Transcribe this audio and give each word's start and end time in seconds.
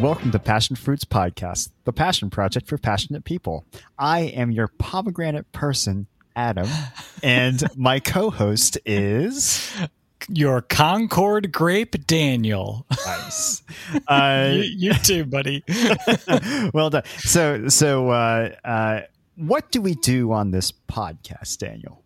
And 0.00 0.06
welcome 0.06 0.30
to 0.30 0.38
Passion 0.38 0.76
Fruits 0.76 1.04
Podcast, 1.04 1.72
the 1.84 1.92
passion 1.92 2.30
project 2.30 2.66
for 2.66 2.78
passionate 2.78 3.22
people. 3.24 3.66
I 3.98 4.20
am 4.20 4.50
your 4.50 4.68
pomegranate 4.68 5.52
person, 5.52 6.06
Adam, 6.34 6.70
and 7.22 7.62
my 7.76 8.00
co-host 8.00 8.78
is 8.86 9.70
your 10.26 10.62
Concord 10.62 11.52
grape, 11.52 12.06
Daniel. 12.06 12.86
Nice. 13.04 13.62
Uh, 14.08 14.52
you, 14.54 14.62
you, 14.62 14.94
too, 14.94 15.26
buddy. 15.26 15.62
well 16.72 16.88
done. 16.88 17.02
So, 17.18 17.68
so 17.68 18.08
uh, 18.08 18.54
uh, 18.64 19.00
what 19.36 19.70
do 19.70 19.82
we 19.82 19.96
do 19.96 20.32
on 20.32 20.50
this 20.50 20.72
podcast, 20.72 21.58
Daniel? 21.58 21.99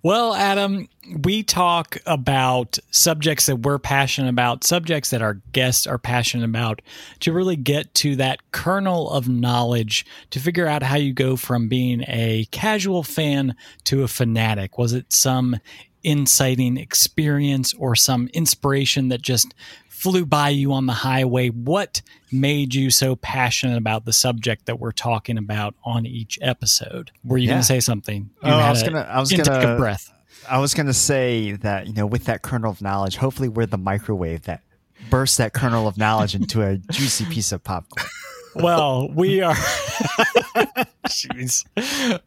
Well, 0.00 0.32
Adam, 0.32 0.88
we 1.22 1.42
talk 1.42 1.98
about 2.06 2.78
subjects 2.92 3.46
that 3.46 3.56
we're 3.56 3.80
passionate 3.80 4.28
about, 4.28 4.62
subjects 4.62 5.10
that 5.10 5.22
our 5.22 5.34
guests 5.50 5.88
are 5.88 5.98
passionate 5.98 6.44
about, 6.44 6.82
to 7.20 7.32
really 7.32 7.56
get 7.56 7.92
to 7.94 8.14
that 8.16 8.52
kernel 8.52 9.10
of 9.10 9.28
knowledge 9.28 10.06
to 10.30 10.38
figure 10.38 10.68
out 10.68 10.84
how 10.84 10.94
you 10.94 11.12
go 11.12 11.34
from 11.34 11.66
being 11.66 12.04
a 12.06 12.46
casual 12.52 13.02
fan 13.02 13.56
to 13.84 14.04
a 14.04 14.08
fanatic. 14.08 14.78
Was 14.78 14.92
it 14.92 15.12
some 15.12 15.56
inciting 16.04 16.76
experience 16.76 17.74
or 17.74 17.96
some 17.96 18.28
inspiration 18.28 19.08
that 19.08 19.20
just 19.20 19.52
flew 19.98 20.24
by 20.24 20.50
you 20.50 20.72
on 20.72 20.86
the 20.86 20.92
highway? 20.92 21.48
What 21.48 22.02
made 22.30 22.74
you 22.74 22.90
so 22.90 23.16
passionate 23.16 23.76
about 23.76 24.04
the 24.04 24.12
subject 24.12 24.66
that 24.66 24.78
we're 24.78 24.92
talking 24.92 25.38
about 25.38 25.74
on 25.84 26.06
each 26.06 26.38
episode? 26.40 27.10
Were 27.24 27.38
you 27.38 27.46
yeah. 27.46 27.54
going 27.54 27.60
to 27.60 27.66
say 27.66 27.80
something? 27.80 28.30
You 28.42 28.50
oh, 28.50 28.58
I 28.58 28.70
was 28.70 28.82
going 28.82 28.94
to. 28.94 29.08
I 29.08 29.20
was 29.20 29.30
going 29.30 29.44
to. 29.44 29.76
breath. 29.76 30.12
I 30.48 30.58
was 30.58 30.72
going 30.74 30.86
to 30.86 30.94
say 30.94 31.52
that 31.52 31.86
you 31.88 31.92
know, 31.92 32.06
with 32.06 32.24
that 32.24 32.42
kernel 32.42 32.70
of 32.70 32.80
knowledge, 32.80 33.16
hopefully 33.16 33.48
we're 33.48 33.66
the 33.66 33.78
microwave 33.78 34.42
that 34.42 34.62
bursts 35.10 35.36
that 35.38 35.52
kernel 35.52 35.88
of 35.88 35.98
knowledge 35.98 36.34
into 36.34 36.62
a 36.62 36.78
juicy 36.90 37.24
piece 37.26 37.52
of 37.52 37.62
popcorn. 37.64 38.06
Well, 38.54 39.10
we 39.12 39.40
are. 39.42 39.54
Jeez. 41.08 41.64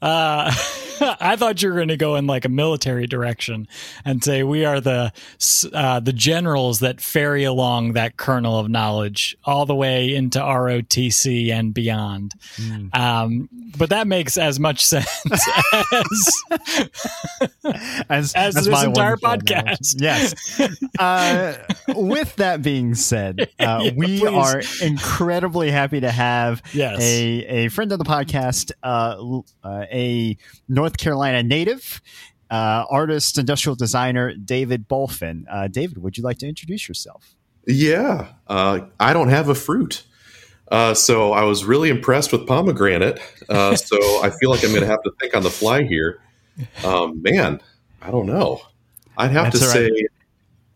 Uh, 0.02 0.52
I 1.20 1.36
thought 1.36 1.62
you 1.62 1.70
were 1.70 1.76
going 1.76 1.88
to 1.90 1.98
go 1.98 2.16
in 2.16 2.28
like 2.28 2.46
a 2.46 2.50
military 2.50 3.08
direction 3.08 3.68
and 4.06 4.24
say 4.24 4.44
we 4.44 4.66
are 4.66 4.80
the 4.80 5.12
uh, 5.74 6.00
the 6.00 6.14
generals 6.14 6.80
that 6.80 7.02
ferry 7.02 7.44
along 7.44 7.94
that 7.94 8.18
kernel 8.18 8.60
of 8.60 8.70
knowledge 8.70 9.36
all 9.44 9.66
the 9.66 9.76
way 9.76 10.14
into 10.14 10.40
ROTC 10.40 11.52
and 11.52 11.74
beyond. 11.74 12.34
Mm. 12.56 12.96
Um, 12.96 13.50
but 13.78 13.90
that 13.90 14.08
makes 14.08 14.38
as 14.38 14.60
much 14.60 14.86
sense 14.92 15.10
as 15.92 16.44
as, 18.10 18.34
as, 18.34 18.56
this 18.56 18.68
entire 18.68 19.18
podcast. 19.18 19.96
Knowledge. 20.00 20.02
Yes. 20.02 20.62
Uh, 21.00 21.58
with 21.96 22.36
that 22.36 22.62
being 22.62 22.96
said, 22.96 23.42
uh, 23.42 23.46
yeah, 23.60 23.92
we 23.96 24.20
please. 24.20 24.24
are 24.24 24.62
incredibly 24.86 25.72
happy 25.72 26.00
to 26.00 26.12
have 26.12 26.62
yes. 26.74 27.00
a 27.02 27.46
a 27.46 27.68
friend 27.70 27.92
of 27.92 28.00
the 28.00 28.06
podcast, 28.06 28.71
uh, 28.84 29.42
uh, 29.64 29.86
a 29.92 30.38
North 30.68 30.98
Carolina 30.98 31.44
native, 31.44 32.02
uh, 32.50 32.86
artist, 32.90 33.38
industrial 33.38 33.76
designer, 33.76 34.34
David 34.34 34.88
Bolfin. 34.88 35.46
Uh, 35.50 35.68
David, 35.68 36.00
would 36.00 36.18
you 36.18 36.24
like 36.24 36.38
to 36.40 36.48
introduce 36.48 36.88
yourself? 36.88 37.36
Yeah, 37.66 38.28
uh, 38.48 38.82
I 39.00 39.14
don't 39.14 39.30
have 39.30 39.50
a 39.50 39.56
fruit. 39.56 40.04
Uh, 40.70 40.94
so 40.94 41.34
I 41.34 41.44
was 41.44 41.66
really 41.66 41.90
impressed 41.90 42.32
with 42.32 42.48
pomegranate. 42.48 43.20
Uh, 43.50 43.76
so 43.76 43.98
I 44.24 44.30
feel 44.30 44.50
like 44.50 44.64
I'm 44.64 44.70
going 44.70 44.82
to 44.82 44.88
have 44.88 45.04
to 45.04 45.12
think 45.20 45.36
on 45.36 45.44
the 45.44 45.50
fly 45.50 45.84
here. 45.84 46.22
Um, 46.84 47.22
man, 47.22 47.62
I 48.02 48.12
don't 48.12 48.26
know. 48.26 48.62
I'd 49.18 49.32
have 49.32 49.52
That's 49.52 49.60
to 49.60 49.66
say. 49.66 50.08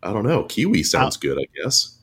I 0.02 0.12
don't 0.12 0.24
know. 0.24 0.44
Kiwi 0.44 0.82
sounds 0.82 1.16
good, 1.16 1.38
I 1.38 1.46
guess. 1.62 1.95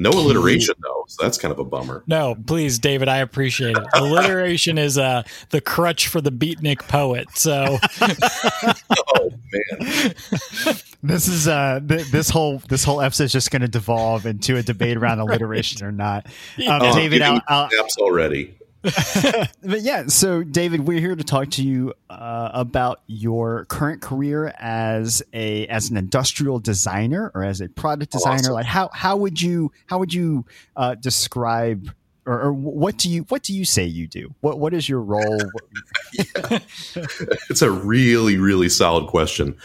No 0.00 0.10
alliteration 0.10 0.76
though, 0.80 1.04
so 1.08 1.24
that's 1.24 1.36
kind 1.38 1.50
of 1.50 1.58
a 1.58 1.64
bummer. 1.64 2.04
No, 2.06 2.36
please, 2.46 2.78
David, 2.78 3.08
I 3.08 3.16
appreciate 3.16 3.76
it. 3.76 3.84
Alliteration 3.94 4.78
is 4.78 4.96
uh, 4.96 5.24
the 5.50 5.60
crutch 5.60 6.06
for 6.06 6.20
the 6.20 6.30
beatnik 6.30 6.86
poet. 6.86 7.26
So, 7.34 7.78
oh 8.00 9.30
man, 9.52 10.14
this 11.02 11.26
is 11.26 11.48
uh, 11.48 11.80
th- 11.86 12.06
this 12.12 12.30
whole 12.30 12.58
this 12.68 12.84
whole 12.84 13.00
episode 13.00 13.24
is 13.24 13.32
just 13.32 13.50
going 13.50 13.62
to 13.62 13.68
devolve 13.68 14.24
into 14.24 14.56
a 14.56 14.62
debate 14.62 14.96
around 14.96 15.18
alliteration 15.18 15.84
or 15.84 15.90
not. 15.90 16.26
Um, 16.58 16.80
oh, 16.80 16.94
David, 16.94 17.22
I'll, 17.22 17.42
I'll, 17.48 17.68
already. 17.98 18.54
But 18.82 19.80
yeah, 19.80 20.06
so 20.06 20.42
David, 20.44 20.86
we're 20.86 21.00
here 21.00 21.16
to 21.16 21.24
talk 21.24 21.50
to 21.50 21.64
you 21.64 21.94
uh, 22.08 22.50
about 22.52 23.00
your 23.06 23.64
current 23.66 24.00
career 24.02 24.54
as 24.58 25.22
a 25.32 25.66
as 25.66 25.90
an 25.90 25.96
industrial 25.96 26.60
designer 26.60 27.32
or 27.34 27.42
as 27.42 27.60
a 27.60 27.68
product 27.68 28.12
designer. 28.12 28.38
Awesome. 28.38 28.52
Like 28.54 28.66
how 28.66 28.90
how 28.92 29.16
would 29.16 29.40
you 29.42 29.72
how 29.86 29.98
would 29.98 30.14
you 30.14 30.44
uh, 30.76 30.94
describe 30.94 31.92
or, 32.24 32.40
or, 32.40 32.52
what 32.52 32.98
do 32.98 33.08
you 33.08 33.22
what 33.30 33.42
do 33.42 33.54
you 33.54 33.64
say 33.64 33.84
you 33.84 34.06
do? 34.06 34.34
What 34.40 34.58
what 34.58 34.74
is 34.74 34.88
your 34.88 35.00
role? 35.00 35.40
it's 36.12 37.62
a 37.62 37.70
really 37.70 38.36
really 38.36 38.68
solid 38.68 39.08
question. 39.08 39.56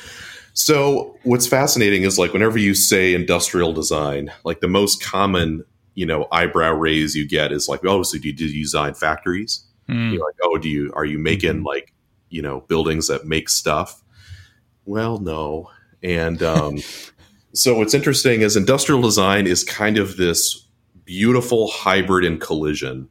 So 0.54 1.18
what's 1.24 1.48
fascinating 1.48 2.04
is 2.04 2.18
like 2.18 2.32
whenever 2.32 2.58
you 2.58 2.74
say 2.74 3.14
industrial 3.14 3.74
design, 3.74 4.32
like 4.44 4.62
the 4.62 4.68
most 4.68 5.04
common 5.04 5.66
you 5.96 6.06
know 6.06 6.28
eyebrow 6.32 6.74
raise 6.74 7.16
you 7.16 7.28
get 7.28 7.52
is 7.52 7.68
like, 7.68 7.86
oh, 7.86 8.04
so 8.04 8.18
do 8.18 8.28
you, 8.28 8.34
do 8.34 8.46
you 8.46 8.64
design 8.64 8.94
factories? 8.94 9.66
Mm. 9.90 10.14
You're 10.14 10.26
like, 10.26 10.36
oh, 10.44 10.58
do 10.58 10.70
you 10.70 10.92
are 10.96 11.06
you 11.06 11.20
making 11.20 11.58
mm-hmm. 11.58 11.66
like 11.68 11.94
you 12.30 12.42
know 12.42 12.62
buildings 12.62 13.08
that 13.08 13.26
make 13.26 13.50
stuff? 13.50 14.04
Well, 14.86 15.20
no. 15.20 15.70
And 16.02 16.42
um, 16.44 16.80
so 17.54 17.78
what's 17.78 17.94
interesting 17.94 18.42
is 18.42 18.56
industrial 18.56 19.02
design 19.02 19.48
is 19.48 19.64
kind 19.64 19.98
of 19.98 20.18
this 20.18 20.68
beautiful 21.06 21.70
hybrid 21.70 22.26
and 22.26 22.40
collision 22.40 23.10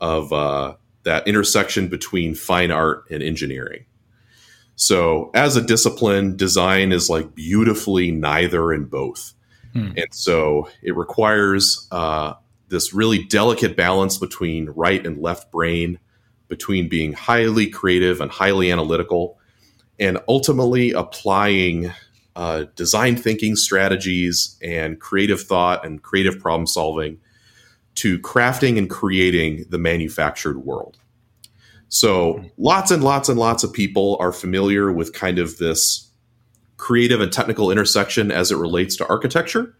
of 0.00 0.32
uh, 0.32 0.74
that 1.04 1.26
intersection 1.26 1.88
between 1.88 2.34
fine 2.34 2.70
art 2.70 3.04
and 3.10 3.22
engineering. 3.22 3.84
So, 4.76 5.30
as 5.34 5.56
a 5.56 5.62
discipline, 5.62 6.36
design 6.36 6.90
is 6.90 7.08
like 7.08 7.34
beautifully 7.34 8.10
neither 8.10 8.72
and 8.72 8.90
both. 8.90 9.33
Hmm. 9.74 9.92
And 9.96 10.06
so 10.12 10.68
it 10.82 10.96
requires 10.96 11.86
uh, 11.90 12.34
this 12.68 12.94
really 12.94 13.24
delicate 13.24 13.76
balance 13.76 14.16
between 14.18 14.70
right 14.70 15.04
and 15.04 15.20
left 15.20 15.50
brain, 15.50 15.98
between 16.48 16.88
being 16.88 17.12
highly 17.12 17.66
creative 17.68 18.20
and 18.20 18.30
highly 18.30 18.70
analytical, 18.70 19.38
and 19.98 20.18
ultimately 20.28 20.92
applying 20.92 21.92
uh, 22.36 22.64
design 22.76 23.16
thinking 23.16 23.56
strategies 23.56 24.56
and 24.62 25.00
creative 25.00 25.42
thought 25.42 25.84
and 25.84 26.02
creative 26.02 26.38
problem 26.40 26.66
solving 26.66 27.18
to 27.94 28.18
crafting 28.20 28.76
and 28.76 28.90
creating 28.90 29.64
the 29.70 29.78
manufactured 29.78 30.58
world. 30.58 30.98
So, 31.88 32.34
hmm. 32.34 32.46
lots 32.58 32.90
and 32.90 33.02
lots 33.02 33.28
and 33.28 33.38
lots 33.38 33.64
of 33.64 33.72
people 33.72 34.16
are 34.20 34.32
familiar 34.32 34.92
with 34.92 35.12
kind 35.12 35.38
of 35.38 35.58
this 35.58 36.10
creative 36.76 37.20
and 37.20 37.32
technical 37.32 37.70
intersection 37.70 38.30
as 38.30 38.50
it 38.50 38.56
relates 38.56 38.96
to 38.96 39.08
architecture. 39.08 39.76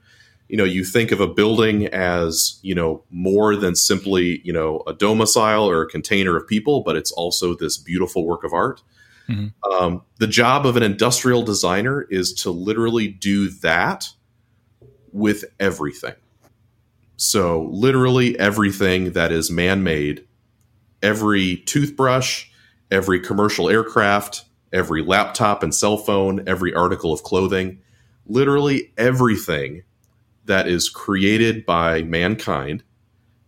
You 0.49 0.57
know, 0.57 0.65
you 0.65 0.85
think 0.85 1.11
of 1.11 1.21
a 1.21 1.27
building 1.27 1.87
as, 1.87 2.59
you 2.63 2.75
know, 2.75 3.03
more 3.11 3.57
than 3.57 3.75
simply, 3.75 4.41
you 4.45 4.53
know, 4.53 4.83
a 4.87 4.93
domicile 4.93 5.69
or 5.69 5.83
a 5.83 5.89
container 5.89 6.37
of 6.37 6.47
people, 6.47 6.83
but 6.83 6.97
it's 6.97 7.13
also 7.13 7.55
this 7.55 7.79
beautiful 7.79 8.27
work 8.27 8.45
of 8.45 8.53
art. 8.53 8.83
Mm-hmm. 9.29 9.73
Um, 9.73 10.03
the 10.19 10.27
job 10.27 10.67
of 10.67 10.77
an 10.77 10.83
industrial 10.83 11.43
designer 11.43 12.07
is 12.11 12.33
to 12.35 12.51
literally 12.51 13.09
do 13.09 13.49
that 13.63 14.09
with 15.13 15.45
everything. 15.59 16.15
So, 17.17 17.69
literally 17.71 18.39
everything 18.39 19.13
that 19.13 19.33
is 19.33 19.51
man 19.51 19.83
made, 19.83 20.27
every 21.03 21.59
toothbrush, 21.59 22.49
every 22.91 23.21
commercial 23.21 23.71
aircraft, 23.71 24.45
every 24.75 25.03
laptop 25.03 25.63
and 25.63 25.75
cell 25.75 25.97
phone, 25.97 26.47
every 26.47 26.75
article 26.75 27.13
of 27.13 27.23
clothing, 27.23 27.79
literally 28.27 28.93
everything 28.99 29.83
that 30.45 30.67
is 30.69 30.91
created 30.91 31.65
by 31.65 32.03
mankind 32.03 32.83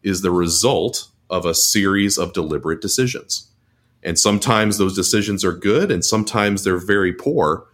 is 0.03 0.23
the 0.23 0.31
result 0.31 1.09
of 1.29 1.45
a 1.45 1.53
series 1.55 2.17
of 2.17 2.33
deliberate 2.33 2.81
decisions. 2.81 3.51
And 4.03 4.19
sometimes 4.19 4.79
those 4.79 4.95
decisions 4.95 5.45
are 5.45 5.53
good 5.53 5.91
and 5.91 6.05
sometimes 6.05 6.63
they're 6.63 6.79
very 6.79 7.13
poor. 7.13 7.67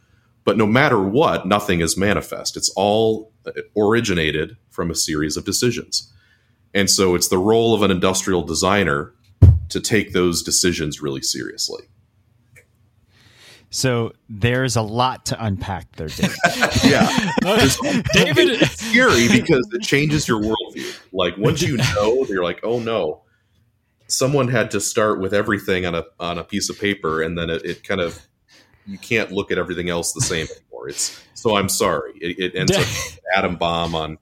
But 0.45 0.57
no 0.57 0.67
matter 0.67 1.01
what, 1.01 1.47
nothing 1.47 1.81
is 1.81 1.97
manifest. 1.97 2.57
It's 2.57 2.73
all 2.75 3.33
originated 3.77 4.57
from 4.71 4.91
a 4.91 4.95
series 4.95 5.37
of 5.37 5.45
decisions. 5.45 6.11
And 6.75 6.91
so 6.91 7.15
it's 7.15 7.29
the 7.29 7.39
role 7.39 7.75
of 7.75 7.83
an 7.83 7.91
industrial 7.91 8.43
designer 8.43 9.13
to 9.69 9.81
take 9.81 10.13
those 10.13 10.43
decisions 10.43 11.03
really 11.03 11.23
seriously. 11.23 11.85
So 13.73 14.13
there's 14.29 14.77
a 14.77 14.83
lot 14.83 15.25
to 15.27 15.45
unpack 15.45 15.97
there, 15.97 16.09
David. 16.09 16.37
yeah, 16.85 17.33
David, 18.13 18.63
it's 18.63 18.87
scary 18.87 19.29
because 19.29 19.67
it 19.73 19.81
changes 19.83 20.29
your 20.29 20.43
worldview. 20.43 21.01
Like 21.11 21.39
once 21.39 21.63
you 21.63 21.77
know, 21.97 22.27
you're 22.29 22.45
like, 22.45 22.61
oh 22.63 22.81
no, 22.81 23.23
someone 24.09 24.49
had 24.49 24.71
to 24.73 24.81
start 24.81 25.21
with 25.21 25.33
everything 25.33 25.87
on 25.87 25.95
a 25.95 26.05
on 26.21 26.37
a 26.37 26.45
piece 26.45 26.69
of 26.69 26.79
paper, 26.79 27.23
and 27.23 27.37
then 27.39 27.49
it, 27.49 27.65
it 27.65 27.83
kind 27.83 28.03
of 28.03 28.21
you 28.87 28.99
can't 28.99 29.33
look 29.33 29.51
at 29.51 29.57
everything 29.57 29.89
else 29.89 30.13
the 30.13 30.21
same 30.21 30.47
anymore. 30.55 30.91
It's 30.91 31.25
so 31.33 31.57
I'm 31.57 31.71
sorry. 31.71 32.13
It, 32.21 32.39
it 32.39 32.55
ends 32.55 32.77
up 32.77 32.87
atom 33.35 33.57
bomb 33.57 33.95
on 33.95 34.19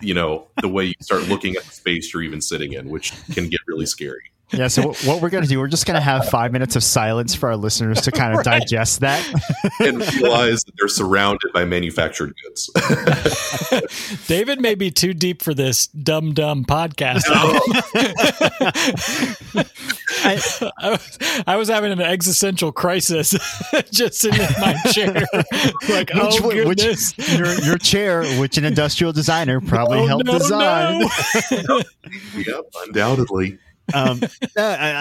you 0.00 0.14
know 0.14 0.46
the 0.62 0.68
way 0.68 0.84
you 0.84 0.94
start 1.00 1.26
looking 1.26 1.56
at 1.56 1.64
the 1.64 1.72
space 1.72 2.14
you're 2.14 2.22
even 2.22 2.40
sitting 2.40 2.72
in, 2.72 2.88
which 2.88 3.12
can 3.32 3.48
get 3.48 3.60
really 3.66 3.86
scary. 3.86 4.30
Yeah. 4.52 4.68
So 4.68 4.92
what 4.92 5.20
we're 5.20 5.30
going 5.30 5.42
to 5.42 5.48
do, 5.48 5.58
we're 5.58 5.66
just 5.66 5.86
going 5.86 5.96
to 5.96 6.00
have 6.00 6.28
five 6.28 6.52
minutes 6.52 6.76
of 6.76 6.84
silence 6.84 7.34
for 7.34 7.48
our 7.48 7.56
listeners 7.56 8.00
to 8.02 8.12
kind 8.12 8.32
of 8.32 8.38
right. 8.46 8.60
digest 8.60 9.00
that 9.00 9.20
and 9.80 9.98
realize 10.20 10.62
that 10.64 10.72
they're 10.78 10.86
surrounded 10.86 11.52
by 11.52 11.64
manufactured 11.64 12.32
goods. 12.44 12.70
David 14.28 14.60
may 14.60 14.76
be 14.76 14.92
too 14.92 15.14
deep 15.14 15.42
for 15.42 15.52
this 15.52 15.88
dumb 15.88 16.32
dumb 16.32 16.64
podcast. 16.64 17.24
I, 20.22 20.40
I, 20.78 20.90
was, 20.90 21.18
I, 21.46 21.56
was, 21.56 21.68
having 21.68 21.90
an 21.90 22.00
existential 22.00 22.70
crisis 22.70 23.30
just 23.90 24.20
sitting 24.20 24.40
in 24.40 24.60
my 24.60 24.74
chair. 24.92 25.26
like, 25.88 26.10
which, 26.14 26.40
oh 26.40 26.50
goodness. 26.50 27.16
Which, 27.16 27.32
your, 27.36 27.54
your 27.62 27.78
chair, 27.78 28.24
which 28.38 28.58
an 28.58 28.64
industrial 28.64 29.12
designer 29.12 29.60
probably 29.60 29.98
oh, 29.98 30.06
helped 30.06 30.26
no, 30.26 30.38
design. 30.38 31.02
No. 31.68 31.82
yep, 32.36 32.64
undoubtedly 32.86 33.58
um, 33.94 34.20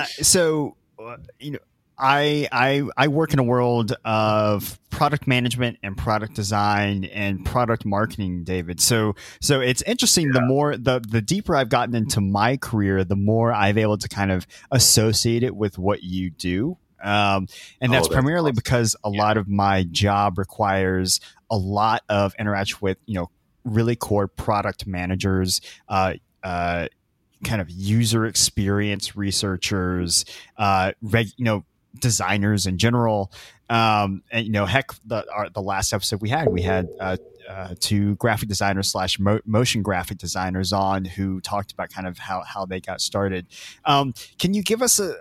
so 0.08 0.76
uh, 1.00 1.18
you 1.40 1.52
know, 1.52 1.60
I 1.98 2.48
I 2.52 2.84
I 2.98 3.08
work 3.08 3.34
in 3.34 3.40
a 3.40 3.44
world 3.44 3.96
of 4.04 4.80
product 4.90 5.28
management 5.28 5.78
and 5.84 5.98
product 5.98 6.34
design 6.34 7.06
and 7.06 7.46
product 7.46 7.86
marketing, 7.86 8.44
David. 8.44 8.82
So 8.82 9.16
so 9.42 9.62
it's 9.62 9.82
interesting. 9.84 10.28
Yeah. 10.28 10.34
The 10.34 10.42
more 10.42 10.78
the 10.78 11.00
the 11.00 11.22
deeper 11.22 11.56
I've 11.56 11.70
gotten 11.70 11.96
into 11.96 12.22
my 12.22 12.58
career, 12.58 13.04
the 13.04 13.16
more 13.16 13.54
I've 13.54 13.78
able 13.78 13.98
to 13.98 14.10
kind 14.10 14.32
of 14.32 14.46
associate 14.72 15.44
it 15.44 15.56
with 15.56 15.78
what 15.78 16.04
you 16.04 16.30
do. 16.30 16.78
Um, 17.04 17.48
and 17.81 17.94
that's, 17.94 18.08
oh, 18.08 18.08
that's 18.08 18.08
primarily 18.08 18.50
awesome. 18.50 18.56
because 18.56 18.96
a 19.04 19.12
yeah. 19.12 19.22
lot 19.22 19.38
of 19.38 19.48
my 19.48 19.84
job 19.84 20.38
requires 20.38 21.20
a 21.52 21.58
lot 21.58 22.02
of 22.10 22.34
interaction 22.40 22.80
with 22.81 22.98
you 23.06 23.16
know 23.16 23.30
really 23.64 23.96
core 23.96 24.28
product 24.28 24.88
managers. 24.88 25.62
Uh, 25.88 26.14
uh, 26.44 26.88
kind 27.45 27.62
of 27.62 27.69
user 27.69 28.25
experience 28.25 29.15
researchers, 29.15 30.25
uh, 30.57 30.92
reg, 31.01 31.27
you 31.38 31.45
know, 31.45 31.63
designers 32.00 32.65
in 32.65 32.77
general. 32.77 33.31
Um, 33.69 34.24
and 34.31 34.45
you 34.45 34.51
know, 34.51 34.65
heck, 34.65 34.92
the 35.06 35.25
our, 35.33 35.50
the 35.50 35.62
last 35.62 35.94
episode 35.94 36.21
we 36.21 36.30
had, 36.30 36.51
we 36.51 36.62
had 36.62 36.89
uh, 37.00 37.18
uh, 37.50 37.75
two 37.80 38.15
graphic 38.15 38.50
designers 38.50 38.89
slash 38.89 39.19
mo- 39.19 39.39
motion 39.45 39.81
graphic 39.81 40.18
designers 40.18 40.74
on 40.74 41.06
who 41.06 41.39
talked 41.42 41.71
about 41.71 41.89
kind 41.89 42.07
of 42.07 42.18
how 42.18 42.44
how 42.44 42.65
they 42.65 42.81
got 42.81 43.01
started. 43.01 43.47
Um, 43.86 44.13
can 44.38 44.53
you 44.53 44.62
give 44.62 44.81
us 44.81 45.00
a 45.00 45.15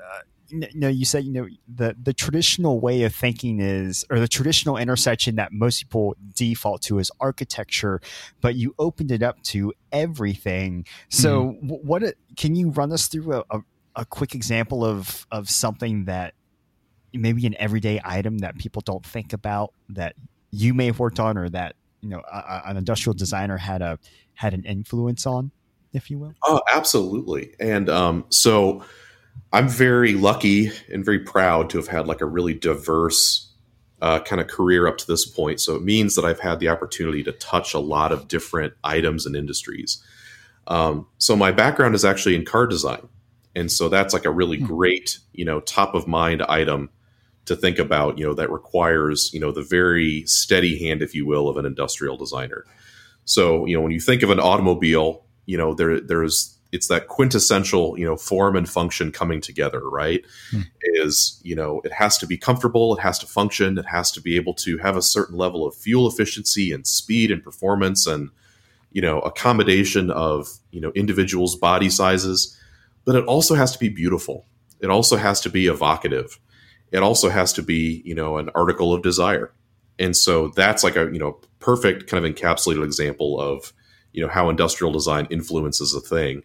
you 0.63 0.81
know, 0.81 0.89
you 0.89 1.05
said 1.05 1.25
you 1.25 1.33
know 1.33 1.49
the 1.69 1.97
the 2.01 2.13
traditional 2.13 2.81
way 2.81 3.03
of 3.03 3.15
thinking 3.15 3.61
is, 3.61 4.05
or 4.11 4.21
the 4.21 4.29
traditional 4.29 4.77
intersection 4.77 5.37
that 5.37 5.53
most 5.53 5.81
people 5.81 6.17
default 6.35 6.83
to 6.83 6.99
is 6.99 7.11
architecture, 7.21 8.01
but 8.41 8.55
you 8.55 8.75
opened 8.79 9.11
it 9.11 9.23
up 9.23 9.43
to 9.45 9.73
everything. 9.93 10.87
So, 11.09 11.57
mm-hmm. 11.63 11.69
what 11.69 12.03
can 12.37 12.55
you 12.55 12.71
run 12.71 12.93
us 12.93 13.09
through 13.09 13.35
a, 13.35 13.45
a, 13.51 13.61
a 13.97 14.05
quick 14.05 14.35
example 14.35 14.85
of 14.85 15.27
of 15.31 15.51
something 15.51 16.05
that 16.05 16.35
maybe 17.13 17.47
an 17.47 17.55
everyday 17.59 18.01
item 18.05 18.39
that 18.39 18.59
people 18.59 18.83
don't 18.85 19.05
think 19.05 19.33
about 19.33 19.73
that 19.89 20.15
you 20.51 20.75
may 20.75 20.87
have 20.87 20.99
worked 20.99 21.21
on, 21.21 21.37
or 21.37 21.49
that 21.49 21.77
you 22.01 22.09
know 22.09 22.23
a, 22.33 22.63
an 22.67 22.77
industrial 22.77 23.15
designer 23.15 23.57
had 23.57 23.83
a 23.83 23.99
had 24.35 24.55
an 24.55 24.65
influence 24.65 25.27
on, 25.27 25.51
if 25.93 26.11
you 26.11 26.19
will? 26.19 26.35
Oh, 26.45 26.61
absolutely. 26.73 27.55
And 27.59 27.89
um, 27.89 28.25
so 28.29 28.85
I'm 29.53 29.69
very 29.69 30.15
lucky 30.15 30.73
and 30.93 31.05
very 31.05 31.21
proud 31.21 31.71
to 31.71 31.79
have 31.79 31.87
had 31.87 32.07
like 32.09 32.21
a 32.21 32.27
really 32.27 32.55
diverse 32.55 33.53
uh, 34.03 34.21
kind 34.21 34.41
of 34.41 34.49
career 34.49 34.87
up 34.87 34.99
to 34.99 35.07
this 35.07 35.25
point. 35.25 35.61
So 35.61 35.77
it 35.77 35.83
means 35.83 36.15
that 36.17 36.25
I've 36.25 36.41
had 36.41 36.61
the 36.61 36.69
opportunity 36.69 37.23
to 37.23 37.33
touch 37.33 37.73
a 37.73 37.79
lot 37.79 38.13
of 38.13 38.29
different 38.29 38.75
items 38.83 39.27
and 39.27 39.37
industries. 39.37 40.03
Um, 40.67 41.07
so 41.19 41.37
my 41.37 41.53
background 41.53 41.95
is 41.95 42.05
actually 42.05 42.35
in 42.35 42.45
car 42.45 42.67
design, 42.67 43.09
and 43.55 43.71
so 43.71 43.89
that's 43.89 44.13
like 44.13 44.25
a 44.25 44.31
really 44.31 44.59
hmm. 44.59 44.67
great, 44.67 45.19
you 45.33 45.45
know, 45.45 45.61
top 45.61 45.95
of 45.95 46.07
mind 46.09 46.43
item 46.43 46.91
to 47.45 47.55
think 47.55 47.79
about. 47.79 48.19
You 48.19 48.27
know, 48.27 48.35
that 48.35 48.51
requires 48.51 49.31
you 49.33 49.41
know 49.41 49.53
the 49.53 49.63
very 49.63 50.25
steady 50.27 50.79
hand, 50.79 51.03
if 51.03 51.15
you 51.15 51.27
will, 51.27 51.49
of 51.49 51.57
an 51.57 51.67
industrial 51.67 52.17
designer. 52.17 52.65
So 53.25 53.67
you 53.67 53.77
know, 53.77 53.83
when 53.83 53.93
you 53.93 54.01
think 54.01 54.23
of 54.23 54.31
an 54.31 54.41
automobile, 54.41 55.25
you 55.47 55.57
know 55.57 55.75
there 55.75 56.01
there's 56.01 56.54
it's 56.75 56.89
that 56.89 57.09
quintessential 57.09 57.99
you 57.99 58.05
know 58.05 58.17
form 58.17 58.57
and 58.57 58.69
function 58.69 59.13
coming 59.13 59.41
together 59.41 59.81
right? 59.89 60.25
Hmm. 60.51 60.63
is 60.83 61.41
you 61.43 61.55
know 61.55 61.81
it 61.85 61.93
has 61.93 62.19
to 62.19 62.27
be 62.27 62.37
comfortable 62.37 62.97
it 62.97 63.01
has 63.01 63.19
to 63.21 63.27
function 63.27 63.79
it 63.79 63.87
has 63.87 64.11
to 64.13 64.21
be 64.21 64.37
able 64.37 64.55
to 64.55 64.79
have 64.79 64.97
a 64.97 65.03
certain 65.03 65.37
level 65.37 65.67
of 65.67 65.75
fuel 65.75 66.09
efficiency 66.09 66.73
and 66.73 66.87
speed 66.87 67.31
and 67.31 67.43
performance 67.43 68.07
and 68.07 68.31
you 68.95 69.03
know 69.03 69.19
accommodation 69.21 70.11
of 70.11 70.49
you 70.71 70.81
know 70.81 70.91
individuals 70.95 71.55
body 71.57 71.91
sizes. 71.91 72.59
But 73.05 73.17
it 73.17 73.27
also 73.27 73.55
has 73.55 73.73
to 73.73 73.79
be 73.79 73.91
beautiful. 73.91 74.47
It 74.81 74.89
also 74.89 75.19
has 75.19 75.43
to 75.43 75.51
be 75.51 75.67
evocative. 75.67 76.39
It 76.91 77.03
also 77.03 77.29
has 77.29 77.53
to 77.55 77.63
be 77.63 78.01
you 78.07 78.15
know 78.15 78.39
an 78.39 78.49
article 78.55 78.95
of 78.95 79.03
desire. 79.03 79.53
And 79.99 80.17
so 80.17 80.49
that's 80.49 80.83
like 80.83 80.97
a 80.97 81.11
you 81.13 81.19
know 81.19 81.39
perfect 81.59 82.07
kind 82.07 82.25
of 82.25 82.33
encapsulated 82.33 82.85
example 82.85 83.39
of 83.39 83.75
you 84.13 84.23
know 84.23 84.29
how 84.29 84.49
industrial 84.49 84.93
design 84.93 85.27
influences 85.29 85.95
a 85.95 86.01
thing 86.01 86.45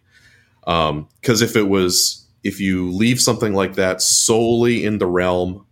because 0.60 0.90
um, 0.90 1.08
if 1.48 1.56
it 1.56 1.68
was, 1.68 2.26
if 2.44 2.60
you 2.60 2.90
leave 2.90 3.20
something 3.20 3.54
like 3.54 3.74
that 3.74 4.02
solely 4.02 4.84
in 4.84 4.98
the 4.98 5.06
realm 5.06 5.66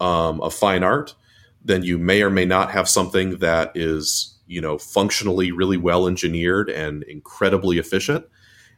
um, 0.00 0.40
of 0.40 0.54
fine 0.54 0.82
art, 0.82 1.14
then 1.64 1.82
you 1.82 1.98
may 1.98 2.22
or 2.22 2.30
may 2.30 2.44
not 2.44 2.70
have 2.72 2.88
something 2.88 3.38
that 3.38 3.72
is, 3.74 4.36
you 4.46 4.60
know, 4.60 4.78
functionally 4.78 5.52
really 5.52 5.76
well 5.76 6.06
engineered 6.06 6.68
and 6.68 7.02
incredibly 7.04 7.78
efficient. 7.78 8.24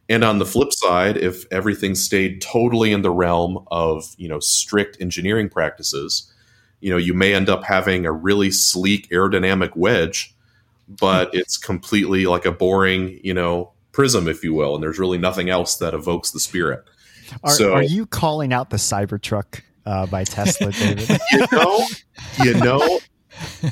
And 0.08 0.22
on 0.22 0.38
the 0.38 0.46
flip 0.46 0.72
side, 0.72 1.16
if 1.16 1.44
everything 1.50 1.94
stayed 1.94 2.42
totally 2.42 2.92
in 2.92 3.02
the 3.02 3.10
realm 3.10 3.64
of, 3.70 4.14
you 4.18 4.28
know, 4.28 4.38
strict 4.38 4.98
engineering 5.00 5.48
practices, 5.48 6.30
you 6.80 6.90
know, 6.90 6.98
you 6.98 7.14
may 7.14 7.32
end 7.32 7.48
up 7.48 7.64
having 7.64 8.04
a 8.04 8.12
really 8.12 8.50
sleek 8.50 9.08
aerodynamic 9.08 9.74
wedge, 9.74 10.34
but 10.86 11.34
it's 11.34 11.56
completely 11.56 12.26
like 12.26 12.44
a 12.44 12.52
boring, 12.52 13.18
you 13.22 13.32
know, 13.32 13.72
prism, 13.94 14.28
if 14.28 14.44
you 14.44 14.52
will, 14.52 14.74
and 14.74 14.82
there's 14.82 14.98
really 14.98 15.16
nothing 15.16 15.48
else 15.48 15.76
that 15.76 15.94
evokes 15.94 16.32
the 16.32 16.40
spirit. 16.40 16.84
Are, 17.42 17.50
so, 17.50 17.72
are 17.72 17.82
you 17.82 18.04
calling 18.04 18.52
out 18.52 18.68
the 18.68 18.76
Cybertruck 18.76 19.62
uh, 19.86 20.06
by 20.06 20.24
Tesla, 20.24 20.72
David? 20.72 21.18
you 21.32 21.46
know, 21.50 21.86
you 22.42 22.54
know. 22.54 22.98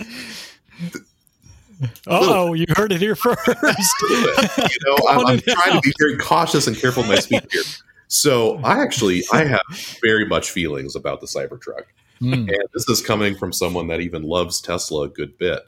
Oh, 2.07 2.55
you 2.55 2.65
heard 2.77 2.93
it 2.93 3.01
here 3.01 3.17
first. 3.17 3.41
you 4.09 4.79
know, 4.87 4.97
I'm, 5.09 5.27
I'm 5.27 5.41
trying 5.41 5.73
to 5.73 5.81
be 5.83 5.93
very 5.99 6.17
cautious 6.17 6.69
and 6.69 6.77
careful 6.77 7.03
in 7.03 7.09
my 7.09 7.17
speech 7.17 7.45
here. 7.51 7.63
So 8.07 8.59
I 8.59 8.81
actually 8.81 9.25
I 9.33 9.45
have 9.45 9.63
very 10.01 10.25
much 10.25 10.51
feelings 10.51 10.95
about 10.95 11.21
the 11.21 11.27
Cybertruck, 11.27 11.87
mm. 12.21 12.35
and 12.35 12.69
this 12.73 12.89
is 12.89 13.01
coming 13.01 13.35
from 13.35 13.53
someone 13.53 13.89
that 13.89 14.01
even 14.01 14.23
loves 14.23 14.61
Tesla 14.61 15.07
a 15.07 15.09
good 15.09 15.37
bit. 15.39 15.63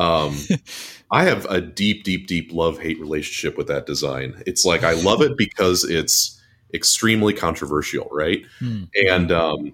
Um, 0.00 0.36
I 1.12 1.24
have 1.24 1.44
a 1.46 1.60
deep, 1.60 2.04
deep, 2.04 2.26
deep 2.26 2.52
love 2.52 2.80
hate 2.80 2.98
relationship 3.00 3.56
with 3.56 3.66
that 3.66 3.86
design. 3.86 4.42
It's 4.46 4.64
like 4.64 4.84
I 4.84 4.92
love 4.92 5.22
it 5.22 5.36
because 5.36 5.84
it's 5.84 6.40
extremely 6.72 7.34
controversial, 7.34 8.08
right? 8.12 8.42
Hmm. 8.58 8.84
And 8.94 9.32
um, 9.32 9.72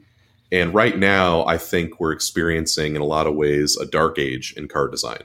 and 0.51 0.73
right 0.73 0.99
now, 0.99 1.45
I 1.47 1.59
think 1.59 2.01
we're 2.01 2.13
experiencing 2.13 2.97
in 2.97 3.03
a 3.03 3.07
lot 3.07 3.27
of 3.27 3.35
ways 3.35 3.77
a 3.77 3.87
dark 3.87 4.19
age 4.19 4.55
in 4.57 4.69
car 4.69 4.89
design. 4.89 5.23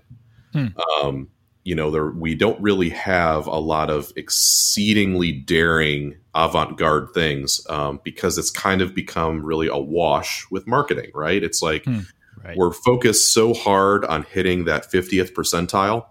Hmm. 0.53 0.67
Um, 1.01 1.29
you 1.63 1.75
know, 1.75 1.91
there, 1.91 2.09
we 2.09 2.35
don't 2.35 2.59
really 2.59 2.89
have 2.89 3.45
a 3.47 3.59
lot 3.59 3.89
of 3.89 4.11
exceedingly 4.15 5.31
daring 5.31 6.17
avant-garde 6.33 7.13
things 7.13 7.61
um, 7.69 7.99
because 8.03 8.37
it's 8.37 8.49
kind 8.49 8.81
of 8.81 8.95
become 8.95 9.45
really 9.45 9.67
a 9.67 9.77
wash 9.77 10.45
with 10.51 10.67
marketing, 10.67 11.11
right? 11.15 11.41
It's 11.43 11.61
like. 11.61 11.85
Hmm 11.85 12.01
Right. 12.43 12.57
We're 12.57 12.71
focused 12.71 13.33
so 13.33 13.53
hard 13.53 14.05
on 14.05 14.23
hitting 14.23 14.65
that 14.65 14.91
50th 14.91 15.33
percentile 15.33 16.05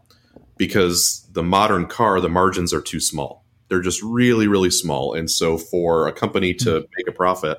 because 0.57 1.27
the 1.33 1.43
modern 1.43 1.87
car, 1.87 2.21
the 2.21 2.29
margins 2.29 2.73
are 2.73 2.83
too 2.83 3.01
small. 3.01 3.45
They're 3.69 3.81
just 3.81 4.03
really, 4.03 4.47
really 4.47 4.71
small. 4.71 5.15
And 5.15 5.31
so 5.31 5.57
for 5.57 6.07
a 6.07 6.13
company 6.13 6.55
to 6.55 6.71
mm-hmm. 6.71 6.87
make 6.97 7.09
a 7.09 7.13
profit, 7.13 7.59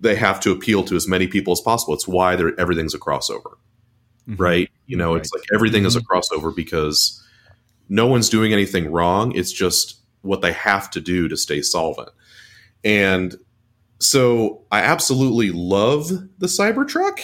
they 0.00 0.16
have 0.16 0.40
to 0.40 0.50
appeal 0.50 0.82
to 0.84 0.96
as 0.96 1.06
many 1.06 1.26
people 1.26 1.52
as 1.52 1.60
possible. 1.60 1.94
It's 1.94 2.08
why 2.08 2.34
everything's 2.58 2.94
a 2.94 2.98
crossover, 2.98 3.54
mm-hmm. 4.26 4.36
right? 4.36 4.70
You 4.86 4.96
know, 4.96 5.12
right. 5.12 5.20
it's 5.20 5.32
like 5.32 5.44
everything 5.54 5.84
is 5.84 5.94
a 5.94 6.00
mm-hmm. 6.00 6.18
crossover 6.18 6.54
because 6.54 7.22
no 7.88 8.06
one's 8.06 8.28
doing 8.28 8.52
anything 8.52 8.90
wrong. 8.90 9.32
It's 9.32 9.52
just 9.52 10.00
what 10.22 10.40
they 10.40 10.52
have 10.52 10.90
to 10.92 11.00
do 11.00 11.28
to 11.28 11.36
stay 11.36 11.62
solvent. 11.62 12.10
And 12.82 13.36
so 13.98 14.64
I 14.72 14.80
absolutely 14.80 15.50
love 15.50 16.08
the 16.38 16.46
Cybertruck 16.46 17.20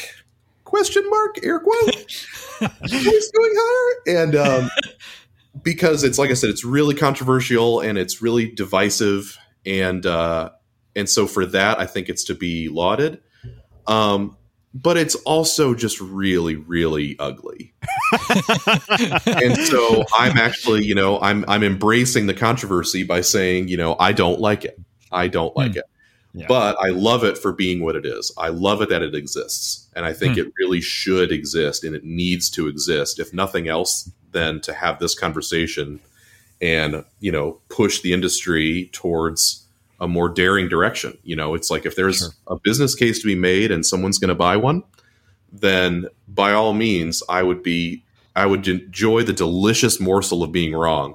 question 0.66 1.08
mark 1.08 1.38
air 1.42 1.61
quote 1.61 1.94
voice 2.61 3.30
going 3.35 3.54
higher 3.56 4.23
and 4.23 4.37
um, 4.37 4.70
because 5.62 6.04
it's 6.04 6.18
like 6.18 6.30
i 6.30 6.35
said 6.35 6.50
it's 6.50 6.64
really 6.64 6.94
controversial 6.94 7.80
and 7.80 7.96
it's 7.96 8.20
really 8.20 8.50
divisive 8.50 9.38
and 9.64 10.04
uh, 10.04 10.50
and 10.94 11.08
so 11.08 11.26
for 11.26 11.46
that 11.46 11.80
i 11.80 11.87
think 11.87 12.08
it's 12.08 12.25
to 12.25 12.35
be 12.35 12.68
lauded 12.68 13.20
um, 13.87 14.37
but 14.75 14.96
it's 14.96 15.14
also 15.14 15.75
just 15.75 16.00
really 16.00 16.56
really 16.56 17.16
ugly 17.18 17.73
and 19.26 19.56
so 19.58 20.04
I'm 20.14 20.37
actually, 20.37 20.85
you 20.85 20.94
know, 20.94 21.20
I'm 21.20 21.44
I'm 21.49 21.62
embracing 21.62 22.26
the 22.26 22.35
controversy 22.35 23.02
by 23.04 23.20
saying, 23.20 23.68
you 23.68 23.76
know, 23.76 23.96
I 23.99 24.12
don't 24.12 24.40
like 24.40 24.64
it. 24.64 24.78
I 25.11 25.28
don't 25.28 25.56
like 25.56 25.73
mm. 25.73 25.78
it. 25.78 25.85
Yeah. 26.37 26.47
But 26.49 26.76
I 26.78 26.90
love 26.90 27.25
it 27.25 27.38
for 27.38 27.52
being 27.52 27.83
what 27.83 27.97
it 27.97 28.05
is. 28.05 28.31
I 28.37 28.50
love 28.50 28.83
it 28.83 28.90
that 28.90 29.02
it 29.02 29.14
exists. 29.14 29.88
And 29.97 30.05
I 30.05 30.12
think 30.12 30.37
mm. 30.37 30.47
it 30.47 30.52
really 30.59 30.83
should 30.83 31.33
exist 31.33 31.83
and 31.83 31.97
it 31.97 32.05
needs 32.05 32.50
to 32.50 32.69
exist. 32.69 33.19
If 33.19 33.33
nothing 33.33 33.69
else, 33.69 34.11
than 34.37 34.61
to 34.61 34.75
have 34.75 34.99
this 34.99 35.14
conversation 35.14 35.99
and, 36.61 37.05
you 37.21 37.33
know, 37.33 37.59
push 37.71 38.02
the 38.02 38.12
industry 38.12 38.90
towards 38.93 39.66
a 39.99 40.07
more 40.07 40.28
daring 40.28 40.69
direction. 40.69 41.16
You 41.25 41.37
know, 41.37 41.55
it's 41.55 41.71
like 41.71 41.87
if 41.87 41.97
there's 41.97 42.19
sure. 42.19 42.28
a 42.47 42.57
business 42.57 42.95
case 42.95 43.19
to 43.21 43.26
be 43.26 43.35
made 43.35 43.71
and 43.71 43.85
someone's 43.85 44.19
going 44.19 44.28
to 44.28 44.35
buy 44.35 44.59
one, 44.59 44.83
then 45.50 46.07
by 46.28 46.52
all 46.52 46.75
means, 46.75 47.23
I 47.31 47.43
would 47.43 47.62
be, 47.62 48.05
I 48.35 48.45
would 48.45 48.69
enjoy 48.69 49.23
the 49.23 49.33
delicious 49.33 49.99
morsel 49.99 50.43
of 50.43 50.52
being 50.52 50.75
wrong. 50.75 51.14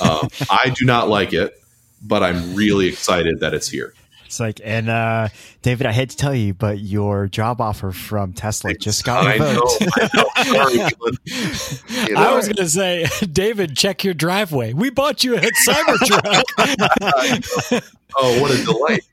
Um, 0.00 0.28
I 0.50 0.74
do 0.74 0.86
not 0.86 1.10
like 1.10 1.34
it, 1.34 1.52
but 2.00 2.22
I'm 2.22 2.54
really 2.54 2.86
excited 2.86 3.40
that 3.40 3.52
it's 3.52 3.68
here. 3.68 3.92
It's 4.34 4.40
like, 4.40 4.60
and 4.64 4.88
uh, 4.88 5.28
David, 5.62 5.86
I 5.86 5.92
hate 5.92 6.10
to 6.10 6.16
tell 6.16 6.34
you, 6.34 6.54
but 6.54 6.80
your 6.80 7.28
job 7.28 7.60
offer 7.60 7.92
from 7.92 8.32
Tesla 8.32 8.72
it's, 8.72 8.84
just 8.84 9.04
got 9.04 9.24
revoked. 9.32 9.80
I, 9.80 10.10
know, 10.12 10.28
I, 10.34 10.44
know. 10.44 10.52
Sorry, 10.52 10.74
you 12.08 12.14
know. 12.14 12.20
I 12.20 12.34
was 12.34 12.46
going 12.46 12.56
to 12.56 12.68
say, 12.68 13.06
David, 13.32 13.76
check 13.76 14.02
your 14.02 14.12
driveway. 14.12 14.72
We 14.72 14.90
bought 14.90 15.22
you 15.22 15.36
a 15.36 15.40
Cybertruck. 15.68 16.42
oh, 18.16 18.40
what 18.40 18.50
a 18.50 18.64
delight! 18.64 19.04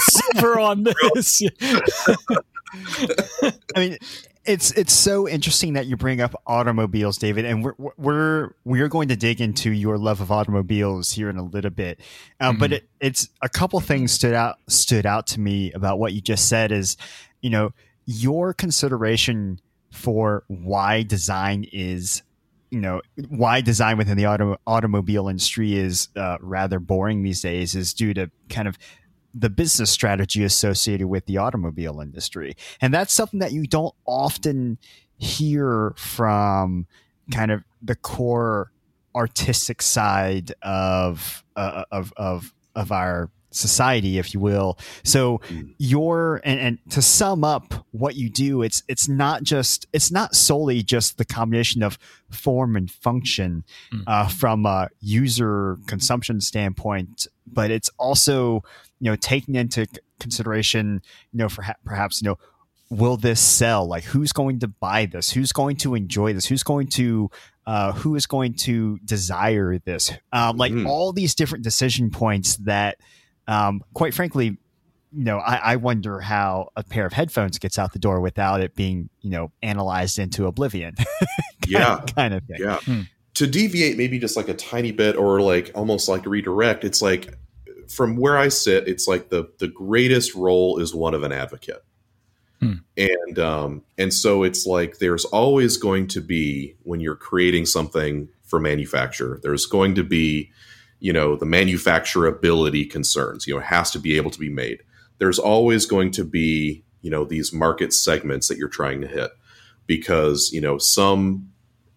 Super 0.00 0.58
on 0.58 0.82
this. 0.82 1.42
I 3.76 3.78
mean, 3.78 3.98
it's 4.44 4.72
it's 4.72 4.92
so 4.92 5.28
interesting 5.28 5.72
that 5.74 5.86
you 5.86 5.96
bring 5.96 6.20
up 6.20 6.34
automobiles, 6.46 7.18
David, 7.18 7.44
and 7.44 7.64
we're 7.64 7.74
we're 7.96 8.50
we're 8.64 8.88
going 8.88 9.08
to 9.08 9.16
dig 9.16 9.40
into 9.40 9.70
your 9.70 9.98
love 9.98 10.20
of 10.20 10.30
automobiles 10.30 11.12
here 11.12 11.30
in 11.30 11.36
a 11.36 11.42
little 11.42 11.70
bit. 11.70 12.00
Um, 12.40 12.54
mm-hmm. 12.54 12.60
But 12.60 12.72
it, 12.72 12.88
it's 13.00 13.28
a 13.42 13.48
couple 13.48 13.80
things 13.80 14.12
stood 14.12 14.34
out 14.34 14.56
stood 14.68 15.06
out 15.06 15.26
to 15.28 15.40
me 15.40 15.72
about 15.72 15.98
what 15.98 16.12
you 16.12 16.20
just 16.20 16.48
said. 16.48 16.72
Is 16.72 16.96
you 17.40 17.50
know 17.50 17.72
your 18.04 18.52
consideration 18.52 19.60
for 19.92 20.44
why 20.48 21.02
design 21.02 21.66
is 21.72 22.22
you 22.70 22.80
know 22.80 23.00
why 23.28 23.60
design 23.60 23.96
within 23.96 24.16
the 24.16 24.26
auto, 24.26 24.56
automobile 24.66 25.28
industry 25.28 25.76
is 25.76 26.08
uh, 26.16 26.36
rather 26.40 26.80
boring 26.80 27.22
these 27.22 27.40
days 27.40 27.74
is 27.74 27.94
due 27.94 28.12
to 28.12 28.30
kind 28.48 28.68
of 28.68 28.76
the 29.34 29.50
business 29.50 29.90
strategy 29.90 30.44
associated 30.44 31.08
with 31.08 31.26
the 31.26 31.38
automobile 31.38 32.00
industry. 32.00 32.56
And 32.80 32.94
that's 32.94 33.12
something 33.12 33.40
that 33.40 33.52
you 33.52 33.66
don't 33.66 33.94
often 34.06 34.78
hear 35.18 35.92
from 35.96 36.86
kind 37.32 37.50
of 37.50 37.64
the 37.82 37.96
core 37.96 38.70
artistic 39.14 39.82
side 39.82 40.52
of 40.62 41.44
uh, 41.56 41.84
of 41.90 42.12
of 42.16 42.54
of 42.74 42.92
our 42.92 43.30
society 43.54 44.18
if 44.18 44.34
you 44.34 44.40
will 44.40 44.78
so 45.04 45.38
mm. 45.48 45.74
your 45.78 46.40
and, 46.44 46.60
and 46.60 46.78
to 46.90 47.00
sum 47.00 47.44
up 47.44 47.86
what 47.92 48.16
you 48.16 48.28
do 48.28 48.62
it's 48.62 48.82
it's 48.88 49.08
not 49.08 49.42
just 49.42 49.86
it's 49.92 50.10
not 50.10 50.34
solely 50.34 50.82
just 50.82 51.18
the 51.18 51.24
combination 51.24 51.82
of 51.82 51.98
form 52.30 52.76
and 52.76 52.90
function 52.90 53.64
mm. 53.92 54.02
uh, 54.06 54.26
from 54.26 54.66
a 54.66 54.88
user 55.00 55.78
consumption 55.86 56.40
standpoint 56.40 57.26
but 57.46 57.70
it's 57.70 57.90
also 57.98 58.62
you 59.00 59.10
know 59.10 59.16
taking 59.16 59.54
into 59.54 59.86
consideration 60.18 61.00
you 61.32 61.38
know 61.38 61.48
for 61.48 61.64
perhaps 61.84 62.22
you 62.22 62.28
know 62.28 62.38
will 62.90 63.16
this 63.16 63.40
sell 63.40 63.86
like 63.86 64.04
who's 64.04 64.32
going 64.32 64.58
to 64.58 64.68
buy 64.68 65.06
this 65.06 65.30
who's 65.30 65.52
going 65.52 65.76
to 65.76 65.94
enjoy 65.94 66.32
this 66.32 66.46
who's 66.46 66.62
going 66.62 66.86
to 66.86 67.30
uh, 67.66 67.92
who 67.92 68.14
is 68.14 68.26
going 68.26 68.52
to 68.52 68.98
desire 69.04 69.78
this 69.78 70.12
um, 70.32 70.56
like 70.56 70.72
mm. 70.72 70.86
all 70.86 71.12
these 71.12 71.34
different 71.34 71.64
decision 71.64 72.10
points 72.10 72.56
that 72.56 72.98
um, 73.46 73.82
quite 73.94 74.14
frankly 74.14 74.58
you 75.16 75.24
know 75.24 75.38
I, 75.38 75.56
I, 75.56 75.76
wonder 75.76 76.20
how 76.20 76.70
a 76.76 76.82
pair 76.82 77.06
of 77.06 77.12
headphones 77.12 77.58
gets 77.58 77.78
out 77.78 77.92
the 77.92 77.98
door 77.98 78.20
without 78.20 78.60
it 78.60 78.74
being 78.74 79.08
you 79.20 79.30
know 79.30 79.52
analyzed 79.62 80.18
into 80.18 80.46
oblivion 80.46 80.94
yeah 81.66 82.00
kind 82.14 82.34
of 82.34 82.42
thing 82.44 82.56
yeah 82.58 82.78
hmm. 82.80 83.02
to 83.34 83.46
deviate 83.46 83.96
maybe 83.96 84.18
just 84.18 84.36
like 84.36 84.48
a 84.48 84.54
tiny 84.54 84.92
bit 84.92 85.16
or 85.16 85.40
like 85.40 85.70
almost 85.74 86.08
like 86.08 86.26
redirect 86.26 86.84
it's 86.84 87.00
like 87.00 87.38
from 87.88 88.16
where 88.16 88.36
I 88.36 88.48
sit, 88.48 88.88
it's 88.88 89.06
like 89.06 89.30
the 89.30 89.50
the 89.58 89.68
greatest 89.68 90.34
role 90.34 90.78
is 90.78 90.94
one 90.94 91.14
of 91.14 91.22
an 91.22 91.32
advocate. 91.32 91.84
Hmm. 92.60 92.74
And 92.96 93.38
um, 93.38 93.82
and 93.98 94.12
so 94.12 94.42
it's 94.42 94.66
like 94.66 94.98
there's 94.98 95.24
always 95.26 95.76
going 95.76 96.08
to 96.08 96.20
be 96.20 96.76
when 96.82 97.00
you're 97.00 97.16
creating 97.16 97.66
something 97.66 98.28
for 98.44 98.60
manufacture, 98.60 99.40
there's 99.42 99.66
going 99.66 99.94
to 99.94 100.04
be, 100.04 100.50
you 101.04 101.12
know, 101.12 101.36
the 101.36 101.46
manufacturability 101.46 102.88
concerns. 102.88 103.46
You 103.46 103.54
know, 103.54 103.60
has 103.60 103.90
to 103.92 103.98
be 103.98 104.16
able 104.16 104.30
to 104.30 104.38
be 104.38 104.50
made. 104.50 104.82
There's 105.18 105.38
always 105.38 105.86
going 105.86 106.10
to 106.12 106.24
be, 106.24 106.84
you 107.02 107.10
know, 107.10 107.24
these 107.24 107.52
market 107.52 107.92
segments 107.92 108.48
that 108.48 108.58
you're 108.58 108.68
trying 108.68 109.00
to 109.02 109.06
hit 109.06 109.30
because, 109.86 110.50
you 110.52 110.60
know, 110.60 110.78
some 110.78 111.50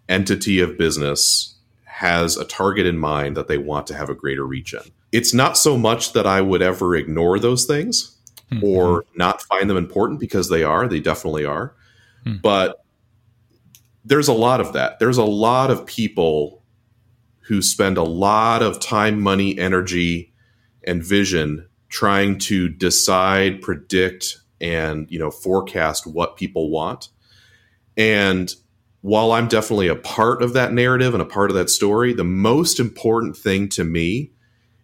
entity 0.09 0.59
of 0.59 0.77
business 0.77 1.55
has 1.85 2.37
a 2.37 2.45
target 2.45 2.85
in 2.85 2.97
mind 2.97 3.35
that 3.35 3.47
they 3.47 3.57
want 3.57 3.87
to 3.87 3.93
have 3.95 4.09
a 4.09 4.15
greater 4.15 4.45
reach 4.45 4.73
in 4.73 4.91
it's 5.11 5.33
not 5.33 5.57
so 5.57 5.77
much 5.77 6.13
that 6.13 6.27
I 6.27 6.41
would 6.41 6.61
ever 6.61 6.95
ignore 6.95 7.39
those 7.39 7.65
things 7.65 8.17
mm-hmm. 8.51 8.63
or 8.63 9.05
not 9.15 9.41
find 9.43 9.69
them 9.69 9.77
important 9.77 10.19
because 10.19 10.49
they 10.49 10.63
are, 10.63 10.87
they 10.87 10.99
definitely 10.99 11.45
are. 11.45 11.73
Mm-hmm. 12.25 12.37
But 12.41 12.83
there's 14.05 14.27
a 14.27 14.33
lot 14.33 14.61
of 14.61 14.73
that. 14.73 14.99
There's 14.99 15.17
a 15.17 15.23
lot 15.23 15.71
of 15.71 15.85
people 15.85 16.63
who 17.47 17.61
spend 17.61 17.97
a 17.97 18.03
lot 18.03 18.61
of 18.61 18.79
time, 18.79 19.21
money, 19.21 19.57
energy, 19.57 20.33
and 20.85 21.03
vision 21.03 21.67
trying 21.89 22.37
to 22.37 22.67
decide, 22.67 23.61
predict, 23.61 24.37
and 24.59 25.09
you 25.09 25.19
know 25.19 25.31
forecast 25.31 26.05
what 26.05 26.35
people 26.35 26.69
want. 26.69 27.09
And 27.95 28.53
while 29.01 29.31
I'm 29.31 29.47
definitely 29.47 29.87
a 29.87 29.95
part 29.95 30.41
of 30.41 30.53
that 30.53 30.73
narrative 30.73 31.13
and 31.13 31.21
a 31.21 31.25
part 31.25 31.49
of 31.49 31.55
that 31.55 31.69
story, 31.69 32.13
the 32.13 32.23
most 32.23 32.79
important 32.79 33.37
thing 33.37 33.69
to 33.69 33.83
me 33.83 34.31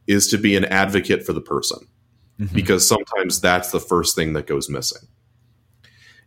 is 0.07 0.27
to 0.27 0.37
be 0.37 0.55
an 0.55 0.65
advocate 0.65 1.25
for 1.25 1.33
the 1.33 1.41
person 1.41 1.87
mm-hmm. 2.39 2.53
because 2.55 2.87
sometimes 2.87 3.41
that's 3.41 3.71
the 3.71 3.79
first 3.79 4.15
thing 4.15 4.33
that 4.33 4.47
goes 4.47 4.69
missing 4.69 5.07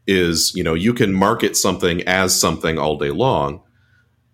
is 0.06 0.52
you 0.54 0.62
know 0.62 0.74
you 0.74 0.94
can 0.94 1.12
market 1.12 1.56
something 1.56 2.02
as 2.02 2.38
something 2.38 2.78
all 2.78 2.96
day 2.96 3.10
long 3.10 3.60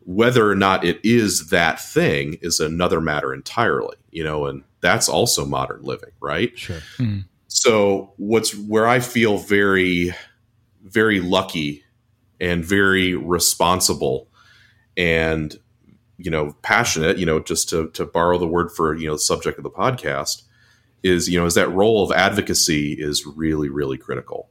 whether 0.06 0.48
or 0.48 0.54
not 0.54 0.84
it 0.84 1.00
is 1.04 1.48
that 1.50 1.80
thing 1.80 2.38
is 2.42 2.60
another 2.60 3.00
matter 3.00 3.32
entirely 3.32 3.96
you 4.10 4.24
know 4.24 4.46
and 4.46 4.62
that's 4.80 5.08
also 5.08 5.44
modern 5.44 5.82
living 5.82 6.10
right? 6.20 6.58
Sure. 6.58 6.80
Mm-hmm. 6.98 7.20
so 7.48 8.12
what's 8.16 8.54
where 8.56 8.86
i 8.86 9.00
feel 9.00 9.38
very 9.38 10.12
very 10.82 11.20
lucky 11.20 11.84
and 12.40 12.64
very 12.64 13.14
responsible 13.14 14.28
and 14.96 15.58
you 16.18 16.30
know 16.30 16.54
passionate 16.62 17.18
you 17.18 17.26
know 17.26 17.40
just 17.40 17.68
to 17.68 17.88
to 17.90 18.04
borrow 18.04 18.38
the 18.38 18.46
word 18.46 18.70
for 18.70 18.94
you 18.94 19.06
know 19.06 19.14
the 19.14 19.18
subject 19.18 19.58
of 19.58 19.64
the 19.64 19.70
podcast 19.70 20.42
is 21.02 21.28
you 21.28 21.38
know 21.38 21.46
is 21.46 21.54
that 21.54 21.68
role 21.70 22.04
of 22.04 22.12
advocacy 22.12 22.92
is 22.92 23.26
really 23.26 23.68
really 23.68 23.98
critical 23.98 24.48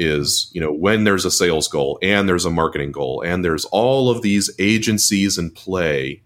is 0.00 0.50
you 0.52 0.60
know 0.60 0.72
when 0.72 1.04
there's 1.04 1.24
a 1.24 1.30
sales 1.30 1.68
goal 1.68 1.98
and 2.02 2.28
there's 2.28 2.44
a 2.44 2.50
marketing 2.50 2.90
goal 2.90 3.22
and 3.22 3.44
there's 3.44 3.64
all 3.66 4.10
of 4.10 4.22
these 4.22 4.50
agencies 4.58 5.36
in 5.36 5.50
play 5.50 6.22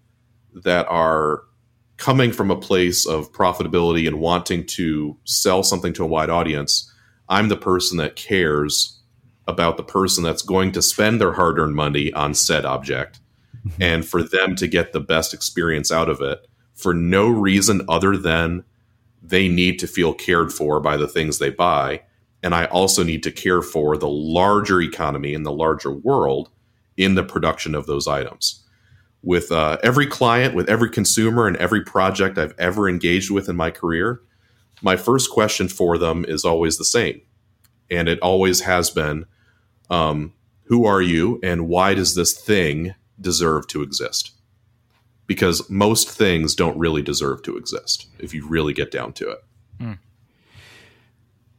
that 0.55 0.87
are 0.89 1.43
coming 1.97 2.33
from 2.33 2.51
a 2.51 2.57
place 2.57 3.07
of 3.07 3.33
profitability 3.33 4.07
and 4.07 4.21
wanting 4.21 4.65
to 4.65 5.17
sell 5.25 5.63
something 5.63 5.93
to 5.93 6.05
a 6.05 6.07
wide 6.07 6.31
audience 6.31 6.91
i'm 7.29 7.49
the 7.49 7.57
person 7.57 7.99
that 7.99 8.17
cares 8.17 9.01
about 9.47 9.77
the 9.77 9.83
person 9.83 10.25
that's 10.25 10.43
going 10.43 10.73
to 10.73 10.81
spend 10.81 11.21
their 11.21 11.33
hard-earned 11.33 11.75
money 11.75 12.13
on 12.13 12.33
said 12.33 12.65
object 12.65 13.21
mm-hmm. 13.67 13.83
and 13.83 14.07
for 14.07 14.23
them 14.23 14.55
to 14.55 14.69
get 14.69 14.93
the 14.93 15.01
best 15.01 15.35
experience 15.35 15.91
out 15.91 16.09
of 16.09 16.21
it 16.21 16.47
for 16.75 16.95
no 16.95 17.29
reason 17.29 17.83
other 17.89 18.17
than 18.17 18.65
they 19.25 19.49
need 19.49 19.79
to 19.79 19.87
feel 19.87 20.13
cared 20.13 20.53
for 20.53 20.81
by 20.81 20.97
the 20.97 21.09
things 21.09 21.39
they 21.39 21.51
buy. 21.51 22.03
And 22.45 22.55
I 22.55 22.67
also 22.67 23.03
need 23.03 23.25
to 23.25 23.33
care 23.33 23.63
for 23.63 23.97
the 23.97 24.09
larger 24.09 24.81
economy 24.81 25.35
and 25.35 25.45
the 25.45 25.53
larger 25.53 25.91
world 25.91 26.51
in 26.97 27.17
the 27.17 27.25
production 27.25 27.75
of 27.75 27.87
those 27.87 28.07
items. 28.07 28.63
With 29.23 29.51
uh, 29.51 29.79
every 29.83 30.07
client, 30.07 30.55
with 30.55 30.69
every 30.69 30.91
consumer, 30.91 31.49
and 31.49 31.57
every 31.57 31.83
project 31.83 32.39
I've 32.39 32.55
ever 32.59 32.89
engaged 32.89 33.31
with 33.31 33.49
in 33.49 33.57
my 33.57 33.71
career, 33.71 34.21
my 34.83 34.95
first 34.97 35.31
question 35.31 35.67
for 35.69 35.99
them 35.99 36.25
is 36.29 36.45
always 36.45 36.79
the 36.79 36.85
same. 36.85 37.21
And 37.91 38.09
it 38.09 38.21
always 38.21 38.61
has 38.61 38.91
been 38.91 39.25
um, 39.91 40.35
Who 40.65 40.85
are 40.85 41.03
you, 41.03 41.41
and 41.43 41.67
why 41.67 41.95
does 41.95 42.15
this 42.15 42.39
thing 42.39 42.95
deserve 43.21 43.67
to 43.69 43.83
exist 43.83 44.33
because 45.27 45.69
most 45.71 46.11
things 46.11 46.55
don't 46.55 46.79
really 46.79 47.03
deserve 47.03 47.43
to 47.43 47.57
exist 47.57 48.07
if 48.19 48.35
you 48.35 48.47
really 48.47 48.73
get 48.73 48.91
down 48.91 49.13
to 49.15 49.31
it. 49.31 49.45
Mm. 49.81 49.99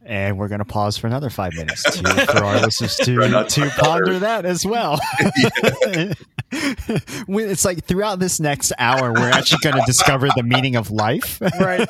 And 0.06 0.38
we're 0.38 0.48
going 0.48 0.60
to 0.60 0.64
pause 0.64 0.96
for 0.96 1.06
another 1.06 1.30
five 1.30 1.52
minutes 1.54 1.82
to, 1.82 2.26
for 2.26 2.44
our 2.44 2.60
listeners 2.60 2.96
to, 2.96 3.44
to 3.48 3.70
ponder 3.76 4.18
that 4.20 4.46
as 4.46 4.64
well. 4.64 5.00
it's 6.52 7.64
like 7.64 7.84
throughout 7.84 8.18
this 8.18 8.38
next 8.38 8.72
hour, 8.78 9.12
we're 9.12 9.30
actually 9.30 9.58
going 9.62 9.74
to 9.74 9.82
discover 9.86 10.28
the 10.36 10.42
meaning 10.42 10.76
of 10.76 10.90
life. 10.90 11.40
Right. 11.60 11.86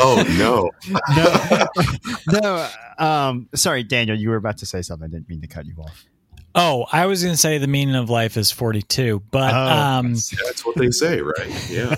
oh, 0.00 0.24
no. 0.38 0.70
no. 1.16 1.66
No. 2.40 2.68
Um, 2.98 3.48
sorry, 3.54 3.82
Daniel, 3.82 4.18
you 4.18 4.30
were 4.30 4.36
about 4.36 4.58
to 4.58 4.66
say 4.66 4.82
something. 4.82 5.06
I 5.06 5.08
didn't 5.10 5.28
mean 5.28 5.42
to 5.42 5.46
cut 5.46 5.66
you 5.66 5.74
off. 5.78 6.06
Oh, 6.56 6.86
I 6.92 7.06
was 7.06 7.22
going 7.22 7.34
to 7.34 7.40
say 7.40 7.58
the 7.58 7.66
meaning 7.66 7.96
of 7.96 8.08
life 8.08 8.36
is 8.36 8.52
42, 8.52 9.24
but 9.32 9.52
oh, 9.52 9.56
um, 9.56 10.12
that's, 10.12 10.30
that's 10.42 10.64
what 10.64 10.76
they 10.76 10.92
say, 10.92 11.20
right? 11.20 11.70
Yeah. 11.70 11.96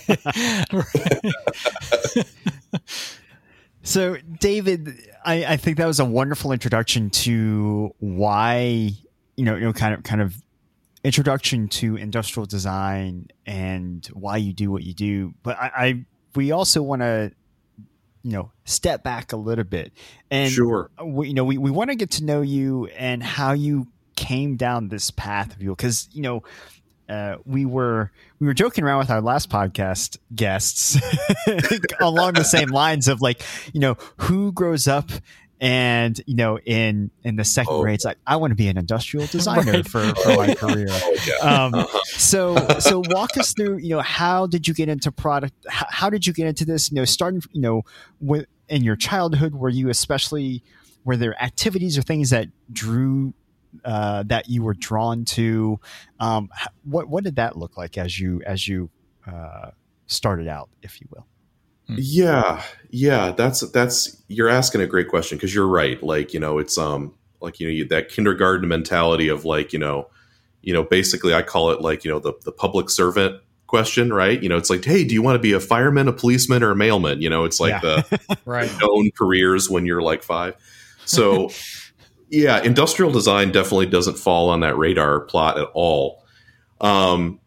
So, 3.87 4.17
David, 4.41 4.99
I, 5.25 5.45
I, 5.45 5.57
think 5.57 5.77
that 5.77 5.87
was 5.87 6.01
a 6.01 6.05
wonderful 6.05 6.51
introduction 6.51 7.09
to 7.11 7.95
why 8.01 8.91
you 9.37 9.45
know, 9.45 9.55
you 9.55 9.65
know, 9.65 9.73
kind 9.73 9.95
of, 9.95 10.03
kind 10.03 10.21
of 10.21 10.35
introduction 11.05 11.69
to 11.69 11.97
industrial 11.97 12.47
design 12.47 13.29
and 13.45 14.05
why 14.07 14.39
you 14.39 14.53
do 14.53 14.71
what 14.71 14.83
you 14.83 14.95
do. 14.95 15.35
But 15.43 15.57
I, 15.59 15.71
I 15.77 16.05
we 16.35 16.51
also 16.51 16.83
want 16.83 17.03
to, 17.03 17.33
you 18.23 18.33
know, 18.33 18.51
step 18.65 19.05
back 19.05 19.33
a 19.33 19.37
little 19.37 19.65
bit 19.65 19.93
and 20.31 20.51
sure, 20.51 20.91
we, 21.03 21.29
you 21.29 21.35
know, 21.35 21.45
we, 21.45 21.59
we 21.59 21.71
want 21.71 21.91
to 21.91 21.97
get 21.97 22.11
to 22.13 22.25
know 22.25 22.43
you 22.43 22.87
and 22.87 23.23
how 23.23 23.53
you 23.53 23.87
came 24.17 24.57
down 24.57 24.89
this 24.89 25.11
path 25.11 25.55
of 25.55 25.63
you 25.63 25.71
because 25.71 26.09
you 26.13 26.23
know 26.23 26.43
uh, 27.09 27.37
we 27.45 27.65
were 27.65 28.11
we 28.41 28.47
were 28.47 28.55
joking 28.55 28.85
around 28.85 28.99
with 28.99 29.11
our 29.11 29.21
last 29.21 29.51
podcast 29.51 30.19
guests 30.35 30.99
along 32.01 32.35
the 32.35 32.45
same 32.45 32.69
lines 32.73 33.09
of 33.09 33.21
like 33.21 33.43
you 33.73 33.81
know 33.81 33.97
who 34.19 34.53
grows 34.53 34.89
up 34.89 35.11
and 35.61 36.21
you 36.27 36.35
know 36.35 36.59
in 36.59 37.11
in 37.25 37.37
the 37.37 37.45
second 37.45 37.73
oh. 37.73 37.81
grade 37.81 37.95
it's 37.95 38.05
like 38.05 38.19
i 38.27 38.37
want 38.37 38.51
to 38.51 38.55
be 38.55 38.69
an 38.69 38.77
industrial 38.77 39.27
designer 39.31 39.73
right. 39.73 39.89
for, 39.89 40.03
for 40.17 40.37
my 40.37 40.55
career 40.55 40.87
oh, 40.91 41.39
um, 41.43 41.75
uh-huh. 41.75 41.99
so 42.05 42.57
so 42.79 43.03
walk 43.11 43.37
us 43.39 43.55
through 43.55 43.79
you 43.79 43.91
know 43.91 44.03
how 44.03 44.47
did 44.47 44.69
you 44.69 44.75
get 44.75 44.89
into 44.89 45.11
product 45.11 45.55
how, 45.69 45.87
how, 45.89 46.11
did 46.11 46.27
you 46.27 46.33
get 46.33 46.47
into 46.47 46.65
this 46.65 46.91
you 46.91 46.97
know 46.97 47.05
starting 47.05 47.41
you 47.53 47.61
know 47.61 47.83
with 48.21 48.47
in 48.69 48.83
your 48.83 48.97
childhood 48.97 49.55
were 49.55 49.71
you 49.71 49.89
especially 49.89 50.63
were 51.05 51.17
there 51.17 51.41
activities 51.43 51.97
or 51.97 52.03
things 52.03 52.31
that 52.31 52.49
drew 52.71 53.33
uh, 53.85 54.23
that 54.25 54.49
you 54.49 54.63
were 54.63 54.75
drawn 54.75 55.25
to. 55.25 55.81
Um, 56.21 56.51
what 56.85 57.09
what 57.09 57.25
did 57.25 57.37
that 57.37 57.57
look 57.57 57.77
like 57.77 57.99
as 57.99 58.19
you 58.19 58.43
as 58.45 58.67
you 58.67 58.91
uh, 59.27 59.71
started 60.07 60.49
out, 60.49 60.69
if 60.83 61.01
you 61.01 61.09
will? 61.11 61.27
Hmm. 61.87 61.97
Yeah, 61.99 62.63
yeah, 62.91 63.33
that's 63.33 63.61
that's 63.71 64.23
you're 64.29 64.49
asking 64.49 64.81
a 64.81 64.87
great 64.87 65.09
question 65.09 65.39
because 65.39 65.55
you're 65.55 65.69
right. 65.69 66.03
Like 66.03 66.35
you 66.35 66.41
know, 66.41 66.59
it's 66.59 66.79
um 66.79 67.15
like 67.41 67.61
you 67.61 67.85
know 67.85 67.89
that 67.91 68.09
kindergarten 68.09 68.69
mentality 68.69 69.29
of 69.29 69.45
like 69.45 69.73
you 69.73 69.79
know, 69.79 70.09
you 70.63 70.73
know, 70.73 70.83
basically 70.83 71.35
I 71.35 71.43
call 71.43 71.71
it 71.71 71.81
like 71.81 72.05
you 72.05 72.11
know 72.11 72.19
the 72.19 72.33
the 72.45 72.53
public 72.53 72.91
servant 72.91 73.41
question, 73.67 74.13
right? 74.13 74.43
You 74.43 74.49
know, 74.49 74.57
it's 74.57 74.71
like, 74.71 74.85
hey, 74.85 75.05
do 75.05 75.15
you 75.15 75.23
want 75.23 75.37
to 75.37 75.41
be 75.41 75.53
a 75.53 75.61
fireman, 75.61 76.09
a 76.09 76.13
policeman, 76.13 76.63
or 76.63 76.71
a 76.71 76.77
mailman? 76.77 77.21
You 77.21 77.31
know, 77.31 77.45
it's 77.45 77.61
like 77.61 77.83
yeah. 77.83 78.03
the 78.11 78.39
right. 78.45 78.71
known 78.81 79.11
careers 79.17 79.69
when 79.69 79.87
you're 79.87 80.03
like 80.03 80.23
five. 80.23 80.55
So 81.05 81.51
yeah, 82.29 82.63
industrial 82.63 83.13
design 83.13 83.53
definitely 83.53 83.87
doesn't 83.87 84.19
fall 84.19 84.49
on 84.49 84.61
that 84.61 84.77
radar 84.77 85.21
plot 85.21 85.59
at 85.59 85.69
all. 85.75 86.25
Um, 86.81 87.41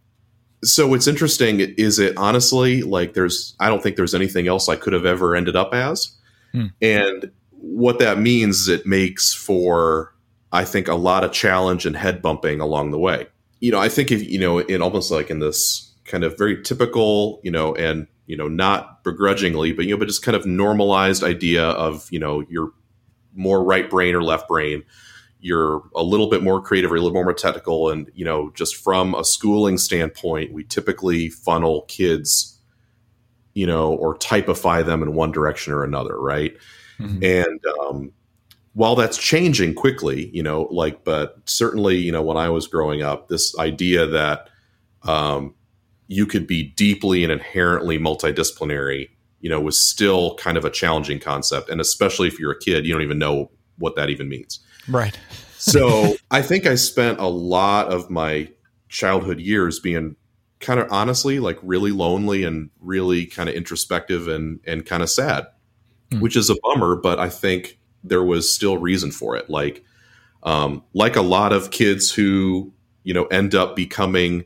so 0.64 0.88
what's 0.88 1.08
interesting 1.08 1.60
is 1.60 2.00
it 2.00 2.18
honestly 2.18 2.82
like 2.82 3.14
there's 3.14 3.56
I 3.60 3.70
don't 3.70 3.82
think 3.82 3.96
there's 3.96 4.16
anything 4.16 4.48
else 4.48 4.68
I 4.68 4.76
could 4.76 4.94
have 4.94 5.06
ever 5.06 5.36
ended 5.36 5.56
up 5.56 5.74
as, 5.74 6.18
hmm. 6.52 6.68
and 6.82 7.32
what 7.52 8.00
that 8.00 8.20
means 8.20 8.62
is 8.62 8.68
it 8.68 8.86
makes 8.86 9.34
for 9.34 10.14
I 10.52 10.66
think 10.66 10.88
a 10.88 10.96
lot 10.96 11.24
of 11.24 11.32
challenge 11.32 11.86
and 11.86 11.96
head 11.96 12.22
bumping 12.22 12.60
along 12.60 12.92
the 12.92 13.00
way. 13.00 13.28
You 13.60 13.72
know, 13.72 13.80
I 13.80 13.90
think 13.90 14.12
if 14.12 14.28
you 14.28 14.40
know 14.40 14.60
in 14.60 14.82
almost 14.82 15.12
like 15.12 15.30
in 15.30 15.40
this 15.40 15.94
kind 16.06 16.24
of 16.24 16.38
very 16.38 16.62
typical, 16.62 17.40
you 17.44 17.52
know, 17.52 17.76
and 17.76 18.08
you 18.26 18.36
know 18.36 18.48
not 18.48 19.04
begrudgingly, 19.04 19.74
but 19.74 19.86
you 19.86 19.92
know, 19.92 20.00
but 20.00 20.08
just 20.08 20.24
kind 20.24 20.36
of 20.36 20.46
normalized 20.46 21.24
idea 21.24 21.64
of 21.64 22.08
you 22.12 22.20
know 22.20 22.44
you're 22.50 22.72
more 23.34 23.64
right 23.64 23.90
brain 23.90 24.16
or 24.16 24.24
left 24.24 24.48
brain 24.48 24.84
you're 25.42 25.84
a 25.96 26.04
little 26.04 26.30
bit 26.30 26.44
more 26.44 26.62
creative 26.62 26.92
or 26.92 26.96
a 26.96 27.02
little 27.02 27.14
more 27.14 27.34
technical 27.34 27.90
and 27.90 28.12
you 28.14 28.26
know 28.26 28.52
just 28.56 28.76
from 28.76 29.16
a 29.16 29.24
schooling 29.24 29.78
standpoint 29.78 30.52
we 30.54 30.64
typically 30.64 31.30
funnel 31.30 31.84
kids 31.84 32.60
you 33.54 33.66
know 33.66 33.94
or 33.94 34.18
typify 34.18 34.82
them 34.82 35.02
in 35.02 35.14
one 35.14 35.32
direction 35.32 35.74
or 35.74 35.84
another 35.84 36.20
right 36.20 36.58
mm-hmm. 37.00 37.24
and 37.24 37.60
um, 37.80 38.12
while 38.74 38.96
that's 38.96 39.18
changing 39.18 39.74
quickly 39.74 40.30
you 40.34 40.44
know 40.44 40.64
like 40.72 41.04
but 41.04 41.38
certainly 41.46 41.98
you 41.98 42.12
know 42.12 42.22
when 42.22 42.38
i 42.38 42.50
was 42.50 42.68
growing 42.68 43.02
up 43.02 43.30
this 43.30 43.58
idea 43.58 44.06
that 44.06 44.50
um, 45.04 45.56
you 46.08 46.26
could 46.26 46.46
be 46.46 46.64
deeply 46.64 47.24
and 47.24 47.32
inherently 47.32 47.98
multidisciplinary 47.98 49.10
you 49.42 49.50
know, 49.50 49.60
was 49.60 49.80
still 49.80 50.36
kind 50.36 50.58
of 50.58 50.66
a 50.66 50.70
challenging 50.70 51.20
concept. 51.20 51.70
And 51.70 51.80
especially 51.80 52.28
if 52.28 52.40
you're 52.40 52.52
a 52.52 52.60
kid, 52.60 52.86
you 52.86 52.94
don't 52.94 53.02
even 53.02 53.20
know 53.20 53.52
what 53.78 53.96
that 53.96 54.10
even 54.10 54.30
means. 54.30 54.60
Right. 54.88 55.18
so 55.58 56.16
I 56.32 56.42
think 56.42 56.66
I 56.66 56.76
spent 56.76 57.20
a 57.20 57.28
lot 57.28 57.92
of 57.92 58.10
my 58.10 58.50
childhood 58.90 59.40
years 59.40 59.80
being 59.80 60.16
kind 60.60 60.80
of 60.80 60.88
honestly 60.92 61.40
like 61.40 61.58
really 61.62 61.92
lonely 61.92 62.44
and 62.44 62.70
really 62.82 63.26
kind 63.26 63.48
of 63.48 63.56
introspective 63.56 64.28
and 64.28 64.60
and 64.66 64.86
kind 64.86 65.02
of 65.02 65.10
sad, 65.10 65.48
hmm. 66.12 66.20
which 66.20 66.36
is 66.36 66.50
a 66.50 66.56
bummer, 66.64 66.96
but 66.96 67.20
I 67.20 67.30
think 67.30 67.80
there 68.04 68.24
was 68.24 68.54
still 68.54 68.78
reason 68.78 69.12
for 69.12 69.36
it. 69.36 69.50
Like 69.50 69.84
um, 70.44 70.84
like 70.94 71.16
a 71.16 71.22
lot 71.22 71.54
of 71.54 71.72
kids 71.72 72.12
who 72.12 72.74
you 73.04 73.14
know 73.14 73.26
end 73.26 73.56
up 73.56 73.76
becoming 73.76 74.46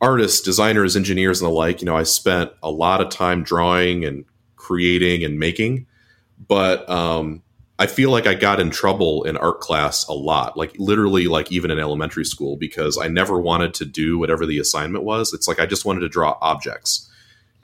artists, 0.00 0.40
designers, 0.40 0.96
engineers, 0.96 1.40
and 1.40 1.48
the 1.48 1.54
like, 1.54 1.80
you 1.80 1.86
know, 1.86 1.96
I 1.96 2.04
spent 2.04 2.52
a 2.62 2.70
lot 2.70 3.00
of 3.00 3.10
time 3.10 3.42
drawing 3.42 4.04
and 4.04 4.24
creating 4.56 5.24
and 5.24 5.38
making, 5.38 5.86
but 6.48 6.88
um, 6.88 7.42
I 7.78 7.86
feel 7.86 8.10
like 8.10 8.26
I 8.26 8.34
got 8.34 8.60
in 8.60 8.70
trouble 8.70 9.24
in 9.24 9.36
art 9.36 9.60
class 9.60 10.06
a 10.06 10.12
lot, 10.12 10.56
like 10.56 10.74
literally, 10.78 11.26
like 11.26 11.50
even 11.52 11.70
in 11.70 11.78
elementary 11.78 12.24
school, 12.24 12.56
because 12.56 12.98
I 12.98 13.08
never 13.08 13.40
wanted 13.40 13.74
to 13.74 13.84
do 13.84 14.18
whatever 14.18 14.46
the 14.46 14.58
assignment 14.58 15.04
was. 15.04 15.32
It's 15.32 15.48
like 15.48 15.60
I 15.60 15.66
just 15.66 15.84
wanted 15.84 16.00
to 16.00 16.08
draw 16.08 16.36
objects. 16.40 17.10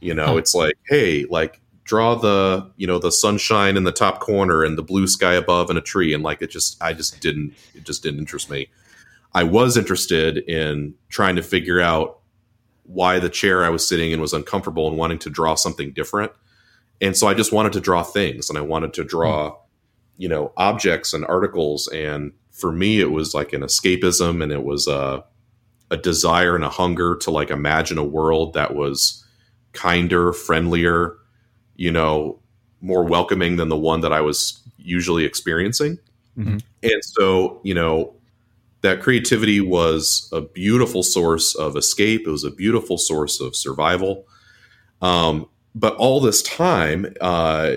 You 0.01 0.14
know, 0.14 0.27
huh. 0.27 0.37
it's 0.37 0.55
like, 0.55 0.75
hey, 0.88 1.25
like 1.25 1.61
draw 1.85 2.14
the 2.14 2.70
you 2.77 2.87
know 2.87 2.99
the 2.99 3.12
sunshine 3.12 3.77
in 3.77 3.85
the 3.85 3.92
top 3.92 4.20
corner 4.20 4.64
and 4.64 4.77
the 4.77 4.83
blue 4.83 5.07
sky 5.07 5.35
above 5.35 5.70
and 5.70 5.79
a 5.79 5.83
tree, 5.83 6.12
and 6.12 6.22
like 6.22 6.42
it 6.42 6.51
just, 6.51 6.83
I 6.83 6.92
just 6.92 7.20
didn't, 7.20 7.55
it 7.75 7.85
just 7.85 8.03
didn't 8.03 8.20
interest 8.20 8.51
me. 8.51 8.68
I 9.35 9.42
was 9.42 9.77
interested 9.77 10.38
in 10.49 10.94
trying 11.11 11.37
to 11.37 11.42
figure 11.42 11.81
out 11.81 12.20
why 12.87 13.18
the 13.18 13.29
chair 13.29 13.64
I 13.64 13.68
was 13.68 13.87
sitting 13.87 14.12
in 14.12 14.20
was 14.20 14.33
uncomfortable 14.33 14.88
and 14.88 14.96
wanting 14.96 15.18
to 15.20 15.31
draw 15.31 15.55
something 15.55 15.92
different. 15.92 16.33
And 17.01 17.16
so 17.16 17.27
I 17.27 17.35
just 17.35 17.53
wanted 17.53 17.72
to 17.75 17.81
draw 17.81 18.03
things 18.03 18.49
and 18.49 18.59
I 18.59 18.62
wanted 18.62 18.94
to 18.94 19.05
draw, 19.05 19.51
mm. 19.51 19.57
you 20.16 20.29
know, 20.29 20.53
objects 20.57 21.12
and 21.12 21.27
articles. 21.27 21.88
And 21.88 22.33
for 22.53 22.72
me, 22.72 23.01
it 23.01 23.11
was 23.11 23.35
like 23.35 23.53
an 23.53 23.62
escapism 23.62 24.42
and 24.42 24.53
it 24.53 24.64
was 24.64 24.87
a, 24.87 25.25
a 25.90 25.96
desire 25.96 26.55
and 26.55 26.64
a 26.64 26.70
hunger 26.70 27.16
to 27.16 27.31
like 27.31 27.51
imagine 27.51 27.99
a 27.99 28.05
world 28.05 28.55
that 28.55 28.75
was 28.75 29.25
kinder, 29.72 30.33
friendlier, 30.33 31.16
you 31.77 31.90
know, 31.90 32.40
more 32.81 33.05
welcoming 33.05 33.57
than 33.57 33.68
the 33.68 33.77
one 33.77 34.01
that 34.01 34.12
I 34.12 34.20
was 34.20 34.62
usually 34.79 35.25
experiencing. 35.25 35.99
Mm-hmm. 36.38 36.59
And 36.83 37.05
so, 37.05 37.61
you 37.62 37.75
know, 37.75 38.15
that 38.87 39.03
creativity 39.03 39.61
was 39.61 40.29
a 40.33 40.40
beautiful 40.40 41.03
source 41.03 41.57
of 41.57 41.77
escape. 41.77 42.25
It 42.25 42.31
was 42.31 42.44
a 42.44 42.53
beautiful 42.53 42.99
source 42.99 43.40
of 43.40 43.57
survival. 43.57 44.29
Um, 45.03 45.49
but 45.75 45.96
all 45.96 46.20
this 46.20 46.40
time, 46.42 47.12
uh, 47.20 47.75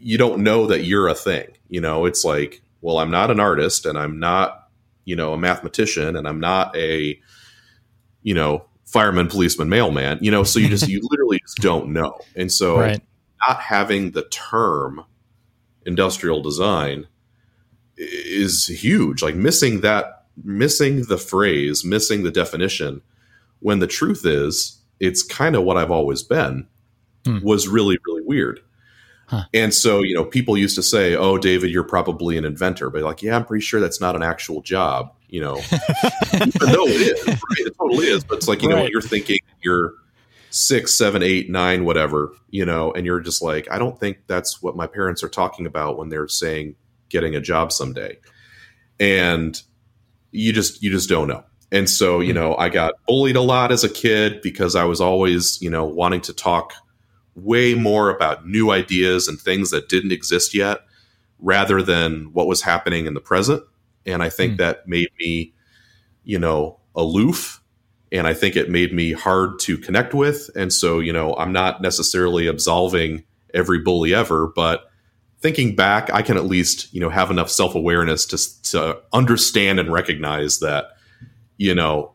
you 0.00 0.18
don't 0.18 0.42
know 0.42 0.66
that 0.66 0.82
you're 0.82 1.06
a 1.06 1.14
thing. 1.14 1.46
You 1.68 1.80
know, 1.80 2.04
it's 2.04 2.24
like, 2.24 2.62
well, 2.80 2.98
I'm 2.98 3.12
not 3.12 3.30
an 3.30 3.38
artist 3.38 3.86
and 3.86 3.96
I'm 3.96 4.18
not, 4.18 4.68
you 5.04 5.14
know, 5.14 5.32
a 5.34 5.38
mathematician 5.38 6.16
and 6.16 6.26
I'm 6.26 6.40
not 6.40 6.76
a, 6.76 7.20
you 8.22 8.34
know, 8.34 8.64
fireman, 8.86 9.28
policeman, 9.28 9.68
mailman, 9.68 10.18
you 10.20 10.32
know, 10.32 10.42
so 10.42 10.58
you 10.58 10.68
just, 10.68 10.88
you 10.88 11.00
literally 11.10 11.38
just 11.38 11.58
don't 11.58 11.92
know. 11.92 12.18
And 12.34 12.50
so 12.50 12.80
right. 12.80 13.00
not 13.46 13.60
having 13.60 14.10
the 14.10 14.24
term 14.30 15.04
industrial 15.86 16.42
design 16.42 17.06
is 17.96 18.66
huge. 18.66 19.22
Like 19.22 19.36
missing 19.36 19.82
that 19.82 20.19
missing 20.42 21.04
the 21.04 21.18
phrase, 21.18 21.84
missing 21.84 22.22
the 22.22 22.30
definition, 22.30 23.02
when 23.60 23.78
the 23.78 23.86
truth 23.86 24.24
is, 24.24 24.80
it's 24.98 25.22
kind 25.22 25.56
of 25.56 25.64
what 25.64 25.76
I've 25.76 25.90
always 25.90 26.22
been, 26.22 26.66
hmm. 27.24 27.38
was 27.42 27.68
really, 27.68 27.98
really 28.06 28.22
weird. 28.22 28.60
Huh. 29.26 29.44
And 29.54 29.72
so, 29.72 30.02
you 30.02 30.14
know, 30.14 30.24
people 30.24 30.58
used 30.58 30.74
to 30.74 30.82
say, 30.82 31.14
"Oh, 31.14 31.38
David, 31.38 31.70
you're 31.70 31.84
probably 31.84 32.36
an 32.36 32.44
inventor," 32.44 32.90
but 32.90 33.02
like, 33.02 33.22
yeah, 33.22 33.36
I'm 33.36 33.44
pretty 33.44 33.64
sure 33.64 33.80
that's 33.80 34.00
not 34.00 34.16
an 34.16 34.24
actual 34.24 34.60
job. 34.60 35.14
You 35.28 35.40
know, 35.40 35.54
no, 36.34 36.86
it 36.88 37.00
is, 37.00 37.26
right? 37.28 37.36
it 37.58 37.76
totally 37.78 38.08
is. 38.08 38.24
But 38.24 38.38
it's 38.38 38.48
like, 38.48 38.60
you 38.62 38.70
right. 38.70 38.82
know, 38.82 38.88
you're 38.90 39.00
thinking 39.00 39.38
you're 39.62 39.92
six, 40.50 40.94
seven, 40.94 41.22
eight, 41.22 41.48
nine, 41.48 41.84
whatever, 41.84 42.32
you 42.50 42.64
know, 42.64 42.92
and 42.92 43.06
you're 43.06 43.20
just 43.20 43.40
like, 43.40 43.70
I 43.70 43.78
don't 43.78 43.98
think 43.98 44.18
that's 44.26 44.60
what 44.60 44.76
my 44.76 44.86
parents 44.86 45.22
are 45.22 45.28
talking 45.28 45.64
about 45.64 45.96
when 45.96 46.08
they're 46.08 46.28
saying 46.28 46.74
getting 47.08 47.36
a 47.36 47.40
job 47.40 47.72
someday. 47.72 48.18
And 48.98 49.60
you 50.32 50.52
just 50.52 50.82
you 50.82 50.90
just 50.90 51.08
don't 51.08 51.28
know. 51.28 51.44
And 51.72 51.88
so, 51.88 52.20
you 52.20 52.32
know, 52.32 52.56
I 52.56 52.68
got 52.68 52.94
bullied 53.06 53.36
a 53.36 53.40
lot 53.40 53.70
as 53.70 53.84
a 53.84 53.88
kid 53.88 54.42
because 54.42 54.74
I 54.74 54.84
was 54.84 55.00
always, 55.00 55.60
you 55.62 55.70
know, 55.70 55.84
wanting 55.84 56.20
to 56.22 56.32
talk 56.32 56.72
way 57.36 57.74
more 57.74 58.10
about 58.10 58.46
new 58.46 58.70
ideas 58.70 59.28
and 59.28 59.38
things 59.38 59.70
that 59.70 59.88
didn't 59.88 60.12
exist 60.12 60.52
yet 60.52 60.80
rather 61.38 61.80
than 61.80 62.32
what 62.32 62.48
was 62.48 62.62
happening 62.62 63.06
in 63.06 63.14
the 63.14 63.20
present. 63.20 63.62
And 64.04 64.22
I 64.22 64.30
think 64.30 64.54
mm. 64.54 64.56
that 64.58 64.88
made 64.88 65.08
me, 65.18 65.52
you 66.24 66.38
know, 66.38 66.80
aloof. 66.96 67.62
And 68.10 68.26
I 68.26 68.34
think 68.34 68.56
it 68.56 68.68
made 68.68 68.92
me 68.92 69.12
hard 69.12 69.60
to 69.60 69.78
connect 69.78 70.12
with. 70.12 70.50
And 70.56 70.72
so, 70.72 70.98
you 70.98 71.12
know, 71.12 71.34
I'm 71.36 71.52
not 71.52 71.80
necessarily 71.80 72.48
absolving 72.48 73.24
every 73.54 73.78
bully 73.78 74.12
ever, 74.12 74.48
but 74.48 74.89
thinking 75.40 75.74
back, 75.74 76.12
I 76.12 76.22
can 76.22 76.36
at 76.36 76.44
least, 76.44 76.92
you 76.92 77.00
know, 77.00 77.08
have 77.08 77.30
enough 77.30 77.50
self 77.50 77.74
awareness 77.74 78.26
to, 78.26 78.62
to 78.70 79.00
understand 79.12 79.80
and 79.80 79.92
recognize 79.92 80.60
that, 80.60 80.96
you 81.56 81.74
know, 81.74 82.12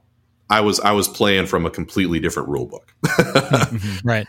I 0.50 0.62
was 0.62 0.80
I 0.80 0.92
was 0.92 1.08
playing 1.08 1.48
from 1.48 1.66
a 1.66 1.72
completely 1.72 2.20
different 2.20 2.50
rule 2.50 2.68
book. 2.68 2.94
mm-hmm. 3.06 4.08
Right. 4.08 4.28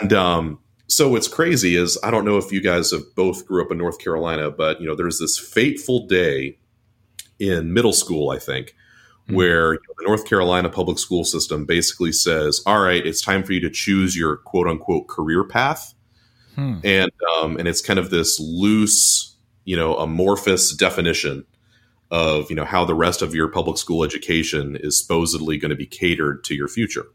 And 0.00 0.12
um, 0.12 0.58
so 0.86 1.10
what's 1.10 1.28
crazy 1.28 1.76
is 1.76 1.98
I 2.02 2.10
don't 2.10 2.24
know 2.24 2.38
if 2.38 2.50
you 2.50 2.60
guys 2.60 2.90
have 2.90 3.14
both 3.14 3.46
grew 3.46 3.64
up 3.64 3.70
in 3.70 3.78
North 3.78 3.98
Carolina, 3.98 4.50
but 4.50 4.80
you 4.80 4.86
know, 4.86 4.94
there's 4.94 5.18
this 5.18 5.38
fateful 5.38 6.06
day 6.06 6.58
in 7.38 7.72
middle 7.72 7.92
school, 7.92 8.30
I 8.30 8.38
think, 8.38 8.68
mm-hmm. 8.68 9.34
where 9.34 9.74
you 9.74 9.80
know, 9.88 9.94
the 9.98 10.06
North 10.06 10.24
Carolina 10.24 10.70
public 10.70 10.98
school 10.98 11.24
system 11.24 11.66
basically 11.66 12.12
says, 12.12 12.62
"All 12.64 12.80
right, 12.80 13.04
it's 13.06 13.20
time 13.20 13.42
for 13.42 13.52
you 13.52 13.60
to 13.60 13.70
choose 13.70 14.16
your 14.16 14.38
quote 14.38 14.66
unquote 14.66 15.08
career 15.08 15.44
path," 15.44 15.94
hmm. 16.54 16.78
and 16.84 17.10
um, 17.36 17.56
and 17.56 17.68
it's 17.68 17.80
kind 17.80 17.98
of 17.98 18.10
this 18.10 18.40
loose, 18.40 19.36
you 19.64 19.76
know, 19.76 19.96
amorphous 19.96 20.74
definition 20.74 21.44
of 22.10 22.50
you 22.50 22.56
know 22.56 22.64
how 22.64 22.84
the 22.84 22.94
rest 22.94 23.22
of 23.22 23.34
your 23.34 23.48
public 23.48 23.78
school 23.78 24.04
education 24.04 24.76
is 24.76 25.00
supposedly 25.00 25.56
going 25.56 25.70
to 25.70 25.76
be 25.76 25.86
catered 25.86 26.42
to 26.44 26.54
your 26.54 26.68
future 26.68 27.06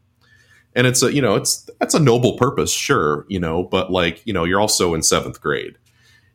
and 0.74 0.86
it's 0.86 1.02
a 1.02 1.12
you 1.12 1.20
know 1.20 1.34
it's 1.34 1.68
that's 1.80 1.94
a 1.94 2.00
noble 2.00 2.36
purpose 2.36 2.72
sure 2.72 3.26
you 3.28 3.40
know 3.40 3.64
but 3.64 3.90
like 3.90 4.22
you 4.24 4.32
know 4.32 4.44
you're 4.44 4.60
also 4.60 4.94
in 4.94 5.02
seventh 5.02 5.40
grade 5.40 5.76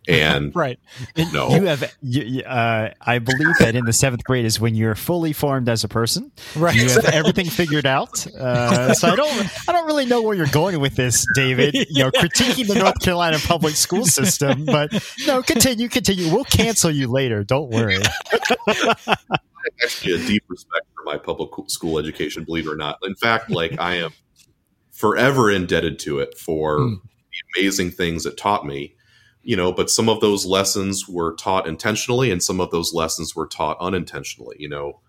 and 0.08 0.56
right. 0.56 0.80
No. 1.34 1.50
you 1.50 1.66
have 1.66 1.96
you, 2.02 2.42
uh, 2.44 2.92
i 3.02 3.20
believe 3.20 3.56
that 3.60 3.76
in 3.76 3.86
the 3.86 3.94
seventh 3.94 4.24
grade 4.24 4.46
is 4.46 4.60
when 4.60 4.76
you're 4.76 4.96
fully 4.96 5.34
formed 5.34 5.70
as 5.70 5.84
a 5.84 5.88
person. 5.88 6.32
Right. 6.56 6.76
You 6.76 6.90
have 6.90 7.06
everything 7.14 7.46
figured 7.46 7.86
out. 7.86 8.26
Uh, 8.28 8.94
so 8.94 9.10
i 9.10 9.16
don't 9.16 9.70
i 9.70 9.72
don't 9.72 9.86
really 9.86 10.06
know 10.06 10.22
where 10.22 10.36
you're 10.36 10.48
going 10.48 10.80
with 10.80 10.96
this 10.96 11.26
david 11.36 11.74
you 11.74 12.04
know 12.04 12.12
critiquing 12.16 12.68
the 12.68 12.76
north 12.76 13.00
carolina 13.00 13.38
public 13.40 13.76
school 13.76 14.06
system 14.06 14.66
but 14.66 14.92
no 15.26 15.42
continue 15.42 15.88
continue. 15.88 16.32
We'll 16.32 16.46
cancel 16.46 16.92
you 16.92 17.08
later. 17.08 17.44
Don't 17.44 17.70
worry. 17.70 17.98
Actually 19.84 20.14
a 20.14 20.18
deep 20.28 20.44
respect 20.48 20.86
for 20.96 21.04
my 21.06 21.18
public 21.18 21.52
school 21.70 22.00
education 22.00 22.44
believe 22.44 22.68
it 22.68 22.72
or 22.72 22.76
not. 22.76 22.98
In 23.04 23.16
fact 23.16 23.50
like 23.50 23.80
i 23.80 23.96
am 23.96 24.12
forever 24.92 25.50
indebted 25.50 26.00
to 26.00 26.20
it 26.20 26.38
for 26.38 26.80
mm. 26.80 27.02
the 27.02 27.62
amazing 27.62 27.92
things 27.92 28.26
it 28.26 28.38
taught 28.38 28.66
me 28.66 28.96
you 29.44 29.56
know 29.56 29.72
but 29.72 29.90
some 29.90 30.10
of 30.10 30.20
those 30.22 30.46
lessons 30.46 31.08
were 31.08 31.36
taught 31.36 31.68
intentionally 31.68 32.32
and 32.32 32.44
some 32.44 32.60
of 32.60 32.72
those 32.72 32.94
lessons 32.94 33.36
were 33.36 33.48
taught 33.48 33.78
unintentionally 33.80 34.56
you 34.60 34.70
know. 34.70 35.00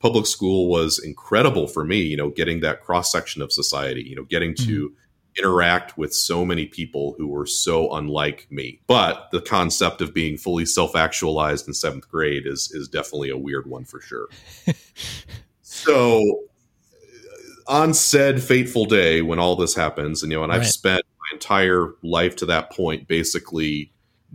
Public 0.00 0.26
school 0.26 0.68
was 0.68 0.98
incredible 0.98 1.66
for 1.66 1.82
me 1.82 2.02
you 2.02 2.16
know 2.16 2.28
getting 2.28 2.60
that 2.60 2.82
cross 2.82 3.10
section 3.10 3.40
of 3.40 3.50
society 3.50 4.02
you 4.02 4.14
know 4.14 4.24
getting 4.24 4.54
to 4.54 4.90
mm-hmm. 4.90 5.38
interact 5.38 5.96
with 5.96 6.12
so 6.12 6.44
many 6.44 6.66
people 6.66 7.14
who 7.16 7.26
were 7.26 7.46
so 7.46 7.90
unlike 7.94 8.46
me. 8.50 8.82
But 8.86 9.30
the 9.32 9.40
concept 9.40 10.02
of 10.02 10.12
being 10.12 10.36
fully 10.36 10.66
self-actualized 10.66 11.66
in 11.66 11.72
seventh 11.72 12.06
grade 12.10 12.46
is 12.46 12.70
is 12.74 12.86
definitely 12.86 13.30
a 13.30 13.38
weird 13.38 13.66
one 13.66 13.84
for 13.84 14.02
sure. 14.02 14.28
So 15.74 16.44
on 17.66 17.94
said 17.94 18.42
fateful 18.42 18.84
day 18.84 19.22
when 19.22 19.38
all 19.38 19.56
this 19.56 19.74
happens, 19.74 20.22
and 20.22 20.30
you 20.30 20.38
know, 20.38 20.44
and 20.44 20.52
right. 20.52 20.60
I've 20.60 20.68
spent 20.68 21.02
entire 21.34 21.94
life 22.02 22.36
to 22.36 22.46
that 22.46 22.72
point 22.72 23.06
basically 23.06 23.92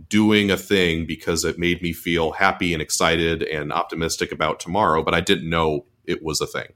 doing 0.08 0.50
a 0.50 0.56
thing 0.56 1.06
because 1.06 1.44
it 1.44 1.58
made 1.58 1.82
me 1.82 1.92
feel 1.92 2.32
happy 2.32 2.72
and 2.72 2.80
excited 2.80 3.42
and 3.42 3.72
optimistic 3.72 4.32
about 4.32 4.60
tomorrow, 4.60 5.02
but 5.02 5.14
I 5.14 5.20
didn't 5.20 5.48
know 5.48 5.86
it 6.04 6.22
was 6.22 6.40
a 6.40 6.46
thing. 6.46 6.72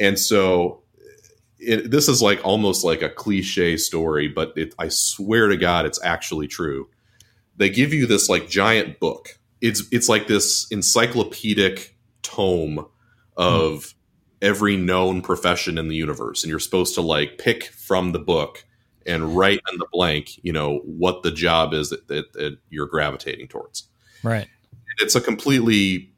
And 0.00 0.18
so 0.18 0.82
it, 1.58 1.90
this 1.90 2.08
is 2.08 2.20
like 2.20 2.40
almost 2.44 2.84
like 2.84 3.02
a 3.02 3.08
cliche 3.08 3.76
story, 3.76 4.28
but 4.28 4.52
it, 4.56 4.74
I 4.78 4.88
swear 4.88 5.48
to 5.48 5.56
God, 5.56 5.86
it's 5.86 6.02
actually 6.02 6.48
true. 6.48 6.88
They 7.56 7.70
give 7.70 7.92
you 7.92 8.06
this 8.06 8.28
like 8.28 8.48
giant 8.48 8.98
book. 8.98 9.38
It's 9.60 9.84
it's 9.92 10.08
like 10.08 10.26
this 10.26 10.66
encyclopedic 10.72 11.96
tome 12.22 12.86
of 13.36 13.94
every 14.40 14.76
known 14.76 15.22
profession 15.22 15.78
in 15.78 15.88
the 15.88 15.94
universe 15.94 16.42
and 16.42 16.50
you're 16.50 16.58
supposed 16.58 16.94
to 16.96 17.00
like 17.00 17.38
pick 17.38 17.64
from 17.64 18.10
the 18.10 18.18
book 18.18 18.64
and 19.06 19.36
write 19.36 19.60
in 19.72 19.78
the 19.78 19.86
blank 19.92 20.42
you 20.44 20.52
know 20.52 20.78
what 20.84 21.22
the 21.22 21.30
job 21.30 21.72
is 21.74 21.90
that, 21.90 22.08
that, 22.08 22.32
that 22.34 22.58
you're 22.70 22.86
gravitating 22.86 23.48
towards. 23.48 23.88
Right. 24.22 24.48
It's 24.98 25.14
a 25.14 25.20
completely 25.20 26.12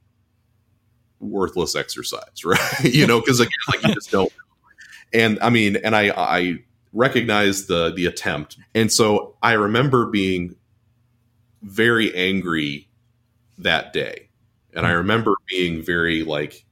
worthless 1.21 1.75
exercise 1.75 2.45
right? 2.45 2.85
You 2.85 3.07
know 3.07 3.21
because 3.21 3.41
again 3.41 3.53
like 3.69 3.83
you 3.83 3.95
just 3.95 4.11
don't 4.11 4.33
and 5.13 5.39
i 5.41 5.49
mean 5.49 5.77
and 5.77 5.97
i 5.97 6.13
i 6.17 6.59
recognize 6.93 7.67
the 7.67 7.93
the 7.95 8.07
attempt. 8.07 8.57
And 8.75 8.93
so 8.93 9.37
i 9.43 9.53
remember 9.53 10.07
being 10.07 10.57
very 11.63 12.15
angry 12.15 12.89
that 13.59 13.93
day. 13.93 14.29
And 14.75 14.87
i 14.87 14.91
hmm. 14.91 14.99
remember 14.99 15.35
being 15.49 15.83
very 15.83 16.23
like 16.25 16.65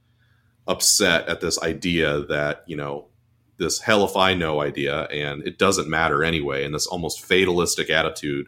upset 0.67 1.27
at 1.27 1.41
this 1.41 1.61
idea 1.61 2.21
that 2.21 2.63
you 2.67 2.75
know 2.75 3.07
this 3.63 3.79
hell 3.79 4.05
if 4.05 4.15
I 4.15 4.33
know 4.33 4.61
idea 4.61 5.03
and 5.05 5.45
it 5.47 5.57
doesn't 5.57 5.89
matter 5.89 6.23
anyway, 6.23 6.63
and 6.63 6.73
this 6.73 6.87
almost 6.87 7.25
fatalistic 7.25 7.89
attitude, 7.89 8.47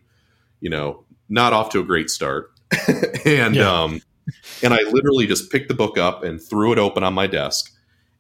you 0.60 0.70
know, 0.70 1.06
not 1.30 1.54
off 1.54 1.70
to 1.70 1.80
a 1.80 1.84
great 1.84 2.10
start. 2.10 2.52
and 3.26 3.56
yeah. 3.56 3.84
um 3.84 4.02
and 4.64 4.74
I 4.74 4.82
literally 4.90 5.28
just 5.28 5.52
picked 5.52 5.68
the 5.68 5.76
book 5.76 5.98
up 5.98 6.24
and 6.24 6.42
threw 6.42 6.72
it 6.72 6.80
open 6.80 7.04
on 7.04 7.14
my 7.14 7.28
desk 7.28 7.72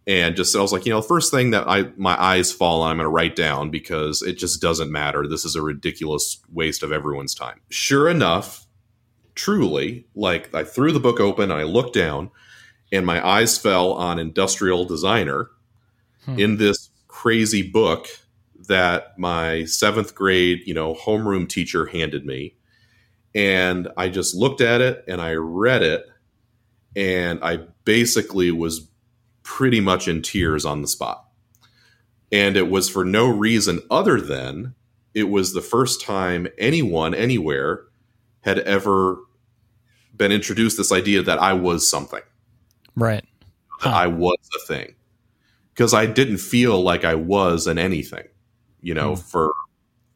and 0.07 0.35
just 0.35 0.55
I 0.55 0.61
was 0.61 0.71
like, 0.71 0.85
you 0.85 0.91
know, 0.91 1.01
the 1.01 1.07
first 1.07 1.31
thing 1.31 1.51
that 1.51 1.67
I 1.67 1.89
my 1.97 2.21
eyes 2.21 2.51
fall 2.51 2.81
on, 2.81 2.91
I'm 2.91 2.97
going 2.97 3.05
to 3.05 3.09
write 3.09 3.35
down 3.35 3.71
because 3.71 4.21
it 4.21 4.37
just 4.37 4.61
doesn't 4.61 4.91
matter. 4.91 5.27
This 5.27 5.45
is 5.45 5.55
a 5.55 5.61
ridiculous 5.61 6.41
waste 6.51 6.83
of 6.83 6.91
everyone's 6.91 7.33
time. 7.33 7.59
Sure 7.69 8.07
enough, 8.07 8.67
truly, 9.33 10.05
like 10.13 10.53
I 10.53 10.63
threw 10.63 10.91
the 10.91 10.99
book 10.99 11.19
open 11.19 11.49
and 11.49 11.59
I 11.59 11.63
looked 11.63 11.95
down 11.95 12.29
and 12.91 13.05
my 13.05 13.25
eyes 13.25 13.57
fell 13.57 13.93
on 13.93 14.19
industrial 14.19 14.85
designer 14.85 15.49
hmm. 16.25 16.39
in 16.39 16.57
this 16.57 16.84
crazy 17.25 17.63
book 17.63 18.07
that 18.67 19.17
my 19.17 19.65
seventh 19.65 20.13
grade 20.13 20.61
you 20.67 20.75
know 20.75 20.93
homeroom 20.93 21.49
teacher 21.49 21.87
handed 21.87 22.23
me 22.23 22.55
and 23.33 23.87
i 23.97 24.07
just 24.07 24.35
looked 24.35 24.61
at 24.61 24.79
it 24.79 25.03
and 25.07 25.19
i 25.19 25.33
read 25.33 25.81
it 25.81 26.05
and 26.95 27.43
i 27.43 27.57
basically 27.83 28.51
was 28.51 28.87
pretty 29.41 29.79
much 29.79 30.07
in 30.07 30.21
tears 30.21 30.65
on 30.65 30.83
the 30.83 30.87
spot 30.87 31.25
and 32.31 32.55
it 32.55 32.69
was 32.69 32.87
for 32.89 33.03
no 33.03 33.27
reason 33.27 33.81
other 33.89 34.21
than 34.21 34.75
it 35.15 35.23
was 35.23 35.53
the 35.53 35.61
first 35.61 35.99
time 36.01 36.47
anyone 36.59 37.15
anywhere 37.15 37.85
had 38.41 38.59
ever 38.59 39.17
been 40.15 40.31
introduced 40.31 40.77
this 40.77 40.91
idea 40.91 41.23
that 41.23 41.39
i 41.39 41.53
was 41.53 41.89
something 41.89 42.21
Right. 42.95 43.25
Huh. 43.79 43.89
I 43.89 44.07
was 44.07 44.37
a 44.55 44.67
thing. 44.67 44.95
Because 45.75 45.93
I 45.93 46.05
didn't 46.05 46.37
feel 46.37 46.81
like 46.81 47.03
I 47.03 47.15
was 47.15 47.67
an 47.67 47.77
anything, 47.77 48.27
you 48.81 48.93
know, 48.93 49.13
mm. 49.13 49.19
for 49.19 49.51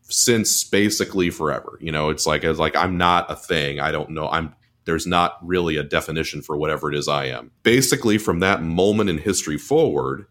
since 0.04 0.64
basically 0.64 1.30
forever. 1.30 1.78
You 1.82 1.92
know, 1.92 2.10
it's 2.10 2.26
like 2.26 2.44
it's 2.44 2.60
like 2.60 2.76
I'm 2.76 2.98
not 2.98 3.30
a 3.30 3.36
thing. 3.36 3.80
I 3.80 3.92
don't 3.92 4.12
know. 4.12 4.30
I'm 4.30 4.56
there's 4.86 5.06
not 5.06 5.38
really 5.44 5.78
a 5.78 5.84
definition 5.84 6.42
for 6.42 6.58
whatever 6.58 6.92
it 6.92 6.98
is 6.98 7.08
I 7.08 7.26
am. 7.26 7.52
Basically, 7.64 8.18
from 8.18 8.40
that 8.40 8.64
moment 8.64 9.10
in 9.10 9.18
history 9.18 9.58
forward, 9.58 10.26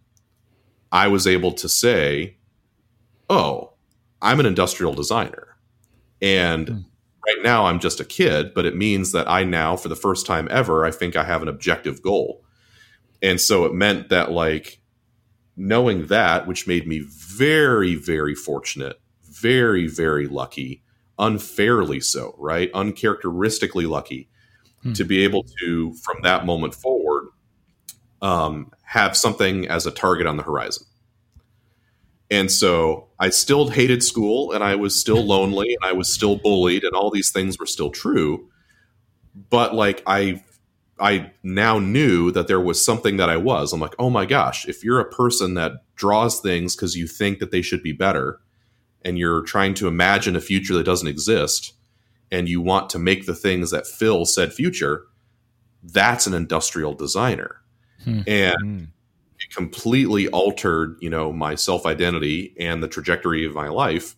I 0.90 1.08
was 1.08 1.26
able 1.26 1.52
to 1.52 1.68
say, 1.68 2.38
"Oh, 3.28 3.74
I'm 4.22 4.40
an 4.40 4.46
industrial 4.46 4.94
designer," 4.94 5.58
and 6.20 6.66
mm 6.66 6.84
right 7.28 7.42
now 7.42 7.66
I'm 7.66 7.78
just 7.78 8.00
a 8.00 8.04
kid, 8.04 8.54
but 8.54 8.64
it 8.64 8.76
means 8.76 9.12
that 9.12 9.28
I 9.28 9.44
now, 9.44 9.76
for 9.76 9.88
the 9.88 9.96
first 9.96 10.26
time 10.26 10.48
ever, 10.50 10.84
I 10.84 10.90
think 10.90 11.16
I 11.16 11.24
have 11.24 11.42
an 11.42 11.48
objective 11.48 12.02
goal. 12.02 12.44
And 13.22 13.40
so 13.40 13.64
it 13.64 13.74
meant 13.74 14.08
that, 14.08 14.30
like, 14.30 14.80
knowing 15.58 16.06
that, 16.06 16.46
which 16.46 16.66
made 16.66 16.86
me 16.86 17.00
very, 17.00 17.94
very 17.94 18.34
fortunate, 18.34 19.00
very, 19.24 19.86
very 19.88 20.26
lucky, 20.26 20.82
unfairly 21.18 22.00
so, 22.00 22.34
right? 22.38 22.70
Uncharacteristically 22.72 23.86
lucky 23.86 24.28
hmm. 24.82 24.92
to 24.92 25.04
be 25.04 25.24
able 25.24 25.44
to, 25.60 25.92
from 25.94 26.22
that 26.22 26.46
moment 26.46 26.74
forward, 26.74 27.28
um, 28.22 28.70
have 28.82 29.16
something 29.16 29.68
as 29.68 29.86
a 29.86 29.90
target 29.90 30.26
on 30.26 30.36
the 30.36 30.42
horizon. 30.42 30.86
And 32.30 32.50
so 32.50 33.08
I 33.18 33.30
still 33.30 33.68
hated 33.68 34.02
school 34.02 34.52
and 34.52 34.62
I 34.62 34.76
was 34.76 34.98
still 34.98 35.22
lonely 35.26 35.76
and 35.80 35.90
I 35.90 35.92
was 35.92 36.12
still 36.12 36.36
bullied 36.36 36.84
and 36.84 36.94
all 36.94 37.10
these 37.10 37.30
things 37.30 37.58
were 37.58 37.66
still 37.66 37.90
true. 37.90 38.48
But 39.50 39.74
like 39.74 40.02
I 40.06 40.42
I 41.00 41.32
now 41.42 41.78
knew 41.78 42.30
that 42.32 42.48
there 42.48 42.60
was 42.60 42.84
something 42.84 43.16
that 43.18 43.28
I 43.28 43.36
was. 43.36 43.72
I'm 43.72 43.80
like, 43.80 43.94
"Oh 43.98 44.10
my 44.10 44.26
gosh, 44.26 44.66
if 44.66 44.84
you're 44.84 45.00
a 45.00 45.10
person 45.10 45.54
that 45.54 45.84
draws 45.94 46.40
things 46.40 46.74
cuz 46.74 46.96
you 46.96 47.06
think 47.06 47.38
that 47.38 47.50
they 47.50 47.62
should 47.62 47.82
be 47.82 47.92
better 47.92 48.40
and 49.02 49.18
you're 49.18 49.42
trying 49.42 49.74
to 49.74 49.88
imagine 49.88 50.36
a 50.36 50.40
future 50.40 50.74
that 50.74 50.84
doesn't 50.84 51.08
exist 51.08 51.74
and 52.30 52.48
you 52.48 52.60
want 52.60 52.90
to 52.90 52.98
make 52.98 53.26
the 53.26 53.34
things 53.34 53.70
that 53.70 53.86
fill 53.86 54.24
said 54.24 54.52
future, 54.52 55.04
that's 55.82 56.26
an 56.26 56.34
industrial 56.34 56.94
designer." 56.94 57.62
Hmm. 58.04 58.20
And 58.26 58.56
hmm 58.60 58.84
it 59.40 59.54
completely 59.54 60.28
altered, 60.28 60.96
you 61.00 61.10
know, 61.10 61.32
my 61.32 61.54
self 61.54 61.86
identity 61.86 62.54
and 62.58 62.82
the 62.82 62.88
trajectory 62.88 63.44
of 63.44 63.54
my 63.54 63.68
life, 63.68 64.16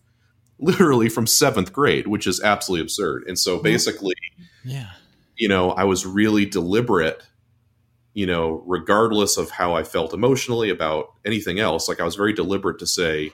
literally 0.59 1.09
from 1.09 1.27
seventh 1.27 1.71
grade, 1.71 2.07
which 2.07 2.27
is 2.27 2.41
absolutely 2.41 2.81
absurd. 2.81 3.23
And 3.27 3.37
so 3.37 3.61
basically, 3.61 4.15
yeah, 4.63 4.91
you 5.41 5.47
know, 5.47 5.71
I 5.71 5.85
was 5.85 6.05
really 6.05 6.45
deliberate, 6.45 7.23
you 8.13 8.27
know, 8.27 8.61
regardless 8.67 9.37
of 9.37 9.49
how 9.49 9.73
I 9.73 9.83
felt 9.83 10.13
emotionally 10.13 10.69
about 10.69 11.13
anything 11.25 11.59
else. 11.59 11.89
Like 11.89 11.99
I 11.99 12.03
was 12.03 12.15
very 12.15 12.31
deliberate 12.31 12.77
to 12.77 12.85
say, 12.85 13.31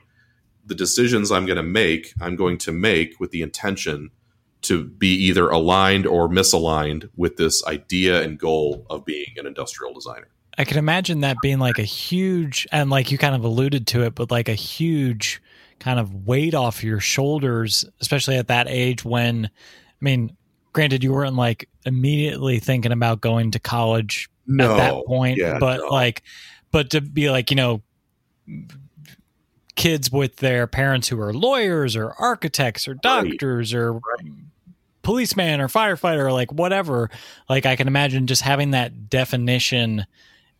the 0.65 0.73
decisions 0.73 1.33
I'm 1.33 1.45
going 1.45 1.57
to 1.57 1.63
make, 1.63 2.13
I'm 2.21 2.37
going 2.37 2.59
to 2.59 2.71
make 2.71 3.19
with 3.19 3.31
the 3.31 3.41
intention 3.41 4.11
to 4.61 4.85
be 4.85 5.15
either 5.15 5.49
aligned 5.49 6.07
or 6.07 6.29
misaligned 6.29 7.09
with 7.17 7.35
this 7.35 7.61
idea 7.65 8.21
and 8.21 8.39
goal 8.39 8.85
of 8.89 9.03
being 9.03 9.33
an 9.35 9.45
industrial 9.45 9.93
designer. 9.93 10.29
I 10.57 10.63
can 10.63 10.77
imagine 10.77 11.19
that 11.21 11.35
being 11.41 11.59
like 11.59 11.77
a 11.77 11.83
huge, 11.83 12.65
and 12.71 12.89
like 12.89 13.11
you 13.11 13.17
kind 13.17 13.35
of 13.35 13.43
alluded 13.43 13.85
to 13.87 14.03
it, 14.03 14.15
but 14.15 14.31
like 14.31 14.47
a 14.47 14.53
huge 14.53 15.41
kind 15.79 15.99
of 15.99 16.25
weight 16.25 16.53
off 16.53 16.85
your 16.85 17.01
shoulders, 17.01 17.83
especially 17.99 18.37
at 18.37 18.47
that 18.47 18.69
age 18.69 19.03
when, 19.03 19.47
I 19.47 19.99
mean, 19.99 20.36
granted, 20.77 21.03
you 21.03 21.11
weren't 21.11 21.35
like 21.35 21.67
immediately 21.87 22.59
thinking 22.59 22.91
about 22.91 23.19
going 23.19 23.49
to 23.49 23.59
college 23.59 24.29
no, 24.45 24.73
at 24.73 24.77
that 24.77 25.05
point, 25.07 25.39
yeah, 25.39 25.57
but 25.57 25.79
no. 25.79 25.87
like, 25.87 26.21
but 26.69 26.91
to 26.91 27.01
be 27.01 27.31
like, 27.31 27.49
you 27.49 27.55
know, 27.55 27.81
kids 29.75 30.11
with 30.11 30.35
their 30.35 30.67
parents 30.67 31.07
who 31.07 31.19
are 31.19 31.33
lawyers 31.33 31.95
or 31.95 32.13
architects 32.19 32.87
or 32.87 32.93
doctors 32.93 33.73
right. 33.73 33.79
or 33.79 33.93
right. 33.93 34.31
policeman 35.01 35.61
or 35.61 35.67
firefighter 35.67 36.25
or 36.25 36.31
like 36.31 36.53
whatever, 36.53 37.09
like 37.49 37.65
I 37.65 37.75
can 37.75 37.87
imagine 37.87 38.27
just 38.27 38.43
having 38.43 38.69
that 38.71 39.09
definition 39.09 40.05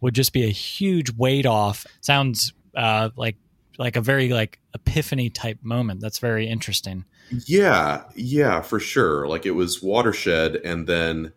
would 0.02 0.16
just 0.16 0.34
be 0.34 0.46
a 0.46 0.50
huge 0.50 1.12
weight 1.12 1.46
off. 1.46 1.86
Sounds 2.02 2.54
uh, 2.76 3.12
like 3.16 3.36
like 3.78 3.96
a 3.96 4.02
very 4.02 4.30
like 4.30 4.60
epiphany 4.74 5.30
type 5.30 5.60
moment. 5.62 6.02
That's 6.02 6.20
very 6.20 6.48
interesting. 6.48 7.06
Yeah, 7.46 8.04
yeah, 8.16 8.62
for 8.62 8.80
sure. 8.80 9.28
Like 9.28 9.46
it 9.46 9.52
was 9.52 9.82
watershed, 9.82 10.56
and 10.58 10.88
then 10.88 11.34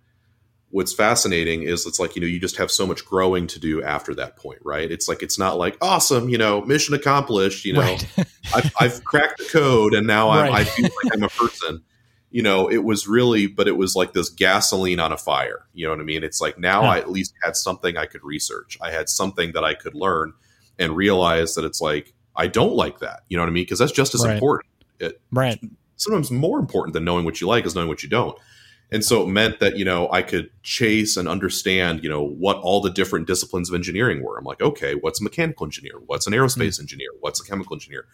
what's 0.70 0.94
fascinating 0.94 1.62
is 1.64 1.86
it's 1.86 1.98
like 1.98 2.14
you 2.14 2.20
know 2.20 2.28
you 2.28 2.40
just 2.40 2.56
have 2.56 2.70
so 2.70 2.86
much 2.86 3.04
growing 3.04 3.46
to 3.48 3.58
do 3.58 3.82
after 3.82 4.14
that 4.14 4.36
point, 4.36 4.60
right? 4.64 4.90
It's 4.90 5.08
like 5.08 5.22
it's 5.22 5.38
not 5.38 5.58
like 5.58 5.76
awesome, 5.80 6.28
you 6.28 6.38
know, 6.38 6.62
mission 6.62 6.94
accomplished. 6.94 7.64
You 7.64 7.74
know, 7.74 7.80
right. 7.80 8.06
I've, 8.54 8.72
I've, 8.80 9.04
cracked 9.04 9.38
the 9.38 9.44
code, 9.44 9.94
and 9.94 10.06
now 10.06 10.28
right. 10.28 10.52
i 10.52 10.64
feel 10.64 10.84
like 10.84 11.14
I'm 11.14 11.22
a 11.22 11.28
person 11.28 11.82
you 12.30 12.42
know, 12.42 12.68
it 12.70 12.84
was 12.84 13.08
really, 13.08 13.48
but 13.48 13.66
it 13.66 13.76
was 13.76 13.96
like 13.96 14.12
this 14.12 14.28
gasoline 14.28 15.00
on 15.00 15.12
a 15.12 15.16
fire. 15.16 15.66
You 15.74 15.86
know 15.86 15.90
what 15.90 16.00
I 16.00 16.04
mean? 16.04 16.22
It's 16.22 16.40
like 16.40 16.58
now 16.58 16.82
I 16.82 16.98
at 16.98 17.10
least 17.10 17.34
had 17.42 17.56
something 17.56 17.96
I 17.96 18.06
could 18.06 18.22
research. 18.22 18.78
I 18.80 18.92
had 18.92 19.08
something 19.08 19.52
that 19.52 19.64
I 19.64 19.74
could 19.74 19.94
learn 19.94 20.32
and 20.78 20.96
realize 20.96 21.56
that 21.56 21.64
it's 21.64 21.80
like, 21.80 22.14
I 22.40 22.46
don't 22.46 22.74
like 22.74 23.00
that. 23.00 23.24
You 23.28 23.36
know 23.36 23.42
what 23.42 23.50
I 23.50 23.52
mean? 23.52 23.64
Because 23.64 23.78
that's 23.78 23.92
just 23.92 24.14
as 24.14 24.24
right. 24.24 24.32
important. 24.34 24.72
It, 24.98 25.20
right. 25.30 25.60
Sometimes 25.96 26.30
more 26.30 26.58
important 26.58 26.94
than 26.94 27.04
knowing 27.04 27.26
what 27.26 27.40
you 27.40 27.46
like 27.46 27.66
is 27.66 27.74
knowing 27.74 27.88
what 27.88 28.02
you 28.02 28.08
don't. 28.08 28.36
And 28.90 29.04
so 29.04 29.22
it 29.22 29.28
meant 29.28 29.60
that, 29.60 29.76
you 29.76 29.84
know, 29.84 30.10
I 30.10 30.22
could 30.22 30.50
chase 30.62 31.16
and 31.16 31.28
understand, 31.28 32.02
you 32.02 32.08
know, 32.08 32.24
what 32.24 32.56
all 32.56 32.80
the 32.80 32.90
different 32.90 33.26
disciplines 33.26 33.68
of 33.68 33.74
engineering 33.74 34.22
were. 34.22 34.38
I'm 34.38 34.44
like, 34.44 34.62
okay, 34.62 34.94
what's 34.94 35.20
a 35.20 35.22
mechanical 35.22 35.66
engineer? 35.66 36.00
What's 36.06 36.26
an 36.26 36.32
aerospace 36.32 36.74
mm-hmm. 36.74 36.82
engineer? 36.82 37.10
What's 37.20 37.40
a 37.40 37.44
chemical 37.44 37.76
engineer? 37.76 38.06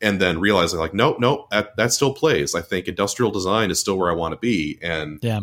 and 0.00 0.20
then 0.20 0.38
realizing 0.38 0.78
like 0.78 0.94
nope 0.94 1.18
nope 1.18 1.50
that, 1.50 1.76
that 1.76 1.92
still 1.92 2.14
plays 2.14 2.54
i 2.54 2.60
think 2.60 2.86
industrial 2.86 3.32
design 3.32 3.68
is 3.70 3.80
still 3.80 3.98
where 3.98 4.10
i 4.10 4.14
want 4.14 4.32
to 4.32 4.38
be 4.38 4.78
and 4.80 5.18
yeah 5.22 5.40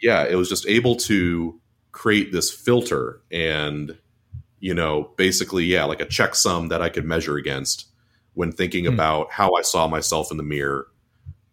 yeah 0.00 0.24
it 0.24 0.34
was 0.34 0.48
just 0.48 0.66
able 0.66 0.96
to 0.96 1.60
create 1.92 2.32
this 2.32 2.50
filter 2.50 3.20
and 3.30 3.96
you 4.60 4.74
know 4.74 5.10
basically 5.16 5.64
yeah 5.64 5.84
like 5.84 6.00
a 6.00 6.06
checksum 6.06 6.68
that 6.68 6.82
i 6.82 6.88
could 6.88 7.04
measure 7.04 7.36
against 7.36 7.86
when 8.34 8.52
thinking 8.52 8.84
mm. 8.84 8.92
about 8.92 9.30
how 9.30 9.52
i 9.54 9.62
saw 9.62 9.86
myself 9.86 10.30
in 10.30 10.36
the 10.36 10.42
mirror 10.42 10.88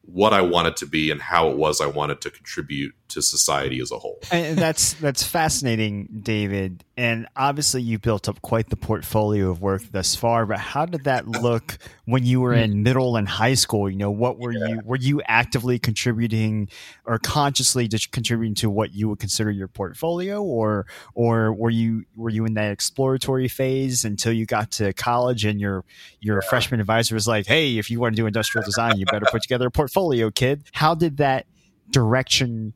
what 0.06 0.34
I 0.34 0.42
wanted 0.42 0.76
to 0.78 0.86
be 0.86 1.12
and 1.12 1.22
how 1.22 1.50
it 1.50 1.58
was 1.58 1.82
I 1.82 1.88
wanted 1.88 2.22
to 2.22 2.30
contribute 2.30 2.94
to 3.14 3.22
society 3.22 3.80
as 3.80 3.92
a 3.92 3.98
whole. 3.98 4.20
And 4.32 4.58
that's 4.58 4.94
that's 4.94 5.24
fascinating, 5.24 6.22
David. 6.22 6.84
And 6.96 7.28
obviously, 7.36 7.82
you 7.82 7.98
built 7.98 8.30
up 8.30 8.42
quite 8.42 8.70
the 8.70 8.76
portfolio 8.76 9.50
of 9.50 9.62
work 9.62 9.82
thus 9.92 10.16
far. 10.16 10.46
But 10.46 10.60
how 10.60 10.86
did 10.86 11.06
that 11.06 11.28
look 11.42 11.78
when 12.06 12.26
you 12.26 12.42
were 12.42 12.54
in 12.54 12.72
hmm. 12.72 12.84
middle 12.84 13.16
and 13.16 13.28
high 13.28 13.54
school? 13.54 13.90
You 13.90 13.98
know, 13.98 14.12
what 14.12 14.38
were 14.38 14.52
yeah. 14.52 14.68
you 14.68 14.82
were 14.84 14.98
you 14.98 15.22
actively 15.28 15.80
contributing 15.80 16.70
or 17.06 17.20
consciously 17.20 17.88
just 17.88 18.12
contributing 18.12 18.56
to 18.56 18.70
what 18.70 18.94
you 18.94 19.10
would 19.10 19.20
consider 19.20 19.52
your 19.52 19.68
portfolio, 19.68 20.42
or 20.42 20.86
or 21.16 21.54
were 21.54 21.70
you 21.70 22.06
were 22.16 22.30
you 22.30 22.46
in 22.46 22.56
that 22.56 22.72
exploratory 22.72 23.48
phase 23.48 24.06
until 24.06 24.34
you 24.34 24.46
got 24.46 24.72
to 24.72 24.94
college 24.94 25.46
and 25.46 25.60
your 25.60 25.84
your 26.20 26.42
yeah. 26.44 26.50
freshman 26.50 26.80
advisor 26.80 27.16
was 27.16 27.28
like, 27.28 27.46
"Hey, 27.48 27.78
if 27.78 27.90
you 27.90 28.00
want 28.00 28.16
to 28.16 28.22
do 28.22 28.28
industrial 28.28 28.66
design, 28.66 28.98
you 28.98 29.06
better 29.06 29.26
put 29.32 29.42
together 29.42 29.68
a 29.68 29.72
portfolio, 29.72 30.30
kid." 30.30 30.64
How 30.74 30.96
did 30.96 31.18
that 31.18 31.46
direction 31.90 32.74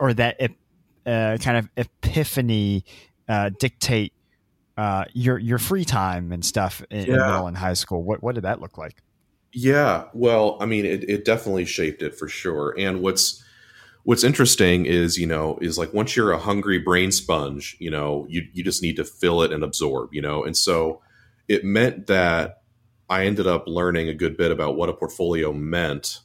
or 0.00 0.14
that 0.14 0.40
uh, 1.06 1.38
kind 1.40 1.56
of 1.56 1.68
epiphany 1.76 2.84
uh, 3.28 3.50
dictate 3.58 4.12
uh, 4.76 5.04
your 5.12 5.38
your 5.38 5.58
free 5.58 5.84
time 5.84 6.32
and 6.32 6.44
stuff 6.44 6.82
in, 6.90 7.06
yeah. 7.06 7.14
in, 7.14 7.20
middle 7.20 7.46
and 7.46 7.56
high 7.56 7.74
school? 7.74 8.02
What 8.02 8.22
what 8.22 8.34
did 8.34 8.44
that 8.44 8.60
look 8.60 8.78
like? 8.78 9.02
Yeah, 9.52 10.04
well, 10.12 10.58
I 10.60 10.66
mean, 10.66 10.84
it, 10.84 11.08
it 11.08 11.24
definitely 11.24 11.64
shaped 11.64 12.02
it 12.02 12.14
for 12.14 12.28
sure. 12.28 12.74
And 12.78 13.00
what's 13.00 13.42
what's 14.04 14.22
interesting 14.22 14.86
is 14.86 15.18
you 15.18 15.26
know 15.26 15.58
is 15.60 15.78
like 15.78 15.92
once 15.92 16.14
you're 16.16 16.32
a 16.32 16.38
hungry 16.38 16.78
brain 16.78 17.10
sponge, 17.10 17.76
you 17.80 17.90
know, 17.90 18.26
you 18.28 18.46
you 18.52 18.62
just 18.62 18.82
need 18.82 18.96
to 18.96 19.04
fill 19.04 19.42
it 19.42 19.52
and 19.52 19.64
absorb, 19.64 20.14
you 20.14 20.22
know, 20.22 20.44
and 20.44 20.56
so 20.56 21.02
it 21.48 21.64
meant 21.64 22.06
that 22.06 22.62
I 23.08 23.24
ended 23.24 23.46
up 23.46 23.64
learning 23.66 24.08
a 24.08 24.14
good 24.14 24.36
bit 24.36 24.50
about 24.50 24.76
what 24.76 24.88
a 24.88 24.92
portfolio 24.92 25.52
meant 25.52 26.20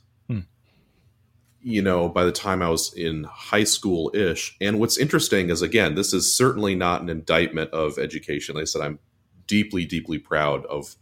you 1.63 1.81
know, 1.81 2.09
by 2.09 2.25
the 2.25 2.31
time 2.31 2.61
I 2.61 2.69
was 2.69 2.93
in 2.93 3.23
high 3.23 3.63
school 3.63 4.11
ish. 4.13 4.55
And 4.59 4.79
what's 4.79 4.97
interesting 4.97 5.49
is, 5.49 5.61
again, 5.61 5.95
this 5.95 6.13
is 6.13 6.35
certainly 6.35 6.75
not 6.75 7.01
an 7.01 7.09
indictment 7.09 7.71
of 7.71 7.97
education. 7.97 8.55
Like 8.55 8.63
I 8.63 8.65
said, 8.65 8.81
I'm 8.81 8.99
deeply, 9.47 9.85
deeply 9.85 10.19
proud 10.19 10.65
of 10.65 10.95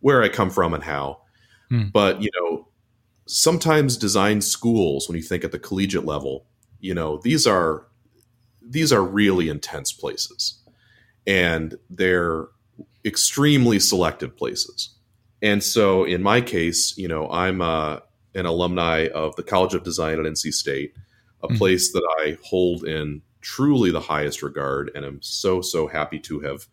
where 0.00 0.22
I 0.22 0.28
come 0.28 0.50
from 0.50 0.74
and 0.74 0.82
how. 0.82 1.20
Hmm. 1.68 1.88
But, 1.92 2.20
you 2.20 2.30
know, 2.40 2.68
sometimes 3.26 3.96
design 3.96 4.40
schools, 4.40 5.08
when 5.08 5.16
you 5.16 5.22
think 5.22 5.44
at 5.44 5.52
the 5.52 5.58
collegiate 5.58 6.04
level, 6.04 6.46
you 6.80 6.94
know, 6.94 7.20
these 7.22 7.46
are 7.46 7.86
these 8.62 8.92
are 8.92 9.02
really 9.02 9.48
intense 9.48 9.92
places. 9.92 10.58
And 11.26 11.76
they're 11.88 12.46
extremely 13.04 13.78
selective 13.78 14.36
places. 14.36 14.96
And 15.42 15.62
so 15.62 16.04
in 16.04 16.22
my 16.22 16.40
case, 16.40 16.96
you 16.98 17.06
know, 17.08 17.30
I'm 17.30 17.62
uh 17.62 18.00
an 18.34 18.46
alumni 18.46 19.08
of 19.08 19.34
the 19.36 19.42
College 19.42 19.74
of 19.74 19.82
Design 19.82 20.18
at 20.18 20.26
NC 20.26 20.52
State, 20.52 20.94
a 21.42 21.48
mm-hmm. 21.48 21.56
place 21.56 21.92
that 21.92 22.06
I 22.20 22.38
hold 22.44 22.84
in 22.84 23.22
truly 23.40 23.90
the 23.90 24.00
highest 24.00 24.42
regard, 24.42 24.90
and 24.94 25.04
I'm 25.04 25.22
so 25.22 25.60
so 25.60 25.86
happy 25.86 26.18
to 26.20 26.40
have 26.40 26.66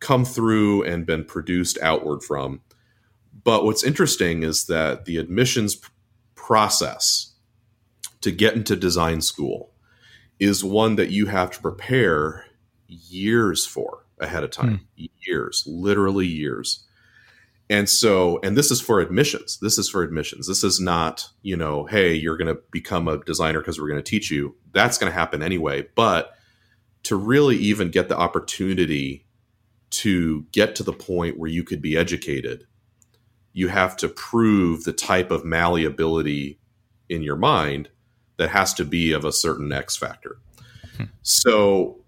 come 0.00 0.24
through 0.24 0.82
and 0.84 1.06
been 1.06 1.24
produced 1.24 1.78
outward 1.82 2.22
from. 2.22 2.60
But 3.44 3.64
what's 3.64 3.84
interesting 3.84 4.42
is 4.42 4.66
that 4.66 5.04
the 5.04 5.18
admissions 5.18 5.80
process 6.34 7.34
to 8.20 8.30
get 8.30 8.54
into 8.54 8.76
design 8.76 9.20
school 9.20 9.72
is 10.38 10.64
one 10.64 10.96
that 10.96 11.10
you 11.10 11.26
have 11.26 11.50
to 11.52 11.60
prepare 11.60 12.44
years 12.88 13.66
for 13.66 14.04
ahead 14.18 14.44
of 14.44 14.50
time. 14.50 14.86
Mm. 14.98 15.10
Years, 15.26 15.64
literally 15.66 16.26
years. 16.26 16.85
And 17.68 17.88
so, 17.88 18.38
and 18.44 18.56
this 18.56 18.70
is 18.70 18.80
for 18.80 19.00
admissions. 19.00 19.58
This 19.60 19.76
is 19.76 19.88
for 19.88 20.02
admissions. 20.02 20.46
This 20.46 20.62
is 20.62 20.78
not, 20.78 21.28
you 21.42 21.56
know, 21.56 21.84
hey, 21.84 22.14
you're 22.14 22.36
going 22.36 22.54
to 22.54 22.60
become 22.70 23.08
a 23.08 23.18
designer 23.24 23.60
because 23.60 23.80
we're 23.80 23.88
going 23.88 24.02
to 24.02 24.08
teach 24.08 24.30
you. 24.30 24.54
That's 24.72 24.98
going 24.98 25.10
to 25.10 25.18
happen 25.18 25.42
anyway. 25.42 25.88
But 25.96 26.32
to 27.04 27.16
really 27.16 27.56
even 27.56 27.90
get 27.90 28.08
the 28.08 28.16
opportunity 28.16 29.26
to 29.90 30.46
get 30.52 30.76
to 30.76 30.82
the 30.82 30.92
point 30.92 31.38
where 31.38 31.50
you 31.50 31.64
could 31.64 31.82
be 31.82 31.96
educated, 31.96 32.66
you 33.52 33.68
have 33.68 33.96
to 33.96 34.08
prove 34.08 34.84
the 34.84 34.92
type 34.92 35.30
of 35.30 35.44
malleability 35.44 36.60
in 37.08 37.22
your 37.22 37.36
mind 37.36 37.88
that 38.36 38.50
has 38.50 38.74
to 38.74 38.84
be 38.84 39.12
of 39.12 39.24
a 39.24 39.32
certain 39.32 39.72
X 39.72 39.96
factor. 39.96 40.38
Hmm. 40.96 41.04
So 41.22 42.00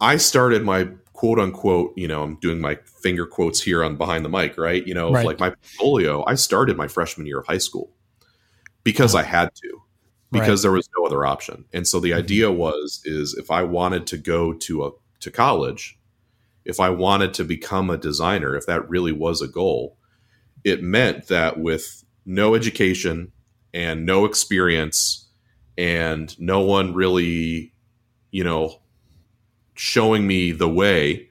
I 0.00 0.16
started 0.16 0.64
my 0.64 0.88
quote 1.18 1.40
unquote, 1.40 1.92
you 1.96 2.06
know, 2.06 2.22
I'm 2.22 2.36
doing 2.36 2.60
my 2.60 2.78
finger 3.02 3.26
quotes 3.26 3.60
here 3.60 3.82
on 3.82 3.96
behind 3.96 4.24
the 4.24 4.28
mic, 4.28 4.56
right? 4.56 4.86
You 4.86 4.94
know, 4.94 5.10
Right. 5.10 5.26
like 5.26 5.40
my 5.40 5.50
portfolio, 5.50 6.24
I 6.28 6.36
started 6.36 6.76
my 6.76 6.86
freshman 6.86 7.26
year 7.26 7.40
of 7.40 7.46
high 7.48 7.58
school 7.58 7.90
because 8.84 9.16
I 9.16 9.24
had 9.24 9.52
to, 9.56 9.82
because 10.30 10.62
there 10.62 10.70
was 10.70 10.88
no 10.96 11.06
other 11.06 11.26
option. 11.26 11.64
And 11.72 11.88
so 11.88 11.98
the 11.98 12.10
mm-hmm. 12.10 12.20
idea 12.20 12.52
was 12.52 13.02
is 13.04 13.34
if 13.34 13.50
I 13.50 13.64
wanted 13.64 14.06
to 14.06 14.16
go 14.16 14.52
to 14.52 14.84
a 14.84 14.90
to 15.18 15.32
college, 15.32 15.98
if 16.64 16.78
I 16.78 16.90
wanted 16.90 17.34
to 17.34 17.44
become 17.44 17.90
a 17.90 17.98
designer, 17.98 18.54
if 18.54 18.66
that 18.66 18.88
really 18.88 19.10
was 19.10 19.42
a 19.42 19.48
goal, 19.48 19.98
it 20.62 20.84
meant 20.84 21.26
that 21.26 21.58
with 21.58 22.04
no 22.26 22.54
education 22.54 23.32
and 23.74 24.06
no 24.06 24.24
experience 24.24 25.28
and 25.76 26.38
no 26.38 26.60
one 26.60 26.94
really, 26.94 27.74
you 28.30 28.44
know, 28.44 28.82
showing 29.78 30.26
me 30.26 30.52
the 30.52 30.68
way, 30.68 31.28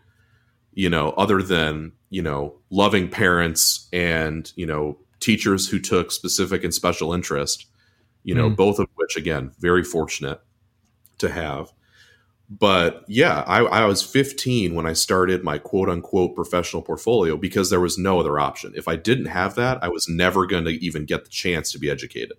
you 0.73 0.89
know, 0.89 1.09
other 1.11 1.41
than, 1.41 1.91
you 2.09 2.21
know, 2.21 2.55
loving 2.69 3.09
parents 3.09 3.87
and, 3.91 4.51
you 4.55 4.65
know, 4.65 4.97
teachers 5.19 5.67
who 5.67 5.79
took 5.79 6.11
specific 6.11 6.63
and 6.63 6.73
special 6.73 7.13
interest, 7.13 7.65
you 8.23 8.33
know, 8.33 8.49
Mm. 8.49 8.55
both 8.55 8.79
of 8.79 8.87
which, 8.95 9.17
again, 9.17 9.51
very 9.59 9.83
fortunate 9.83 10.39
to 11.17 11.29
have. 11.29 11.71
But 12.49 13.03
yeah, 13.09 13.43
I, 13.45 13.59
I 13.63 13.85
was 13.85 14.01
15 14.01 14.73
when 14.73 14.85
I 14.85 14.93
started 14.93 15.43
my 15.43 15.57
quote 15.57 15.89
unquote 15.89 16.33
professional 16.33 16.81
portfolio 16.81 17.35
because 17.35 17.69
there 17.69 17.81
was 17.81 17.97
no 17.97 18.19
other 18.21 18.39
option. 18.39 18.71
If 18.75 18.87
I 18.87 18.95
didn't 18.95 19.25
have 19.25 19.55
that, 19.55 19.83
I 19.83 19.89
was 19.89 20.07
never 20.07 20.45
going 20.45 20.63
to 20.63 20.71
even 20.71 21.03
get 21.05 21.25
the 21.25 21.29
chance 21.29 21.71
to 21.73 21.79
be 21.79 21.89
educated. 21.89 22.37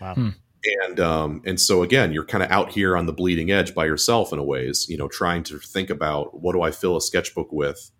Wow. 0.00 0.14
Hmm. 0.14 0.28
And 0.64 0.98
um, 1.00 1.42
and 1.44 1.60
so 1.60 1.82
again, 1.82 2.12
you're 2.12 2.24
kind 2.24 2.42
of 2.42 2.50
out 2.50 2.72
here 2.72 2.96
on 2.96 3.06
the 3.06 3.12
bleeding 3.12 3.50
edge 3.50 3.74
by 3.74 3.84
yourself 3.84 4.32
in 4.32 4.38
a 4.38 4.44
ways, 4.44 4.86
you 4.88 4.96
know, 4.96 5.08
trying 5.08 5.42
to 5.44 5.58
think 5.58 5.90
about 5.90 6.40
what 6.40 6.52
do 6.52 6.62
I 6.62 6.70
fill 6.70 6.96
a 6.96 7.00
sketchbook 7.00 7.52
with, 7.52 7.90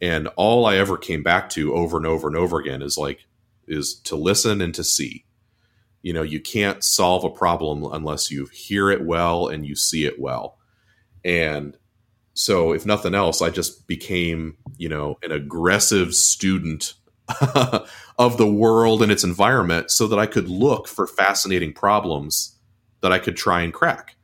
and 0.00 0.28
all 0.36 0.66
I 0.66 0.76
ever 0.76 0.96
came 0.96 1.22
back 1.22 1.48
to 1.50 1.74
over 1.74 1.96
and 1.96 2.06
over 2.06 2.26
and 2.26 2.36
over 2.36 2.58
again 2.58 2.82
is 2.82 2.98
like 2.98 3.20
is 3.68 3.94
to 4.00 4.16
listen 4.16 4.60
and 4.60 4.74
to 4.74 4.84
see. 4.84 5.24
You 6.02 6.12
know, 6.12 6.22
you 6.22 6.40
can't 6.40 6.82
solve 6.82 7.22
a 7.22 7.30
problem 7.30 7.84
unless 7.92 8.30
you 8.30 8.46
hear 8.52 8.90
it 8.90 9.04
well 9.04 9.46
and 9.46 9.64
you 9.64 9.76
see 9.76 10.04
it 10.04 10.20
well. 10.20 10.58
And 11.24 11.76
so, 12.34 12.72
if 12.72 12.84
nothing 12.84 13.14
else, 13.14 13.40
I 13.40 13.50
just 13.50 13.86
became, 13.86 14.56
you 14.76 14.88
know, 14.88 15.18
an 15.22 15.30
aggressive 15.30 16.14
student 16.14 16.94
of 18.18 18.36
the 18.36 18.46
world 18.46 19.02
and 19.02 19.10
its 19.10 19.24
environment 19.24 19.90
so 19.90 20.06
that 20.06 20.18
I 20.18 20.26
could 20.26 20.48
look 20.48 20.88
for 20.88 21.06
fascinating 21.06 21.72
problems 21.72 22.56
that 23.00 23.12
I 23.12 23.18
could 23.18 23.36
try 23.36 23.62
and 23.62 23.72
crack. 23.72 24.16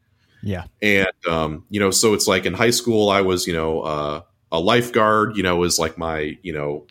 Yeah. 0.43 0.65
And, 0.83 1.09
um, 1.29 1.65
you 1.69 1.81
know, 1.81 1.91
so 1.91 2.15
it's 2.15 2.27
like 2.29 2.47
in 2.47 2.55
high 2.55 2.71
school, 2.71 3.11
I 3.11 3.21
was, 3.21 3.47
you 3.47 3.53
know, 3.53 3.81
uh, 3.81 4.21
a 4.53 4.61
lifeguard, 4.61 5.37
you 5.37 5.43
know, 5.43 5.57
was 5.57 5.79
like 5.79 5.99
my, 5.99 6.39
you 6.43 6.53
know, 6.53 6.87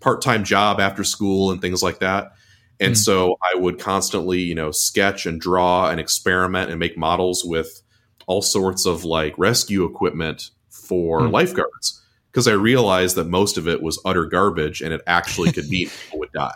part 0.00 0.20
time 0.22 0.44
job 0.44 0.80
after 0.80 1.04
school 1.04 1.50
and 1.50 1.60
things 1.60 1.82
like 1.82 2.00
that. 2.00 2.32
And 2.80 2.92
Hmm. 2.92 2.94
so 2.94 3.36
I 3.42 3.56
would 3.56 3.78
constantly, 3.78 4.40
you 4.40 4.54
know, 4.54 4.70
sketch 4.70 5.26
and 5.26 5.40
draw 5.40 5.90
and 5.90 6.00
experiment 6.00 6.70
and 6.70 6.78
make 6.78 6.96
models 6.96 7.44
with 7.44 7.82
all 8.26 8.42
sorts 8.42 8.84
of 8.86 9.04
like 9.04 9.34
rescue 9.38 9.84
equipment 9.84 10.50
for 10.70 11.26
Hmm. 11.26 11.32
lifeguards 11.32 12.02
because 12.38 12.46
I 12.46 12.52
realized 12.52 13.16
that 13.16 13.26
most 13.26 13.58
of 13.58 13.66
it 13.66 13.82
was 13.82 14.00
utter 14.04 14.24
garbage 14.24 14.80
and 14.80 14.94
it 14.94 15.00
actually 15.08 15.50
could 15.50 15.68
mean 15.68 15.88
people 16.04 16.20
would 16.20 16.30
die. 16.30 16.54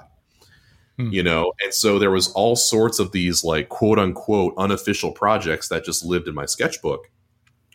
Hmm. 0.97 1.11
You 1.11 1.25
know, 1.25 1.55
and 1.61 1.75
so 1.75 1.99
there 1.99 2.13
was 2.13 2.31
all 2.35 2.55
sorts 2.55 3.01
of 3.01 3.11
these 3.11 3.43
like 3.43 3.69
quote 3.69 3.99
unquote 3.99 4.55
unofficial 4.57 5.11
projects 5.11 5.67
that 5.71 5.85
just 5.85 6.05
lived 6.05 6.29
in 6.29 6.37
my 6.37 6.47
sketchbook 6.47 7.11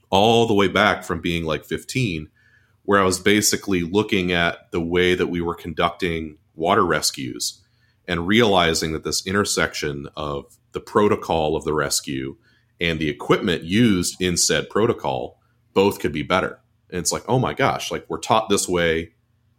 all 0.09 0.47
the 0.47 0.53
way 0.53 0.69
back 0.69 1.03
from 1.03 1.19
being 1.19 1.43
like 1.43 1.65
15 1.65 2.29
where 2.83 3.01
I 3.01 3.03
was 3.03 3.19
basically 3.19 3.81
looking 3.81 4.31
at 4.31 4.71
the 4.71 4.79
way 4.79 5.13
that 5.13 5.27
we 5.27 5.41
were 5.41 5.53
conducting 5.53 6.37
water 6.55 6.85
rescues 6.85 7.61
and 8.07 8.25
realizing 8.25 8.93
that 8.93 9.03
this 9.03 9.27
intersection 9.27 10.07
of 10.15 10.57
the 10.71 10.79
protocol 10.79 11.57
of 11.57 11.65
the 11.65 11.73
rescue 11.73 12.37
and 12.79 12.99
the 12.99 13.09
equipment 13.09 13.63
used 13.63 14.21
in 14.21 14.37
said 14.37 14.69
protocol 14.69 15.41
both 15.73 15.99
could 15.99 16.13
be 16.13 16.23
better. 16.23 16.61
And 16.89 16.99
it's 16.99 17.11
like, 17.11 17.23
oh 17.27 17.39
my 17.39 17.53
gosh, 17.53 17.91
like 17.91 18.05
we're 18.09 18.19
taught 18.19 18.49
this 18.49 18.67
way 18.67 19.11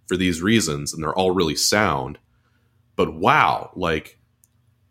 for 0.07 0.17
these 0.17 0.41
reasons 0.43 0.93
and 0.95 1.03
they're 1.03 1.14
all 1.14 1.33
really 1.33 1.57
sound. 1.57 2.19
But 2.97 3.14
wow, 3.14 3.71
like 3.77 4.19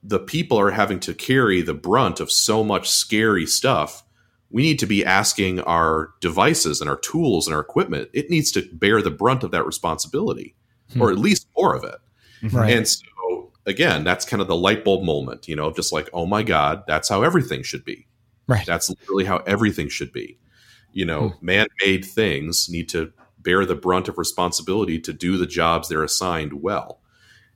the 0.04 0.19
people 0.19 0.60
are 0.60 0.71
having 0.71 1.00
to 1.02 1.13
carry 1.13 1.62
the 1.62 1.73
brunt 1.73 2.19
of 2.19 2.32
so 2.32 2.63
much 2.63 2.89
scary 2.89 3.45
stuff. 3.45 4.04
We 4.50 4.62
need 4.62 4.80
to 4.80 4.86
be 4.86 5.04
asking 5.04 5.60
our 5.62 6.12
devices 6.21 6.80
and 6.80 6.89
our 6.89 6.97
tools 6.97 7.47
and 7.47 7.54
our 7.56 7.62
equipment, 7.62 8.10
it 8.13 8.30
needs 8.30 8.52
to 8.54 8.67
bear 8.71 9.02
the 9.02 9.12
brunt 9.12 9.43
of 9.43 9.52
that 9.52 9.65
responsibility, 9.65 10.56
Hmm. 10.93 11.02
or 11.02 11.12
at 11.12 11.17
least 11.17 11.47
more 11.58 11.76
of 11.76 11.84
it. 11.84 11.97
Right. 12.54 12.71
And 12.71 12.88
so, 12.88 13.52
again, 13.65 14.06
that's 14.06 14.23
kind 14.23 14.41
of 14.41 14.47
the 14.47 14.56
light 14.56 14.86
bulb 14.86 15.04
moment, 15.04 15.47
you 15.47 15.56
know, 15.56 15.71
just 15.71 15.91
like, 15.91 16.10
oh 16.13 16.26
my 16.26 16.43
God, 16.43 16.84
that's 16.88 17.10
how 17.10 17.23
everything 17.23 17.63
should 17.63 17.84
be. 17.84 18.08
Right. 18.47 18.65
That's 18.65 18.89
literally 18.89 19.26
how 19.26 19.38
everything 19.39 19.89
should 19.89 20.13
be. 20.13 20.39
You 20.97 21.05
know, 21.05 21.29
Hmm. 21.29 21.45
man 21.45 21.67
made 21.86 22.03
things 22.03 22.67
need 22.69 22.89
to 22.89 23.13
bear 23.38 23.65
the 23.67 23.75
brunt 23.75 24.07
of 24.07 24.17
responsibility 24.17 24.99
to 25.01 25.13
do 25.13 25.38
the 25.38 25.45
jobs 25.45 25.88
they're 25.88 26.03
assigned 26.03 26.53
well. 26.63 27.01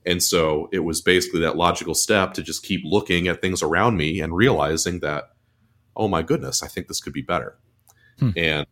And 0.06 0.21
so 0.21 0.69
it 0.71 0.80
was 0.84 1.01
basically 1.01 1.39
that 1.41 1.58
logical 1.58 1.95
step 1.95 2.36
to 2.36 2.43
just 2.43 2.62
keep 2.62 2.82
looking 2.86 3.27
at 3.27 3.41
things 3.41 3.63
around 3.63 3.97
me 3.97 4.21
and 4.21 4.36
realizing 4.36 4.99
that, 4.99 5.32
oh 5.95 6.08
my 6.08 6.21
goodness, 6.21 6.62
I 6.62 6.67
think 6.67 6.88
this 6.88 7.01
could 7.01 7.13
be 7.13 7.23
better. 7.23 7.58
Hmm. 8.19 8.30
And 8.38 8.67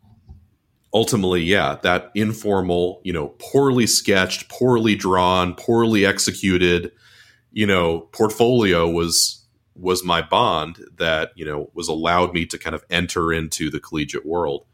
ultimately, 0.94 1.42
yeah, 1.42 1.78
that 1.82 2.12
informal, 2.14 3.02
you 3.04 3.12
know, 3.12 3.30
poorly 3.40 3.88
sketched, 3.88 4.50
poorly 4.50 4.96
drawn, 4.96 5.56
poorly 5.56 6.06
executed, 6.06 6.92
you 7.52 7.66
know, 7.66 8.02
portfolio 8.12 8.88
was 8.88 9.39
was 9.80 10.04
my 10.04 10.22
bond 10.22 10.78
that, 10.98 11.32
you 11.36 11.46
know, 11.46 11.70
was 11.74 11.88
allowed 11.88 12.34
me 12.34 12.46
to 12.46 12.58
kind 12.58 12.76
of 12.76 12.84
enter 12.90 13.32
into 13.32 13.70
the 13.70 13.80
collegiate 13.80 14.26
world, 14.26 14.66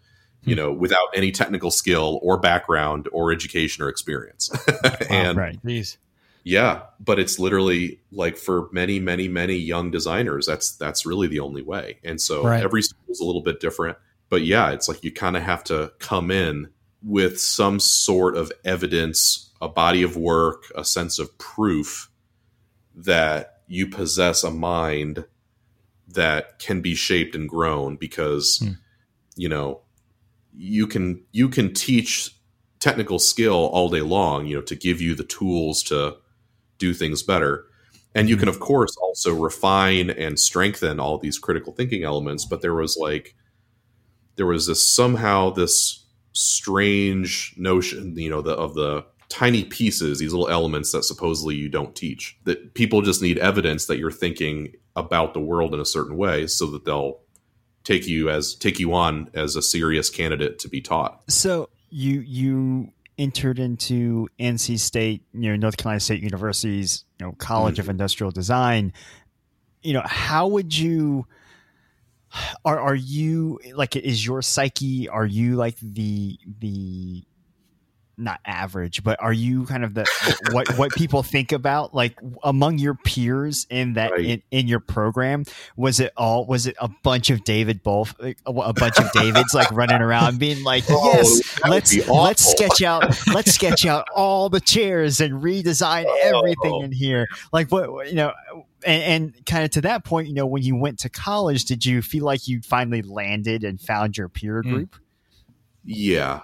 you 0.44 0.56
Hmm. 0.56 0.62
know, 0.62 0.72
without 0.74 1.08
any 1.14 1.32
technical 1.32 1.72
skill 1.72 2.20
or 2.24 2.40
background 2.40 3.08
or 3.12 3.32
education 3.32 3.84
or 3.84 3.90
experience. 3.90 4.50
and 5.10 5.38
right. 5.38 5.60
Jeez. 5.64 5.98
yeah, 6.44 6.84
but 7.00 7.20
it's 7.20 7.38
literally 7.40 8.00
like 8.12 8.38
for 8.38 8.68
many, 8.72 9.00
many, 9.00 9.28
many 9.28 9.56
young 9.56 9.92
designers, 9.92 10.46
that's 10.46 10.76
that's 10.76 11.06
really 11.06 11.28
the 11.28 11.40
only 11.40 11.62
way. 11.62 12.00
And 12.04 12.20
so 12.20 12.44
Right. 12.44 12.64
every 12.64 12.82
school 12.82 13.04
is 13.10 13.20
a 13.20 13.26
little 13.26 13.42
bit 13.44 13.60
different. 13.60 13.98
But 14.30 14.42
yeah, 14.44 14.72
it's 14.72 14.88
like 14.88 15.04
you 15.04 15.12
kind 15.12 15.38
of 15.38 15.44
have 15.44 15.64
to 15.66 15.92
come 16.00 16.32
in 16.32 16.70
with 17.04 17.40
some 17.40 17.80
sort 17.80 18.36
of 18.36 18.52
evidence, 18.64 19.52
a 19.62 19.68
body 19.68 20.02
of 20.02 20.18
work, 20.18 20.64
a 20.76 20.84
sense 20.84 21.20
of 21.20 21.38
proof 21.38 22.10
that 22.96 23.55
you 23.68 23.88
possess 23.88 24.44
a 24.44 24.52
mind 24.52 25.26
that 26.08 26.60
can 26.60 26.82
be 26.82 26.96
shaped 26.96 27.36
and 27.36 27.50
grown 27.50 27.96
because 27.96 28.60
Hmm. 28.60 28.72
you 29.36 29.50
know 29.50 29.82
you 30.54 30.88
can 30.88 31.24
you 31.32 31.50
can 31.50 31.74
teach 31.74 32.36
technical 32.80 33.20
skill 33.20 33.70
all 33.74 33.90
day 33.90 34.02
long 34.02 34.46
you 34.46 34.56
know 34.56 34.62
to 34.62 34.76
give 34.76 35.02
you 35.02 35.16
the 35.16 35.24
tools 35.24 35.82
to 35.84 36.16
do 36.78 36.94
things 36.94 37.24
better 37.24 37.66
and 38.14 38.30
you 38.30 38.38
can 38.38 38.48
of 38.48 38.60
course 38.60 38.96
also 38.98 39.34
refine 39.34 40.10
and 40.12 40.40
strengthen 40.40 41.00
all 41.00 41.18
these 41.18 41.40
critical 41.40 41.74
thinking 41.74 42.04
elements 42.04 42.46
but 42.46 42.62
there 42.62 42.76
was 42.76 42.96
like 42.98 43.36
there 44.36 44.46
was 44.46 44.68
this 44.68 44.88
somehow 44.90 45.50
this 45.50 46.06
strange 46.34 47.54
notion 47.58 48.16
you 48.18 48.30
know 48.30 48.42
the, 48.42 48.52
of 48.52 48.76
the 48.76 49.04
tiny 49.36 49.66
pieces 49.66 50.20
these 50.20 50.32
little 50.32 50.48
elements 50.48 50.94
that 50.94 51.04
supposedly 51.04 51.56
you 51.56 51.68
don't 51.68 51.94
teach 51.94 52.38
that 52.46 52.74
people 52.74 53.02
just 53.02 53.22
need 53.22 53.38
evidence 53.40 53.86
that 53.86 53.98
you're 53.98 54.10
thinking 54.10 54.72
about 54.96 55.34
the 55.34 55.42
world 55.42 55.74
in 55.74 55.80
a 55.82 55.86
certain 55.86 56.16
way 56.16 56.48
so 56.48 56.66
that 56.68 56.86
they'll 56.86 57.20
take 57.84 58.08
you 58.08 58.30
as 58.30 58.56
take 58.56 58.80
you 58.80 58.94
on 58.94 59.30
as 59.34 59.58
a 59.58 59.62
serious 59.62 60.10
candidate 60.10 60.58
to 60.58 60.70
be 60.70 60.80
taught 60.80 61.22
So 61.28 61.70
you 61.90 62.22
you 62.22 62.94
entered 63.18 63.60
into 63.60 64.28
NC 64.40 64.80
State, 64.80 65.24
you 65.34 65.50
know, 65.50 65.56
North 65.56 65.78
Carolina 65.78 66.00
State 66.00 66.22
University's, 66.22 67.06
you 67.20 67.26
know, 67.26 67.32
College 67.34 67.80
of 67.80 67.86
mm-hmm. 67.86 67.92
Industrial 67.92 68.32
Design. 68.32 68.94
You 69.82 69.94
know, 69.94 70.04
how 70.06 70.48
would 70.48 70.78
you 70.78 71.26
are 72.66 72.80
are 72.80 72.96
you 72.96 73.60
like 73.74 73.96
is 73.96 74.26
your 74.26 74.42
psyche 74.42 75.08
are 75.08 75.26
you 75.26 75.56
like 75.56 75.78
the 75.80 76.38
the 76.60 77.24
not 78.18 78.40
average 78.46 79.04
but 79.04 79.22
are 79.22 79.34
you 79.34 79.66
kind 79.66 79.84
of 79.84 79.94
the 79.94 80.06
what 80.52 80.68
what 80.78 80.92
people 80.94 81.22
think 81.24 81.52
about 81.52 81.94
like 81.94 82.18
among 82.44 82.78
your 82.78 82.96
peers 82.96 83.68
in 83.70 83.94
that 83.94 84.12
Right. 84.12 84.26
in, 84.26 84.42
in 84.52 84.68
your 84.68 84.80
program 84.80 85.44
was 85.76 86.00
it 86.00 86.14
all 86.16 86.46
was 86.46 86.66
it 86.68 86.76
a 86.80 86.90
bunch 87.04 87.30
of 87.30 87.44
david 87.44 87.84
both 87.84 88.16
like, 88.20 88.38
a, 88.46 88.74
bunch 88.74 88.98
of 89.00 89.12
davids 89.12 89.54
like 89.54 89.70
running 89.72 90.02
around 90.02 90.40
being 90.40 90.64
like 90.64 90.84
Oh, 90.90 91.14
yes 91.14 91.60
let's 91.68 92.08
let's 92.08 92.50
sketch 92.52 92.82
out 92.82 93.04
let's 93.34 93.54
sketch 93.54 93.86
out 93.86 94.08
all 94.16 94.50
the 94.50 94.62
chairs 94.62 95.20
and 95.20 95.42
redesign 95.44 96.06
everything 96.24 96.56
Oh. 96.74 96.82
in 96.84 96.92
here 96.92 97.28
like 97.52 97.72
what 97.72 98.08
you 98.08 98.16
know 98.16 98.32
and, 98.86 99.04
and 99.36 99.46
kind 99.46 99.64
of 99.66 99.72
to 99.72 99.82
that 99.82 100.06
point 100.06 100.28
you 100.28 100.34
know 100.34 100.46
when 100.46 100.64
you 100.64 100.76
went 100.76 101.00
to 101.00 101.10
college 101.10 101.66
did 101.66 101.86
you 101.86 102.02
feel 102.02 102.24
like 102.24 102.48
you 102.48 102.62
finally 102.62 103.02
landed 103.02 103.64
and 103.64 103.82
found 103.82 104.18
your 104.18 104.30
peer 104.30 104.62
Mm. 104.64 104.70
group 104.72 104.96
Yeah. 105.84 106.42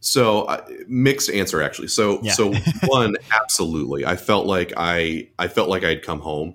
So 0.00 0.42
uh, 0.42 0.64
mixed 0.86 1.30
answer 1.30 1.60
actually. 1.62 1.88
So 1.88 2.20
Yeah. 2.22 2.32
so 2.32 2.54
one 2.86 3.16
absolutely. 3.42 4.04
I 4.06 4.16
felt 4.16 4.46
like 4.46 4.72
I 4.76 5.28
I 5.38 5.48
felt 5.48 5.68
like 5.68 5.84
I'd 5.84 6.02
come 6.02 6.20
home. 6.20 6.54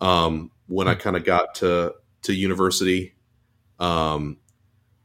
Um, 0.00 0.50
when 0.66 0.88
I 0.88 0.94
kind 0.94 1.16
of 1.16 1.24
got 1.24 1.54
to 1.56 1.94
to 2.22 2.34
university, 2.34 3.14
um, 3.78 4.36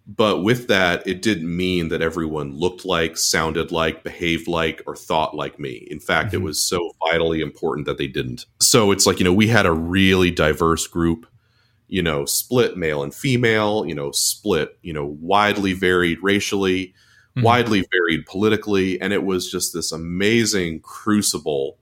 but 0.07 0.43
with 0.43 0.67
that, 0.67 1.05
it 1.07 1.21
didn't 1.21 1.55
mean 1.55 1.89
that 1.89 2.01
everyone 2.01 2.53
looked 2.53 2.83
like, 2.83 3.15
sounded 3.17 3.71
like, 3.71 4.03
behaved 4.03 4.47
like, 4.47 4.81
or 4.87 4.95
thought 4.95 5.35
like 5.35 5.59
me. 5.59 5.87
In 5.89 5.99
fact, 5.99 6.33
it 6.33 6.39
Mhm. 6.39 6.43
was 6.43 6.61
so 6.61 6.91
vitally 7.07 7.39
important 7.41 7.85
that 7.85 7.97
they 7.97 8.07
didn't. 8.07 8.47
So 8.59 8.91
it's 8.91 9.05
like 9.05 9.19
you 9.19 9.23
know 9.25 9.33
we 9.33 9.47
had 9.47 9.65
a 9.65 9.71
really 9.71 10.31
diverse 10.31 10.87
group 10.87 11.25
you 11.93 12.01
know, 12.01 12.23
split 12.23 12.77
male 12.77 13.03
and 13.03 13.13
female, 13.13 13.85
you 13.85 13.93
know, 13.93 14.11
split, 14.11 14.77
you 14.81 14.93
know, 14.93 15.05
widely 15.19 15.73
varied 15.73 16.17
racially, 16.23 16.93
Mhm. 17.37 17.43
widely 17.43 17.85
varied 17.93 18.25
politically. 18.25 18.99
And 19.01 19.13
it 19.13 19.23
was 19.23 19.49
just 19.51 19.73
this 19.73 19.91
amazing 19.91 20.81
crucible 20.81 21.77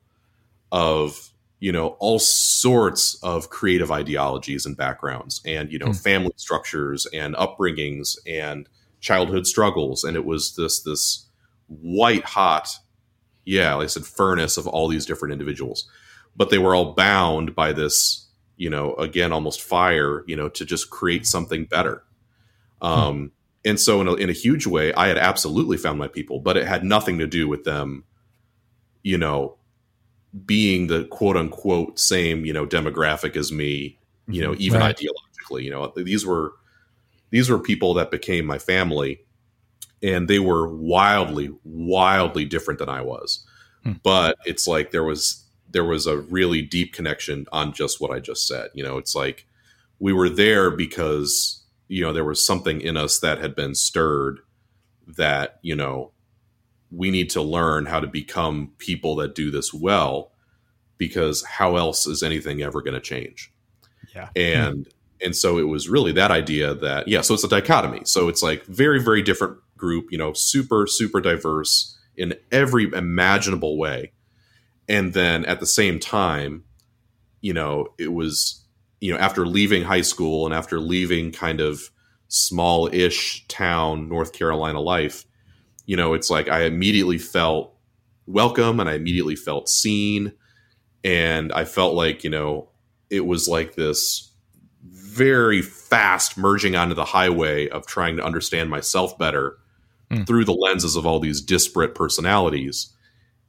of, 0.72 1.32
you 1.60 1.72
know, 1.72 1.90
all 2.00 2.20
sorts 2.20 3.16
of 3.24 3.50
creative 3.50 3.92
ideologies 3.92 4.66
and 4.66 4.78
backgrounds 4.78 5.42
and, 5.46 5.72
you 5.72 5.80
know, 5.80 5.88
Hmm. 5.88 5.92
family 5.94 6.34
structures 6.38 7.06
and 7.14 7.36
upbringings 7.36 8.18
and 8.28 8.70
childhood 9.02 9.48
struggles. 9.48 10.04
And 10.04 10.16
it 10.18 10.26
was 10.26 10.56
this, 10.56 10.82
this 10.82 11.26
white 11.68 12.26
hot, 12.26 12.70
yeah, 13.46 13.76
like 13.76 13.86
I 13.86 13.88
said, 13.88 14.06
furnace 14.06 14.58
of 14.58 14.68
all 14.68 14.88
these 14.88 15.06
different 15.06 15.34
individuals. 15.34 15.86
But 16.36 16.50
they 16.52 16.60
were 16.60 16.76
all 16.76 16.94
bound 16.94 17.56
by 17.56 17.74
this 17.74 18.26
you 18.58 18.70
know, 18.70 18.94
again, 18.96 19.32
almost 19.32 19.62
fire, 19.62 20.24
you 20.28 20.36
know, 20.36 20.50
to 20.50 20.66
just 20.66 20.90
create 20.90 21.26
something 21.26 21.66
better. 21.66 22.04
Um, 22.82 23.32
And 23.66 23.80
so, 23.80 24.02
in 24.02 24.08
a, 24.08 24.14
in 24.16 24.30
a 24.30 24.34
huge 24.34 24.66
way, 24.68 24.94
I 24.94 25.08
had 25.08 25.18
absolutely 25.18 25.78
found 25.78 26.00
my 26.00 26.08
people, 26.08 26.40
but 26.40 26.56
it 26.58 26.66
had 26.68 26.84
nothing 26.84 27.20
to 27.20 27.28
do 27.28 27.48
with 27.48 27.66
them, 27.66 28.06
you 29.04 29.18
know, 29.18 29.58
being 30.46 30.88
the 30.88 31.06
quote 31.06 31.36
unquote 31.36 32.00
same, 32.00 32.46
you 32.46 32.54
know, 32.54 32.66
demographic 32.66 33.36
as 33.36 33.52
me, 33.52 33.98
you 34.28 34.42
know, 34.42 34.56
even 34.60 34.80
Right. 34.80 34.96
ideologically. 34.96 35.64
You 35.64 35.72
know, 35.72 35.92
these 35.96 36.26
were 36.26 36.54
these 37.32 37.50
were 37.50 37.60
people 37.60 37.94
that 37.96 38.12
became 38.12 38.46
my 38.46 38.58
family, 38.60 39.22
and 40.02 40.28
they 40.28 40.40
were 40.40 40.68
wildly, 40.68 41.52
wildly 41.64 42.46
different 42.46 42.80
than 42.80 42.90
I 42.90 43.02
was. 43.02 43.46
Hmm. 43.84 43.94
But 44.04 44.38
it's 44.46 44.68
like 44.68 44.92
there 44.92 45.04
was 45.04 45.46
there 45.72 45.84
was 45.84 46.08
a 46.08 46.18
really 46.18 46.62
deep 46.62 46.94
connection 46.94 47.46
on 47.52 47.74
just 47.74 48.00
what 48.02 48.12
I 48.12 48.20
just 48.20 48.48
said. 48.48 48.70
You 48.74 48.84
know, 48.84 48.98
it's 48.98 49.16
like 49.16 49.46
we 50.00 50.14
were 50.14 50.30
there 50.30 50.72
because 50.72 51.62
you 51.90 52.04
know 52.04 52.14
there 52.14 52.24
was 52.24 52.46
something 52.46 52.80
in 52.80 52.96
us 52.96 53.20
that 53.20 53.40
had 53.40 53.56
been 53.56 53.76
stirred 53.76 54.40
that 55.18 55.60
you 55.62 55.76
know 55.76 56.12
we 56.92 57.12
need 57.12 57.30
to 57.32 57.42
learn 57.42 57.86
how 57.86 58.00
to 58.00 58.08
become 58.08 58.72
people 58.78 59.16
that 59.18 59.36
do 59.36 59.52
this 59.52 59.74
well 59.74 60.32
because 60.98 61.44
how 61.46 61.76
else 61.76 62.08
is 62.08 62.24
anything 62.24 62.62
ever 62.62 62.82
going 62.82 62.94
to 62.94 63.02
change? 63.02 63.52
Yeah. 64.16 64.30
and 64.36 64.88
and 65.22 65.36
so 65.36 65.58
it 65.58 65.64
was 65.64 65.90
really 65.90 66.14
that 66.14 66.32
idea 66.32 66.74
that 66.74 67.08
yeah 67.08 67.22
so 67.22 67.34
it's 67.34 67.44
a 67.44 67.50
dichotomy. 67.50 68.02
So 68.06 68.30
it's 68.30 68.42
like 68.42 68.66
very 68.66 69.02
very 69.02 69.22
different 69.22 69.58
group 69.78 70.08
you 70.12 70.18
know 70.18 70.34
super 70.34 70.88
super 70.88 71.20
diverse 71.20 71.98
in 72.16 72.36
every 72.52 72.86
imaginable 72.94 73.78
way. 73.78 74.14
And 74.88 75.14
then 75.14 75.46
at 75.46 75.60
the 75.60 75.66
same 75.66 76.00
time 76.00 76.64
you 77.42 77.54
know 77.54 77.88
it 77.98 78.14
was 78.14 78.64
you 79.00 79.12
know 79.12 79.20
after 79.20 79.46
leaving 79.46 79.84
high 79.84 80.02
school 80.02 80.46
and 80.46 80.54
after 80.54 80.80
leaving 80.80 81.32
kind 81.32 81.60
of 81.60 81.90
small-ish 82.28 83.46
town 83.48 84.08
north 84.08 84.34
carolina 84.34 84.80
life 84.80 85.26
you 85.86 85.96
know 85.96 86.14
it's 86.14 86.30
like 86.30 86.48
i 86.48 86.64
immediately 86.64 87.18
felt 87.18 87.74
welcome 88.28 88.80
and 88.80 88.90
i 88.90 88.94
immediately 88.94 89.36
felt 89.36 89.68
seen 89.68 90.32
and 91.04 91.52
i 91.54 91.66
felt 91.66 91.96
like 91.96 92.24
you 92.24 92.30
know 92.30 92.70
it 93.10 93.26
was 93.26 93.48
like 93.48 93.76
this 93.76 94.32
very 94.84 95.62
fast 95.62 96.38
merging 96.38 96.76
onto 96.76 96.94
the 96.94 97.06
highway 97.06 97.68
of 97.70 97.86
trying 97.88 98.16
to 98.16 98.24
understand 98.24 98.70
myself 98.70 99.18
better 99.18 99.58
Hmm. 100.12 100.24
through 100.24 100.44
the 100.46 100.54
lenses 100.54 100.96
of 100.96 101.06
all 101.06 101.20
these 101.20 101.40
disparate 101.40 101.94
personalities 101.94 102.92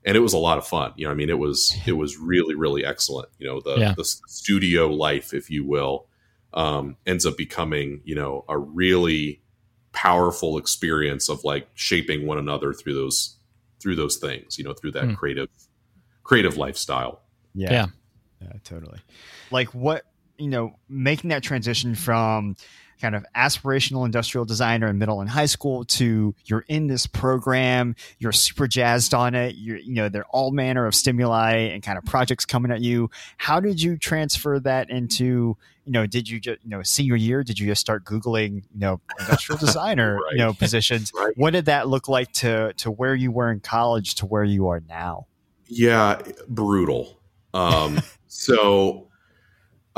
and 0.05 0.16
it 0.16 0.20
was 0.20 0.32
a 0.32 0.38
lot 0.38 0.59
of 0.59 0.66
fun 0.66 0.92
you 0.96 1.05
know 1.07 1.11
i 1.11 1.14
mean 1.14 1.28
it 1.30 1.38
was 1.38 1.76
it 1.86 1.92
was 1.92 2.16
really 2.18 2.55
really 2.55 2.84
excellent 2.84 3.28
you 3.38 3.46
know 3.46 3.61
the 3.61 3.76
Yeah. 3.78 3.94
the 3.96 4.05
studio 4.05 4.88
life 4.88 5.32
if 5.34 5.51
you 5.51 5.64
will 5.64 6.07
um 6.55 6.96
ends 7.07 7.26
up 7.26 7.36
becoming 7.36 8.01
you 8.05 8.14
know 8.14 8.44
a 8.48 8.59
really 8.59 9.42
powerful 9.92 10.57
experience 10.59 11.28
of 11.28 11.44
like 11.44 11.68
shaping 11.74 12.26
one 12.26 12.38
another 12.38 12.72
through 12.72 12.94
those 12.94 13.36
through 13.80 13.96
those 13.96 14.16
things 14.16 14.59
you 14.59 14.64
know 14.64 14.72
through 14.72 14.92
that 14.92 15.05
Hmm. 15.05 15.14
creative 15.14 15.48
creative 16.22 16.57
lifestyle 16.57 17.22
Yeah. 17.55 17.72
Yeah. 17.72 17.86
Yeah, 18.42 18.53
totally. 18.64 19.01
Like 19.51 19.74
what, 19.74 20.05
you 20.38 20.48
know, 20.48 20.72
making 20.88 21.28
that 21.28 21.42
transition 21.42 21.94
from 21.94 22.57
kind 23.01 23.14
of 23.14 23.24
aspirational 23.36 24.05
industrial 24.05 24.44
designer 24.44 24.88
in 24.88 24.98
middle 24.98 25.20
and 25.20 25.30
high 25.30 25.46
school 25.46 25.84
to 25.86 26.34
you're 26.44 26.64
in 26.68 26.86
this 26.86 27.07
program, 27.07 27.96
you're 28.18 28.32
super 28.32 28.66
jazzed 28.66 29.14
on 29.14 29.34
it, 29.34 29.57
you're, 29.57 29.78
you 29.78 29.94
know, 29.94 30.09
there 30.09 30.22
are 30.22 30.30
all 30.30 30.51
manner 30.51 30.86
of 30.86 30.94
stimuli 30.94 31.53
and 31.55 31.82
kind 31.82 31.98
of 31.98 32.05
projects 32.05 32.44
coming 32.44 32.70
at 32.70 32.80
you. 32.80 33.11
How 33.38 33.61
did 33.61 33.80
you 33.82 33.96
transfer 33.96 34.61
that 34.61 34.90
into, 34.90 35.57
you 35.84 35.92
know, 35.92 36.07
did 36.07 36.28
you 36.28 36.38
just, 36.40 36.62
you 36.62 36.70
know, 36.70 36.82
senior 36.82 37.16
year, 37.16 37.42
did 37.42 37.59
you 37.59 37.66
just 37.66 37.80
start 37.80 38.05
Googling, 38.05 38.57
you 38.72 38.78
know, 38.80 39.01
industrial 39.18 39.59
designer, 39.61 40.16
Right. 40.16 40.32
you 40.32 40.38
know, 40.38 40.53
positions? 40.53 41.12
Right. 41.16 41.36
What 41.36 41.53
did 41.53 41.64
that 41.66 41.88
look 41.88 42.09
like 42.09 42.32
to, 42.34 42.72
to 42.74 42.90
where 42.90 43.14
you 43.14 43.30
were 43.32 43.51
in 43.51 43.61
college 43.61 44.14
to 44.16 44.26
where 44.26 44.44
you 44.44 44.68
are 44.68 44.82
now? 44.88 45.26
Yeah, 45.66 46.20
brutal. 46.48 47.20
Um, 47.55 48.01
so 48.28 49.09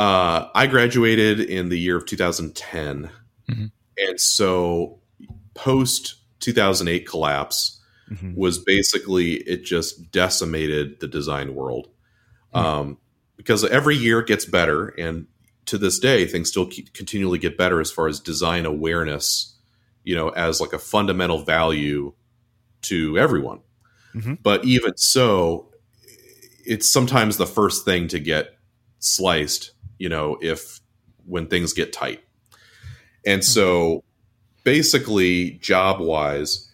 uh, 0.03 0.50
I 0.55 0.66
graduated 0.66 1.38
in 1.38 1.68
the 1.68 1.78
year 1.78 1.96
of 1.96 2.07
2010. 2.07 3.11
Mhm. 3.48 3.70
And 3.98 4.20
so 4.20 4.98
post 5.55 6.16
2008 6.40 7.07
collapse 7.07 7.80
Mhm. 8.11 8.34
was 8.34 8.59
basically 8.59 9.34
it 9.34 9.64
just 9.64 10.11
decimated 10.11 10.98
the 11.00 11.07
design 11.07 11.55
world. 11.55 11.88
Um, 12.53 12.98
because 13.36 13.64
every 13.64 13.96
year 13.96 14.18
it 14.20 14.26
gets 14.26 14.44
better. 14.44 14.88
And 14.88 15.26
to 15.66 15.78
this 15.78 15.98
day, 15.98 16.26
things 16.26 16.48
still 16.48 16.66
keep, 16.66 16.92
continually 16.92 17.38
get 17.38 17.57
better 17.57 17.80
as 17.80 17.90
far 17.90 18.09
as 18.09 18.20
design 18.20 18.66
awareness, 18.66 19.57
you 20.05 20.14
know, 20.16 20.30
as 20.30 20.61
like 20.61 20.72
a 20.72 20.78
fundamental 20.78 21.44
value 21.44 22.12
to 22.82 23.16
everyone. 23.18 23.61
Mhm. 24.14 24.38
But 24.42 24.64
even 24.64 24.96
so, 24.96 25.70
it's 26.66 26.88
sometimes 26.88 27.36
the 27.36 27.46
first 27.46 27.84
thing 27.84 28.09
to 28.09 28.18
get 28.18 28.59
sliced, 28.98 29.72
you 30.03 30.09
know, 30.09 30.36
if 30.40 30.80
when 31.26 31.46
things 31.46 31.72
get 31.72 31.92
tight. 31.92 32.24
And 33.24 33.44
so 33.44 34.03
basically, 34.64 35.53
job 35.53 36.00
wise, 36.00 36.68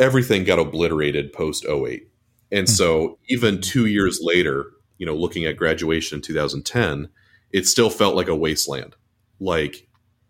everything 0.00 0.42
got 0.42 0.58
obliterated 0.58 1.32
post 1.32 1.64
08. 1.64 2.08
And 2.50 2.68
so 2.68 3.20
even 3.28 3.60
two 3.60 3.86
years 3.86 4.18
later, 4.20 4.72
you 4.98 5.06
know, 5.06 5.14
looking 5.14 5.44
at 5.44 5.56
graduation 5.56 6.16
in 6.16 6.22
2010, 6.22 7.10
it 7.52 7.68
still 7.68 7.90
felt 7.90 8.16
like 8.16 8.26
a 8.26 8.34
wasteland. 8.34 8.96
Like, 9.38 9.86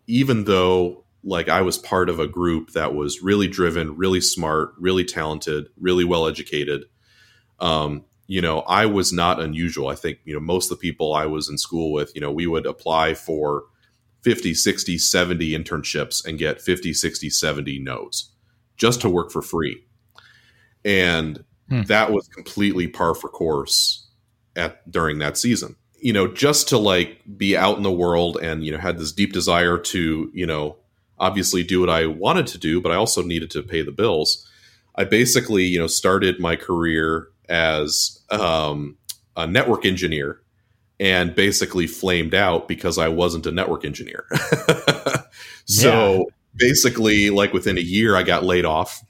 even 0.07 0.45
though 0.45 1.07
like 1.23 1.49
I 1.49 1.63
was 1.63 1.79
part 1.79 2.11
of 2.11 2.21
a 2.21 2.29
group 2.29 2.73
that 2.73 2.95
was 2.95 3.23
really 3.23 3.49
driven, 3.49 3.97
really 3.97 4.21
smart, 4.21 4.75
really 4.79 5.07
talented, 5.07 5.69
really 5.81 6.05
well 6.05 6.27
educated, 6.27 6.85
um, 7.59 8.05
you 8.27 8.41
know, 8.41 8.61
I 8.61 8.87
was 8.87 9.13
not 9.13 9.41
unusual. 9.41 9.89
I 9.89 9.95
think, 9.95 10.19
you 10.25 10.35
know, 10.35 10.41
most 10.41 10.71
of 10.71 10.79
the 10.79 10.83
people 10.83 11.15
I 11.15 11.27
was 11.27 11.49
in 11.49 11.59
school 11.59 11.93
with, 11.93 12.13
you 12.15 12.21
know, 12.21 12.33
we 12.33 12.47
would 12.47 12.67
apply 12.67 13.15
for 13.15 13.65
50, 14.23 14.55
60, 14.55 14.97
70 14.99 15.51
internships 15.51 16.25
and 16.25 16.39
get 16.39 16.61
50, 16.61 16.95
60, 16.95 17.29
70 17.31 17.79
no's 17.81 18.31
just 18.77 19.01
to 19.03 19.09
work 19.11 19.31
for 19.31 19.43
free. 19.43 19.85
And 20.85 21.45
Hmm. 21.69 21.83
that 21.85 22.13
was 22.13 22.29
completely 22.29 22.89
par 22.89 23.15
for 23.15 23.29
course 23.29 24.07
at 24.57 24.91
during 24.91 25.19
that 25.19 25.39
season. 25.39 25.77
You 26.01 26.13
know, 26.13 26.29
just 26.29 26.69
to 26.69 26.79
like 26.79 27.23
be 27.39 27.57
out 27.57 27.79
in 27.79 27.83
the 27.83 27.93
world 27.93 28.39
and, 28.43 28.65
you 28.65 28.73
know, 28.73 28.79
had 28.79 28.99
this 28.99 29.13
deep 29.13 29.33
desire 29.33 29.79
to, 29.79 30.31
you 30.35 30.47
know, 30.47 30.77
obviously 31.19 31.63
do 31.63 31.81
what 31.81 31.89
I 31.89 32.07
wanted 32.07 32.47
to 32.49 32.59
do, 32.59 32.81
but 32.81 32.93
I 32.93 32.97
also 32.97 33.23
needed 33.23 33.51
to 33.53 33.63
pay 33.63 33.81
the 33.83 33.93
bills. 33.93 34.47
I 34.97 35.05
basically, 35.05 35.65
you 35.65 35.79
know, 35.79 35.87
started 35.87 36.39
my 36.39 36.57
career 36.57 37.29
as 37.49 38.21
um, 38.31 38.97
a 39.37 39.47
network 39.47 39.85
engineer 39.85 40.41
and 41.01 41.35
basically 41.35 41.87
flamed 41.87 42.35
out 42.35 42.69
because 42.69 42.99
I 42.99 43.09
wasn't 43.09 43.47
a 43.47 43.53
network 43.53 43.85
engineer. 43.85 44.27
so 45.67 46.27
basically, 46.57 47.31
like 47.31 47.53
within 47.53 47.79
a 47.79 47.83
year, 47.83 48.17
I 48.17 48.23
got 48.23 48.45
laid 48.45 48.65
off, 48.65 49.05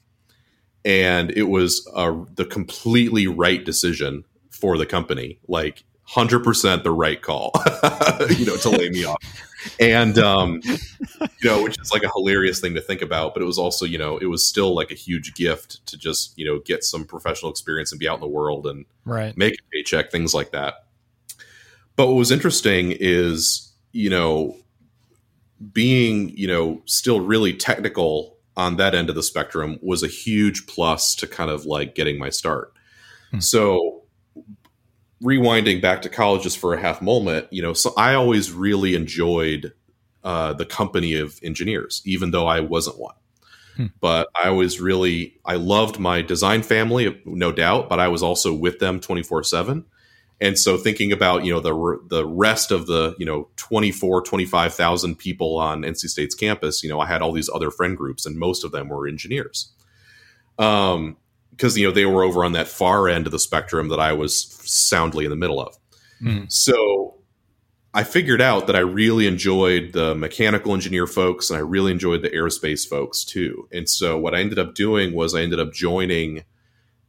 and 0.83 1.31
it 1.31 1.43
was 1.43 1.87
uh, 1.95 2.15
the 2.35 2.45
completely 2.45 3.27
right 3.27 3.63
decision 3.63 4.25
for 4.49 4.77
the 4.77 4.85
company. 4.85 5.39
Like 5.47 5.83
hundred 6.03 6.43
percent 6.43 6.83
the 6.83 6.91
right 6.91 7.21
call, 7.21 7.51
you 8.29 8.45
know, 8.45 8.57
to 8.57 8.69
lay 8.69 8.89
me 8.89 9.05
off. 9.05 9.17
And 9.79 10.17
um, 10.17 10.61
you 10.63 11.49
know, 11.49 11.63
which 11.63 11.79
is 11.79 11.91
like 11.91 12.03
a 12.03 12.09
hilarious 12.15 12.59
thing 12.59 12.75
to 12.75 12.81
think 12.81 13.01
about, 13.01 13.33
but 13.33 13.41
it 13.43 13.45
was 13.45 13.57
also, 13.57 13.85
you 13.85 13.97
know, 13.97 14.17
it 14.17 14.27
was 14.27 14.47
still 14.47 14.73
like 14.73 14.91
a 14.91 14.95
huge 14.95 15.33
gift 15.35 15.85
to 15.87 15.97
just, 15.97 16.37
you 16.37 16.45
know, 16.45 16.59
get 16.59 16.83
some 16.83 17.05
professional 17.05 17.51
experience 17.51 17.91
and 17.91 17.99
be 17.99 18.07
out 18.07 18.15
in 18.15 18.21
the 18.21 18.27
world 18.27 18.67
and 18.67 18.85
right. 19.05 19.35
make 19.37 19.53
a 19.53 19.63
paycheck, 19.71 20.11
things 20.11 20.33
like 20.33 20.51
that. 20.51 20.85
But 21.95 22.07
what 22.07 22.15
was 22.15 22.31
interesting 22.31 22.91
is, 22.91 23.73
you 23.91 24.09
know, 24.09 24.57
being, 25.71 26.29
you 26.37 26.47
know, 26.47 26.81
still 26.85 27.21
really 27.21 27.53
technical 27.53 28.37
on 28.57 28.77
that 28.77 28.95
end 28.95 29.09
of 29.09 29.15
the 29.15 29.23
spectrum 29.23 29.79
was 29.81 30.03
a 30.03 30.07
huge 30.07 30.67
plus 30.67 31.15
to 31.15 31.27
kind 31.27 31.49
of 31.49 31.65
like 31.65 31.95
getting 31.95 32.17
my 32.17 32.29
start. 32.29 32.73
Hmm. 33.31 33.39
So 33.39 33.94
rewinding 35.25 35.81
back 35.81 36.03
to 36.03 36.09
college 36.09 36.43
just 36.43 36.59
for 36.59 36.73
a 36.73 36.79
half 36.79 37.01
moment, 37.01 37.47
you 37.51 37.61
know, 37.61 37.73
so 37.73 37.91
I 37.97 38.13
always 38.13 38.51
really 38.51 38.93
enjoyed 38.93 39.73
uh, 40.23 40.53
the 40.53 40.65
company 40.65 41.15
of 41.15 41.39
engineers, 41.43 42.01
even 42.05 42.31
though 42.31 42.47
I 42.47 42.59
wasn't 42.59 42.99
one. 42.99 43.15
Hmm. 43.75 43.87
But 43.99 44.29
I 44.35 44.47
always 44.49 44.79
really 44.79 45.37
I 45.43 45.55
loved 45.55 45.99
my 45.99 46.21
design 46.21 46.61
family, 46.61 47.21
no 47.25 47.51
doubt, 47.51 47.89
but 47.89 47.99
I 47.99 48.07
was 48.07 48.23
also 48.23 48.53
with 48.53 48.79
them 48.79 48.99
twenty 48.99 49.23
four 49.23 49.43
seven. 49.43 49.85
And 50.41 50.59
so 50.59 50.77
thinking 50.77 51.11
about, 51.11 51.45
you 51.45 51.53
know, 51.53 51.59
the 51.59 51.99
the 52.07 52.25
rest 52.25 52.71
of 52.71 52.87
the, 52.87 53.15
you 53.17 53.25
know, 53.25 53.47
24, 53.55 54.21
25,000 54.21 55.15
people 55.15 55.57
on 55.57 55.83
NC 55.83 56.09
State's 56.09 56.35
campus, 56.35 56.83
you 56.83 56.89
know, 56.89 56.99
I 56.99 57.05
had 57.05 57.21
all 57.21 57.31
these 57.31 57.49
other 57.49 57.71
friend 57.71 57.95
groups 57.97 58.25
and 58.25 58.37
most 58.37 58.65
of 58.65 58.71
them 58.71 58.89
were 58.89 59.07
engineers. 59.07 59.71
Um 60.59 61.17
because 61.55 61.77
you 61.77 61.87
know 61.87 61.93
they 61.93 62.05
were 62.05 62.23
over 62.23 62.43
on 62.43 62.53
that 62.53 62.67
far 62.67 63.07
end 63.07 63.25
of 63.25 63.31
the 63.31 63.39
spectrum 63.39 63.89
that 63.89 63.99
I 63.99 64.13
was 64.13 64.43
soundly 64.69 65.25
in 65.25 65.29
the 65.29 65.37
middle 65.37 65.59
of. 65.59 65.77
Mm. 66.21 66.51
So 66.51 67.15
I 67.93 68.03
figured 68.03 68.41
out 68.41 68.67
that 68.67 68.75
I 68.75 68.79
really 68.79 69.25
enjoyed 69.25 69.93
the 69.93 70.15
mechanical 70.15 70.73
engineer 70.73 71.07
folks 71.07 71.49
and 71.49 71.57
I 71.57 71.61
really 71.61 71.91
enjoyed 71.91 72.21
the 72.21 72.29
aerospace 72.29 72.87
folks 72.87 73.23
too. 73.23 73.69
And 73.71 73.89
so 73.89 74.17
what 74.17 74.35
I 74.35 74.39
ended 74.39 74.59
up 74.59 74.75
doing 74.75 75.13
was 75.13 75.33
I 75.33 75.41
ended 75.41 75.59
up 75.61 75.71
joining 75.71 76.43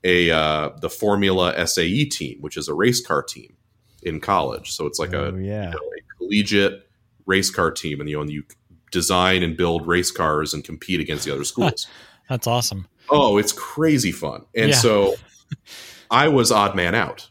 a 0.05 0.31
uh, 0.31 0.71
the 0.81 0.89
Formula 0.89 1.67
SAE 1.67 2.05
team, 2.05 2.39
which 2.41 2.57
is 2.57 2.69
a 2.69 2.75
race 2.75 3.05
car 3.05 3.23
team 3.23 3.57
in 4.03 4.21
college. 4.21 4.73
So 4.73 4.87
it's 4.87 5.01
like 5.01 5.13
oh, 5.13 5.35
a, 5.35 5.41
yeah. 5.41 5.65
you 5.65 5.71
know, 5.71 5.79
a 5.79 6.19
collegiate 6.19 6.89
race 7.27 7.51
car 7.51 7.73
team, 7.73 8.01
and 8.01 8.09
you 8.09 8.17
know, 8.17 8.23
and 8.23 8.31
you 8.31 8.45
design 8.93 9.43
and 9.43 9.57
build 9.57 9.87
race 9.89 10.13
cars 10.13 10.55
and 10.55 10.63
compete 10.63 11.01
against 11.01 11.25
the 11.25 11.33
other 11.33 11.45
schools. 11.53 11.89
That's 12.29 12.47
awesome. 12.47 12.87
Oh, 13.11 13.39
it's 13.39 13.53
crazy 13.53 14.13
fun. 14.13 14.45
And 14.55 14.71
yeah. 14.71 14.77
so 14.77 15.15
I 16.11 16.29
was 16.29 16.53
odd 16.53 16.75
man 16.75 16.95
out. 16.95 17.29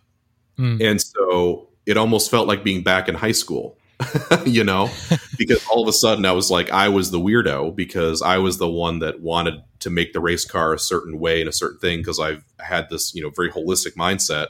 Mm. 0.58 0.84
And 0.84 1.02
so 1.02 1.70
it 1.86 1.98
almost 1.98 2.32
felt 2.32 2.48
like 2.48 2.64
being 2.64 2.84
back 2.84 3.08
in 3.08 3.16
high 3.16 3.32
school, 3.32 3.78
you 4.46 4.64
know, 4.64 4.90
because 5.38 5.66
all 5.68 5.82
of 5.82 5.88
a 5.88 5.94
sudden 5.94 6.26
I 6.26 6.32
was 6.32 6.50
like, 6.50 6.72
I 6.72 6.90
was 6.90 7.12
the 7.12 7.20
weirdo 7.20 7.76
because 7.76 8.22
I 8.22 8.38
was 8.38 8.58
the 8.58 8.70
one 8.70 9.00
that 9.00 9.22
wanted 9.22 9.56
to 9.80 9.90
make 9.90 10.14
the 10.14 10.20
race 10.20 10.46
car 10.46 10.74
a 10.74 10.80
certain 10.80 11.20
way 11.20 11.42
and 11.42 11.50
a 11.50 11.54
certain 11.54 11.80
thing 11.80 12.00
because 12.00 12.20
I've 12.20 12.44
had 12.60 12.90
this, 12.90 13.14
you 13.14 13.22
know, 13.22 13.30
very 13.30 13.52
holistic 13.52 13.96
mindset. 13.96 14.48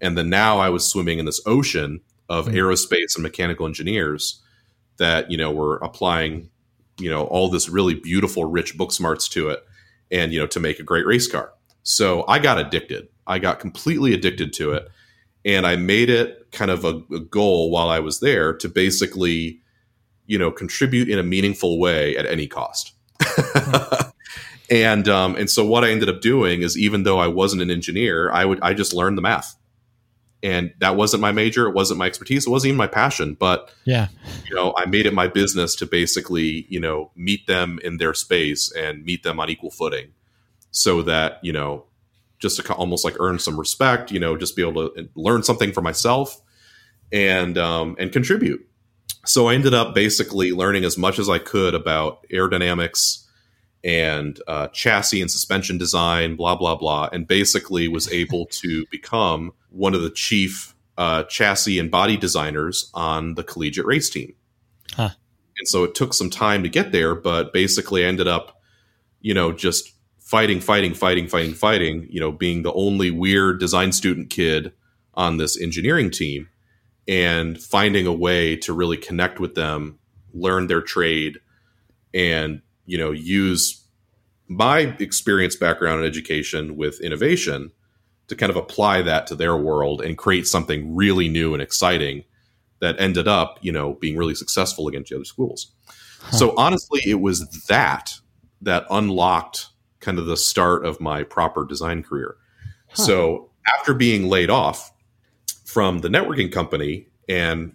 And 0.00 0.16
then 0.16 0.28
now 0.28 0.58
I 0.58 0.68
was 0.68 0.86
swimming 0.86 1.18
in 1.18 1.24
this 1.24 1.40
ocean 1.46 2.00
of 2.28 2.46
mm. 2.46 2.54
aerospace 2.54 3.14
and 3.14 3.22
mechanical 3.22 3.66
engineers 3.66 4.42
that, 4.98 5.30
you 5.30 5.38
know, 5.38 5.50
were 5.50 5.76
applying, 5.78 6.50
you 6.98 7.10
know, 7.10 7.24
all 7.24 7.48
this 7.48 7.68
really 7.68 7.94
beautiful, 7.94 8.44
rich 8.44 8.76
book 8.76 8.92
smarts 8.92 9.28
to 9.28 9.48
it 9.50 9.62
and 10.10 10.32
you 10.32 10.40
know 10.40 10.46
to 10.46 10.60
make 10.60 10.78
a 10.78 10.82
great 10.82 11.06
race 11.06 11.26
car. 11.26 11.52
So 11.82 12.24
I 12.26 12.38
got 12.38 12.58
addicted. 12.58 13.08
I 13.26 13.38
got 13.38 13.60
completely 13.60 14.14
addicted 14.14 14.52
to 14.54 14.72
it, 14.72 14.88
and 15.44 15.66
I 15.66 15.76
made 15.76 16.10
it 16.10 16.48
kind 16.52 16.70
of 16.70 16.84
a, 16.84 17.02
a 17.14 17.20
goal 17.20 17.70
while 17.70 17.88
I 17.88 18.00
was 18.00 18.20
there 18.20 18.52
to 18.54 18.68
basically, 18.68 19.60
you 20.26 20.38
know, 20.38 20.50
contribute 20.50 21.08
in 21.08 21.18
a 21.18 21.22
meaningful 21.22 21.78
way 21.78 22.16
at 22.16 22.26
any 22.26 22.46
cost. 22.46 22.92
and 24.70 25.08
um, 25.08 25.36
and 25.36 25.48
so 25.48 25.64
what 25.64 25.84
I 25.84 25.90
ended 25.90 26.08
up 26.08 26.20
doing 26.20 26.62
is 26.62 26.76
even 26.76 27.04
though 27.04 27.18
I 27.18 27.28
wasn't 27.28 27.62
an 27.62 27.70
engineer, 27.70 28.30
I 28.32 28.44
would 28.44 28.60
I 28.62 28.74
just 28.74 28.92
learned 28.92 29.16
the 29.16 29.22
math. 29.22 29.56
And 30.46 30.72
that 30.78 30.94
wasn't 30.94 31.22
my 31.22 31.32
major, 31.32 31.66
it 31.66 31.74
wasn't 31.74 31.98
my 31.98 32.06
expertise, 32.06 32.46
it 32.46 32.50
wasn't 32.50 32.68
even 32.68 32.78
my 32.78 32.86
passion, 32.86 33.34
but 33.34 33.74
yeah. 33.84 34.08
You 34.44 34.54
know, 34.54 34.72
I 34.76 34.86
made 34.86 35.04
it 35.04 35.12
my 35.12 35.26
business 35.26 35.74
to 35.76 35.86
basically, 35.86 36.66
you 36.68 36.78
know, 36.78 37.10
meet 37.16 37.48
them 37.48 37.80
in 37.82 37.96
their 37.96 38.14
space 38.14 38.70
and 38.72 39.04
meet 39.04 39.24
them 39.24 39.40
on 39.40 39.50
equal 39.50 39.72
footing 39.72 40.12
so 40.70 41.02
that, 41.02 41.40
you 41.42 41.52
know, 41.52 41.86
just 42.38 42.64
to 42.64 42.74
almost 42.74 43.04
like 43.04 43.16
earn 43.18 43.40
some 43.40 43.58
respect, 43.58 44.12
you 44.12 44.20
know, 44.20 44.36
just 44.36 44.54
be 44.54 44.62
able 44.62 44.88
to 44.90 45.08
learn 45.16 45.42
something 45.42 45.72
for 45.72 45.82
myself 45.82 46.40
and 47.12 47.58
um 47.58 47.96
and 47.98 48.12
contribute. 48.12 48.64
So 49.24 49.48
I 49.48 49.54
ended 49.54 49.74
up 49.74 49.96
basically 49.96 50.52
learning 50.52 50.84
as 50.84 50.96
much 50.96 51.18
as 51.18 51.28
I 51.28 51.40
could 51.40 51.74
about 51.74 52.24
aerodynamics, 52.32 53.25
and 53.86 54.40
uh, 54.48 54.66
chassis 54.68 55.20
and 55.22 55.30
suspension 55.30 55.78
design, 55.78 56.34
blah 56.34 56.56
blah 56.56 56.74
blah, 56.74 57.08
and 57.12 57.26
basically 57.26 57.86
was 57.86 58.12
able 58.12 58.46
to 58.46 58.84
become 58.90 59.52
one 59.70 59.94
of 59.94 60.02
the 60.02 60.10
chief 60.10 60.74
uh, 60.98 61.22
chassis 61.24 61.78
and 61.78 61.90
body 61.90 62.16
designers 62.16 62.90
on 62.92 63.34
the 63.34 63.44
collegiate 63.44 63.86
race 63.86 64.10
team. 64.10 64.34
Huh. 64.94 65.10
And 65.58 65.68
so 65.68 65.84
it 65.84 65.94
took 65.94 66.12
some 66.12 66.30
time 66.30 66.62
to 66.64 66.68
get 66.68 66.92
there, 66.92 67.14
but 67.14 67.52
basically 67.52 68.04
ended 68.04 68.28
up, 68.28 68.60
you 69.20 69.32
know, 69.32 69.52
just 69.52 69.92
fighting, 70.18 70.60
fighting, 70.60 70.92
fighting, 70.92 71.28
fighting, 71.28 71.54
fighting. 71.54 72.06
You 72.10 72.20
know, 72.20 72.32
being 72.32 72.62
the 72.62 72.72
only 72.72 73.10
weird 73.10 73.60
design 73.60 73.92
student 73.92 74.30
kid 74.30 74.72
on 75.14 75.36
this 75.36 75.58
engineering 75.58 76.10
team, 76.10 76.48
and 77.06 77.62
finding 77.62 78.06
a 78.06 78.12
way 78.12 78.56
to 78.56 78.72
really 78.72 78.96
connect 78.96 79.38
with 79.38 79.54
them, 79.54 80.00
learn 80.34 80.66
their 80.66 80.82
trade, 80.82 81.38
and 82.12 82.62
you 82.86 82.96
know 82.96 83.10
use 83.10 83.82
my 84.48 84.94
experience 85.00 85.56
background 85.56 86.00
in 86.00 86.06
education 86.06 86.76
with 86.76 87.00
innovation 87.00 87.72
to 88.28 88.36
kind 88.36 88.50
of 88.50 88.56
apply 88.56 89.02
that 89.02 89.26
to 89.26 89.34
their 89.34 89.56
world 89.56 90.00
and 90.00 90.16
create 90.16 90.46
something 90.46 90.94
really 90.94 91.28
new 91.28 91.52
and 91.52 91.62
exciting 91.62 92.24
that 92.80 92.98
ended 92.98 93.28
up 93.28 93.58
you 93.60 93.72
know 93.72 93.94
being 93.94 94.16
really 94.16 94.34
successful 94.34 94.88
against 94.88 95.10
the 95.10 95.16
other 95.16 95.24
schools 95.24 95.72
huh. 96.20 96.36
so 96.36 96.54
honestly 96.56 97.00
it 97.06 97.20
was 97.20 97.48
that 97.66 98.14
that 98.60 98.86
unlocked 98.90 99.68
kind 100.00 100.18
of 100.18 100.26
the 100.26 100.36
start 100.36 100.84
of 100.84 101.00
my 101.00 101.22
proper 101.22 101.64
design 101.64 102.02
career 102.02 102.36
huh. 102.88 103.02
so 103.02 103.50
after 103.74 103.94
being 103.94 104.28
laid 104.28 104.50
off 104.50 104.92
from 105.64 105.98
the 105.98 106.08
networking 106.08 106.52
company 106.52 107.06
and 107.28 107.74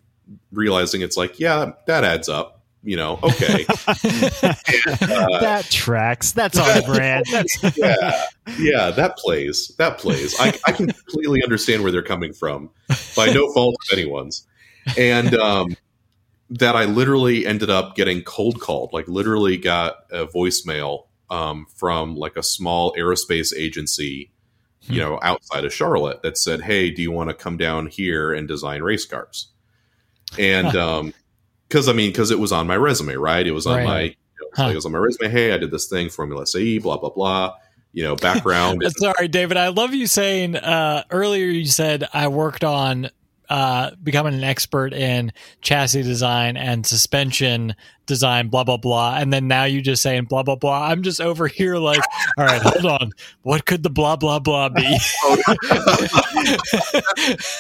realizing 0.52 1.02
it's 1.02 1.18
like 1.18 1.40
yeah 1.40 1.72
that 1.88 2.04
adds 2.04 2.30
up 2.30 2.61
you 2.84 2.96
know, 2.96 3.20
okay. 3.22 3.66
and, 3.88 5.12
uh, 5.12 5.40
that 5.40 5.68
tracks. 5.70 6.32
That's 6.32 6.58
on 6.58 6.84
brand. 6.84 7.26
That's, 7.32 7.78
yeah, 7.78 8.26
yeah, 8.58 8.92
that 8.92 9.18
plays. 9.18 9.74
That 9.78 9.98
plays. 10.00 10.36
I, 10.40 10.58
I 10.66 10.72
can 10.72 10.88
completely 10.88 11.44
understand 11.44 11.84
where 11.84 11.92
they're 11.92 12.02
coming 12.02 12.34
from 12.34 12.72
by 13.16 13.28
no 13.28 13.52
fault 13.54 13.76
of 13.84 13.98
anyone's. 13.98 14.48
And 14.98 15.36
um, 15.36 15.76
that 16.50 16.76
I 16.76 16.86
literally 16.86 17.46
ended 17.46 17.70
up 17.70 17.96
getting 17.96 18.24
cold 18.24 18.60
called, 18.60 18.94
like 18.94 19.08
literally 19.08 19.58
got 19.58 19.96
a 20.12 20.26
voicemail 20.26 21.06
um, 21.30 21.68
from 21.76 22.16
like 22.16 22.36
a 22.36 22.44
small 22.44 22.94
aerospace 22.96 23.56
agency, 23.56 24.32
you 24.82 25.02
hmm. 25.02 25.10
know, 25.10 25.20
outside 25.22 25.66
of 25.66 25.74
Charlotte 25.74 26.24
that 26.24 26.38
said, 26.38 26.62
"Hey, 26.62 26.90
do 26.90 27.02
you 27.02 27.12
want 27.12 27.30
to 27.30 27.36
come 27.36 27.58
down 27.58 27.88
here 27.88 28.34
and 28.34 28.48
design 28.48 28.82
race 28.82 29.06
cars?" 29.06 29.48
And 30.38 30.76
um, 30.76 31.14
because 31.72 31.88
I 31.88 31.94
mean, 31.94 32.12
because 32.12 32.32
it 32.32 32.40
was 32.40 32.52
on 32.52 32.68
my 32.68 32.76
resume, 32.76 33.16
right? 33.16 33.48
It 33.48 33.54
was 33.54 33.66
on 33.66 33.78
right. 33.78 33.86
my, 33.86 34.02
you 34.02 34.10
know, 34.42 34.48
huh. 34.56 34.70
it 34.72 34.76
was 34.76 34.86
on 34.86 34.92
my 34.92 34.98
resume. 35.00 35.30
Hey, 35.30 35.54
I 35.54 35.58
did 35.58 35.72
this 35.72 35.88
thing, 35.88 36.10
Formula 36.10 36.46
SAE, 36.46 36.80
blah 36.80 36.98
blah 36.98 37.10
blah. 37.10 37.54
You 37.94 38.04
know, 38.04 38.16
background. 38.16 38.84
Sorry, 38.98 39.28
David. 39.30 39.58
I 39.58 39.70
love 39.70 39.94
you 39.94 40.08
saying 40.08 40.58
uh, 40.58 41.04
earlier. 41.10 41.46
You 41.46 41.66
said 41.66 42.08
I 42.14 42.28
worked 42.28 42.66
on 42.66 43.10
uh, 43.50 43.92
becoming 44.04 44.34
an 44.34 44.44
expert 44.44 44.94
in 44.94 45.32
chassis 45.62 46.04
design 46.04 46.58
and 46.58 46.86
suspension 46.86 47.76
design, 48.06 48.50
blah 48.50 48.64
blah 48.64 48.78
blah, 48.78 49.18
and 49.18 49.32
then 49.32 49.48
now 49.48 49.64
you 49.64 49.82
just 49.82 50.02
saying 50.02 50.26
blah 50.26 50.44
blah 50.44 50.56
blah. 50.56 50.88
I'm 50.88 51.04
just 51.04 51.22
over 51.22 51.48
here 51.48 51.78
like, 51.78 52.02
all 52.38 52.46
right, 52.46 52.62
hold 52.62 52.86
on, 52.86 53.12
what 53.44 53.66
could 53.66 53.84
the 53.84 53.90
blah 53.90 54.16
blah 54.16 54.40
blah 54.40 54.70
be? 54.70 54.82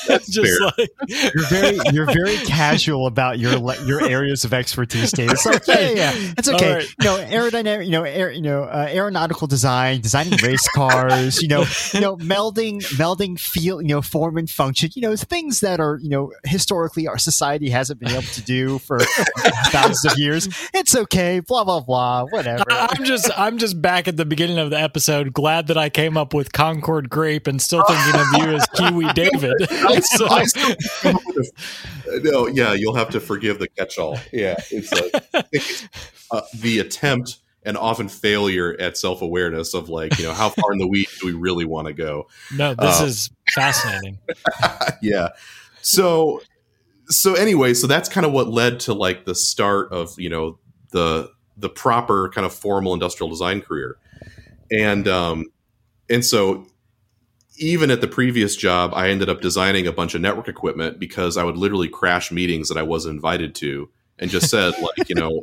That's 0.07 0.27
just 0.27 0.59
fair. 0.59 0.71
like 0.77 0.89
you're 1.07 1.47
very 1.47 1.79
you're 1.91 2.11
very 2.13 2.37
casual 2.45 3.07
about 3.07 3.39
your 3.39 3.53
your 3.85 4.03
areas 4.03 4.43
of 4.43 4.53
expertise, 4.53 5.11
Dave. 5.11 5.31
It's 5.31 5.45
like 5.45 5.65
yeah, 5.67 5.79
yeah, 5.79 5.89
yeah. 5.89 6.33
it's 6.37 6.49
okay. 6.49 6.73
Right. 6.75 6.95
You 6.99 7.05
know, 7.05 7.17
aerodynamic, 7.17 7.85
you 7.85 7.91
know, 7.91 8.03
air, 8.03 8.31
you 8.31 8.41
know, 8.41 8.63
uh, 8.63 8.87
aeronautical 8.89 9.47
design, 9.47 10.01
designing 10.01 10.37
race 10.43 10.67
cars, 10.75 11.41
you 11.41 11.47
know, 11.47 11.65
you 11.93 12.01
know, 12.01 12.17
melding 12.17 12.81
melding 12.95 13.39
feel, 13.39 13.81
you 13.81 13.87
know, 13.89 14.01
form 14.01 14.37
and 14.37 14.49
function, 14.49 14.89
you 14.95 15.01
know, 15.01 15.15
things 15.15 15.61
that 15.61 15.79
are 15.79 15.99
you 16.01 16.09
know 16.09 16.31
historically 16.43 17.07
our 17.07 17.17
society 17.17 17.69
hasn't 17.69 17.99
been 17.99 18.11
able 18.11 18.21
to 18.23 18.41
do 18.41 18.79
for 18.79 18.99
thousands 19.71 20.05
of 20.05 20.17
years 20.17 20.30
years. 20.31 20.69
It's 20.73 20.95
okay. 20.95 21.39
Blah 21.39 21.63
blah 21.63 21.81
blah. 21.81 22.25
Whatever. 22.25 22.63
I'm 22.69 23.03
just 23.03 23.29
I'm 23.37 23.57
just 23.57 23.81
back 23.81 24.07
at 24.07 24.17
the 24.17 24.25
beginning 24.25 24.57
of 24.57 24.69
the 24.69 24.79
episode. 24.79 25.33
Glad 25.33 25.67
that 25.67 25.77
I 25.77 25.89
came 25.89 26.17
up 26.17 26.33
with 26.33 26.51
Concord 26.51 27.09
Grape 27.09 27.47
and 27.47 27.61
still 27.61 27.83
thinking 27.83 28.19
of 28.19 28.27
you 28.37 28.55
as 28.55 28.67
Kiwi 28.75 29.13
David. 29.13 29.53
so, 30.03 30.27
no, 32.23 32.47
yeah, 32.47 32.73
you'll 32.73 32.95
have 32.95 33.09
to 33.09 33.19
forgive 33.19 33.59
the 33.59 33.67
catch-all. 33.67 34.19
Yeah, 34.31 34.55
it's, 34.69 34.91
a, 34.91 35.45
it's 35.51 35.87
uh, 36.31 36.41
the 36.55 36.79
attempt 36.79 37.37
and 37.63 37.77
often 37.77 38.09
failure 38.09 38.75
at 38.79 38.97
self-awareness 38.97 39.73
of 39.73 39.89
like 39.89 40.17
you 40.17 40.25
know 40.25 40.33
how 40.33 40.49
far 40.49 40.71
in 40.71 40.79
the 40.79 40.87
weeds 40.87 41.19
do 41.19 41.27
we 41.27 41.33
really 41.33 41.63
want 41.63 41.87
to 41.87 41.93
go 41.93 42.27
no 42.55 42.73
this 42.73 43.01
uh, 43.01 43.05
is 43.05 43.29
fascinating 43.53 44.17
yeah 45.03 45.27
so 45.83 46.41
so 47.11 47.35
anyway 47.35 47.73
so 47.73 47.87
that's 47.87 48.09
kind 48.09 48.25
of 48.25 48.31
what 48.31 48.47
led 48.49 48.79
to 48.79 48.93
like 48.93 49.25
the 49.25 49.35
start 49.35 49.91
of 49.91 50.19
you 50.19 50.29
know 50.29 50.57
the 50.91 51.29
the 51.57 51.69
proper 51.69 52.29
kind 52.29 52.45
of 52.45 52.53
formal 52.53 52.93
industrial 52.93 53.29
design 53.29 53.61
career 53.61 53.97
and 54.71 55.07
um 55.07 55.45
and 56.09 56.25
so 56.25 56.65
even 57.57 57.91
at 57.91 58.01
the 58.01 58.07
previous 58.07 58.55
job 58.55 58.91
i 58.95 59.09
ended 59.09 59.29
up 59.29 59.41
designing 59.41 59.85
a 59.85 59.91
bunch 59.91 60.15
of 60.15 60.21
network 60.21 60.47
equipment 60.47 60.99
because 60.99 61.37
i 61.37 61.43
would 61.43 61.57
literally 61.57 61.89
crash 61.89 62.31
meetings 62.31 62.69
that 62.69 62.77
i 62.77 62.83
wasn't 62.83 63.13
invited 63.13 63.53
to 63.53 63.89
and 64.17 64.31
just 64.31 64.49
said 64.49 64.73
like 64.81 65.09
you 65.09 65.15
know 65.15 65.41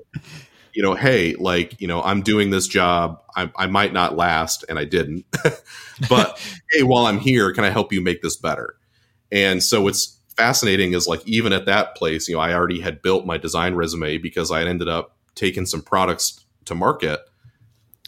you 0.79 0.85
know, 0.85 0.95
hey, 0.95 1.35
like, 1.35 1.81
you 1.81 1.89
know, 1.89 2.01
I'm 2.03 2.23
doing 2.23 2.51
this 2.51 2.69
job. 2.69 3.21
I, 3.35 3.51
I 3.57 3.67
might 3.67 3.93
not 3.93 4.17
last, 4.17 4.65
and 4.69 4.79
I 4.79 4.85
didn't. 4.85 5.25
but 6.09 6.41
hey, 6.71 6.85
while 6.85 7.07
I'm 7.07 7.19
here, 7.19 7.53
can 7.53 7.65
I 7.65 7.71
help 7.71 7.93
you 7.93 8.01
make 8.01 8.23
this 8.23 8.37
better? 8.37 8.77
And 9.33 9.61
so 9.61 9.83
what's 9.83 10.18
fascinating 10.39 10.95
is 10.95 11.07
like 11.07 11.27
even 11.27 11.53
at 11.53 11.67
that 11.67 11.95
place, 11.97 12.29
you 12.29 12.37
know, 12.37 12.41
I 12.41 12.55
already 12.55 12.81
had 12.81 13.03
built 13.03 13.27
my 13.27 13.37
design 13.37 13.75
resume 13.75 14.19
because 14.19 14.51
I 14.51 14.61
had 14.61 14.69
ended 14.69 14.89
up 14.89 15.17
taking 15.35 15.67
some 15.67 15.83
products 15.83 16.45
to 16.65 16.75
market, 16.75 17.21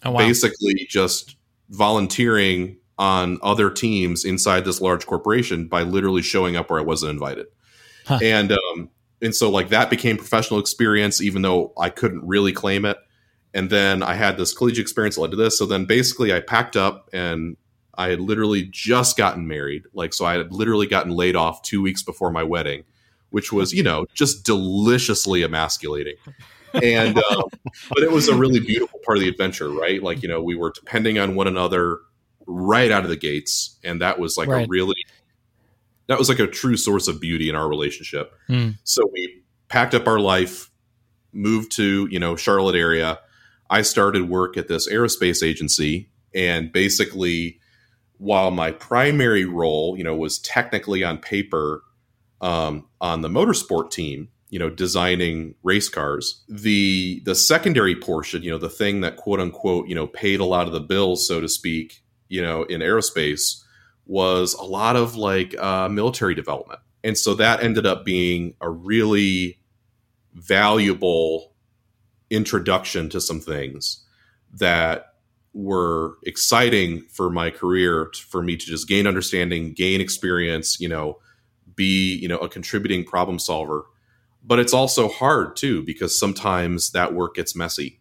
oh, 0.04 0.12
wow. 0.12 0.18
basically 0.18 0.86
just 0.88 1.36
volunteering 1.68 2.78
on 2.98 3.38
other 3.42 3.70
teams 3.70 4.24
inside 4.24 4.64
this 4.64 4.80
large 4.80 5.06
corporation 5.06 5.66
by 5.66 5.82
literally 5.82 6.22
showing 6.22 6.56
up 6.56 6.70
where 6.70 6.80
I 6.80 6.82
wasn't 6.82 7.10
invited. 7.10 7.46
Huh. 8.06 8.18
And 8.22 8.52
um, 8.52 8.90
and 9.22 9.34
so 9.34 9.50
like 9.50 9.68
that 9.68 9.90
became 9.90 10.16
professional 10.16 10.60
experience 10.60 11.20
even 11.20 11.42
though 11.42 11.72
i 11.78 11.88
couldn't 11.88 12.26
really 12.26 12.52
claim 12.52 12.84
it 12.84 12.98
and 13.54 13.70
then 13.70 14.02
i 14.02 14.14
had 14.14 14.36
this 14.36 14.54
collegiate 14.54 14.82
experience 14.82 15.16
that 15.16 15.22
led 15.22 15.30
to 15.30 15.36
this 15.36 15.58
so 15.58 15.66
then 15.66 15.84
basically 15.84 16.32
i 16.32 16.40
packed 16.40 16.76
up 16.76 17.08
and 17.12 17.56
i 17.94 18.08
had 18.08 18.20
literally 18.20 18.68
just 18.70 19.16
gotten 19.16 19.46
married 19.46 19.82
like 19.92 20.12
so 20.12 20.24
i 20.24 20.36
had 20.36 20.52
literally 20.52 20.86
gotten 20.86 21.12
laid 21.12 21.36
off 21.36 21.62
two 21.62 21.82
weeks 21.82 22.02
before 22.02 22.30
my 22.30 22.42
wedding 22.42 22.84
which 23.30 23.52
was 23.52 23.72
you 23.72 23.82
know 23.82 24.06
just 24.14 24.44
deliciously 24.44 25.42
emasculating 25.42 26.16
and 26.82 27.18
um, 27.18 27.44
but 27.88 28.02
it 28.02 28.10
was 28.10 28.28
a 28.28 28.34
really 28.34 28.60
beautiful 28.60 29.00
part 29.04 29.18
of 29.18 29.22
the 29.22 29.28
adventure 29.28 29.70
right 29.70 30.02
like 30.02 30.22
you 30.22 30.28
know 30.28 30.42
we 30.42 30.54
were 30.54 30.72
depending 30.74 31.18
on 31.18 31.34
one 31.34 31.46
another 31.46 31.98
right 32.46 32.90
out 32.90 33.04
of 33.04 33.10
the 33.10 33.16
gates 33.16 33.78
and 33.84 34.00
that 34.00 34.18
was 34.18 34.36
like 34.36 34.48
right. 34.48 34.66
a 34.66 34.68
really 34.68 34.94
that 36.10 36.18
was 36.18 36.28
like 36.28 36.40
a 36.40 36.46
true 36.48 36.76
source 36.76 37.06
of 37.06 37.20
beauty 37.20 37.48
in 37.48 37.54
our 37.54 37.68
relationship. 37.68 38.34
Mm. 38.48 38.76
So 38.82 39.08
we 39.12 39.44
packed 39.68 39.94
up 39.94 40.08
our 40.08 40.18
life, 40.18 40.68
moved 41.32 41.70
to, 41.76 42.08
you 42.10 42.18
know, 42.18 42.34
Charlotte 42.34 42.74
area. 42.74 43.20
I 43.70 43.82
started 43.82 44.28
work 44.28 44.56
at 44.56 44.66
this 44.66 44.88
aerospace 44.88 45.40
agency 45.40 46.10
and 46.34 46.72
basically 46.72 47.59
while 48.20 48.50
my 48.50 48.70
primary 48.70 49.46
role, 49.46 49.96
you 49.96 50.04
know, 50.04 50.14
was 50.14 50.38
technically 50.38 51.02
on 51.02 51.16
paper 51.16 51.82
um, 52.42 52.86
on 53.00 53.22
the 53.22 53.28
motorsport 53.28 53.90
team, 53.90 54.28
you 54.50 54.58
know, 54.58 54.68
designing 54.68 55.54
race 55.62 55.88
cars, 55.88 56.44
the 56.46 57.22
the 57.24 57.34
secondary 57.34 57.96
portion, 57.96 58.42
you 58.42 58.50
know, 58.50 58.58
the 58.58 58.68
thing 58.68 59.00
that 59.00 59.16
quote 59.16 59.40
unquote, 59.40 59.88
you 59.88 59.94
know, 59.94 60.06
paid 60.06 60.38
a 60.38 60.44
lot 60.44 60.66
of 60.66 60.74
the 60.74 60.80
bills, 60.80 61.26
so 61.26 61.40
to 61.40 61.48
speak, 61.48 62.02
you 62.28 62.42
know, 62.42 62.64
in 62.64 62.82
aerospace 62.82 63.62
was 64.04 64.52
a 64.54 64.64
lot 64.64 64.96
of 64.96 65.16
like 65.16 65.58
uh, 65.58 65.88
military 65.88 66.34
development. 66.34 66.80
And 67.02 67.16
so 67.16 67.32
that 67.34 67.62
ended 67.62 67.86
up 67.86 68.04
being 68.04 68.54
a 68.60 68.68
really 68.68 69.60
valuable 70.34 71.54
introduction 72.28 73.08
to 73.08 73.20
some 73.20 73.40
things 73.40 74.04
that 74.52 75.09
were 75.52 76.16
exciting 76.24 77.02
for 77.08 77.30
my 77.30 77.50
career 77.50 78.10
for 78.28 78.42
me 78.42 78.56
to 78.56 78.66
just 78.66 78.88
gain 78.88 79.06
understanding, 79.06 79.72
gain 79.72 80.00
experience, 80.00 80.80
you 80.80 80.88
know, 80.88 81.18
be, 81.74 82.16
you 82.16 82.28
know, 82.28 82.38
a 82.38 82.48
contributing 82.48 83.04
problem 83.04 83.38
solver. 83.38 83.84
But 84.44 84.58
it's 84.58 84.72
also 84.72 85.08
hard 85.08 85.56
too 85.56 85.82
because 85.82 86.18
sometimes 86.18 86.92
that 86.92 87.14
work 87.14 87.34
gets 87.34 87.54
messy 87.54 88.00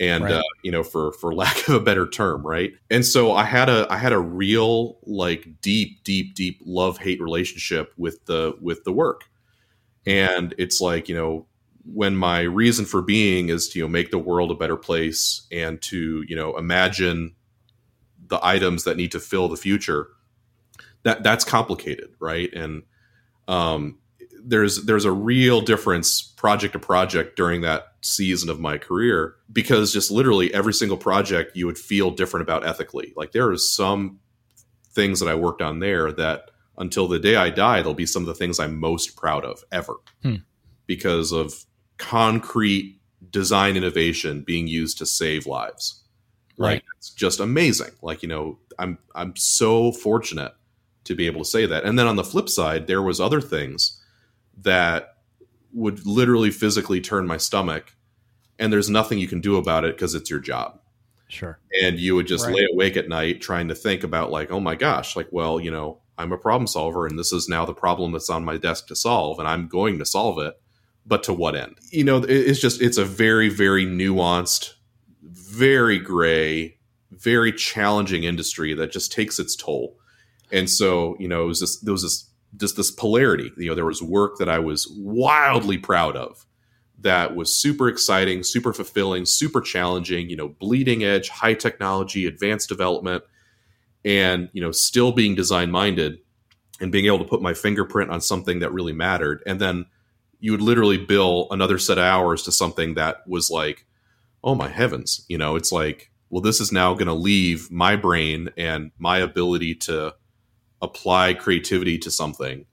and 0.00 0.24
right. 0.24 0.34
uh, 0.34 0.42
you 0.62 0.70
know 0.70 0.82
for 0.82 1.12
for 1.12 1.34
lack 1.34 1.68
of 1.68 1.74
a 1.74 1.80
better 1.80 2.06
term 2.06 2.46
right 2.46 2.72
and 2.90 3.04
so 3.04 3.32
i 3.32 3.44
had 3.44 3.68
a 3.68 3.86
i 3.90 3.96
had 3.96 4.12
a 4.12 4.18
real 4.18 4.98
like 5.04 5.60
deep 5.60 6.02
deep 6.04 6.34
deep 6.34 6.60
love 6.64 6.98
hate 6.98 7.20
relationship 7.20 7.92
with 7.96 8.24
the 8.26 8.56
with 8.60 8.84
the 8.84 8.92
work 8.92 9.24
and 10.06 10.54
it's 10.58 10.80
like 10.80 11.08
you 11.08 11.14
know 11.14 11.46
when 11.92 12.16
my 12.16 12.40
reason 12.40 12.84
for 12.84 13.02
being 13.02 13.48
is 13.48 13.68
to 13.68 13.78
you 13.78 13.84
know 13.84 13.88
make 13.88 14.10
the 14.10 14.18
world 14.18 14.50
a 14.50 14.54
better 14.54 14.76
place 14.76 15.46
and 15.50 15.80
to 15.82 16.24
you 16.28 16.36
know 16.36 16.56
imagine 16.56 17.34
the 18.26 18.38
items 18.42 18.84
that 18.84 18.96
need 18.96 19.12
to 19.12 19.20
fill 19.20 19.48
the 19.48 19.56
future 19.56 20.08
that 21.02 21.22
that's 21.22 21.44
complicated 21.44 22.10
right 22.20 22.52
and 22.52 22.82
um 23.46 23.98
there's 24.44 24.84
there's 24.84 25.04
a 25.04 25.12
real 25.12 25.60
difference 25.60 26.22
project 26.22 26.72
to 26.72 26.78
project 26.78 27.36
during 27.36 27.60
that 27.62 27.94
season 28.00 28.48
of 28.48 28.60
my 28.60 28.78
career 28.78 29.34
because 29.52 29.92
just 29.92 30.10
literally 30.10 30.52
every 30.54 30.72
single 30.72 30.96
project 30.96 31.56
you 31.56 31.66
would 31.66 31.78
feel 31.78 32.10
different 32.10 32.42
about 32.42 32.66
ethically. 32.66 33.12
Like 33.16 33.32
there 33.32 33.50
are 33.50 33.58
some 33.58 34.20
things 34.90 35.20
that 35.20 35.28
I 35.28 35.34
worked 35.34 35.62
on 35.62 35.80
there 35.80 36.12
that 36.12 36.50
until 36.76 37.08
the 37.08 37.18
day 37.18 37.36
I 37.36 37.50
die, 37.50 37.82
they'll 37.82 37.94
be 37.94 38.06
some 38.06 38.22
of 38.22 38.26
the 38.26 38.34
things 38.34 38.58
I'm 38.58 38.78
most 38.78 39.16
proud 39.16 39.44
of 39.44 39.64
ever 39.72 39.96
hmm. 40.22 40.36
because 40.86 41.32
of 41.32 41.54
concrete 41.98 43.00
design 43.30 43.76
innovation 43.76 44.42
being 44.42 44.66
used 44.66 44.98
to 44.98 45.06
save 45.06 45.46
lives. 45.46 46.02
Right. 46.56 46.74
Like, 46.74 46.84
it's 46.96 47.10
just 47.10 47.40
amazing. 47.40 47.92
Like, 48.02 48.22
you 48.22 48.28
know, 48.28 48.58
I'm 48.78 48.98
I'm 49.14 49.34
so 49.36 49.92
fortunate 49.92 50.54
to 51.04 51.14
be 51.14 51.26
able 51.26 51.42
to 51.42 51.48
say 51.48 51.66
that. 51.66 51.84
And 51.84 51.98
then 51.98 52.06
on 52.06 52.16
the 52.16 52.24
flip 52.24 52.48
side, 52.48 52.86
there 52.86 53.02
was 53.02 53.20
other 53.20 53.40
things 53.40 54.00
that 54.62 55.16
would 55.72 56.04
literally 56.06 56.50
physically 56.50 57.00
turn 57.00 57.26
my 57.26 57.36
stomach 57.36 57.94
and 58.58 58.72
there's 58.72 58.90
nothing 58.90 59.18
you 59.18 59.28
can 59.28 59.40
do 59.40 59.56
about 59.56 59.84
it 59.84 59.94
because 59.94 60.14
it's 60.14 60.30
your 60.30 60.40
job 60.40 60.80
sure 61.28 61.58
and 61.82 61.98
you 61.98 62.14
would 62.14 62.26
just 62.26 62.46
right. 62.46 62.54
lay 62.54 62.66
awake 62.72 62.96
at 62.96 63.08
night 63.08 63.40
trying 63.40 63.68
to 63.68 63.74
think 63.74 64.02
about 64.02 64.30
like 64.30 64.50
oh 64.50 64.60
my 64.60 64.74
gosh 64.74 65.14
like 65.14 65.28
well 65.30 65.60
you 65.60 65.70
know 65.70 65.98
i'm 66.16 66.32
a 66.32 66.38
problem 66.38 66.66
solver 66.66 67.06
and 67.06 67.18
this 67.18 67.32
is 67.32 67.48
now 67.48 67.64
the 67.64 67.74
problem 67.74 68.12
that's 68.12 68.30
on 68.30 68.44
my 68.44 68.56
desk 68.56 68.86
to 68.86 68.96
solve 68.96 69.38
and 69.38 69.46
i'm 69.46 69.68
going 69.68 69.98
to 69.98 70.06
solve 70.06 70.38
it 70.38 70.58
but 71.08 71.22
to 71.22 71.32
what 71.32 71.56
end 71.56 71.76
you 71.90 72.04
know 72.04 72.18
it's 72.28 72.60
just 72.60 72.80
it's 72.80 72.98
a 72.98 73.04
very 73.04 73.48
very 73.48 73.84
nuanced 73.84 74.74
very 75.22 75.98
gray 75.98 76.76
very 77.10 77.52
challenging 77.52 78.24
industry 78.24 78.74
that 78.74 78.92
just 78.92 79.10
takes 79.10 79.38
its 79.38 79.56
toll 79.56 79.96
and 80.52 80.70
so 80.70 81.16
you 81.18 81.26
know 81.26 81.42
it 81.42 81.46
was 81.46 81.60
this 81.60 81.80
there 81.80 81.92
was 81.92 82.02
this 82.02 82.28
just 82.56 82.76
this 82.76 82.90
polarity. 82.90 83.52
You 83.56 83.68
know, 83.68 83.74
there 83.74 83.84
was 83.84 84.02
work 84.02 84.38
that 84.38 84.48
I 84.48 84.58
was 84.58 84.88
wildly 84.96 85.78
proud 85.78 86.16
of 86.16 86.46
that 87.00 87.36
was 87.36 87.54
super 87.54 87.88
exciting, 87.88 88.42
super 88.42 88.72
fulfilling, 88.72 89.26
super 89.26 89.60
challenging, 89.60 90.30
you 90.30 90.36
know, 90.36 90.48
bleeding 90.48 91.04
edge, 91.04 91.28
high 91.28 91.54
technology, 91.54 92.26
advanced 92.26 92.68
development, 92.68 93.22
and, 94.04 94.48
you 94.52 94.60
know, 94.60 94.72
still 94.72 95.12
being 95.12 95.34
design 95.34 95.70
minded 95.70 96.18
and 96.80 96.90
being 96.90 97.06
able 97.06 97.18
to 97.18 97.24
put 97.24 97.42
my 97.42 97.54
fingerprint 97.54 98.10
on 98.10 98.20
something 98.20 98.60
that 98.60 98.72
really 98.72 98.92
mattered. 98.92 99.42
And 99.46 99.60
then 99.60 99.86
you 100.40 100.52
would 100.52 100.62
literally 100.62 100.98
bill 100.98 101.48
another 101.50 101.78
set 101.78 101.98
of 101.98 102.04
hours 102.04 102.42
to 102.44 102.52
something 102.52 102.94
that 102.94 103.26
was 103.26 103.50
like, 103.50 103.86
oh 104.44 104.54
my 104.54 104.68
heavens, 104.68 105.24
you 105.28 105.38
know, 105.38 105.56
it's 105.56 105.72
like, 105.72 106.10
well, 106.30 106.42
this 106.42 106.60
is 106.60 106.70
now 106.70 106.94
going 106.94 107.06
to 107.06 107.14
leave 107.14 107.70
my 107.70 107.96
brain 107.96 108.50
and 108.56 108.90
my 108.98 109.18
ability 109.18 109.74
to 109.74 110.14
apply 110.80 111.34
creativity 111.34 111.98
to 111.98 112.10
something. 112.10 112.66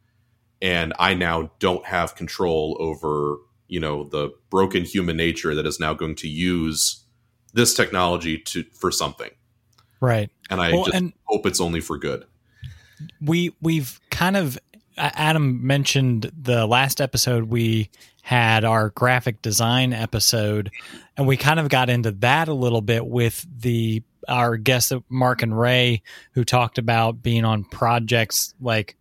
And 0.62 0.94
i 0.98 1.14
now 1.14 1.52
don't 1.60 1.86
have 1.86 2.16
control 2.16 2.78
over 2.80 3.38
you 3.68 3.80
know 3.80 4.04
the 4.06 4.32
broken 4.50 4.84
human 4.84 5.18
nature 5.18 5.56
that 5.56 5.66
is 5.66 5.80
now 5.80 5.94
going 5.94 6.16
to 6.16 6.28
use 6.28 7.04
this 7.54 7.74
technology 7.74 8.38
to 8.38 8.64
for 8.74 8.92
something. 8.92 9.32
Right. 10.02 10.30
And 10.50 10.62
i 10.62 10.72
well, 10.72 10.86
just 10.86 10.96
and 10.96 11.14
hope 11.24 11.46
it's 11.46 11.62
only 11.62 11.82
for 11.82 11.98
good. 11.98 12.26
We 13.22 13.56
we've 13.62 14.00
kind 14.12 14.38
of 14.38 14.58
adam 14.98 15.66
mentioned 15.66 16.32
the 16.40 16.66
last 16.66 17.02
episode 17.02 17.46
we 17.46 17.90
had 18.22 18.64
our 18.64 18.90
graphic 18.92 19.42
design 19.42 19.94
episode 19.94 20.72
and 21.18 21.28
we 21.28 21.38
kind 21.38 21.60
of 21.60 21.70
got 21.70 21.90
into 21.90 22.12
that 22.12 22.48
a 22.48 22.54
little 22.54 22.82
bit 22.82 23.06
with 23.06 23.46
the 23.60 24.02
our 24.28 24.58
guests, 24.58 24.92
Mark 25.08 25.44
and 25.44 25.56
Ray, 25.56 26.02
who 26.32 26.44
talked 26.44 26.80
about 26.80 27.22
being 27.22 27.46
on 27.46 27.64
projects 27.64 28.56
like 28.60 28.98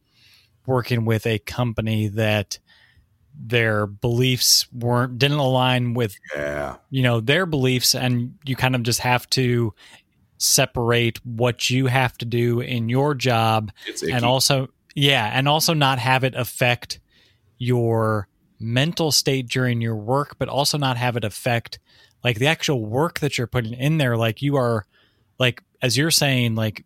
working 0.67 1.07
with 1.07 1.27
a 1.27 1.39
company 1.39 2.09
that 2.09 2.59
their 3.35 3.87
beliefs 3.87 4.67
weren't 4.71 5.19
didn't 5.19 5.39
align 5.39 5.95
with 5.95 6.15
Yeah. 6.37 6.77
you 6.91 7.03
know 7.03 7.21
their 7.21 7.47
beliefs 7.47 7.95
and 7.95 8.35
you 8.45 8.55
kind 8.55 8.75
of 8.77 8.83
just 8.83 9.01
have 9.01 9.29
to 9.31 9.73
separate 10.39 11.25
what 11.25 11.71
you 11.71 11.87
have 11.87 12.17
to 12.19 12.27
do 12.27 12.61
in 12.61 12.89
your 12.89 13.15
job 13.15 13.73
and 14.03 14.25
also 14.25 14.69
yeah 14.95 15.31
and 15.33 15.49
also 15.49 15.75
not 15.75 15.99
have 15.99 16.25
it 16.25 16.35
affect 16.35 17.01
your 17.59 18.29
mental 18.59 19.13
state 19.13 19.49
during 19.49 19.81
your 19.81 19.97
work 19.97 20.37
but 20.39 20.49
also 20.49 20.79
not 20.79 20.97
have 20.97 21.17
it 21.17 21.25
affect 21.25 21.79
like 22.25 22.39
the 22.39 22.47
actual 22.47 22.85
work 22.85 23.21
that 23.21 23.37
you're 23.37 23.47
putting 23.47 23.75
in 23.75 23.99
there. 23.99 24.17
Like 24.17 24.43
you 24.43 24.57
are 24.57 24.87
like 25.39 25.63
as 25.83 25.97
you're 25.97 26.11
saying 26.11 26.55
like 26.55 26.85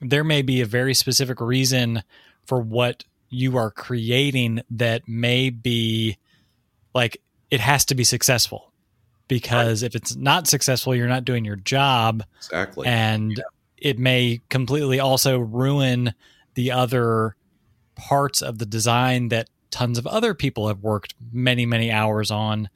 there 0.00 0.24
may 0.24 0.42
be 0.42 0.62
a 0.62 0.66
very 0.66 0.94
specific 0.94 1.40
reason 1.40 2.02
for 2.46 2.60
what 2.60 3.04
you 3.28 3.58
are 3.58 3.70
creating 3.70 4.62
that 4.70 5.06
may 5.06 5.50
be 5.50 6.16
like 6.94 7.20
it 7.50 7.60
has 7.60 7.84
to 7.86 7.94
be 7.94 8.02
successful. 8.02 8.72
Because 9.28 9.82
if 9.82 9.94
it's 9.94 10.16
not 10.16 10.46
successful 10.46 10.94
you're 10.96 11.06
not 11.06 11.26
doing 11.26 11.44
your 11.44 11.56
job. 11.56 12.24
Exactly. 12.38 12.86
and 12.86 13.42
it 13.76 13.96
may 13.96 14.40
completely 14.48 14.98
also 14.98 15.38
ruin 15.38 16.12
the 16.54 16.72
other 16.72 17.36
parts 17.98 18.40
of 18.40 18.58
the 18.58 18.66
design 18.66 19.28
that 19.28 19.50
tons 19.70 19.98
of 19.98 20.06
other 20.06 20.32
people 20.32 20.68
have 20.68 20.82
worked 20.82 21.14
many 21.30 21.66
many 21.66 21.90
hours 21.90 22.30
on 22.30 22.70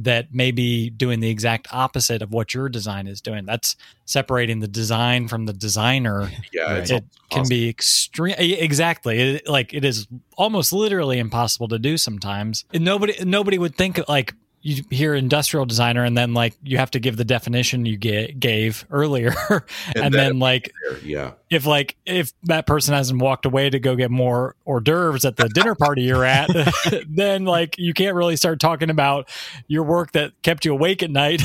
that 0.00 0.32
may 0.32 0.52
be 0.52 0.90
doing 0.90 1.18
the 1.18 1.28
exact 1.28 1.66
opposite 1.72 2.22
of 2.22 2.32
what 2.32 2.54
your 2.54 2.68
design 2.68 3.08
is 3.08 3.20
doing. 3.20 3.44
That's 3.44 3.74
separating 4.04 4.60
the 4.60 4.68
design 4.68 5.26
from 5.26 5.46
the 5.46 5.52
designer. 5.52 6.30
Yeah, 6.52 6.76
it's 6.76 6.90
it 6.90 7.04
can 7.30 7.46
be 7.48 7.68
extreme 7.68 8.34
exactly. 8.38 9.34
It, 9.34 9.48
like 9.48 9.74
it 9.74 9.84
is 9.84 10.06
almost 10.36 10.72
literally 10.72 11.18
impossible 11.18 11.68
to 11.68 11.78
do 11.78 11.98
sometimes. 11.98 12.64
And 12.72 12.84
nobody 12.84 13.22
nobody 13.24 13.58
would 13.58 13.74
think 13.74 14.00
like 14.08 14.34
you 14.60 14.82
hear 14.90 15.14
industrial 15.14 15.64
designer 15.66 16.04
and 16.04 16.16
then 16.18 16.34
like 16.34 16.54
you 16.62 16.78
have 16.78 16.90
to 16.90 16.98
give 17.00 17.16
the 17.16 17.24
definition 17.24 17.86
you 17.86 17.96
ga- 17.96 18.32
gave 18.32 18.84
earlier 18.90 19.32
and, 19.94 20.06
And 20.06 20.14
then 20.14 20.38
like. 20.40 20.72
Yeah. 21.04 21.32
if 21.50 21.64
like 21.64 21.96
if 22.06 22.32
that 22.44 22.66
person 22.66 22.92
hasn't 22.94 23.20
walked 23.22 23.46
away 23.46 23.70
to 23.70 23.78
go 23.78 23.94
get 23.94 24.10
more 24.10 24.56
hors 24.66 24.80
d'oeuvres 24.80 25.24
at 25.24 25.36
the 25.36 25.48
dinner 25.48 25.74
party 25.74 26.02
you're 26.02 26.24
at 26.24 26.50
then 27.08 27.44
like 27.44 27.76
you 27.78 27.94
can't 27.94 28.14
really 28.16 28.36
start 28.36 28.58
talking 28.60 28.90
about 28.90 29.28
your 29.68 29.82
work 29.84 30.12
that 30.12 30.32
kept 30.42 30.64
you 30.64 30.72
awake 30.72 31.02
at 31.02 31.10
night 31.10 31.42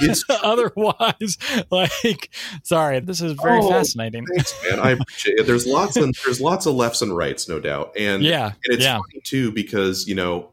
otherwise 0.42 1.38
like 1.70 2.30
sorry 2.62 3.00
this 3.00 3.20
is 3.20 3.32
very 3.34 3.58
Oh, 3.62 3.68
fascinating 3.70 4.26
Thanks, 4.26 4.54
man. 4.68 4.80
I 4.80 4.90
appreciate 4.92 5.38
it. 5.38 5.46
There's 5.46 5.66
lots 5.66 5.96
and 5.96 6.14
there's 6.24 6.40
lots 6.40 6.66
of 6.66 6.74
lefts 6.74 7.02
and 7.02 7.16
rights, 7.16 7.48
no 7.48 7.60
doubt. 7.60 7.92
And 7.98 8.22
yeah 8.22 8.46
and 8.64 8.74
it's 8.74 8.82
yeah 8.84 8.96
funny 8.98 9.20
too 9.22 9.52
because 9.52 10.06
you 10.08 10.14
know 10.14 10.50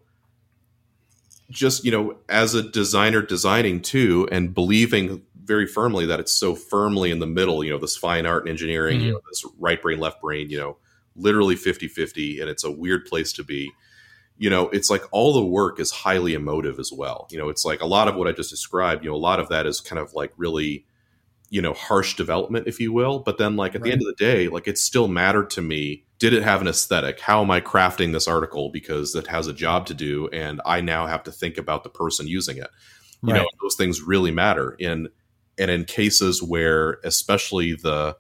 just 1.52 1.86
you 1.86 1.92
know 1.92 2.16
as 2.30 2.56
a 2.56 2.64
designer 2.64 3.22
designing 3.22 3.82
too 3.82 4.28
and 4.32 4.54
believing 4.56 5.22
very 5.44 5.68
firmly 5.68 6.06
that 6.06 6.20
it's 6.20 6.32
so 6.32 6.56
firmly 6.56 7.12
in 7.12 7.20
the 7.20 7.28
middle 7.28 7.64
you 7.64 7.70
know 7.70 7.78
this 7.78 7.98
fine 7.98 8.26
art 8.26 8.44
and 8.44 8.50
engineering 8.50 8.98
Mm-hmm. 8.98 9.06
you 9.08 9.14
know 9.14 9.22
this 9.30 9.46
right 9.60 9.82
brain 9.82 10.00
left 10.00 10.22
brain 10.22 10.50
you 10.50 10.58
know 10.58 10.78
literally 11.16 11.56
50-50 11.56 12.42
and 12.42 12.50
it's 12.50 12.64
a 12.64 12.72
weird 12.72 13.06
place 13.06 13.34
to 13.34 13.44
be 13.44 13.70
you 14.38 14.50
know 14.50 14.70
it's 14.70 14.90
like 14.90 15.04
all 15.12 15.34
the 15.34 15.46
work 15.46 15.80
is 15.80 15.92
highly 15.92 16.34
emotive 16.34 16.80
as 16.80 16.92
well 16.92 17.28
you 17.30 17.38
know 17.38 17.50
it's 17.50 17.66
like 17.66 17.82
a 17.82 17.86
lot 17.86 18.08
of 18.08 18.16
what 18.16 18.28
i 18.28 18.32
just 18.32 18.50
described 18.50 19.04
you 19.04 19.10
know 19.10 19.16
a 19.16 19.18
lot 19.18 19.40
of 19.40 19.50
that 19.50 19.68
is 19.68 19.82
kind 19.82 20.00
of 20.00 20.14
like 20.14 20.32
really 20.38 20.86
you 21.52 21.62
know 21.62 21.74
harsh 21.74 22.16
development 22.16 22.66
if 22.66 22.80
you 22.80 22.92
will 22.92 23.20
but 23.20 23.38
then 23.38 23.56
like 23.58 23.76
at 23.76 23.84
the 23.84 23.92
end 23.92 24.02
of 24.02 24.08
the 24.08 24.16
day 24.18 24.48
like 24.48 24.68
it 24.68 24.78
still 24.78 25.08
mattered 25.08 25.52
to 25.52 25.62
me. 25.62 26.04
Did 26.18 26.34
it 26.34 26.44
have 26.44 26.62
an 26.62 26.68
aesthetic? 26.68 27.20
How 27.20 27.42
am 27.42 27.52
i 27.52 27.60
crafting 27.60 28.14
this 28.14 28.28
article 28.28 28.70
because 28.70 29.14
it 29.16 29.28
has 29.28 29.48
a 29.48 29.54
job 29.54 29.86
to 29.88 29.94
do 29.94 30.28
and 30.30 30.62
i 30.66 30.82
now 30.82 31.06
have 31.06 31.24
to 31.24 31.32
think 31.32 31.58
about 31.58 31.84
the 31.84 31.90
person 31.90 32.28
using 32.28 32.58
it? 32.58 32.70
You 33.24 33.34
know 33.34 33.46
those 33.62 33.76
things 33.76 34.02
really 34.02 34.32
matter. 34.32 34.76
In 34.80 35.10
and 35.60 35.70
in 35.70 35.86
cases 35.86 36.42
where 36.42 37.00
especially 37.04 37.74
the 37.74 38.18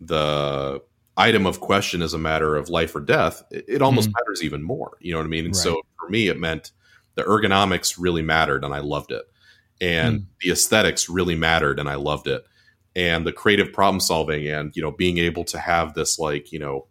the 0.00 0.80
item 1.16 1.46
of 1.46 1.60
question 1.60 2.02
is 2.02 2.12
a 2.12 2.18
matter 2.18 2.56
of 2.56 2.68
life 2.68 2.94
or 2.96 3.00
death 3.00 3.42
it, 3.50 3.64
it 3.68 3.82
almost 3.82 4.08
mm-hmm. 4.08 4.16
matters 4.24 4.42
even 4.42 4.62
more. 4.62 4.96
You 5.00 5.12
know 5.12 5.18
what 5.18 5.26
i 5.26 5.28
mean? 5.28 5.44
And 5.44 5.56
so 5.56 5.80
for 6.00 6.08
me 6.08 6.28
it 6.28 6.40
meant 6.40 6.72
the 7.16 7.22
ergonomics 7.22 7.96
really 7.98 8.22
mattered 8.22 8.64
and 8.64 8.74
i 8.74 8.78
loved 8.78 9.10
it 9.10 9.24
and 9.80 10.26
the 10.40 10.50
aesthetics 10.50 11.08
really 11.08 11.34
mattered 11.34 11.78
and 11.78 11.88
i 11.88 11.94
loved 11.94 12.26
it. 12.28 12.44
And 12.94 13.26
the 13.26 13.32
creative 13.32 13.72
problem 13.74 14.00
solving 14.00 14.46
and 14.48 14.74
you 14.74 14.82
know 14.82 14.90
being 14.92 15.18
able 15.18 15.44
to 15.44 15.58
have 15.58 15.94
this 15.94 16.18
like 16.18 16.50
you 16.52 16.58
know 16.58 16.86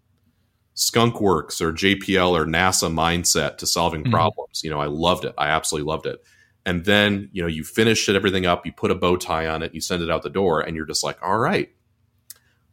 skunk 0.76 1.22
works 1.22 1.62
or 1.62 1.72
jpl 1.72 2.32
or 2.32 2.46
nasa 2.46 2.92
mindset 2.94 3.58
to 3.58 3.66
solving 3.66 4.04
Mhm. 4.04 4.12
problems 4.12 4.62
you 4.64 4.70
know 4.70 4.80
i 4.80 4.86
loved 4.88 5.26
it. 5.26 5.34
I 5.38 5.48
absolutely 5.48 5.88
loved 5.88 6.06
it. 6.06 6.24
And 6.66 6.84
then 6.86 7.30
you 7.32 7.42
know 7.42 7.48
you 7.48 7.64
finish 7.64 8.08
it 8.10 8.16
everything 8.16 8.46
up 8.46 8.66
you 8.66 8.72
put 8.72 8.92
a 8.92 8.96
bow 8.96 9.16
tie 9.18 9.48
on 9.48 9.64
it 9.64 9.74
you 9.74 9.82
send 9.82 10.04
it 10.04 10.12
out 10.12 10.22
the 10.24 10.30
door 10.30 10.62
and 10.62 10.76
you're 10.76 10.86
just 10.86 11.04
like 11.04 11.18
all 11.24 11.38
right. 11.38 11.70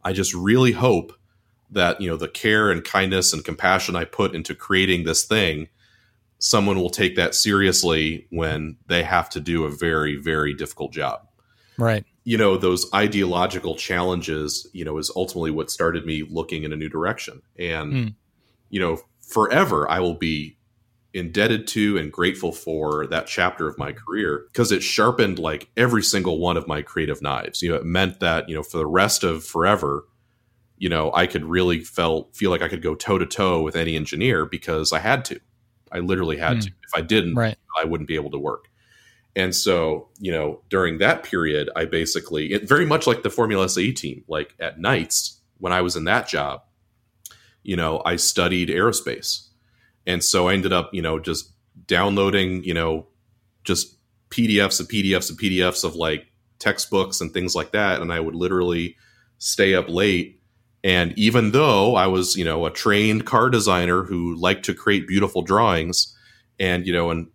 I 0.03 0.13
just 0.13 0.33
really 0.33 0.73
hope 0.73 1.13
that 1.71 1.99
you 2.01 2.09
know 2.09 2.17
the 2.17 2.27
care 2.27 2.69
and 2.71 2.83
kindness 2.83 3.33
and 3.33 3.43
compassion 3.43 3.95
i 3.95 4.05
put 4.05 4.35
into 4.35 4.53
creating 4.53 5.05
this 5.05 5.23
thing 5.25 5.69
someone 6.43 6.75
will 6.77 6.89
take 6.89 7.15
that 7.15 7.33
seriously 7.33 8.27
when 8.29 8.75
they 8.87 9.01
have 9.01 9.29
to 9.29 9.39
do 9.39 9.63
a 9.63 9.71
very 9.71 10.17
very 10.17 10.53
difficult 10.53 10.91
job. 10.91 11.25
Right. 11.77 12.03
You 12.25 12.37
know 12.37 12.57
those 12.57 12.85
ideological 12.93 13.75
challenges 13.75 14.67
you 14.73 14.83
know 14.83 14.97
is 14.97 15.09
ultimately 15.15 15.51
what 15.51 15.71
started 15.71 16.05
me 16.05 16.23
looking 16.29 16.63
in 16.63 16.73
a 16.73 16.75
new 16.75 16.89
direction. 16.89 17.41
And 17.57 17.93
Hmm. 17.93 18.07
you 18.69 18.79
know 18.81 18.99
forever 19.21 19.89
i 19.89 19.99
will 20.01 20.15
be 20.15 20.57
indebted 21.13 21.65
to 21.65 21.97
and 21.97 22.11
grateful 22.11 22.51
for 22.51 23.07
that 23.07 23.25
chapter 23.25 23.69
of 23.69 23.77
my 23.77 23.93
career 23.93 24.45
because 24.51 24.71
it 24.71 24.83
sharpened 24.83 25.39
like 25.39 25.69
every 25.77 26.03
single 26.03 26.39
one 26.39 26.57
of 26.57 26.67
my 26.67 26.81
creative 26.81 27.21
knives. 27.21 27.61
You 27.61 27.69
know 27.69 27.75
it 27.75 27.85
meant 27.85 28.19
that 28.19 28.49
you 28.49 28.55
know 28.55 28.63
for 28.63 28.77
the 28.77 28.85
rest 28.85 29.23
of 29.23 29.45
forever 29.45 30.03
you 30.77 30.89
know 30.89 31.09
i 31.13 31.25
could 31.25 31.45
really 31.45 31.79
felt 31.79 32.35
feel 32.35 32.51
like 32.51 32.61
i 32.61 32.67
could 32.67 32.81
go 32.81 32.95
toe 32.95 33.17
to 33.17 33.25
toe 33.25 33.61
with 33.61 33.75
any 33.77 33.95
engineer 33.95 34.45
because 34.45 34.91
i 34.91 34.99
had 34.99 35.23
to 35.23 35.39
i 35.93 35.99
literally 35.99 36.37
had 36.37 36.55
Hmm. 36.55 36.59
to 36.59 36.67
if 36.67 36.91
i 36.95 37.01
didn't 37.01 37.35
right 37.35 37.57
I 37.81 37.85
wouldn't 37.85 38.07
be 38.07 38.13
able 38.15 38.29
to 38.29 38.37
work. 38.37 38.69
And 39.35 39.55
so, 39.55 40.09
you 40.19 40.31
know, 40.31 40.61
during 40.69 40.99
that 40.99 41.23
period, 41.23 41.71
I 41.75 41.85
basically, 41.85 42.53
it, 42.53 42.69
very 42.69 42.85
much 42.85 43.07
like 43.07 43.23
the 43.23 43.31
Formula 43.31 43.67
SAE 43.67 43.93
team, 43.93 44.23
like 44.27 44.53
at 44.59 44.79
nights 44.79 45.41
when 45.57 45.73
I 45.73 45.81
was 45.81 45.95
in 45.95 46.03
that 46.03 46.27
job, 46.27 46.61
you 47.63 47.75
know, 47.75 48.03
I 48.05 48.17
studied 48.17 48.69
aerospace. 48.69 49.47
And 50.05 50.23
so 50.23 50.49
I 50.49 50.53
ended 50.53 50.71
up, 50.71 50.93
you 50.93 51.01
know, 51.01 51.17
just 51.17 51.51
downloading, 51.87 52.63
you 52.63 52.75
know, 52.75 53.07
just 53.63 53.97
PDFs 54.29 54.79
and 54.79 54.87
PDFs 54.87 55.31
and 55.31 55.39
PDFs 55.39 55.83
of 55.83 55.95
like 55.95 56.27
textbooks 56.59 57.19
and 57.19 57.33
things 57.33 57.55
like 57.55 57.71
that. 57.71 58.01
And 58.01 58.13
I 58.13 58.19
would 58.19 58.35
literally 58.35 58.97
stay 59.39 59.73
up 59.73 59.89
late. 59.89 60.42
And 60.83 61.17
even 61.17 61.51
though 61.51 61.95
I 61.95 62.07
was, 62.07 62.35
you 62.35 62.43
know, 62.43 62.65
a 62.65 62.71
trained 62.71 63.25
car 63.25 63.49
designer 63.49 64.03
who 64.03 64.35
liked 64.35 64.65
to 64.65 64.73
create 64.73 65.07
beautiful 65.07 65.41
drawings, 65.41 66.15
and, 66.59 66.85
you 66.85 66.93
know, 66.93 67.09
and 67.09 67.27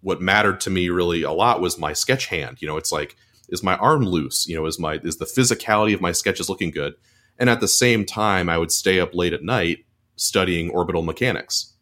what 0.00 0.20
mattered 0.20 0.60
to 0.62 0.70
me 0.70 0.88
really 0.88 1.22
a 1.22 1.32
lot 1.32 1.60
was 1.60 1.78
my 1.78 1.92
sketch 1.92 2.26
hand. 2.26 2.60
You 2.60 2.68
know, 2.68 2.76
it's 2.76 2.92
like, 2.92 3.16
is 3.48 3.62
my 3.62 3.76
arm 3.76 4.04
loose? 4.04 4.46
You 4.48 4.56
know, 4.56 4.66
is 4.66 4.78
my 4.78 4.94
is 5.04 5.18
the 5.18 5.24
physicality 5.24 5.94
of 5.94 6.00
my 6.00 6.12
sketches 6.12 6.48
looking 6.48 6.70
good? 6.70 6.94
And 7.38 7.48
at 7.48 7.60
the 7.60 7.68
same 7.68 8.04
time, 8.04 8.48
I 8.48 8.58
would 8.58 8.72
stay 8.72 8.98
up 8.98 9.14
late 9.14 9.32
at 9.32 9.42
night 9.42 9.84
studying 10.16 10.70
orbital 10.70 11.02
mechanics 11.02 11.72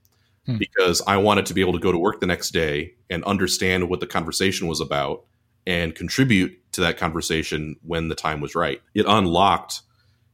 Hmm. 0.46 0.58
because 0.58 1.00
I 1.06 1.16
wanted 1.16 1.46
to 1.46 1.54
be 1.54 1.62
able 1.62 1.72
to 1.72 1.78
go 1.78 1.90
to 1.90 1.98
work 1.98 2.20
the 2.20 2.26
next 2.26 2.50
day 2.50 2.94
and 3.08 3.24
understand 3.24 3.88
what 3.88 4.00
the 4.00 4.06
conversation 4.06 4.66
was 4.66 4.80
about 4.80 5.24
and 5.66 5.94
contribute 5.94 6.52
to 6.72 6.82
that 6.82 6.98
conversation 6.98 7.76
when 7.82 8.08
the 8.08 8.14
time 8.14 8.42
was 8.42 8.54
right. 8.54 8.82
It 8.92 9.06
unlocked, 9.08 9.80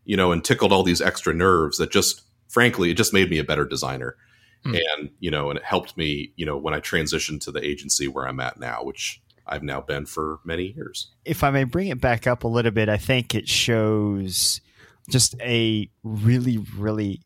you 0.04 0.16
know, 0.16 0.32
and 0.32 0.44
tickled 0.44 0.72
all 0.72 0.82
these 0.82 1.00
extra 1.00 1.32
nerves 1.34 1.78
that 1.78 1.90
just 1.90 2.22
frankly, 2.50 2.90
it 2.90 2.96
just 2.96 3.14
made 3.14 3.30
me 3.30 3.38
a 3.38 3.44
better 3.44 3.64
designer. 3.64 4.16
Hmm. 4.64 4.74
And, 4.74 5.10
you 5.20 5.30
know, 5.30 5.48
and 5.48 5.58
it 5.58 5.64
helped 5.64 5.96
me, 5.96 6.32
you 6.36 6.44
know, 6.44 6.56
when 6.56 6.74
I 6.74 6.80
transitioned 6.80 7.40
to 7.42 7.52
the 7.52 7.64
agency 7.64 8.08
where 8.08 8.28
I'm 8.28 8.40
at 8.40 8.60
now, 8.60 8.82
which 8.82 9.22
I've 9.46 9.62
now 9.62 9.80
been 9.80 10.04
for 10.04 10.40
many 10.44 10.72
years. 10.72 11.08
if 11.24 11.42
I 11.42 11.50
may 11.50 11.64
bring 11.64 11.88
it 11.88 12.00
back 12.00 12.26
up 12.26 12.44
a 12.44 12.48
little 12.48 12.70
bit, 12.70 12.88
I 12.88 12.98
think 12.98 13.34
it 13.34 13.48
shows 13.48 14.60
just 15.08 15.34
a 15.40 15.88
really, 16.04 16.58
really 16.76 17.20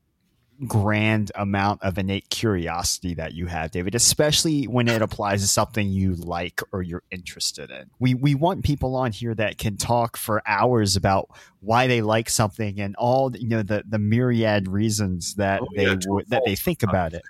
grand 0.66 1.32
amount 1.34 1.82
of 1.82 1.98
innate 1.98 2.28
curiosity 2.30 3.14
that 3.14 3.34
you 3.34 3.46
have, 3.46 3.70
David, 3.70 3.94
especially 3.94 4.64
when 4.64 4.88
it 4.88 5.02
applies 5.02 5.42
to 5.42 5.48
something 5.48 5.88
you 5.88 6.14
like 6.14 6.60
or 6.72 6.82
you're 6.82 7.02
interested 7.10 7.70
in. 7.70 7.90
We 7.98 8.14
we 8.14 8.34
want 8.34 8.64
people 8.64 8.94
on 8.96 9.12
here 9.12 9.34
that 9.34 9.58
can 9.58 9.76
talk 9.76 10.16
for 10.16 10.42
hours 10.46 10.96
about 10.96 11.28
why 11.60 11.86
they 11.86 12.02
like 12.02 12.28
something 12.28 12.78
and 12.78 12.94
all 12.96 13.34
you 13.36 13.48
know 13.48 13.62
the 13.62 13.82
the 13.88 13.98
myriad 13.98 14.68
reasons 14.68 15.34
that 15.36 15.62
Oh, 15.62 15.68
they 15.74 15.84
yeah, 15.86 15.94
true 15.94 16.12
or 16.12 16.14
would 16.16 16.28
that 16.28 16.42
they 16.44 16.54
think 16.56 16.82
about 16.84 17.14
it. 17.14 17.22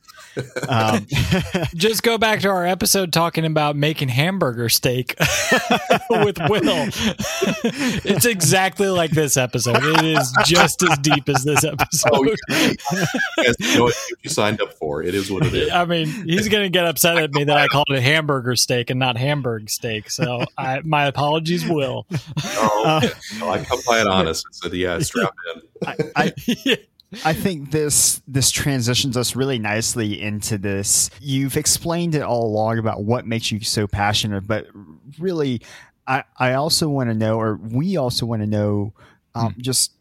Um, 0.68 1.06
just 1.74 2.02
go 2.02 2.18
back 2.18 2.40
to 2.40 2.48
our 2.48 2.66
episode 2.66 3.12
talking 3.12 3.44
about 3.44 3.76
making 3.76 4.08
hamburger 4.08 4.68
steak 4.68 5.14
with 6.10 6.38
Will. 6.48 6.88
it's 8.04 8.26
exactly 8.26 8.88
like 8.88 9.12
this 9.12 9.36
episode. 9.36 9.76
It 9.80 10.04
is 10.04 10.32
just 10.44 10.82
as 10.82 10.98
deep 10.98 11.28
as 11.28 11.44
this 11.44 11.64
episode. 11.64 12.10
Oh, 12.12 13.06
Yes, 13.38 13.56
you 13.58 13.78
know 13.78 13.84
what 13.84 13.94
you 14.22 14.30
signed 14.30 14.60
up 14.60 14.72
for. 14.74 15.02
It 15.02 15.14
is 15.14 15.30
what 15.30 15.46
it 15.46 15.54
is. 15.54 15.70
I 15.72 15.84
mean, 15.84 16.06
he's 16.06 16.48
going 16.48 16.64
to 16.64 16.70
get 16.70 16.86
upset 16.86 17.18
at 17.18 17.32
me 17.32 17.44
that 17.44 17.56
I 17.56 17.68
called 17.68 17.88
it 17.90 18.02
hamburger 18.02 18.56
steak 18.56 18.90
and 18.90 18.98
not 18.98 19.16
Hamburg 19.16 19.70
steak. 19.70 20.10
So 20.10 20.44
I, 20.56 20.80
my 20.84 21.06
apologies, 21.06 21.66
Will. 21.66 22.06
Oh, 22.44 23.00
okay. 23.02 23.14
Well, 23.40 23.50
I 23.50 23.64
come 23.64 23.80
by 23.86 24.00
it 24.00 24.06
honest 24.06 24.44
and 24.46 24.54
said, 24.54 24.72
"Yeah, 24.72 24.98
strap 25.00 25.34
in." 25.54 25.62
I, 25.86 25.96
I, 26.16 26.32
I 27.24 27.32
think 27.32 27.70
this 27.70 28.22
this 28.26 28.50
transitions 28.50 29.16
us 29.16 29.36
really 29.36 29.58
nicely 29.58 30.20
into 30.20 30.58
this. 30.58 31.10
You've 31.20 31.56
explained 31.56 32.14
it 32.14 32.22
all 32.22 32.46
along 32.46 32.78
about 32.78 33.04
what 33.04 33.26
makes 33.26 33.52
you 33.52 33.60
so 33.60 33.86
passionate, 33.86 34.46
but 34.46 34.66
really, 35.18 35.60
I 36.06 36.24
I 36.38 36.54
also 36.54 36.88
want 36.88 37.10
to 37.10 37.14
know, 37.14 37.38
or 37.38 37.56
we 37.56 37.96
also 37.96 38.26
want 38.26 38.42
to 38.42 38.46
know, 38.46 38.92
um, 39.34 39.52
hmm. 39.52 39.60
just 39.60 39.92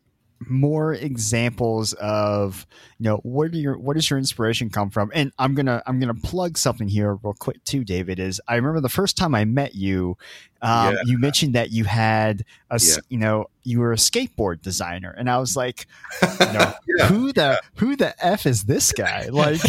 more 0.50 0.94
examples 0.94 1.94
of 1.94 2.66
you 3.00 3.06
know 3.06 3.18
what 3.18 3.52
are 3.52 3.58
your 3.58 3.78
what 3.78 3.96
does 3.96 4.10
your 4.10 4.20
inspiration 4.20 4.70
come 4.70 4.90
from 4.90 5.12
and 5.14 5.32
i'm 5.40 5.56
gonna 5.56 5.82
i'm 5.86 6.00
gonna 6.00 6.14
plug 6.14 6.58
something 6.58 6.88
here 6.88 7.16
real 7.24 7.34
quick 7.34 7.64
too 7.64 7.84
david 7.84 8.20
is 8.20 8.40
i 8.48 8.56
remember 8.56 8.80
the 8.80 8.90
first 8.90 9.18
time 9.18 9.36
i 9.36 9.46
met 9.46 9.76
you 9.76 10.18
um, 10.62 10.94
yeah. 10.94 11.02
you 11.06 11.18
mentioned 11.18 11.56
that 11.56 11.72
you 11.72 11.84
had 11.84 12.46
a 12.70 12.80
yeah. 12.82 12.96
you 13.10 13.18
know 13.18 13.48
you 13.64 13.80
were 13.80 13.92
a 13.92 13.98
skateboard 13.98 14.62
designer 14.62 15.14
and 15.18 15.30
i 15.30 15.38
was 15.38 15.56
like 15.56 15.88
you 16.22 16.54
know, 16.54 16.74
yeah. 16.98 17.08
who 17.08 17.34
the 17.34 17.62
who 17.76 17.96
the 17.96 18.14
f 18.26 18.46
is 18.46 18.64
this 18.64 18.92
guy 18.92 19.28
like 19.28 19.62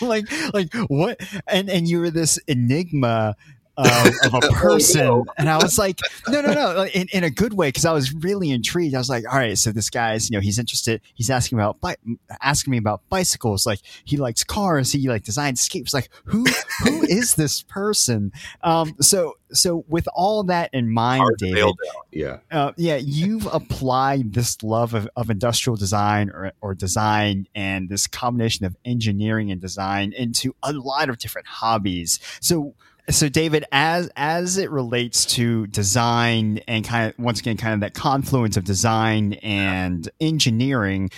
like 0.00 0.26
like 0.52 0.74
what 0.88 1.20
and 1.46 1.70
and 1.70 1.88
you 1.88 2.00
were 2.00 2.10
this 2.10 2.38
enigma 2.46 3.36
um, 3.76 4.12
of 4.24 4.34
a 4.34 4.40
person. 4.52 5.00
oh, 5.02 5.18
no. 5.18 5.24
And 5.38 5.48
I 5.48 5.56
was 5.56 5.78
like, 5.78 5.98
no, 6.28 6.40
no, 6.40 6.52
no, 6.52 6.86
in, 6.86 7.08
in 7.12 7.24
a 7.24 7.30
good 7.30 7.54
way, 7.54 7.68
because 7.68 7.84
I 7.84 7.92
was 7.92 8.12
really 8.12 8.50
intrigued. 8.50 8.94
I 8.94 8.98
was 8.98 9.10
like, 9.10 9.24
all 9.30 9.38
right, 9.38 9.56
so 9.56 9.72
this 9.72 9.90
guy's, 9.90 10.30
you 10.30 10.36
know, 10.36 10.40
he's 10.40 10.58
interested. 10.58 11.00
He's 11.14 11.30
asking 11.30 11.58
about 11.58 11.80
bi- 11.80 11.96
asking 12.42 12.72
me 12.72 12.78
about 12.78 13.02
bicycles. 13.08 13.66
Like 13.66 13.80
he 14.04 14.16
likes 14.16 14.44
cars. 14.44 14.92
He 14.92 15.08
like 15.08 15.24
designs 15.24 15.60
skates. 15.60 15.94
Like 15.94 16.08
who 16.24 16.44
who 16.84 17.02
is 17.08 17.34
this 17.34 17.62
person? 17.62 18.32
Um, 18.62 18.94
so 19.00 19.34
so 19.52 19.84
with 19.88 20.08
all 20.14 20.44
that 20.44 20.70
in 20.72 20.90
mind, 20.90 21.24
David, 21.38 21.74
yeah, 22.12 22.38
uh, 22.50 22.72
yeah, 22.76 22.96
you've 22.96 23.46
applied 23.46 24.32
this 24.32 24.62
love 24.62 24.94
of, 24.94 25.08
of 25.16 25.30
industrial 25.30 25.76
design 25.76 26.30
or, 26.30 26.52
or 26.60 26.74
design 26.74 27.48
and 27.54 27.88
this 27.88 28.06
combination 28.06 28.64
of 28.64 28.76
engineering 28.84 29.50
and 29.50 29.60
design 29.60 30.12
into 30.12 30.54
a 30.62 30.72
lot 30.72 31.08
of 31.08 31.18
different 31.18 31.46
hobbies. 31.48 32.20
So 32.40 32.74
so 33.10 33.28
David, 33.28 33.64
as 33.72 34.10
as 34.16 34.58
it 34.58 34.70
relates 34.70 35.24
to 35.26 35.66
design 35.68 36.58
and 36.66 36.84
kind 36.84 37.10
of 37.10 37.18
once 37.18 37.40
again 37.40 37.56
kind 37.56 37.74
of 37.74 37.80
that 37.80 37.94
confluence 37.94 38.56
of 38.56 38.64
design 38.64 39.34
and 39.34 40.08
engineering, 40.20 41.10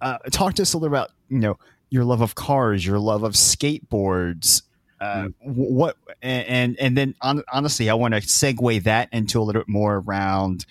uh, 0.00 0.18
talk 0.30 0.54
to 0.54 0.62
us 0.62 0.74
a 0.74 0.78
little 0.78 0.94
about 0.94 1.10
you 1.28 1.38
know 1.38 1.58
your 1.90 2.04
love 2.04 2.20
of 2.20 2.34
cars, 2.34 2.84
your 2.84 2.98
love 2.98 3.22
of 3.22 3.32
skateboards. 3.32 4.62
Uh. 5.00 5.28
What 5.40 5.96
and 6.22 6.78
and 6.78 6.96
then 6.96 7.14
on, 7.20 7.42
honestly, 7.52 7.90
I 7.90 7.94
want 7.94 8.14
to 8.14 8.20
segue 8.20 8.84
that 8.84 9.08
into 9.12 9.40
a 9.40 9.42
little 9.42 9.60
bit 9.60 9.68
more 9.68 9.96
around 9.96 10.64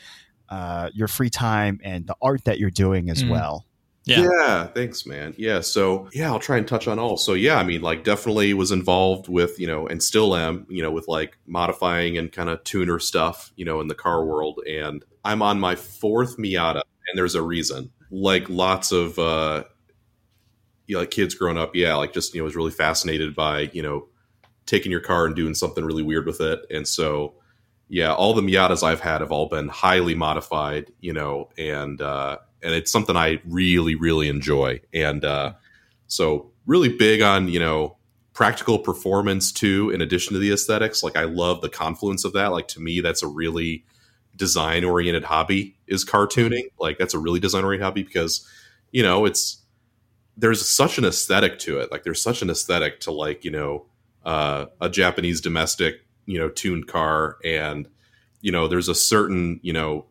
uh, 0.49 0.89
your 0.93 1.07
free 1.07 1.29
time 1.29 1.79
and 1.83 2.07
the 2.07 2.15
art 2.21 2.45
that 2.45 2.59
you're 2.59 2.69
doing 2.69 3.09
as 3.09 3.23
mm. 3.23 3.29
well. 3.29 3.65
Yeah. 4.05 4.27
yeah. 4.27 4.67
thanks, 4.67 5.05
man. 5.05 5.35
Yeah, 5.37 5.61
so 5.61 6.09
yeah, 6.13 6.31
I'll 6.31 6.39
try 6.39 6.57
and 6.57 6.67
touch 6.67 6.87
on 6.87 6.97
all. 6.97 7.17
So 7.17 7.33
yeah, 7.33 7.57
I 7.57 7.63
mean, 7.63 7.81
like 7.81 8.03
definitely 8.03 8.53
was 8.53 8.71
involved 8.71 9.27
with 9.27 9.59
you 9.59 9.67
know, 9.67 9.87
and 9.87 10.01
still 10.01 10.35
am, 10.35 10.65
you 10.69 10.81
know, 10.81 10.91
with 10.91 11.07
like 11.07 11.37
modifying 11.45 12.17
and 12.17 12.31
kind 12.31 12.49
of 12.49 12.63
tuner 12.63 12.99
stuff, 12.99 13.51
you 13.55 13.65
know, 13.65 13.79
in 13.79 13.87
the 13.87 13.95
car 13.95 14.25
world. 14.25 14.59
And 14.67 15.03
I'm 15.23 15.41
on 15.41 15.59
my 15.59 15.75
fourth 15.75 16.37
Miata, 16.37 16.81
and 17.07 17.17
there's 17.17 17.35
a 17.35 17.41
reason. 17.41 17.91
Like 18.09 18.49
lots 18.49 18.91
of 18.91 19.19
uh, 19.19 19.65
you 20.87 20.95
know, 20.95 21.01
like 21.01 21.11
kids 21.11 21.35
growing 21.35 21.57
up, 21.57 21.75
yeah, 21.75 21.95
like 21.95 22.13
just 22.13 22.33
you 22.33 22.41
know, 22.41 22.45
was 22.45 22.55
really 22.55 22.71
fascinated 22.71 23.35
by 23.35 23.69
you 23.73 23.83
know, 23.83 24.07
taking 24.65 24.91
your 24.91 25.01
car 25.01 25.25
and 25.27 25.35
doing 25.35 25.53
something 25.53 25.85
really 25.85 26.03
weird 26.03 26.25
with 26.25 26.41
it. 26.41 26.59
And 26.71 26.87
so 26.87 27.35
yeah, 27.87 28.13
all 28.13 28.33
the 28.33 28.41
Miatas 28.41 28.83
I've 28.83 29.01
had 29.01 29.19
have 29.19 29.33
all 29.33 29.49
been 29.49 29.67
highly 29.67 30.15
modified, 30.15 30.91
you 31.01 31.11
know, 31.11 31.49
and 31.57 32.01
uh, 32.01 32.37
and 32.63 32.73
it's 32.73 32.91
something 32.91 33.15
I 33.15 33.41
really, 33.45 33.95
really 33.95 34.27
enjoy. 34.27 34.81
And 34.93 35.25
uh, 35.25 35.53
so, 36.07 36.51
really 36.65 36.89
big 36.89 37.21
on 37.21 37.47
you 37.47 37.59
know 37.59 37.97
practical 38.33 38.79
performance 38.79 39.51
too. 39.51 39.89
In 39.89 40.01
addition 40.01 40.33
to 40.33 40.39
the 40.39 40.51
aesthetics, 40.51 41.03
like 41.03 41.15
I 41.15 41.25
love 41.25 41.61
the 41.61 41.69
confluence 41.69 42.23
of 42.25 42.33
that. 42.33 42.51
Like 42.51 42.67
to 42.69 42.79
me, 42.79 43.01
that's 43.01 43.23
a 43.23 43.27
really 43.27 43.85
design 44.35 44.83
oriented 44.83 45.23
hobby 45.23 45.75
is 45.87 46.03
car 46.03 46.27
tuning. 46.27 46.67
Like 46.79 46.97
that's 46.97 47.13
a 47.13 47.19
really 47.19 47.39
design 47.39 47.63
oriented 47.63 47.85
hobby 47.85 48.03
because 48.03 48.47
you 48.91 49.03
know 49.03 49.25
it's 49.25 49.61
there's 50.37 50.67
such 50.67 50.97
an 50.97 51.05
aesthetic 51.05 51.59
to 51.59 51.79
it. 51.79 51.91
Like 51.91 52.03
there's 52.03 52.21
such 52.23 52.41
an 52.41 52.49
aesthetic 52.49 52.99
to 53.01 53.11
like 53.11 53.43
you 53.43 53.51
know 53.51 53.85
uh, 54.25 54.67
a 54.79 54.89
Japanese 54.89 55.41
domestic 55.41 56.05
you 56.25 56.37
know 56.37 56.49
tuned 56.49 56.87
car 56.87 57.37
and 57.43 57.87
you 58.41 58.51
know 58.51 58.67
there's 58.67 58.89
a 58.89 58.95
certain 58.95 59.59
you 59.63 59.73
know 59.73 60.05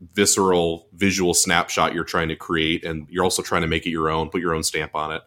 visceral 0.00 0.88
visual 0.94 1.34
snapshot 1.34 1.94
you're 1.94 2.04
trying 2.04 2.28
to 2.28 2.36
create 2.36 2.84
and 2.84 3.06
you're 3.10 3.24
also 3.24 3.42
trying 3.42 3.62
to 3.62 3.68
make 3.68 3.86
it 3.86 3.90
your 3.90 4.08
own 4.08 4.28
put 4.30 4.40
your 4.40 4.54
own 4.54 4.62
stamp 4.62 4.94
on 4.94 5.12
it. 5.12 5.22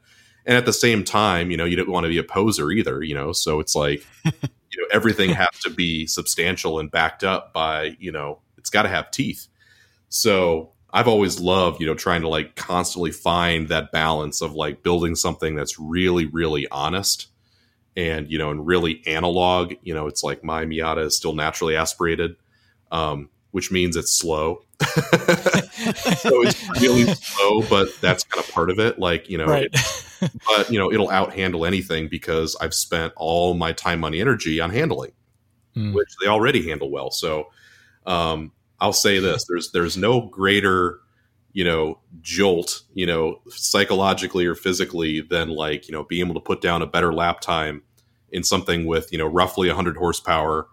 And 0.46 0.58
at 0.58 0.66
the 0.66 0.74
same 0.74 1.04
time 1.04 1.52
you 1.52 1.58
know 1.58 1.66
you 1.66 1.76
don't 1.76 1.90
want 1.90 2.06
to 2.06 2.10
be 2.10 2.18
a 2.18 2.24
poser 2.24 2.72
either 2.72 3.04
you 3.04 3.16
know? 3.16 3.32
So 3.32 3.60
it's 3.60 3.76
like 3.76 4.06
you 4.26 4.32
know 4.78 4.88
everything 4.92 5.30
has 5.32 5.60
to 5.62 5.70
be 5.70 6.08
substantial 6.08 6.80
and 6.80 6.90
backed 6.90 7.24
up 7.24 7.54
by 7.54 7.96
you 8.00 8.12
know 8.12 8.40
it's 8.58 8.70
got 8.70 8.84
to 8.84 8.90
have 8.90 9.12
teeth. 9.12 9.48
So 10.10 10.70
i've 10.96 11.08
always 11.08 11.40
loved 11.40 11.82
you 11.82 11.88
know 11.88 11.96
trying 11.96 12.22
to 12.22 12.28
like 12.28 12.56
constantly 12.56 13.10
find 13.10 13.68
that 13.70 13.92
balance 13.92 14.42
of 14.42 14.54
like 14.54 14.84
building 14.84 15.16
something 15.16 15.56
that's 15.56 15.80
really 15.80 16.28
really 16.28 16.68
honest 16.68 17.30
and 17.96 18.30
you 18.32 18.38
know 18.38 18.52
and 18.52 18.66
really 18.66 19.02
analog. 19.06 19.74
You 19.82 19.94
know 19.94 20.08
it's 20.08 20.24
like 20.24 20.44
my 20.44 20.66
miata 20.66 21.06
is 21.06 21.16
still 21.16 21.34
naturally 21.34 21.76
aspirated. 21.76 22.36
Um, 22.92 23.30
which 23.54 23.72
means 23.72 23.96
it's 23.96 24.12
slow. 24.12 24.64
so 24.82 26.42
it's 26.42 26.82
really 26.82 27.06
slow, 27.14 27.62
but 27.70 27.88
that's 28.02 28.24
kind 28.24 28.44
of 28.44 28.52
part 28.52 28.72
of 28.72 28.80
it. 28.80 28.98
Like, 28.98 29.30
you 29.30 29.38
know, 29.38 29.46
right. 29.46 29.70
it, 29.72 30.32
but 30.48 30.72
you 30.72 30.80
know, 30.80 30.92
it'll 30.92 31.12
out 31.12 31.34
handle 31.34 31.64
anything 31.64 32.08
because 32.08 32.58
I've 32.60 32.74
spent 32.74 33.14
all 33.16 33.54
my 33.54 33.72
time, 33.72 34.00
money, 34.00 34.20
energy 34.20 34.60
on 34.60 34.72
handling, 34.72 35.12
mm. 35.76 35.94
which 35.94 36.10
they 36.20 36.28
already 36.28 36.68
handle 36.68 36.90
well. 36.90 37.12
So, 37.12 37.50
um, 38.08 38.52
I'll 38.80 38.92
say 38.92 39.20
this: 39.20 39.46
there's 39.48 39.72
there's 39.72 39.98
no 39.98 40.22
greater, 40.22 41.00
you 41.52 41.64
know, 41.64 42.00
jolt, 42.22 42.82
you 42.96 43.06
know, 43.06 43.40
psychologically 43.50 44.48
or 44.48 44.56
physically 44.56 45.22
than 45.22 45.50
like 45.50 45.88
you 45.88 45.92
know 45.92 46.04
being 46.06 46.26
able 46.26 46.34
to 46.34 46.46
put 46.46 46.60
down 46.60 46.82
a 46.82 46.88
better 46.88 47.14
lap 47.14 47.40
time 47.40 47.84
in 48.32 48.44
something 48.44 48.88
with 48.88 49.12
you 49.12 49.20
know 49.20 49.28
roughly 49.28 49.68
100 49.68 49.96
horsepower 49.96 50.68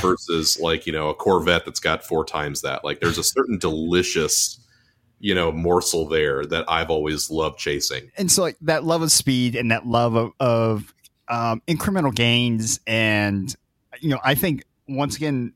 versus 0.00 0.58
like 0.60 0.86
you 0.86 0.92
know 0.92 1.08
a 1.10 1.14
Corvette 1.14 1.64
that's 1.64 1.80
got 1.80 2.04
four 2.04 2.24
times 2.24 2.62
that. 2.62 2.84
Like 2.84 3.00
there's 3.00 3.18
a 3.18 3.24
certain 3.24 3.58
delicious 3.58 4.58
you 5.20 5.34
know 5.34 5.52
morsel 5.52 6.06
there 6.06 6.44
that 6.46 6.64
I've 6.68 6.90
always 6.90 7.30
loved 7.30 7.58
chasing. 7.58 8.10
And 8.16 8.30
so 8.30 8.42
like 8.42 8.56
that 8.62 8.84
love 8.84 9.02
of 9.02 9.12
speed 9.12 9.56
and 9.56 9.70
that 9.70 9.86
love 9.86 10.14
of, 10.14 10.32
of 10.40 10.94
um, 11.28 11.62
incremental 11.66 12.14
gains 12.14 12.80
and 12.86 13.54
you 14.00 14.10
know 14.10 14.20
I 14.22 14.34
think 14.34 14.64
once 14.88 15.16
again 15.16 15.54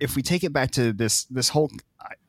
if 0.00 0.16
we 0.16 0.22
take 0.22 0.44
it 0.44 0.52
back 0.52 0.72
to 0.72 0.92
this 0.92 1.24
this 1.24 1.48
whole 1.48 1.70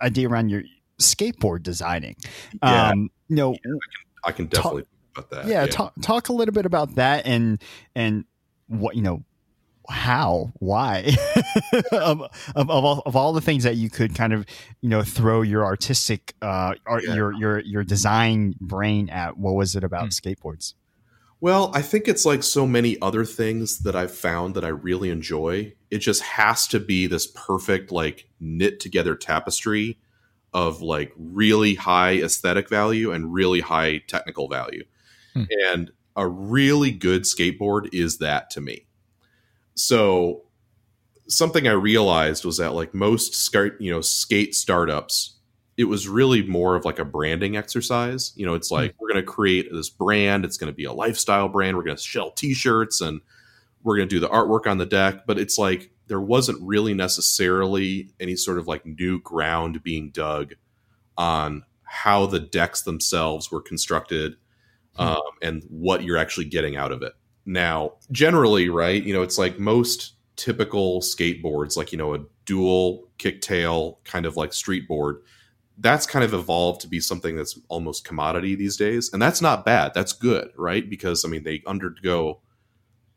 idea 0.01 0.29
around 0.29 0.49
your 0.49 0.63
skateboard 0.99 1.63
designing, 1.63 2.15
yeah. 2.61 2.89
um, 2.89 3.09
you 3.27 3.35
know, 3.35 3.53
I, 3.53 3.57
can, 3.57 3.79
I 4.25 4.31
can 4.31 4.45
definitely 4.47 4.83
talk, 4.83 5.25
about 5.25 5.29
that. 5.31 5.47
Yeah, 5.47 5.65
yeah. 5.65 5.67
Talk, 5.67 5.93
talk 6.01 6.29
a 6.29 6.33
little 6.33 6.53
bit 6.53 6.65
about 6.65 6.95
that 6.95 7.25
and 7.25 7.61
and 7.95 8.25
what 8.67 8.95
you 8.95 9.01
know 9.01 9.23
how 9.89 10.53
why 10.59 11.15
of, 11.91 12.21
of, 12.21 12.29
of, 12.55 12.69
all, 12.69 13.03
of 13.05 13.15
all 13.15 13.33
the 13.33 13.41
things 13.41 13.63
that 13.63 13.75
you 13.75 13.89
could 13.89 14.15
kind 14.15 14.33
of 14.33 14.45
you 14.81 14.89
know 14.89 15.03
throw 15.03 15.41
your 15.41 15.65
artistic 15.65 16.33
uh 16.41 16.73
art, 16.85 17.03
yeah. 17.05 17.15
your 17.15 17.33
your 17.33 17.59
your 17.59 17.83
design 17.83 18.55
brain 18.61 19.09
at 19.09 19.37
what 19.37 19.53
was 19.53 19.75
it 19.75 19.83
about 19.83 20.05
mm. 20.05 20.09
skateboards 20.09 20.73
well 21.41 21.69
i 21.73 21.81
think 21.81 22.07
it's 22.07 22.25
like 22.25 22.43
so 22.43 22.65
many 22.65 22.99
other 23.01 23.25
things 23.25 23.79
that 23.79 23.95
i've 23.95 24.13
found 24.13 24.55
that 24.55 24.63
i 24.63 24.69
really 24.69 25.09
enjoy 25.09 25.73
it 25.91 25.99
just 25.99 26.21
has 26.21 26.65
to 26.67 26.79
be 26.79 27.05
this 27.05 27.27
perfect 27.27 27.91
like 27.91 28.29
knit 28.39 28.79
together 28.79 29.15
tapestry 29.15 29.99
of 30.53 30.81
like 30.81 31.11
really 31.17 31.75
high 31.75 32.21
aesthetic 32.21 32.69
value 32.69 33.11
and 33.11 33.33
really 33.33 33.59
high 33.59 33.97
technical 34.07 34.47
value 34.47 34.83
mm. 35.35 35.47
and 35.67 35.91
a 36.15 36.27
really 36.27 36.91
good 36.91 37.23
skateboard 37.23 37.89
is 37.91 38.19
that 38.19 38.49
to 38.49 38.61
me 38.61 38.85
so 39.75 40.43
something 41.27 41.67
I 41.67 41.71
realized 41.71 42.45
was 42.45 42.57
that 42.57 42.73
like 42.73 42.93
most 42.93 43.35
skate, 43.35 43.73
you 43.79 43.91
know, 43.91 44.01
skate 44.01 44.55
startups, 44.55 45.37
it 45.77 45.85
was 45.85 46.07
really 46.07 46.43
more 46.43 46.75
of 46.75 46.85
like 46.85 46.99
a 46.99 47.05
branding 47.05 47.57
exercise. 47.57 48.31
You 48.35 48.45
know, 48.45 48.53
it's 48.53 48.71
like 48.71 48.91
mm-hmm. 48.91 48.97
we're 48.99 49.13
going 49.13 49.25
to 49.25 49.31
create 49.31 49.67
this 49.71 49.89
brand. 49.89 50.45
It's 50.45 50.57
going 50.57 50.71
to 50.71 50.75
be 50.75 50.85
a 50.85 50.93
lifestyle 50.93 51.49
brand. 51.49 51.75
We're 51.75 51.83
going 51.83 51.97
to 51.97 52.03
sell 52.03 52.31
T-shirts 52.31 53.01
and 53.01 53.21
we're 53.83 53.97
going 53.97 54.07
to 54.07 54.15
do 54.15 54.19
the 54.19 54.29
artwork 54.29 54.67
on 54.67 54.77
the 54.77 54.85
deck. 54.85 55.25
But 55.25 55.39
it's 55.39 55.57
like 55.57 55.91
there 56.07 56.21
wasn't 56.21 56.61
really 56.61 56.93
necessarily 56.93 58.11
any 58.19 58.35
sort 58.35 58.59
of 58.59 58.67
like 58.67 58.85
new 58.85 59.19
ground 59.21 59.81
being 59.83 60.11
dug 60.11 60.53
on 61.17 61.63
how 61.83 62.25
the 62.25 62.39
decks 62.39 62.81
themselves 62.81 63.51
were 63.51 63.61
constructed 63.61 64.35
um, 64.97 65.21
and 65.41 65.63
what 65.69 66.03
you're 66.03 66.17
actually 66.17 66.45
getting 66.45 66.75
out 66.75 66.91
of 66.91 67.01
it. 67.01 67.13
Now, 67.45 67.93
generally, 68.11 68.69
right, 68.69 69.03
you 69.03 69.13
know, 69.13 69.21
it's 69.21 69.37
like 69.37 69.59
most 69.59 70.13
typical 70.35 71.01
skateboards, 71.01 71.75
like, 71.75 71.91
you 71.91 71.97
know, 71.97 72.13
a 72.13 72.19
dual 72.45 73.07
kicktail 73.19 73.97
kind 74.05 74.25
of 74.25 74.37
like 74.37 74.53
street 74.53 74.87
board, 74.87 75.21
that's 75.77 76.05
kind 76.05 76.23
of 76.23 76.33
evolved 76.33 76.81
to 76.81 76.87
be 76.87 76.99
something 76.99 77.35
that's 77.35 77.59
almost 77.67 78.05
commodity 78.05 78.55
these 78.55 78.77
days. 78.77 79.11
And 79.11 79.21
that's 79.21 79.41
not 79.41 79.65
bad. 79.65 79.93
That's 79.93 80.13
good, 80.13 80.51
right? 80.55 80.87
Because, 80.89 81.25
I 81.25 81.27
mean, 81.27 81.43
they 81.43 81.63
undergo 81.65 82.39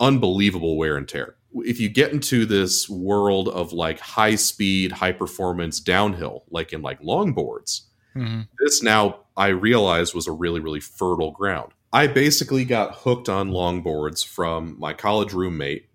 unbelievable 0.00 0.76
wear 0.76 0.96
and 0.96 1.08
tear. 1.08 1.36
If 1.54 1.80
you 1.80 1.88
get 1.88 2.12
into 2.12 2.44
this 2.44 2.88
world 2.88 3.48
of 3.48 3.72
like 3.72 3.98
high 4.00 4.34
speed, 4.34 4.92
high 4.92 5.12
performance 5.12 5.80
downhill, 5.80 6.44
like 6.50 6.72
in 6.72 6.82
like 6.82 7.00
longboards, 7.00 7.82
mm-hmm. 8.14 8.42
this 8.58 8.82
now 8.82 9.20
I 9.36 9.48
realized 9.48 10.14
was 10.14 10.26
a 10.26 10.32
really, 10.32 10.60
really 10.60 10.80
fertile 10.80 11.30
ground. 11.30 11.72
I 11.96 12.08
basically 12.08 12.66
got 12.66 12.94
hooked 12.94 13.30
on 13.30 13.52
longboards 13.52 14.22
from 14.22 14.78
my 14.78 14.92
college 14.92 15.32
roommate 15.32 15.88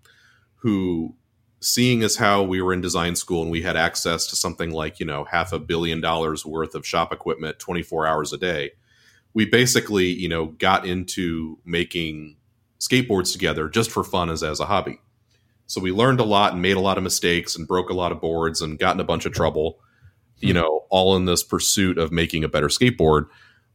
who 0.56 1.14
seeing 1.60 2.02
as 2.02 2.16
how 2.16 2.42
we 2.42 2.60
were 2.60 2.74
in 2.74 2.82
design 2.82 3.16
school 3.16 3.44
and 3.44 3.52
we 3.52 3.62
had 3.62 3.78
access 3.78 4.26
to 4.26 4.36
something 4.36 4.72
like, 4.72 5.00
you 5.00 5.06
know, 5.06 5.26
half 5.26 5.54
a 5.54 5.60
billion 5.60 6.02
dollars 6.02 6.44
worth 6.44 6.74
of 6.74 6.88
shop 6.88 7.14
equipment 7.14 7.60
24 7.60 8.08
hours 8.08 8.34
a 8.34 8.40
day, 8.40 8.72
we 9.36 9.46
basically, 9.46 10.08
you 10.08 10.28
know, 10.28 10.48
got 10.48 10.88
into 10.88 11.60
making 11.66 12.36
skateboards 12.80 13.32
together 13.32 13.70
just 13.70 13.92
for 13.92 14.04
fun 14.04 14.32
as, 14.32 14.42
as 14.42 14.60
a 14.60 14.66
hobby. 14.66 15.00
So 15.68 15.80
we 15.80 15.92
learned 15.92 16.20
a 16.20 16.24
lot 16.24 16.54
and 16.54 16.64
made 16.64 16.78
a 16.78 16.82
lot 16.82 16.98
of 16.98 17.04
mistakes 17.04 17.56
and 17.56 17.68
broke 17.68 17.92
a 17.92 17.96
lot 17.96 18.12
of 18.12 18.20
boards 18.20 18.64
and 18.64 18.80
got 18.80 18.96
in 18.96 19.02
a 19.02 19.04
bunch 19.04 19.28
of 19.28 19.34
trouble, 19.34 19.78
you 20.40 20.54
hmm. 20.54 20.62
know, 20.62 20.86
all 20.90 21.16
in 21.16 21.26
this 21.26 21.44
pursuit 21.44 22.00
of 22.00 22.12
making 22.12 22.44
a 22.44 22.50
better 22.50 22.70
skateboard. 22.70 23.28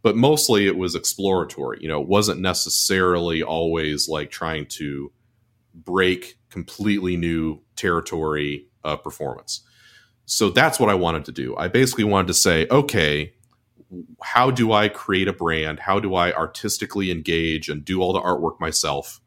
But 0.03 0.17
mostly 0.17 0.67
it 0.67 0.77
was 0.77 0.95
exploratory. 0.95 1.79
You 1.81 1.89
know, 1.89 2.01
it 2.01 2.09
wasn't 2.09 2.41
necessarily 2.41 3.43
always 3.43 4.09
like 4.09 4.31
trying 4.31 4.67
to 4.67 5.11
break 5.75 6.39
completely 6.49 7.17
new 7.17 7.61
territory 7.75 8.69
of 8.85 9.03
performance. 9.03 9.63
So 10.27 10.51
that's 10.51 10.79
what 10.79 10.91
I 10.91 10.95
wanted 10.95 11.25
to 11.27 11.33
do. 11.33 11.57
I 11.57 11.69
basically 11.69 12.05
wanted 12.05 12.29
to 12.29 12.35
say, 12.35 12.67
okay, 12.71 13.33
how 14.23 14.51
do 14.51 14.73
I 14.73 14.89
create 14.89 15.29
a 15.29 15.33
brand? 15.33 15.81
How 15.81 16.01
do 16.01 16.15
I 16.15 16.33
artistically 16.33 17.11
engage 17.11 17.69
and 17.69 17.85
do 17.85 18.01
all 18.01 18.13
the 18.13 18.21
artwork 18.21 18.59
myself 18.61 19.21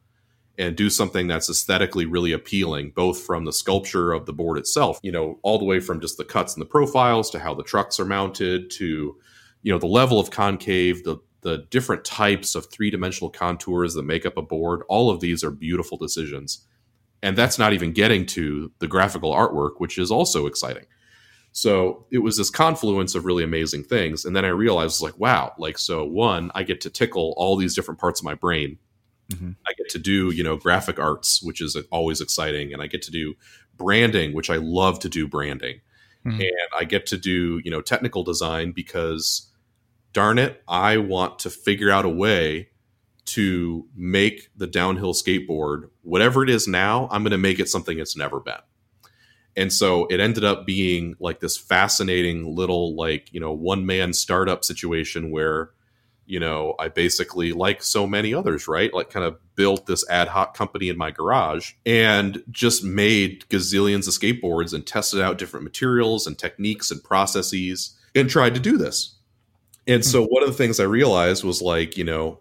and 0.57 0.76
do 0.76 0.89
something 0.89 1.28
that's 1.28 1.49
aesthetically 1.49 2.05
really 2.05 2.34
appealing, 2.34 2.91
both 2.93 3.22
from 3.22 3.45
the 3.45 3.53
sculpture 3.53 4.11
of 4.11 4.26
the 4.26 4.34
board 4.34 4.57
itself, 4.57 4.99
you 5.01 5.11
know, 5.11 5.39
all 5.41 5.57
the 5.57 5.65
way 5.65 5.80
from 5.80 6.01
just 6.01 6.17
the 6.17 6.26
cuts 6.26 6.53
and 6.53 6.61
the 6.61 6.65
profiles 6.65 7.30
to 7.30 7.39
how 7.39 7.53
the 7.53 7.63
trucks 7.63 7.97
are 7.99 8.05
mounted 8.05 8.70
to, 8.72 9.15
you 9.62 9.72
know, 9.72 9.80
the 9.80 9.88
level 9.88 10.20
of 10.20 10.32
concave, 10.32 11.03
the 11.03 11.18
the 11.41 11.66
different 11.70 12.03
types 12.03 12.55
of 12.55 12.70
three-dimensional 12.70 13.30
contours 13.30 13.93
that 13.93 14.03
make 14.03 14.26
up 14.26 14.38
a 14.38 14.41
board. 14.41 14.82
All 14.89 15.10
of 15.10 15.22
these 15.22 15.43
are 15.43 15.51
beautiful 15.51 15.97
decisions. 15.97 16.66
And 17.22 17.38
that's 17.38 17.57
not 17.60 17.74
even 17.74 17.93
getting 17.93 18.26
to 18.28 18.72
the 18.80 18.88
graphical 18.88 19.34
artwork, 19.34 19.74
which 19.78 19.97
is 19.97 20.12
also 20.12 20.45
exciting. 20.45 20.86
So 21.51 22.05
it 22.12 22.20
was 22.20 22.38
this 22.38 22.49
confluence 22.49 23.16
of 23.16 23.26
really 23.26 23.43
amazing 23.43 23.84
things. 23.84 24.24
And 24.24 24.36
then 24.36 24.45
I 24.45 24.49
realized, 24.49 25.01
like, 25.01 25.18
wow, 25.18 25.53
like, 25.57 25.78
so 25.78 26.05
one, 26.05 26.51
I 26.55 26.64
get 26.64 26.82
to 26.82 26.89
tickle 26.89 27.34
all 27.38 27.55
these 27.55 27.76
different 27.76 27.99
parts 27.99 28.20
of 28.20 28.26
my 28.26 28.36
brain. 28.36 28.78
Mm-hmm. 29.32 29.51
I 29.68 29.74
get 29.78 29.89
to 29.89 29.99
do, 29.99 30.32
you 30.32 30.43
know, 30.43 30.57
graphic 30.57 30.99
arts, 30.99 31.41
which 31.41 31.62
is 31.62 31.78
always 31.91 32.22
exciting. 32.22 32.74
And 32.74 32.82
I 32.82 32.88
get 32.88 33.01
to 33.03 33.12
do 33.12 33.34
branding, 33.78 34.34
which 34.34 34.49
I 34.49 34.57
love 34.57 34.99
to 34.99 35.10
do 35.10 35.28
branding. 35.28 35.82
Mm-hmm. 36.26 36.41
And 36.41 36.70
I 36.78 36.84
get 36.84 37.05
to 37.07 37.18
do, 37.18 37.62
you 37.64 37.72
know, 37.72 37.82
technical 37.82 38.24
design 38.24 38.72
because, 38.72 39.48
darn 40.14 40.39
it, 40.39 40.62
I 40.68 40.97
want 40.97 41.39
to 41.39 41.49
figure 41.49 41.91
out 41.91 42.05
a 42.05 42.10
way 42.10 42.70
to 43.26 43.88
make 43.95 44.49
the 44.57 44.68
downhill 44.68 45.14
skateboard, 45.14 45.89
whatever 46.01 46.43
it 46.43 46.49
is 46.49 46.68
now, 46.68 47.07
I'm 47.12 47.22
going 47.22 47.32
to 47.32 47.38
make 47.38 47.60
it 47.60 47.70
something 47.70 47.99
it's 47.99 48.18
never 48.18 48.39
been. 48.39 48.55
And 49.55 49.72
so 49.72 50.07
it 50.07 50.20
ended 50.20 50.43
up 50.43 50.66
being 50.66 51.16
like 51.20 51.39
this 51.39 51.57
fascinating 51.57 52.55
little 52.55 52.95
like 52.95 53.32
you 53.34 53.39
know 53.39 53.51
one 53.51 53.86
man 53.86 54.14
startup 54.14 54.64
situation 54.64 55.32
where 55.32 55.72
you 56.26 56.39
know 56.39 56.76
i 56.80 56.88
basically 56.88 57.51
like 57.51 57.82
so 57.82 58.05
many 58.05 58.34
others 58.34 58.68
right 58.68 58.93
like 58.93 59.10
kind 59.10 59.26
of 59.26 59.38
built 59.55 59.88
this 59.88 60.07
ad 60.10 60.28
hoc 60.28 60.55
company 60.55 60.88
in 60.88 60.97
my 60.97 61.10
garage 61.10 61.74
and 61.86 62.43
just 62.51 62.84
made 62.84 63.43
gazillions 63.49 64.07
of 64.07 64.14
skateboards 64.14 64.74
and 64.74 64.86
tested 64.86 65.20
out 65.20 65.39
different 65.39 65.64
materials 65.64 66.28
and 66.28 66.38
techniques 66.38 66.91
and 66.91 67.03
processes 67.03 67.97
and 68.16 68.30
tried 68.30 68.53
to 68.53 68.60
do 68.60 68.78
this 68.78 69.18
and 69.89 70.05
so 70.05 70.23
hmm. 70.23 70.27
one 70.29 70.43
of 70.43 70.49
the 70.49 70.55
things 70.55 70.79
i 70.79 70.83
realized 70.83 71.43
was 71.43 71.61
like 71.61 71.97
you 71.97 72.03
know 72.03 72.39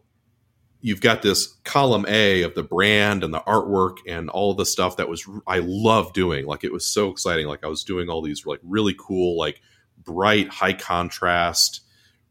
you've 0.81 1.01
got 1.01 1.23
this 1.23 1.47
column 1.65 2.07
A 2.09 2.43
of 2.43 2.55
the 2.55 2.63
brand 2.63 3.25
and 3.25 3.35
the 3.35 3.41
artwork 3.41 3.97
and 4.07 4.31
all 4.31 4.55
the 4.55 4.67
stuff 4.67 4.97
that 4.97 5.09
was 5.09 5.29
I 5.47 5.59
love 5.59 6.13
doing. 6.13 6.47
Like 6.47 6.65
it 6.65 6.73
was 6.73 6.87
so 6.87 7.11
exciting. 7.11 7.47
Like 7.47 7.65
I 7.65 7.69
was 7.69 7.85
doing 7.85 8.09
all 8.09 8.23
these 8.23 8.47
like 8.47 8.61
really 8.63 8.95
cool, 8.99 9.37
like 9.37 9.61
bright, 10.05 10.49
high 10.49 10.73
contrast, 10.73 11.81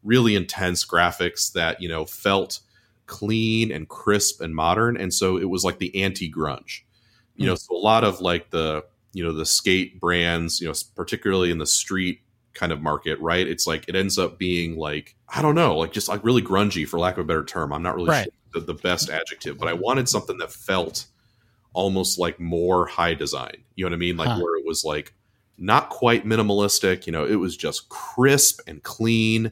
really 0.03 0.35
intense 0.35 0.85
graphics 0.85 1.51
that, 1.53 1.81
you 1.81 1.89
know, 1.89 2.05
felt 2.05 2.61
clean 3.05 3.71
and 3.71 3.87
crisp 3.87 4.41
and 4.41 4.55
modern. 4.55 4.97
And 4.97 5.13
so 5.13 5.37
it 5.37 5.49
was 5.49 5.63
like 5.63 5.79
the 5.79 6.01
anti-grunge. 6.01 6.81
You 7.35 7.43
mm. 7.43 7.47
know, 7.47 7.55
so 7.55 7.75
a 7.75 7.77
lot 7.77 8.03
of 8.03 8.21
like 8.21 8.49
the, 8.49 8.85
you 9.11 9.23
know, 9.23 9.33
the 9.33 9.45
skate 9.45 9.99
brands, 9.99 10.61
you 10.61 10.67
know, 10.67 10.73
particularly 10.95 11.51
in 11.51 11.57
the 11.57 11.67
street 11.67 12.21
kind 12.57 12.71
of 12.71 12.81
market, 12.81 13.19
right? 13.19 13.47
It's 13.47 13.67
like 13.67 13.85
it 13.87 13.95
ends 13.95 14.17
up 14.17 14.37
being 14.37 14.77
like 14.77 15.15
I 15.29 15.41
don't 15.41 15.55
know, 15.55 15.77
like 15.77 15.93
just 15.93 16.09
like 16.09 16.23
really 16.23 16.41
grungy 16.41 16.87
for 16.87 16.99
lack 16.99 17.17
of 17.17 17.25
a 17.25 17.27
better 17.27 17.45
term. 17.45 17.71
I'm 17.71 17.83
not 17.83 17.95
really 17.95 18.09
right. 18.09 18.23
sure 18.23 18.61
the, 18.61 18.73
the 18.73 18.79
best 18.79 19.09
adjective, 19.09 19.57
but 19.57 19.67
I 19.67 19.73
wanted 19.73 20.09
something 20.09 20.37
that 20.37 20.51
felt 20.51 21.05
almost 21.73 22.17
like 22.17 22.39
more 22.39 22.87
high 22.87 23.13
design. 23.13 23.63
You 23.75 23.85
know 23.85 23.89
what 23.89 23.95
I 23.95 23.99
mean? 23.99 24.17
Like 24.17 24.29
huh. 24.29 24.39
where 24.41 24.57
it 24.57 24.65
was 24.65 24.83
like 24.83 25.13
not 25.57 25.89
quite 25.89 26.25
minimalistic, 26.25 27.05
you 27.05 27.11
know, 27.11 27.25
it 27.25 27.35
was 27.35 27.57
just 27.57 27.89
crisp 27.89 28.61
and 28.67 28.81
clean 28.83 29.51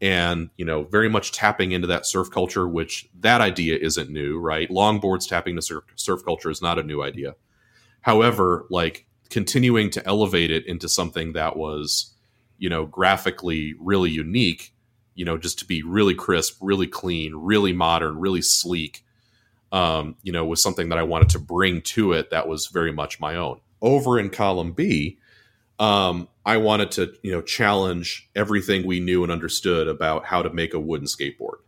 and, 0.00 0.50
you 0.56 0.64
know, 0.64 0.84
very 0.84 1.08
much 1.08 1.32
tapping 1.32 1.72
into 1.72 1.88
that 1.88 2.06
surf 2.06 2.30
culture, 2.30 2.68
which 2.68 3.08
that 3.20 3.40
idea 3.40 3.76
isn't 3.76 4.10
new, 4.10 4.38
right? 4.38 4.68
Longboards 4.70 5.28
tapping 5.28 5.56
to 5.56 5.62
surf, 5.62 5.84
surf 5.96 6.24
culture 6.24 6.50
is 6.50 6.62
not 6.62 6.78
a 6.78 6.82
new 6.82 7.02
idea. 7.02 7.34
However, 8.02 8.66
like 8.70 9.06
continuing 9.28 9.90
to 9.90 10.06
elevate 10.06 10.50
it 10.50 10.66
into 10.66 10.88
something 10.88 11.32
that 11.32 11.56
was, 11.56 12.14
you 12.58 12.68
know, 12.68 12.84
graphically 12.86 13.74
really 13.78 14.10
unique 14.10 14.72
you 15.18 15.24
know, 15.24 15.36
just 15.36 15.58
to 15.58 15.64
be 15.64 15.82
really 15.82 16.14
crisp, 16.14 16.58
really 16.60 16.86
clean, 16.86 17.34
really 17.34 17.72
modern, 17.72 18.20
really 18.20 18.40
sleek, 18.40 19.04
um, 19.72 20.14
you 20.22 20.30
know, 20.30 20.46
was 20.46 20.62
something 20.62 20.90
that 20.90 20.98
I 20.98 21.02
wanted 21.02 21.30
to 21.30 21.40
bring 21.40 21.82
to 21.82 22.12
it 22.12 22.30
that 22.30 22.46
was 22.46 22.68
very 22.68 22.92
much 22.92 23.18
my 23.18 23.34
own. 23.34 23.60
Over 23.82 24.20
in 24.20 24.30
column 24.30 24.70
B, 24.70 25.18
um, 25.80 26.28
I 26.46 26.58
wanted 26.58 26.92
to, 26.92 27.14
you 27.24 27.32
know, 27.32 27.42
challenge 27.42 28.30
everything 28.36 28.86
we 28.86 29.00
knew 29.00 29.24
and 29.24 29.32
understood 29.32 29.88
about 29.88 30.24
how 30.24 30.40
to 30.40 30.50
make 30.50 30.72
a 30.72 30.78
wooden 30.78 31.08
skateboard. 31.08 31.58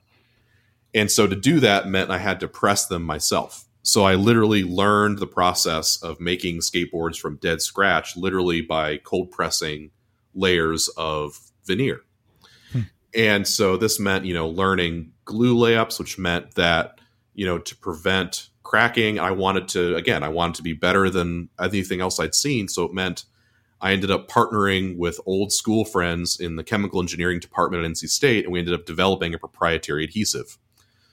And 0.94 1.10
so 1.10 1.26
to 1.26 1.34
do 1.34 1.58
that 1.58 1.88
meant 1.88 2.12
I 2.12 2.18
had 2.18 2.38
to 2.40 2.48
press 2.48 2.86
them 2.86 3.02
myself. 3.02 3.64
So 3.82 4.04
I 4.04 4.14
literally 4.14 4.62
learned 4.62 5.18
the 5.18 5.26
process 5.26 6.00
of 6.00 6.20
making 6.20 6.58
skateboards 6.58 7.18
from 7.18 7.34
dead 7.36 7.62
scratch, 7.62 8.16
literally 8.16 8.60
by 8.60 8.98
cold 8.98 9.32
pressing 9.32 9.90
layers 10.34 10.88
of 10.96 11.38
veneer. 11.64 12.00
Hmm. 12.72 12.80
And 13.14 13.46
so 13.46 13.76
this 13.76 13.98
meant, 14.00 14.24
you 14.24 14.34
know, 14.34 14.48
learning 14.48 15.12
glue 15.24 15.56
layups, 15.56 15.98
which 15.98 16.18
meant 16.18 16.54
that, 16.54 17.00
you 17.34 17.46
know, 17.46 17.58
to 17.58 17.76
prevent 17.76 18.48
cracking, 18.62 19.18
I 19.18 19.32
wanted 19.32 19.68
to, 19.68 19.96
again, 19.96 20.22
I 20.22 20.28
wanted 20.28 20.56
to 20.56 20.62
be 20.62 20.72
better 20.72 21.10
than 21.10 21.48
anything 21.60 22.00
else 22.00 22.20
I'd 22.20 22.34
seen. 22.34 22.68
So 22.68 22.84
it 22.84 22.92
meant 22.92 23.24
I 23.80 23.92
ended 23.92 24.10
up 24.10 24.28
partnering 24.28 24.96
with 24.98 25.20
old 25.26 25.52
school 25.52 25.84
friends 25.84 26.38
in 26.38 26.56
the 26.56 26.64
chemical 26.64 27.00
engineering 27.00 27.40
department 27.40 27.84
at 27.84 27.90
NC 27.90 28.08
State, 28.08 28.44
and 28.44 28.52
we 28.52 28.58
ended 28.58 28.74
up 28.74 28.84
developing 28.84 29.32
a 29.34 29.38
proprietary 29.38 30.04
adhesive. 30.04 30.58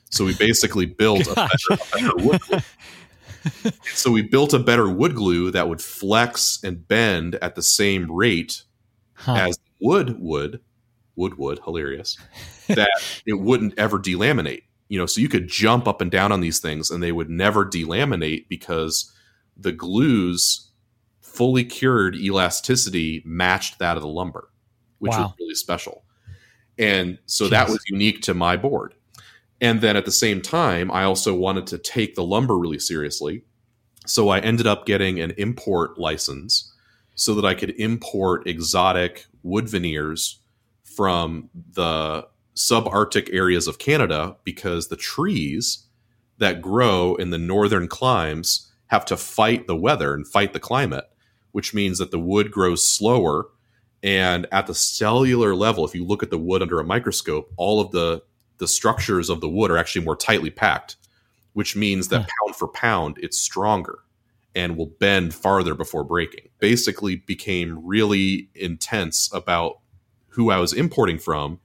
So 0.10 0.26
we 0.26 0.36
basically 0.36 0.86
built 1.00 1.28
a 1.28 1.36
better, 1.36 1.50
a 1.72 1.78
better 1.94 2.16
wood 2.18 2.42
glue. 2.42 3.72
so 3.94 4.12
we 4.12 4.22
built 4.22 4.54
a 4.54 4.60
better 4.60 4.90
wood 4.90 5.16
glue 5.16 5.52
that 5.52 5.70
would 5.70 5.82
flex 5.82 6.60
and 6.64 6.88
bend 6.88 7.36
at 7.36 7.56
the 7.56 7.64
same 7.64 8.12
rate 8.12 8.64
huh. 9.18 9.36
as 9.36 9.60
wood 9.82 10.16
would, 10.20 10.62
wood 11.18 11.38
would 11.38 11.60
hilarious 11.66 12.18
that 12.68 12.90
it 13.26 13.34
wouldn't 13.34 13.78
ever 13.78 14.00
delaminate 14.00 14.64
you 14.88 14.98
know 14.98 15.06
so 15.06 15.20
you 15.20 15.28
could 15.28 15.48
jump 15.48 15.88
up 15.88 16.00
and 16.00 16.12
down 16.12 16.32
on 16.32 16.40
these 16.40 16.60
things 16.60 16.90
and 16.90 17.04
they 17.04 17.12
would 17.12 17.30
never 17.30 17.66
delaminate 17.66 18.48
because 18.48 19.14
the 19.58 19.72
glues 19.72 20.70
fully 21.20 21.64
cured 21.64 22.16
elasticity 22.16 23.22
matched 23.26 23.80
that 23.80 23.98
of 23.98 24.02
the 24.02 24.08
lumber 24.08 24.50
which 25.00 25.12
wow. 25.12 25.24
was 25.24 25.34
really 25.40 25.56
special 25.56 26.04
and 26.78 27.18
so 27.26 27.46
Jeez. 27.46 27.50
that 27.50 27.70
was 27.70 27.84
unique 27.90 28.22
to 28.22 28.34
my 28.34 28.56
board 28.56 28.94
and 29.60 29.82
then 29.82 29.98
at 29.98 30.06
the 30.06 30.12
same 30.12 30.42
time 30.42 30.92
i 30.92 31.04
also 31.04 31.36
wanted 31.36 31.68
to 31.68 31.78
take 31.78 32.16
the 32.16 32.24
lumber 32.24 32.58
really 32.58 32.80
seriously 32.80 33.44
so 34.06 34.30
i 34.30 34.40
ended 34.40 34.68
up 34.68 34.86
getting 34.86 35.20
an 35.20 35.32
import 35.32 35.98
license 35.98 36.74
so 37.18 37.36
that 37.36 37.46
i 37.46 37.54
could 37.54 37.72
import 37.72 38.48
exotic 38.48 39.26
wood 39.44 39.68
veneers 39.68 40.40
from 40.84 41.50
the 41.74 42.28
subarctic 42.58 43.32
areas 43.32 43.68
of 43.68 43.78
Canada 43.78 44.36
because 44.44 44.88
the 44.88 44.96
trees 44.96 45.86
that 46.40 46.62
grow 46.62 47.16
in 47.16 47.30
the 47.30 47.38
northern 47.38 47.88
climes 47.88 48.72
have 48.88 49.06
to 49.06 49.16
fight 49.16 49.68
the 49.68 49.76
weather 49.76 50.14
and 50.14 50.28
fight 50.28 50.54
the 50.54 50.60
climate, 50.60 51.06
which 51.52 51.74
means 51.74 52.00
that 52.00 52.10
the 52.12 52.20
wood 52.20 52.52
grows 52.52 52.88
slower. 52.88 53.46
And 54.02 54.48
at 54.52 54.66
the 54.66 54.74
cellular 54.74 55.56
level, 55.56 55.86
if 55.86 55.94
you 55.94 56.04
look 56.04 56.24
at 56.24 56.32
the 56.32 56.38
wood 56.38 56.62
under 56.62 56.80
a 56.80 56.84
microscope, 56.84 57.52
all 57.58 57.80
of 57.80 57.92
the, 57.92 58.24
the 58.58 58.68
structures 58.68 59.30
of 59.30 59.40
the 59.40 59.50
wood 59.50 59.70
are 59.70 59.78
actually 59.78 60.06
more 60.06 60.16
tightly 60.16 60.50
packed, 60.50 60.96
which 61.54 61.76
means 61.76 62.08
that 62.08 62.22
hmm. 62.22 62.28
pound 62.46 62.56
for 62.56 62.68
pound, 62.70 63.18
it's 63.22 63.38
stronger 63.38 64.00
and 64.58 64.76
will 64.76 64.92
bend 65.00 65.36
farther 65.36 65.76
before 65.76 66.04
breaking. 66.04 66.50
Basically, 66.58 67.18
became 67.18 67.86
really 67.86 68.50
intense 68.56 69.30
about 69.32 69.80
who 70.30 70.50
I 70.50 70.58
was 70.58 70.74
importing 70.74 71.20
from. 71.20 71.60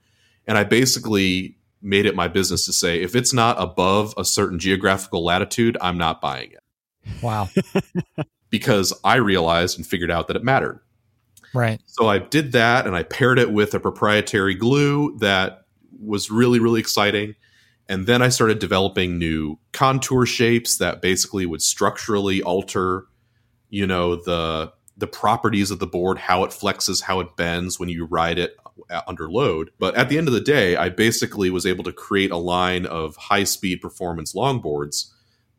And 0.45 0.59
I 0.59 0.63
basically 0.63 1.57
made 1.81 2.05
it 2.05 2.15
my 2.15 2.27
business 2.27 2.67
to 2.67 2.73
say 2.73 3.01
if 3.01 3.15
it's 3.15 3.33
not 3.33 3.59
above 3.59 4.13
a 4.15 4.23
certain 4.23 4.59
geographical 4.59 5.25
latitude, 5.25 5.75
I'm 5.81 5.97
not 5.97 6.21
buying 6.21 6.51
it. 6.51 7.23
Wow. 7.23 7.49
because 8.51 8.93
I 9.03 9.15
realized 9.15 9.79
and 9.79 9.87
figured 9.87 10.11
out 10.11 10.27
that 10.27 10.35
it 10.35 10.43
mattered. 10.43 10.79
Right. 11.55 11.81
So 11.87 12.07
I 12.07 12.19
did 12.19 12.51
that 12.51 12.85
and 12.85 12.95
I 12.95 13.01
paired 13.01 13.39
it 13.39 13.51
with 13.51 13.73
a 13.73 13.79
proprietary 13.79 14.53
glue 14.53 15.17
that 15.17 15.65
was 15.99 16.29
really, 16.29 16.59
really 16.59 16.79
exciting. 16.79 17.33
And 17.89 18.07
then 18.07 18.21
I 18.21 18.29
started 18.29 18.59
developing 18.59 19.17
new 19.17 19.59
contour 19.71 20.25
shapes 20.25 20.77
that 20.77 21.01
basically 21.01 21.45
would 21.45 21.61
structurally 21.61 22.41
alter, 22.41 23.05
you 23.69 23.85
know, 23.85 24.15
the 24.15 24.73
the 24.95 25.07
properties 25.07 25.71
of 25.71 25.79
the 25.79 25.87
board, 25.87 26.19
how 26.19 26.43
it 26.43 26.51
flexes, 26.51 27.01
how 27.01 27.19
it 27.19 27.35
bends 27.35 27.79
when 27.79 27.89
you 27.89 28.05
ride 28.05 28.37
it 28.37 28.55
uh, 28.89 29.01
under 29.07 29.29
load. 29.29 29.71
But 29.79 29.95
at 29.95 30.07
the 30.07 30.17
end 30.17 30.27
of 30.27 30.33
the 30.33 30.41
day, 30.41 30.75
I 30.75 30.89
basically 30.89 31.49
was 31.49 31.65
able 31.65 31.83
to 31.85 31.91
create 31.91 32.31
a 32.31 32.37
line 32.37 32.85
of 32.85 33.15
high 33.15 33.43
speed 33.43 33.81
performance 33.81 34.33
longboards 34.33 35.09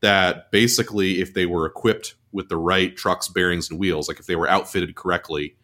that 0.01 0.51
basically, 0.51 1.21
if 1.21 1.35
they 1.35 1.47
were 1.47 1.67
equipped 1.67 2.15
with 2.31 2.49
the 2.49 2.57
right 2.57 2.97
trucks, 2.97 3.29
bearings, 3.29 3.71
and 3.71 3.79
wheels, 3.79 4.09
like 4.09 4.21
if 4.21 4.27
they 4.27 4.37
were 4.37 4.49
outfitted 4.49 4.95
correctly, 4.95 5.57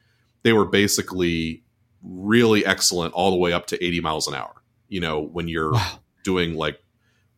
they 0.42 0.52
were 0.52 0.64
basically 0.64 1.62
really 2.02 2.64
excellent 2.64 3.14
all 3.14 3.30
the 3.30 3.36
way 3.36 3.52
up 3.52 3.66
to 3.66 3.84
80 3.84 4.00
miles 4.00 4.26
an 4.26 4.34
hour. 4.34 4.62
You 4.88 5.00
know, 5.00 5.20
when 5.20 5.46
you're 5.46 5.72
wow. 5.72 5.99
Doing 6.24 6.54
like 6.54 6.80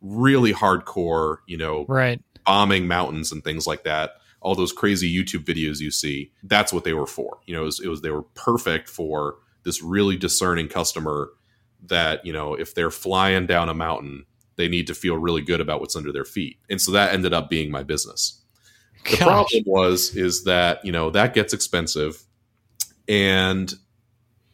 really 0.01 0.53
hardcore, 0.53 1.37
you 1.47 1.57
know, 1.57 1.85
right. 1.87 2.21
bombing 2.45 2.87
mountains 2.87 3.31
and 3.31 3.43
things 3.43 3.65
like 3.67 3.83
that 3.83 4.11
all 4.43 4.55
those 4.55 4.73
crazy 4.73 5.11
YouTube 5.11 5.45
videos 5.45 5.79
you 5.79 5.89
see, 5.89 6.31
that's 6.43 6.71
what 6.71 6.83
they 6.83 6.93
were 6.93 7.07
for. 7.07 7.39
You 7.45 7.55
know, 7.55 7.61
it 7.61 7.65
was, 7.65 7.79
it 7.79 7.87
was, 7.87 8.01
they 8.01 8.11
were 8.11 8.23
perfect 8.35 8.89
for 8.89 9.35
this 9.63 9.81
really 9.81 10.17
discerning 10.17 10.67
customer 10.67 11.29
that, 11.85 12.25
you 12.25 12.33
know, 12.33 12.53
if 12.53 12.75
they're 12.75 12.91
flying 12.91 13.47
down 13.47 13.69
a 13.69 13.73
mountain, 13.73 14.25
they 14.57 14.67
need 14.67 14.87
to 14.87 14.93
feel 14.93 15.17
really 15.17 15.41
good 15.41 15.61
about 15.61 15.79
what's 15.79 15.95
under 15.95 16.11
their 16.11 16.25
feet. 16.25 16.57
And 16.69 16.79
so 16.79 16.91
that 16.91 17.13
ended 17.13 17.33
up 17.33 17.49
being 17.49 17.71
my 17.71 17.83
business. 17.83 18.41
The 19.09 19.17
problem 19.17 19.63
was 19.65 20.15
is 20.15 20.43
that, 20.43 20.83
you 20.85 20.91
know, 20.91 21.09
that 21.09 21.33
gets 21.33 21.53
expensive 21.53 22.23
and 23.07 23.73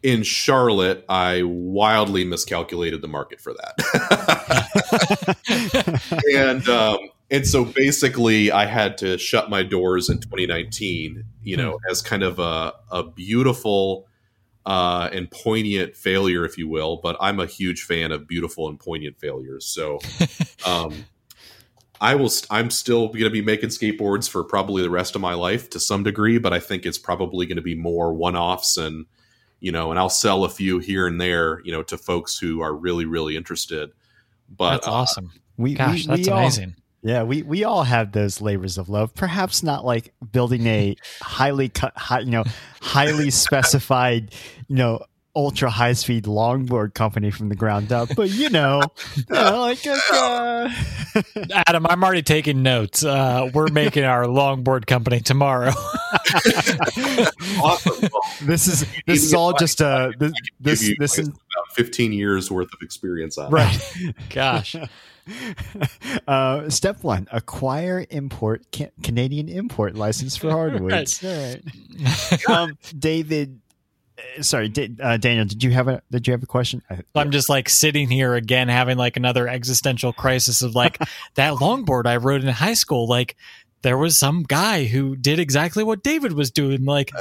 in 0.01 0.23
Charlotte, 0.23 1.05
I 1.09 1.43
wildly 1.43 2.23
miscalculated 2.23 3.01
the 3.01 3.07
market 3.07 3.41
for 3.41 3.53
that. 3.53 3.75
and 6.33 6.67
um, 6.69 6.97
and 7.31 7.47
so 7.47 7.65
basically 7.65 8.51
i 8.51 8.65
had 8.65 8.97
to 8.97 9.17
shut 9.17 9.49
my 9.49 9.63
doors 9.63 10.09
in 10.09 10.19
2019 10.19 11.23
you 11.43 11.57
know 11.57 11.71
hmm. 11.71 11.91
as 11.91 12.01
kind 12.01 12.23
of 12.23 12.39
a, 12.39 12.73
a 12.91 13.03
beautiful 13.03 14.07
uh, 14.65 15.09
and 15.13 15.31
poignant 15.31 15.95
failure 15.95 16.45
if 16.45 16.57
you 16.57 16.67
will 16.67 16.97
but 17.01 17.15
i'm 17.19 17.39
a 17.39 17.45
huge 17.45 17.83
fan 17.83 18.11
of 18.11 18.27
beautiful 18.27 18.67
and 18.67 18.79
poignant 18.79 19.17
failures 19.19 19.65
so 19.65 19.99
um, 20.65 21.05
i 22.01 22.13
will 22.13 22.29
st- 22.29 22.47
i'm 22.51 22.69
still 22.69 23.07
going 23.07 23.23
to 23.23 23.29
be 23.29 23.41
making 23.41 23.69
skateboards 23.69 24.29
for 24.29 24.43
probably 24.43 24.81
the 24.81 24.89
rest 24.89 25.15
of 25.15 25.21
my 25.21 25.33
life 25.33 25.69
to 25.69 25.79
some 25.79 26.03
degree 26.03 26.37
but 26.37 26.53
i 26.53 26.59
think 26.59 26.85
it's 26.85 26.99
probably 26.99 27.45
going 27.45 27.55
to 27.55 27.61
be 27.63 27.75
more 27.75 28.13
one-offs 28.13 28.77
and 28.77 29.05
you 29.59 29.71
know 29.71 29.91
and 29.91 29.99
i'll 29.99 30.09
sell 30.09 30.43
a 30.43 30.49
few 30.49 30.79
here 30.79 31.07
and 31.07 31.19
there 31.19 31.61
you 31.63 31.71
know 31.71 31.83
to 31.83 31.97
folks 31.97 32.37
who 32.37 32.61
are 32.61 32.73
really 32.73 33.05
really 33.05 33.35
interested 33.35 33.91
but 34.49 34.71
that's 34.71 34.87
awesome 34.87 35.31
uh, 35.33 35.39
we, 35.59 35.73
Gosh, 35.73 36.07
we, 36.07 36.07
that's 36.07 36.27
we 36.27 36.33
amazing. 36.33 36.75
All, 36.77 37.11
yeah, 37.11 37.23
we, 37.23 37.43
we 37.43 37.65
all 37.65 37.83
have 37.83 38.13
those 38.13 38.39
labors 38.39 38.77
of 38.77 38.87
love. 38.87 39.13
Perhaps 39.13 39.61
not 39.61 39.83
like 39.83 40.13
building 40.31 40.65
a 40.67 40.95
highly 41.21 41.67
cut, 41.67 41.97
high, 41.97 42.21
you 42.21 42.31
know, 42.31 42.45
highly 42.81 43.29
specified, 43.29 44.33
you 44.69 44.77
know, 44.77 45.01
ultra 45.35 45.69
high 45.69 45.93
speed 45.93 46.25
longboard 46.25 46.93
company 46.93 47.31
from 47.31 47.49
the 47.49 47.55
ground 47.55 47.91
up, 47.91 48.09
but 48.15 48.29
you 48.29 48.49
know, 48.49 48.81
you 49.15 49.23
know 49.29 49.59
like 49.59 49.85
uh, 49.85 50.69
Adam, 51.67 51.85
I'm 51.87 52.03
already 52.03 52.23
taking 52.23 52.63
notes. 52.63 53.03
Uh, 53.03 53.49
we're 53.53 53.67
making 53.67 54.03
our 54.03 54.25
longboard 54.25 54.85
company 54.85 55.19
tomorrow. 55.19 55.69
awesome. 57.61 58.09
Well, 58.11 58.23
this 58.41 58.67
is 58.67 58.85
this 59.05 59.23
is 59.23 59.33
all 59.33 59.53
just 59.53 59.81
uh 59.81 60.11
this 60.19 60.33
this, 60.59 60.93
this 60.99 61.19
is 61.19 61.27
about 61.27 61.75
15 61.75 62.11
years 62.11 62.49
worth 62.51 62.73
of 62.73 62.81
experience 62.81 63.37
on 63.37 63.51
right. 63.51 63.79
Gosh. 64.29 64.75
Uh, 66.27 66.69
step 66.69 67.03
one: 67.03 67.27
acquire 67.31 68.05
import 68.09 68.65
ca- 68.75 68.89
Canadian 69.03 69.47
import 69.47 69.95
license 69.95 70.35
for 70.35 70.49
hardwoods. 70.49 71.23
right. 71.23 71.61
All 72.01 72.07
right. 72.31 72.49
Um, 72.49 72.77
David, 72.97 73.59
sorry, 74.41 74.69
did, 74.69 74.99
uh, 75.01 75.17
Daniel, 75.17 75.45
did 75.45 75.63
you 75.63 75.71
have 75.71 75.87
a 75.87 76.01
did 76.11 76.27
you 76.27 76.33
have 76.33 76.43
a 76.43 76.47
question? 76.47 76.81
I'm 77.15 77.31
just 77.31 77.49
like 77.49 77.69
sitting 77.69 78.09
here 78.09 78.35
again, 78.35 78.67
having 78.67 78.97
like 78.97 79.17
another 79.17 79.47
existential 79.47 80.13
crisis 80.13 80.61
of 80.61 80.75
like 80.75 80.97
that 81.35 81.53
longboard 81.53 82.05
I 82.05 82.17
rode 82.17 82.43
in 82.43 82.49
high 82.49 82.73
school. 82.73 83.07
Like 83.07 83.35
there 83.81 83.97
was 83.97 84.17
some 84.17 84.43
guy 84.43 84.85
who 84.85 85.15
did 85.15 85.39
exactly 85.39 85.83
what 85.83 86.03
David 86.03 86.33
was 86.33 86.51
doing. 86.51 86.85
Like 86.85 87.11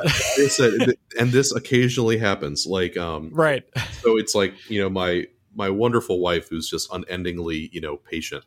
said, 0.48 0.94
and 1.18 1.30
this 1.30 1.54
occasionally 1.54 2.18
happens. 2.18 2.66
Like, 2.66 2.96
um, 2.96 3.30
right. 3.32 3.64
So 4.02 4.16
it's 4.16 4.34
like 4.34 4.54
you 4.70 4.80
know 4.80 4.90
my 4.90 5.26
my 5.54 5.70
wonderful 5.70 6.20
wife 6.20 6.48
who's 6.48 6.70
just 6.70 6.90
unendingly 6.92 7.68
you 7.72 7.80
know 7.80 7.96
patient 7.96 8.44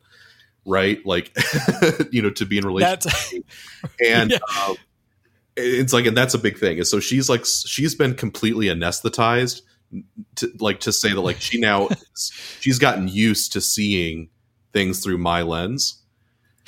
right 0.66 1.04
like 1.06 1.36
you 2.12 2.22
know 2.22 2.30
to 2.30 2.46
be 2.46 2.58
in 2.58 2.66
relationship 2.66 3.44
and 4.06 4.32
yeah. 4.32 4.38
um, 4.66 4.76
it's 5.58 5.94
like 5.94 6.06
and 6.06 6.16
that's 6.16 6.34
a 6.34 6.40
big 6.40 6.58
thing 6.58 6.78
and 6.78 6.88
so 6.88 7.00
she's 7.00 7.30
like 7.30 7.46
she's 7.46 7.94
been 7.94 8.14
completely 8.14 8.68
anesthetized 8.68 9.62
to 10.36 10.52
like 10.60 10.80
to 10.80 10.92
say 10.92 11.14
that 11.14 11.22
like 11.22 11.42
she 11.42 11.60
now 11.60 11.90
she's 12.60 12.80
gotten 12.80 13.08
used 13.08 13.54
to 13.54 13.62
seeing 13.62 14.30
things 14.74 15.04
through 15.04 15.18
my 15.18 15.42
lens. 15.42 16.02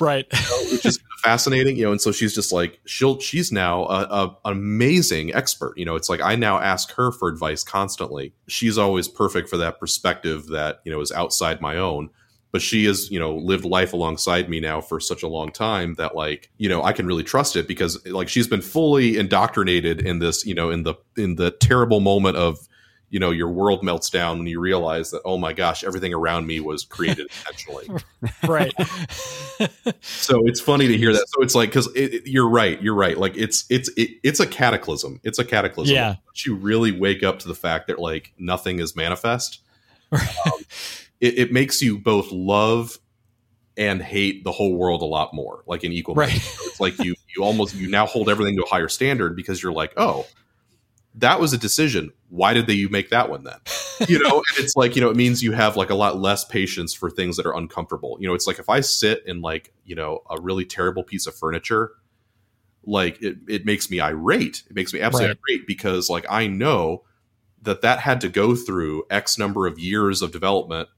Right. 0.00 0.26
You 0.32 0.38
know, 0.38 0.72
which 0.72 0.84
is 0.84 0.98
fascinating 1.22 1.76
you 1.76 1.84
know 1.84 1.92
and 1.92 2.00
so 2.02 2.12
she's 2.12 2.34
just 2.34 2.52
like 2.52 2.78
she'll 2.84 3.18
she's 3.18 3.50
now 3.50 3.84
a, 3.86 4.02
a, 4.02 4.26
an 4.44 4.52
amazing 4.52 5.34
expert 5.34 5.72
you 5.74 5.86
know 5.86 5.96
it's 5.96 6.10
like 6.10 6.20
i 6.20 6.36
now 6.36 6.58
ask 6.60 6.92
her 6.92 7.10
for 7.10 7.28
advice 7.28 7.64
constantly. 7.64 8.34
She's 8.46 8.76
always 8.76 9.08
perfect 9.08 9.48
for 9.48 9.56
that 9.56 9.80
perspective 9.80 10.48
that 10.48 10.80
you 10.84 10.92
know 10.92 11.00
is 11.00 11.10
outside 11.10 11.62
my 11.62 11.78
own 11.78 12.10
but 12.54 12.62
she 12.62 12.84
has 12.84 13.10
you 13.10 13.18
know 13.18 13.34
lived 13.34 13.64
life 13.64 13.92
alongside 13.92 14.48
me 14.48 14.60
now 14.60 14.80
for 14.80 15.00
such 15.00 15.24
a 15.24 15.26
long 15.26 15.50
time 15.50 15.94
that 15.94 16.14
like 16.14 16.52
you 16.56 16.68
know 16.68 16.84
i 16.84 16.92
can 16.92 17.04
really 17.04 17.24
trust 17.24 17.56
it 17.56 17.66
because 17.66 18.06
like 18.06 18.28
she's 18.28 18.46
been 18.46 18.62
fully 18.62 19.18
indoctrinated 19.18 20.00
in 20.00 20.20
this 20.20 20.46
you 20.46 20.54
know 20.54 20.70
in 20.70 20.84
the 20.84 20.94
in 21.16 21.34
the 21.34 21.50
terrible 21.50 21.98
moment 21.98 22.36
of 22.36 22.68
you 23.10 23.18
know 23.18 23.32
your 23.32 23.48
world 23.48 23.82
melts 23.82 24.08
down 24.08 24.38
when 24.38 24.46
you 24.46 24.60
realize 24.60 25.10
that 25.10 25.20
oh 25.24 25.36
my 25.36 25.52
gosh 25.52 25.82
everything 25.82 26.14
around 26.14 26.46
me 26.46 26.60
was 26.60 26.84
created 26.84 27.26
intentionally. 27.28 28.02
Right. 28.48 28.72
So 30.02 30.46
it's 30.46 30.60
funny 30.60 30.88
to 30.88 30.96
hear 30.96 31.12
that. 31.12 31.24
So 31.28 31.42
it's 31.42 31.54
like 31.54 31.68
because 31.70 31.88
it, 31.94 32.26
you're 32.26 32.48
right 32.48 32.80
you're 32.82 32.94
right. 32.94 33.16
Like 33.16 33.36
it's 33.36 33.64
it's 33.70 33.88
it, 33.96 34.10
it's 34.22 34.40
a 34.40 34.46
cataclysm. 34.46 35.20
It's 35.22 35.38
a 35.38 35.44
cataclysm. 35.44 35.94
Yeah. 35.94 36.16
You 36.44 36.56
really 36.56 36.90
wake 36.90 37.22
up 37.22 37.38
to 37.40 37.48
the 37.48 37.54
fact 37.54 37.86
that 37.86 37.98
like 37.98 38.32
nothing 38.38 38.78
is 38.78 38.96
manifest. 38.96 39.60
Um, 40.12 40.52
it, 41.24 41.38
it, 41.38 41.52
makes 41.52 41.80
you 41.82 41.98
both 41.98 42.30
love 42.30 42.98
and 43.76 44.02
hate 44.02 44.44
the 44.44 44.52
whole 44.52 44.76
world 44.76 45.02
a 45.02 45.06
lot 45.06 45.34
more 45.34 45.62
like 45.66 45.82
in 45.82 45.92
equal 45.92 46.14
right 46.14 46.30
so 46.30 46.64
it's 46.66 46.80
like 46.80 46.98
you 46.98 47.14
you 47.34 47.42
almost 47.42 47.74
you 47.74 47.88
now 47.88 48.06
hold 48.06 48.28
everything 48.28 48.56
to 48.56 48.62
a 48.62 48.68
higher 48.68 48.88
standard 48.88 49.34
because 49.34 49.62
you're 49.62 49.72
like 49.72 49.92
oh 49.96 50.26
that 51.16 51.40
was 51.40 51.52
a 51.52 51.58
decision. 51.58 52.12
Why 52.28 52.54
did 52.54 52.66
they 52.66 52.72
you 52.72 52.88
make 52.88 53.10
that 53.10 53.30
one 53.30 53.44
then? 53.44 53.58
You 54.08 54.18
know, 54.18 54.38
and 54.38 54.64
it's 54.64 54.74
like, 54.74 54.96
you 54.96 55.00
know, 55.00 55.08
it 55.08 55.16
means 55.16 55.40
you 55.40 55.52
have 55.52 55.76
like 55.76 55.90
a 55.90 55.94
lot 55.94 56.18
less 56.18 56.44
patience 56.44 56.92
for 56.92 57.08
things 57.08 57.36
that 57.36 57.46
are 57.46 57.56
uncomfortable. 57.56 58.16
You 58.18 58.26
know, 58.26 58.34
it's 58.34 58.48
like 58.48 58.58
if 58.58 58.68
I 58.68 58.80
sit 58.80 59.22
in 59.24 59.40
like, 59.40 59.72
you 59.84 59.94
know, 59.94 60.22
a 60.28 60.40
really 60.40 60.64
terrible 60.64 61.04
piece 61.04 61.28
of 61.28 61.36
furniture, 61.36 61.92
like 62.84 63.22
it, 63.22 63.36
it 63.48 63.64
makes 63.64 63.90
me 63.90 64.00
irate. 64.00 64.64
It 64.68 64.74
makes 64.74 64.92
me 64.92 65.00
absolutely 65.00 65.28
right. 65.28 65.38
irate 65.48 65.66
because 65.68 66.10
like 66.10 66.26
I 66.28 66.48
know 66.48 67.04
that 67.62 67.82
that 67.82 68.00
had 68.00 68.20
to 68.22 68.28
go 68.28 68.56
through 68.56 69.04
X 69.10 69.38
number 69.38 69.68
of 69.68 69.78
years 69.78 70.22
of 70.22 70.32
development 70.32 70.88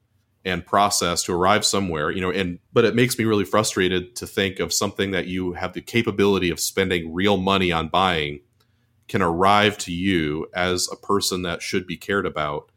and 0.47 0.65
process 0.65 1.25
to 1.25 1.35
arrive 1.35 1.67
somewhere, 1.67 2.11
you 2.11 2.21
know, 2.21 2.31
and 2.31 2.61
but 2.73 2.85
it 2.85 2.95
makes 2.95 3.19
me 3.19 3.25
really 3.25 3.45
frustrated 3.45 4.15
to 4.15 4.27
think 4.27 4.61
of 4.61 4.73
something 4.73 5.11
that 5.11 5.27
you 5.27 5.55
have 5.55 5.73
the 5.73 5.81
capability 5.83 6.51
of 6.51 6.61
spending 6.61 7.13
real 7.13 7.37
money 7.37 7.73
on 7.73 7.89
buying 7.89 8.41
can 9.09 9.21
arrive 9.21 9.77
to 9.77 9.93
you 9.93 10.47
as 10.55 10.89
a 10.91 10.97
person 10.97 11.43
that 11.43 11.63
should 11.63 11.85
be 11.87 11.97
cared 11.97 12.27
about 12.27 12.71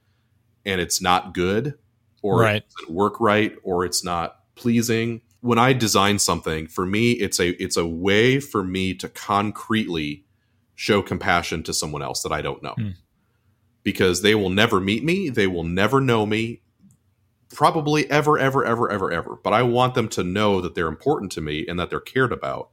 and 0.65 0.81
it's 0.81 0.99
not 0.99 1.33
good 1.33 1.75
or 2.23 2.41
Right. 2.41 2.63
work 2.89 3.19
right 3.21 3.55
or 3.63 3.85
it's 3.85 4.03
not 4.03 4.39
pleasing. 4.55 5.21
When 5.41 5.59
I 5.59 5.73
design 5.73 6.17
something, 6.17 6.67
for 6.67 6.87
me 6.87 7.11
it's 7.11 7.39
a 7.39 7.49
it's 7.63 7.77
a 7.77 7.85
way 7.85 8.39
for 8.39 8.63
me 8.63 8.95
to 8.95 9.07
concretely 9.07 10.25
show 10.73 11.03
compassion 11.03 11.61
to 11.63 11.73
someone 11.73 12.01
else 12.01 12.23
that 12.23 12.31
I 12.31 12.41
don't 12.41 12.63
know. 12.63 12.73
Hmm. 12.75 12.89
Because 13.83 14.23
they 14.23 14.33
will 14.33 14.49
never 14.49 14.79
meet 14.79 15.03
me, 15.03 15.29
they 15.29 15.47
will 15.47 15.63
never 15.63 16.01
know 16.01 16.25
me, 16.25 16.61
probably 17.53 18.09
ever, 18.11 18.37
ever, 18.37 18.65
ever, 18.65 18.89
ever, 18.91 19.11
ever. 19.11 19.35
But 19.43 19.53
I 19.53 19.63
want 19.63 19.95
them 19.95 20.07
to 20.09 20.23
know 20.23 20.61
that 20.61 20.75
they're 20.75 20.87
important 20.87 21.31
to 21.33 21.41
me 21.41 21.65
and 21.67 21.79
that 21.79 21.89
they're 21.89 21.99
cared 21.99 22.31
about 22.31 22.69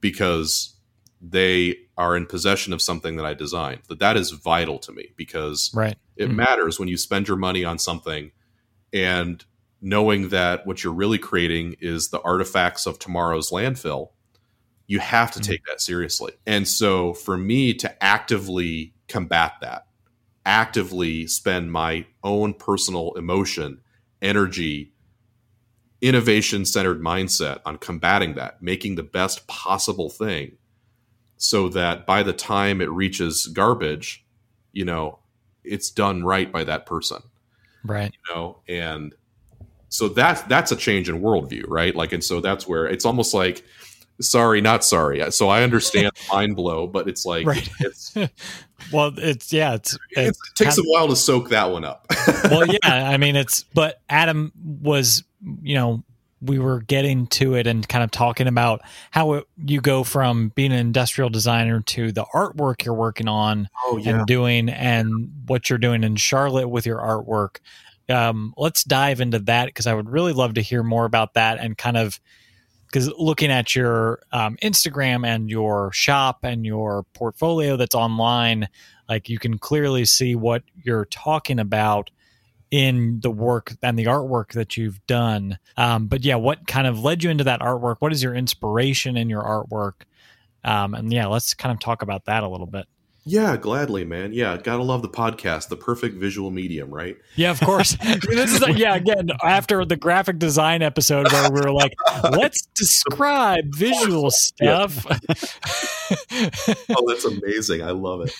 because 0.00 0.74
they 1.20 1.76
are 1.96 2.16
in 2.16 2.26
possession 2.26 2.72
of 2.72 2.82
something 2.82 3.16
that 3.16 3.26
I 3.26 3.34
designed. 3.34 3.82
That 3.88 4.00
that 4.00 4.16
is 4.16 4.32
vital 4.32 4.78
to 4.80 4.92
me 4.92 5.12
because 5.16 5.70
Right. 5.72 5.96
it 6.16 6.30
Mhm. 6.30 6.34
matters 6.34 6.78
when 6.80 6.88
you 6.88 6.96
spend 6.96 7.28
your 7.28 7.36
money 7.36 7.64
on 7.64 7.78
something 7.78 8.32
and 8.92 9.44
knowing 9.80 10.28
that 10.30 10.66
what 10.66 10.82
you're 10.82 10.92
really 10.92 11.18
creating 11.18 11.76
is 11.80 12.08
the 12.08 12.20
artifacts 12.22 12.86
of 12.86 12.98
tomorrow's 12.98 13.50
landfill. 13.50 14.10
You 14.88 14.98
have 14.98 15.30
to 15.32 15.38
Mhm. 15.40 15.44
take 15.44 15.64
that 15.66 15.80
seriously. 15.80 16.32
And 16.46 16.66
so 16.66 17.14
for 17.14 17.36
me 17.36 17.72
to 17.74 18.02
actively 18.02 18.94
combat 19.08 19.54
that, 19.60 19.86
actively 20.44 21.26
spend 21.28 21.70
my 21.72 22.04
own 22.24 22.54
personal 22.54 23.12
emotion, 23.14 23.80
energy, 24.22 24.92
innovation 26.00 26.64
centered 26.64 27.00
mindset 27.00 27.60
on 27.66 27.76
combating 27.78 28.34
that, 28.34 28.62
making 28.62 28.94
the 28.94 29.02
best 29.02 29.46
possible 29.46 30.08
thing 30.08 30.56
so 31.36 31.68
that 31.68 32.06
by 32.06 32.22
the 32.22 32.32
time 32.32 32.80
it 32.80 32.90
reaches 32.90 33.46
garbage, 33.48 34.24
you 34.72 34.84
know, 34.84 35.18
it's 35.64 35.90
done 35.90 36.24
right 36.24 36.50
by 36.50 36.64
that 36.64 36.86
person, 36.86 37.20
Right. 37.84 38.12
you 38.12 38.34
know, 38.34 38.62
and 38.68 39.14
so 39.88 40.08
that's 40.08 40.42
that's 40.42 40.72
a 40.72 40.76
change 40.76 41.08
in 41.08 41.20
worldview, 41.20 41.64
right? 41.68 41.94
Like, 41.94 42.12
and 42.12 42.24
so 42.24 42.40
that's 42.40 42.66
where 42.66 42.86
it's 42.86 43.04
almost 43.04 43.34
like, 43.34 43.64
sorry, 44.20 44.60
not 44.60 44.84
sorry. 44.84 45.30
So 45.32 45.48
I 45.48 45.62
understand 45.62 46.10
the 46.14 46.34
mind 46.34 46.56
blow, 46.56 46.86
but 46.86 47.08
it's 47.08 47.24
like 47.24 47.46
Right. 47.46 47.68
it's, 47.80 48.14
Well, 48.92 49.12
it's 49.16 49.52
yeah, 49.52 49.74
it's, 49.74 49.96
it's, 50.10 50.38
it 50.38 50.56
takes 50.56 50.78
a 50.78 50.82
while 50.82 51.08
to 51.08 51.16
soak 51.16 51.50
that 51.50 51.70
one 51.70 51.84
up. 51.84 52.06
well, 52.44 52.66
yeah, 52.66 53.08
I 53.10 53.16
mean, 53.16 53.36
it's, 53.36 53.62
but 53.74 54.00
Adam 54.08 54.52
was, 54.82 55.22
you 55.62 55.74
know, 55.76 56.02
we 56.40 56.58
were 56.58 56.80
getting 56.80 57.28
to 57.28 57.54
it 57.54 57.68
and 57.68 57.88
kind 57.88 58.02
of 58.02 58.10
talking 58.10 58.48
about 58.48 58.82
how 59.12 59.34
it, 59.34 59.48
you 59.64 59.80
go 59.80 60.02
from 60.02 60.48
being 60.56 60.72
an 60.72 60.78
industrial 60.78 61.30
designer 61.30 61.80
to 61.82 62.10
the 62.10 62.24
artwork 62.34 62.84
you're 62.84 62.94
working 62.94 63.28
on 63.28 63.68
oh 63.84 64.00
and 64.04 64.26
doing 64.26 64.68
and 64.68 65.30
what 65.46 65.70
you're 65.70 65.78
doing 65.78 66.02
in 66.02 66.16
Charlotte 66.16 66.68
with 66.68 66.84
your 66.84 66.98
artwork. 66.98 67.58
Um, 68.08 68.52
let's 68.56 68.82
dive 68.82 69.20
into 69.20 69.38
that 69.40 69.66
because 69.66 69.86
I 69.86 69.94
would 69.94 70.10
really 70.10 70.32
love 70.32 70.54
to 70.54 70.60
hear 70.60 70.82
more 70.82 71.04
about 71.04 71.34
that 71.34 71.58
and 71.60 71.78
kind 71.78 71.96
of 71.96 72.18
because 72.92 73.10
looking 73.18 73.50
at 73.50 73.74
your 73.74 74.22
um, 74.32 74.56
Instagram 74.62 75.26
and 75.26 75.48
your 75.48 75.90
shop 75.92 76.40
and 76.42 76.66
your 76.66 77.04
portfolio 77.14 77.76
that's 77.76 77.94
online, 77.94 78.68
like 79.08 79.30
you 79.30 79.38
can 79.38 79.56
clearly 79.56 80.04
see 80.04 80.34
what 80.34 80.62
you're 80.82 81.06
talking 81.06 81.58
about 81.58 82.10
in 82.70 83.20
the 83.20 83.30
work 83.30 83.74
and 83.82 83.98
the 83.98 84.04
artwork 84.04 84.52
that 84.52 84.76
you've 84.76 85.04
done. 85.06 85.58
Um, 85.78 86.06
but 86.06 86.22
yeah, 86.22 86.36
what 86.36 86.66
kind 86.66 86.86
of 86.86 87.02
led 87.02 87.24
you 87.24 87.30
into 87.30 87.44
that 87.44 87.60
artwork? 87.60 87.96
What 88.00 88.12
is 88.12 88.22
your 88.22 88.34
inspiration 88.34 89.16
in 89.16 89.30
your 89.30 89.42
artwork? 89.42 90.02
Um, 90.62 90.94
and 90.94 91.10
yeah, 91.12 91.26
let's 91.26 91.54
kind 91.54 91.72
of 91.72 91.80
talk 91.80 92.02
about 92.02 92.26
that 92.26 92.42
a 92.42 92.48
little 92.48 92.66
bit. 92.66 92.86
Yeah, 93.24 93.56
gladly, 93.56 94.04
man. 94.04 94.32
Yeah, 94.32 94.56
gotta 94.56 94.82
love 94.82 95.02
the 95.02 95.08
podcast, 95.08 95.68
the 95.68 95.76
perfect 95.76 96.16
visual 96.16 96.50
medium, 96.50 96.92
right? 96.92 97.16
Yeah, 97.36 97.52
of 97.52 97.60
course. 97.60 97.96
I 98.02 98.18
mean, 98.26 98.36
this 98.36 98.52
is 98.52 98.60
like, 98.60 98.76
yeah, 98.76 98.96
again, 98.96 99.30
after 99.44 99.84
the 99.84 99.96
graphic 99.96 100.40
design 100.40 100.82
episode 100.82 101.30
where 101.32 101.50
we 101.52 101.60
were 101.60 101.72
like, 101.72 101.94
let's 102.32 102.62
describe 102.74 103.64
visual 103.74 104.30
stuff. 104.32 105.06
oh, 106.90 107.08
that's 107.08 107.24
amazing. 107.24 107.82
I 107.82 107.92
love 107.92 108.22
it. 108.22 108.34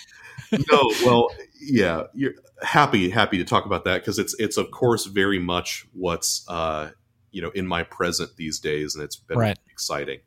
No, 0.71 0.93
well, 1.05 1.31
yeah, 1.61 2.05
you're 2.13 2.35
happy 2.63 3.09
happy 3.09 3.39
to 3.39 3.45
talk 3.45 3.67
about 3.67 3.85
that 3.85 4.01
because 4.01 4.19
it's 4.19 4.35
it's 4.39 4.57
of 4.57 4.71
course 4.71 5.07
very 5.07 5.39
much 5.39 5.87
what's 5.95 6.45
uh 6.49 6.91
you 7.31 7.41
know 7.41 7.51
in 7.51 7.67
my 7.67 7.85
present 7.85 8.37
these 8.37 8.59
days, 8.59 8.95
and 8.97 9.05
it's 9.05 9.17
been 9.17 9.39
Right. 9.39 9.59
exciting. 9.71 10.19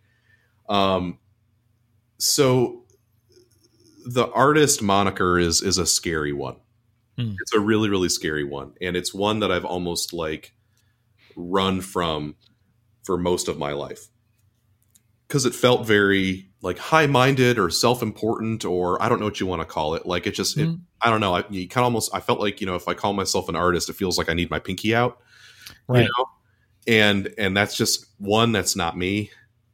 Um, 0.69 1.19
so 2.17 2.84
the 4.05 4.29
artist 4.31 4.81
moniker 4.81 5.37
is 5.39 5.61
is 5.61 5.77
a 5.77 5.85
scary 5.85 6.33
one. 6.33 6.57
Hmm. 7.17 7.33
It's 7.41 7.53
a 7.53 7.59
really 7.59 7.89
really 7.89 8.09
scary 8.09 8.43
one, 8.43 8.73
and 8.81 8.95
it's 8.95 9.13
one 9.13 9.39
that 9.39 9.51
I've 9.51 9.65
almost 9.65 10.13
like 10.13 10.53
run 11.35 11.81
from 11.81 12.35
for 13.03 13.17
most 13.17 13.47
of 13.47 13.57
my 13.57 13.73
life 13.73 14.07
because 15.27 15.45
it 15.45 15.53
felt 15.53 15.85
very 15.85 16.49
like 16.61 16.77
high-minded 16.79 17.59
or 17.59 17.69
self-important 17.69 18.63
or 18.65 18.99
i 19.03 19.09
don't 19.09 19.19
know 19.19 19.25
what 19.25 19.39
you 19.39 19.45
want 19.45 19.61
to 19.61 19.65
call 19.65 19.93
it 19.95 20.05
like 20.05 20.25
it 20.25 20.31
just 20.33 20.57
it, 20.57 20.67
Mm. 20.67 20.79
i 21.01 21.09
don't 21.09 21.19
know 21.19 21.35
I, 21.35 21.43
you 21.49 21.67
kind 21.67 21.83
of 21.83 21.85
almost 21.85 22.15
i 22.15 22.19
felt 22.19 22.39
like 22.39 22.61
you 22.61 22.67
know 22.67 22.75
if 22.75 22.87
i 22.87 22.93
call 22.95 23.13
myself 23.13 23.49
an 23.49 23.55
artist 23.55 23.89
it 23.89 23.93
feels 23.97 24.17
like 24.17 24.29
i 24.29 24.33
need 24.33 24.49
my 24.49 24.59
pinky 24.59 24.95
out 24.95 25.19
Right. 25.87 26.03
you 26.03 26.09
know 26.17 26.25
and 26.87 27.33
and 27.37 27.55
that's 27.55 27.75
just 27.77 28.05
one 28.17 28.51
that's 28.53 28.75
not 28.75 28.97
me 28.97 29.29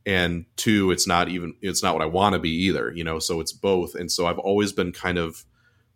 and 0.06 0.46
two 0.56 0.92
it's 0.92 1.06
not 1.08 1.30
even 1.30 1.54
it's 1.62 1.84
not 1.84 1.94
what 1.94 2.02
i 2.04 2.08
want 2.08 2.34
to 2.34 2.40
be 2.40 2.50
either 2.50 2.92
you 2.96 3.04
know 3.04 3.20
so 3.20 3.40
it's 3.40 3.54
both 3.54 3.94
and 3.96 4.12
so 4.12 4.26
i've 4.26 4.40
always 4.40 4.72
been 4.72 4.92
kind 4.92 5.18
of 5.18 5.46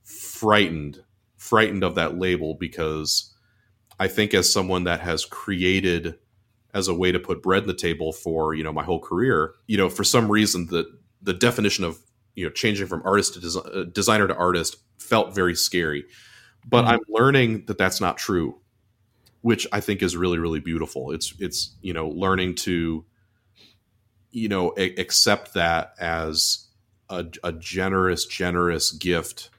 frightened 0.04 1.04
frightened 1.38 1.84
of 1.84 1.96
that 1.96 2.18
label 2.18 2.54
because 2.56 3.34
i 4.00 4.08
think 4.08 4.34
as 4.34 4.52
someone 4.52 4.84
that 4.84 5.00
has 5.00 5.26
created 5.26 6.16
as 6.74 6.88
a 6.88 6.94
way 6.94 7.12
to 7.12 7.20
put 7.20 7.42
bread 7.42 7.64
on 7.64 7.68
the 7.68 7.74
table 7.74 8.12
for 8.12 8.54
you 8.54 8.64
know 8.64 8.74
my 8.74 8.84
whole 8.84 9.00
career 9.00 9.54
you 9.68 9.78
know 9.78 9.90
for 9.90 10.04
some 10.04 10.32
reason 10.32 10.68
the 10.68 10.86
the 11.22 11.34
definition 11.34 11.84
of 11.84 12.00
you 12.36 12.46
know 12.46 12.52
changing 12.52 12.86
from 12.88 13.02
artist 13.06 13.34
to 13.34 13.40
desi- 13.40 13.76
uh, 13.76 13.84
designer 13.86 14.28
to 14.28 14.36
artist 14.36 14.78
felt 15.00 15.34
very 15.34 15.56
scary 15.56 16.04
but 16.68 16.86
Mhm. 16.86 16.90
i'm 16.90 17.00
learning 17.10 17.66
that 17.66 17.78
that's 17.78 18.00
not 18.02 18.18
true 18.18 18.60
which 19.42 19.66
i 19.72 19.80
think 19.80 20.02
is 20.04 20.16
really 20.18 20.38
really 20.38 20.60
beautiful 20.60 21.12
it's 21.12 21.34
it's 21.40 21.76
you 21.82 21.94
know 21.94 22.10
learning 22.10 22.54
to 22.56 23.04
you 24.36 24.50
know 24.50 24.74
a- 24.78 24.96
accept 24.96 25.54
that 25.54 25.94
as 26.00 26.68
a, 27.10 27.26
a 27.44 27.52
generous 27.54 28.26
generous 28.26 28.92
gift 28.92 29.50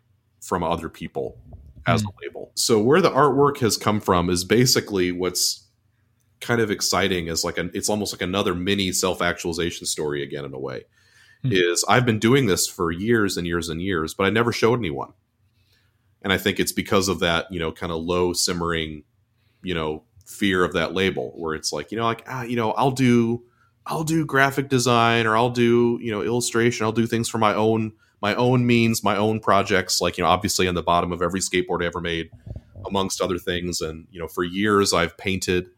from 0.41 0.63
other 0.63 0.89
people 0.89 1.39
as 1.87 2.03
a 2.03 2.07
label. 2.23 2.51
So 2.55 2.81
where 2.81 3.01
the 3.01 3.11
artwork 3.11 3.59
has 3.59 3.77
come 3.77 4.01
from 4.01 4.29
is 4.29 4.45
basically 4.45 5.13
what's 5.13 5.65
kind 6.41 6.61
of 6.61 6.71
exciting 6.71 7.29
is 7.29 7.45
like 7.45 7.57
an 7.59 7.71
it's 7.75 7.89
almost 7.89 8.13
like 8.13 8.23
another 8.23 8.55
mini 8.55 8.93
self-actualization 8.93 9.87
story 9.87 10.23
again 10.23 10.45
in 10.45 10.53
a 10.53 10.59
way 10.59 10.85
Hmm. 11.43 11.51
is 11.53 11.85
i've 11.89 12.05
been 12.07 12.19
doing 12.19 12.47
this 12.47 12.67
for 12.67 12.91
years 12.91 13.37
and 13.37 13.47
years 13.47 13.69
and 13.69 13.81
years 13.83 14.15
but 14.15 14.25
i 14.25 14.31
never 14.31 14.53
showed 14.53 14.79
anyone. 14.79 15.13
And 16.23 16.33
i 16.33 16.39
think 16.39 16.59
it's 16.61 16.73
because 16.73 17.09
of 17.09 17.21
that 17.21 17.51
you 17.53 17.59
know 17.59 17.73
kind 17.73 17.93
of 17.93 18.03
low 18.03 18.33
simmering 18.33 19.05
you 19.63 19.75
know 19.75 20.03
fear 20.27 20.65
of 20.65 20.73
that 20.75 20.93
label 20.95 21.33
where 21.37 21.55
it's 21.55 21.73
like 21.73 21.91
you 21.93 21.99
know 21.99 22.05
like 22.05 22.23
ah 22.29 22.43
you 22.43 22.57
know 22.57 22.73
i'll 22.73 22.91
do 22.91 23.43
i'll 23.87 24.05
do 24.05 24.25
graphic 24.27 24.69
design 24.69 25.27
or 25.27 25.37
i'll 25.37 25.51
do 25.51 25.99
you 26.03 26.11
know 26.11 26.23
illustration. 26.23 26.85
I'll 26.85 26.93
do 26.93 27.07
things 27.07 27.29
for 27.29 27.39
my 27.39 27.55
own 27.55 27.93
my 28.23 28.35
own 28.35 28.67
means 28.67 29.05
my 29.05 29.17
own 29.17 29.41
projects 29.41 30.01
like 30.01 30.19
you 30.19 30.25
know 30.25 30.31
obviously 30.31 30.67
on 30.69 30.75
the 30.75 30.83
bottom 30.83 31.13
of 31.13 31.23
every 31.23 31.41
skateboard 31.41 31.83
i 31.83 31.87
ever 31.87 32.01
made 32.01 32.31
amongst 32.87 33.21
other 33.21 33.39
things. 33.39 33.81
And 33.81 34.07
you 34.11 34.21
know 34.21 34.29
for 34.29 34.45
years 34.45 34.93
i've 34.93 35.17
painted 35.17 35.69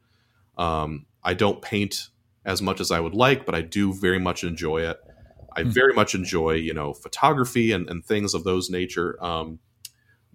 um, 0.56 1.06
i 1.22 1.34
don't 1.34 1.60
paint 1.62 2.08
as 2.44 2.62
much 2.62 2.80
as 2.80 2.90
i 2.90 3.00
would 3.00 3.14
like 3.14 3.44
but 3.44 3.54
i 3.54 3.60
do 3.60 3.92
very 3.92 4.18
much 4.18 4.44
enjoy 4.44 4.78
it. 4.82 4.98
I 5.56 5.62
Hmm. 5.64 5.70
very 5.70 5.92
much 5.92 6.14
enjoy 6.14 6.52
you 6.52 6.72
know 6.74 6.94
photography 6.94 7.72
and, 7.72 7.88
and 7.90 8.04
things 8.04 8.34
of 8.34 8.44
those 8.44 8.70
nature 8.70 9.22
um, 9.22 9.58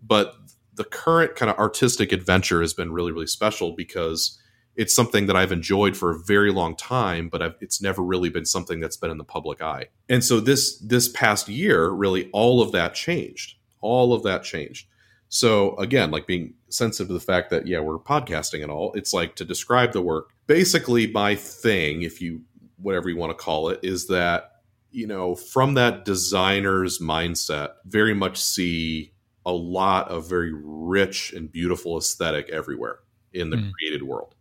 but 0.02 0.36
the 0.76 0.84
current 0.84 1.36
kind 1.36 1.50
of 1.50 1.58
artistic 1.58 2.12
adventure 2.12 2.62
has 2.62 2.74
been 2.74 2.92
really 2.92 3.12
really 3.12 3.28
special 3.28 3.72
because 3.74 4.40
it's 4.76 4.96
something 4.96 5.28
that 5.28 5.36
I've 5.36 5.52
enjoyed 5.52 5.96
for 5.96 6.12
a 6.12 6.20
very 6.20 6.52
long 6.52 6.76
time, 6.76 7.30
but 7.30 7.42
I've, 7.42 7.56
it's 7.62 7.82
never 7.82 8.02
really 8.02 8.30
been 8.30 8.46
something 8.46 8.80
that's 8.80 8.98
been 8.98 9.12
in 9.12 9.18
the 9.18 9.24
public 9.24 9.62
eye. 9.62 9.88
And 10.10 10.24
so 10.24 10.40
this 10.40 10.78
this 10.80 11.08
past 11.10 11.48
year, 11.48 11.90
really, 11.90 12.30
all 12.32 12.62
of 12.62 12.72
that 12.72 12.96
changed. 12.96 13.56
All 13.82 14.14
of 14.14 14.24
that 14.24 14.44
changed. 14.44 14.88
So 15.30 15.76
again, 15.78 16.12
like 16.12 16.28
being 16.28 16.54
sensitive 16.70 17.08
to 17.08 17.14
the 17.14 17.20
fact 17.20 17.50
that 17.52 17.68
yeah, 17.68 17.80
we're 17.80 18.00
podcasting 18.00 18.62
and 18.64 18.72
all. 18.72 18.94
It's 18.94 19.14
like 19.14 19.36
to 19.36 19.46
describe 19.46 19.92
the 19.94 20.02
work. 20.02 20.30
Basically, 20.48 21.08
my 21.08 21.36
thing, 21.36 22.02
if 22.04 22.22
you 22.22 22.42
whatever 22.78 23.10
you 23.10 23.18
want 23.18 23.38
to 23.38 23.44
call 23.44 23.70
it, 23.70 23.80
is 23.84 24.08
that 24.08 24.62
you 24.92 25.08
know 25.08 25.36
from 25.36 25.74
that 25.76 26.06
designer's 26.06 27.00
mindset, 27.00 27.74
very 27.86 28.14
much 28.14 28.42
see 28.42 29.14
a 29.46 29.52
lot 29.52 30.08
of 30.10 30.30
very 30.30 30.52
rich 30.54 31.34
and 31.34 31.52
beautiful 31.52 31.98
aesthetic 31.98 32.50
everywhere 32.50 33.00
in 33.34 33.50
the 33.50 33.58
Mm. 33.58 33.72
created 33.74 34.04
world. 34.04 34.36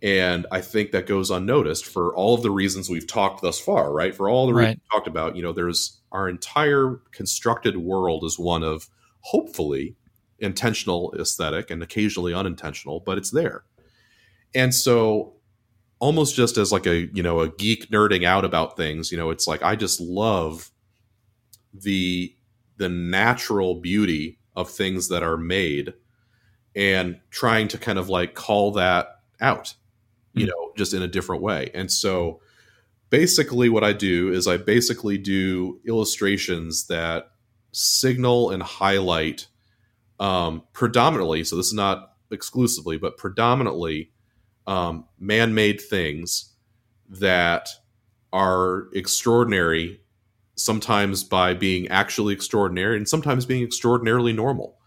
And 0.00 0.46
I 0.52 0.60
think 0.60 0.92
that 0.92 1.06
goes 1.06 1.30
unnoticed 1.30 1.84
for 1.86 2.14
all 2.14 2.34
of 2.34 2.42
the 2.42 2.50
reasons 2.52 2.88
we've 2.88 3.06
talked 3.06 3.42
thus 3.42 3.58
far, 3.58 3.92
right? 3.92 4.14
For 4.14 4.28
all 4.28 4.46
the 4.46 4.54
Right. 4.54 4.62
reasons 4.68 4.80
we 4.92 4.96
talked 4.96 5.08
about, 5.08 5.34
you 5.36 5.42
know, 5.42 5.52
there's 5.52 5.98
our 6.12 6.28
entire 6.28 7.00
constructed 7.10 7.76
world 7.78 8.24
is 8.24 8.38
one 8.38 8.62
of 8.62 8.88
hopefully 9.20 9.96
intentional 10.38 11.12
aesthetic 11.18 11.70
and 11.70 11.82
occasionally 11.82 12.32
unintentional, 12.32 13.00
but 13.00 13.18
it's 13.18 13.30
there. 13.30 13.64
And 14.54 14.74
so 14.74 15.34
almost 15.98 16.36
just 16.36 16.56
as 16.56 16.70
like 16.72 16.86
a, 16.86 17.06
you 17.12 17.22
know, 17.22 17.40
a 17.40 17.48
geek 17.48 17.90
nerding 17.90 18.24
out 18.24 18.44
about 18.44 18.76
things, 18.76 19.10
you 19.10 19.18
know, 19.18 19.30
it's 19.30 19.48
like 19.48 19.62
I 19.62 19.74
just 19.76 20.00
love 20.00 20.70
the 21.74 22.34
the 22.76 22.88
natural 22.88 23.74
beauty 23.80 24.38
of 24.54 24.70
things 24.70 25.08
that 25.08 25.22
are 25.22 25.36
made 25.36 25.94
and 26.74 27.18
trying 27.30 27.66
to 27.68 27.78
kind 27.78 27.98
of 27.98 28.08
like 28.08 28.34
call 28.34 28.72
that 28.72 29.20
out, 29.40 29.74
you 30.40 30.46
mm-hmm. 30.46 30.50
know, 30.50 30.72
just 30.76 30.94
in 30.94 31.02
a 31.02 31.08
different 31.08 31.42
way. 31.42 31.70
And 31.74 31.90
so 31.90 32.40
basically 33.10 33.68
what 33.68 33.84
I 33.84 33.92
do 33.92 34.32
is 34.32 34.46
I 34.46 34.56
basically 34.56 35.18
do 35.18 35.80
illustrations 35.86 36.86
that 36.86 37.30
signal 37.72 38.50
and 38.50 38.62
highlight 38.62 39.46
um, 40.20 40.62
predominantly, 40.72 41.44
so 41.44 41.56
this 41.56 41.66
is 41.66 41.74
not 41.74 42.12
exclusively, 42.30 42.98
but 42.98 43.16
predominantly 43.16 44.12
um, 44.66 45.06
man 45.18 45.54
made 45.54 45.80
things 45.80 46.52
that 47.08 47.68
are 48.32 48.88
extraordinary, 48.92 50.00
sometimes 50.56 51.24
by 51.24 51.54
being 51.54 51.88
actually 51.88 52.34
extraordinary 52.34 52.96
and 52.96 53.08
sometimes 53.08 53.46
being 53.46 53.62
extraordinarily 53.62 54.32
normal. 54.32 54.77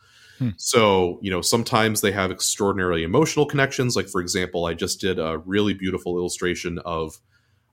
Hmm. 0.41 0.49
So, 0.57 1.19
you 1.21 1.29
know, 1.29 1.41
sometimes 1.41 2.01
they 2.01 2.11
have 2.13 2.31
extraordinarily 2.31 3.03
emotional 3.03 3.45
connections. 3.45 3.95
Like, 3.95 4.07
for 4.07 4.19
example, 4.19 4.65
I 4.65 4.73
just 4.73 4.99
did 4.99 5.19
a 5.19 5.37
really 5.37 5.75
beautiful 5.75 6.17
illustration 6.17 6.79
of 6.79 7.19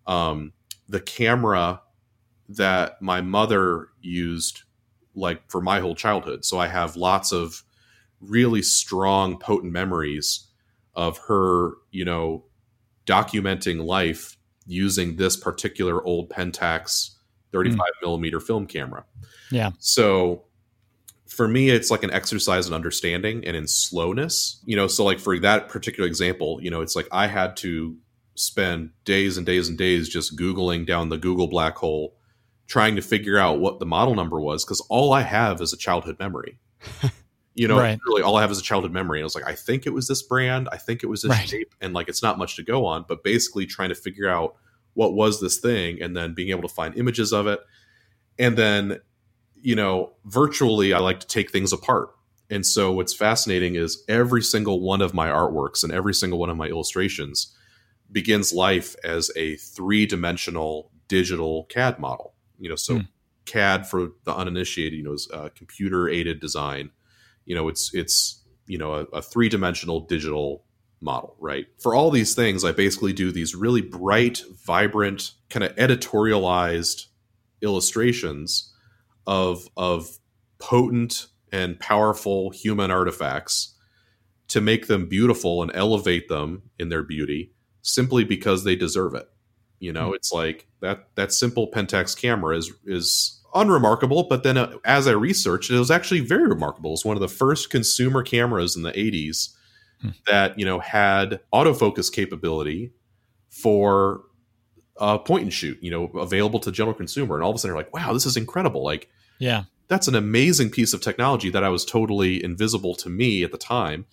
um, 0.07 0.53
the 0.86 1.01
camera 1.01 1.81
that 2.51 3.01
my 3.01 3.23
mother 3.23 3.89
used 4.03 4.65
like 5.15 5.51
for 5.51 5.62
my 5.62 5.81
whole 5.81 5.95
childhood. 5.95 6.45
So 6.45 6.59
I 6.59 6.66
have 6.66 6.95
lots 6.95 7.32
of 7.32 7.62
really 8.20 8.61
strong, 8.61 9.39
potent 9.39 9.73
memories 9.73 10.47
of 10.95 11.16
her, 11.28 11.73
you 11.90 12.05
know, 12.05 12.45
documenting 13.07 13.82
life 13.82 14.36
using 14.66 15.16
this 15.16 15.39
particular 15.39 16.05
old 16.05 16.28
Pentax 16.28 17.15
35 17.53 17.78
mm. 17.78 17.82
millimeter 18.03 18.40
film 18.40 18.66
camera. 18.66 19.07
Yeah. 19.51 19.70
So 19.78 20.45
for 21.28 21.46
me, 21.46 21.70
it's 21.70 21.90
like 21.90 22.02
an 22.02 22.10
exercise 22.10 22.66
in 22.66 22.74
understanding 22.74 23.44
and 23.44 23.56
in 23.56 23.66
slowness. 23.66 24.60
You 24.64 24.76
know, 24.76 24.86
so 24.86 25.05
like 25.05 25.20
for 25.20 25.38
that 25.38 25.68
particular 25.68 26.06
example, 26.06 26.59
you 26.62 26.70
know, 26.70 26.80
it's 26.80 26.96
like 26.96 27.09
I 27.12 27.26
had 27.26 27.56
to 27.59 27.96
spend 28.34 28.90
days 29.05 29.36
and 29.36 29.46
days 29.46 29.68
and 29.68 29.76
days 29.76 30.09
just 30.09 30.36
Googling 30.36 30.86
down 30.86 31.09
the 31.09 31.18
Google 31.18 31.48
black 31.48 31.76
hole 31.76 32.14
trying 32.66 32.96
to 32.96 33.02
figure 33.02 33.38
out 33.38 33.60
what 33.60 33.78
the 33.78 33.86
model 33.86 34.14
number 34.14 34.40
was 34.40 34.64
because 34.64 34.80
all 34.88 35.12
I 35.12 35.22
have 35.22 35.60
is 35.60 35.72
a 35.72 35.76
childhood 35.76 36.18
memory. 36.18 36.59
You 37.59 37.66
know, 37.66 37.76
right. 37.76 37.98
really 38.06 38.22
all 38.22 38.36
I 38.36 38.42
have 38.42 38.52
is 38.52 38.60
a 38.60 38.62
childhood 38.62 38.92
memory. 38.92 39.18
And 39.18 39.24
I 39.24 39.26
was 39.26 39.34
like, 39.34 39.48
I 39.48 39.55
think 39.56 39.84
it 39.84 39.90
was 39.90 40.06
this 40.06 40.22
brand, 40.22 40.68
I 40.70 40.76
think 40.76 41.02
it 41.02 41.09
was 41.09 41.22
this 41.22 41.30
right. 41.30 41.48
shape, 41.48 41.74
and 41.80 41.92
like 41.92 42.09
it's 42.09 42.22
not 42.22 42.38
much 42.38 42.55
to 42.55 42.62
go 42.62 42.86
on, 42.86 43.05
but 43.09 43.24
basically 43.24 43.66
trying 43.66 43.88
to 43.88 43.96
figure 43.96 44.28
out 44.28 44.55
what 44.94 45.14
was 45.14 45.40
this 45.40 45.59
thing 45.59 46.00
and 46.00 46.16
then 46.16 46.34
being 46.34 46.50
able 46.50 46.62
to 46.62 46.72
find 46.72 46.96
images 46.96 47.32
of 47.32 47.48
it. 47.48 47.59
And 48.38 48.56
then, 48.56 49.00
you 49.62 49.74
know, 49.74 50.12
virtually 50.24 50.93
I 50.93 50.98
like 50.98 51.20
to 51.20 51.26
take 51.26 51.51
things 51.51 51.72
apart. 51.72 52.10
And 52.51 52.64
so 52.64 52.93
what's 52.93 53.12
fascinating 53.12 53.74
is 53.74 54.05
every 54.09 54.43
single 54.43 54.80
one 54.80 55.02
of 55.02 55.12
my 55.12 55.28
artworks 55.28 55.85
and 55.85 55.93
every 55.93 56.14
single 56.14 56.39
one 56.39 56.48
of 56.48 56.56
my 56.56 56.66
illustrations 56.66 57.55
begins 58.10 58.55
life 58.55 58.97
as 59.05 59.30
a 59.36 59.56
three-dimensional 59.56 60.90
digital 61.09 61.64
CAD 61.64 61.98
model 61.98 62.35
you 62.59 62.68
know, 62.68 62.76
so 62.76 62.98
mm. 62.98 63.09
CAD 63.47 63.86
for 63.86 64.09
the 64.24 64.35
uninitiated, 64.35 64.98
you 64.98 65.05
know, 65.05 65.12
is 65.12 65.28
uh, 65.32 65.48
computer 65.55 66.09
aided 66.09 66.40
design. 66.40 66.90
You 67.47 67.55
know, 67.55 67.68
it's 67.68 67.94
it's 67.94 68.43
you 68.66 68.78
know 68.78 68.94
a, 68.94 69.02
a 69.16 69.22
three 69.22 69.48
dimensional 69.48 70.01
digital 70.01 70.64
model, 71.01 71.36
right? 71.39 71.66
For 71.78 71.94
all 71.94 72.10
these 72.10 72.35
things, 72.35 72.64
I 72.64 72.72
basically 72.72 73.12
do 73.12 73.30
these 73.30 73.55
really 73.55 73.80
bright, 73.80 74.43
vibrant, 74.64 75.32
kind 75.48 75.64
of 75.64 75.74
editorialized 75.76 77.06
illustrations 77.62 78.72
of 79.28 79.68
of 79.76 80.18
potent 80.59 81.28
and 81.52 81.78
powerful 81.78 82.50
human 82.50 82.90
artifacts 82.90 83.76
to 84.48 84.60
make 84.60 84.86
them 84.86 85.06
beautiful 85.06 85.62
and 85.62 85.70
elevate 85.74 86.28
them 86.28 86.62
in 86.78 86.88
their 86.88 87.02
beauty 87.02 87.52
simply 87.82 88.24
because 88.24 88.64
they 88.64 88.74
deserve 88.74 89.14
it. 89.14 89.28
You 89.78 89.92
know, 89.92 90.06
mm-hmm. 90.06 90.14
it's 90.14 90.32
like 90.32 90.66
that 90.80 91.09
that 91.14 91.32
simple 91.32 91.70
Pentax 91.70 92.18
camera 92.18 92.56
is 92.56 92.72
is 92.86 93.40
unremarkable, 93.55 94.24
but 94.24 94.42
then 94.42 94.56
uh, 94.56 94.72
as 94.84 95.06
I 95.06 95.12
researched, 95.12 95.70
it 95.70 95.78
was 95.78 95.90
actually 95.90 96.20
very 96.20 96.48
remarkable. 96.48 96.94
It's 96.94 97.05
one 97.05 97.16
of 97.16 97.20
the 97.20 97.28
first 97.28 97.70
consumer 97.70 98.22
cameras 98.22 98.76
in 98.76 98.82
the 98.82 98.92
80s 98.92 99.55
hmm. 100.00 100.10
that, 100.26 100.59
you 100.59 100.64
know, 100.64 100.80
had 100.80 101.40
autofocus 101.52 102.12
capability 102.12 102.92
for 103.50 104.22
a 104.96 105.18
point 105.18 105.44
and 105.44 105.52
shoot, 105.52 105.78
you 105.80 105.90
know, 105.90 106.05
available 106.18 106.60
to 106.60 106.72
general 106.72 106.94
consumer. 106.94 107.36
And 107.36 107.44
all 107.44 107.50
of 107.50 107.56
a 107.56 107.59
sudden 107.59 107.74
you're 107.74 107.82
like, 107.82 107.94
wow, 107.94 108.12
this 108.12 108.26
is 108.26 108.36
incredible. 108.36 108.82
Like, 108.82 109.09
yeah, 109.39 109.65
that's 109.89 110.09
an 110.09 110.15
amazing 110.15 110.70
piece 110.70 110.93
of 110.93 111.01
technology 111.01 111.51
that 111.51 111.65
I 111.65 111.70
was 111.70 111.85
totally 111.85 112.43
invisible 112.44 112.94
to 112.97 113.09
me 113.09 113.43
at 113.43 113.52
the 113.52 113.59
time. 113.59 114.06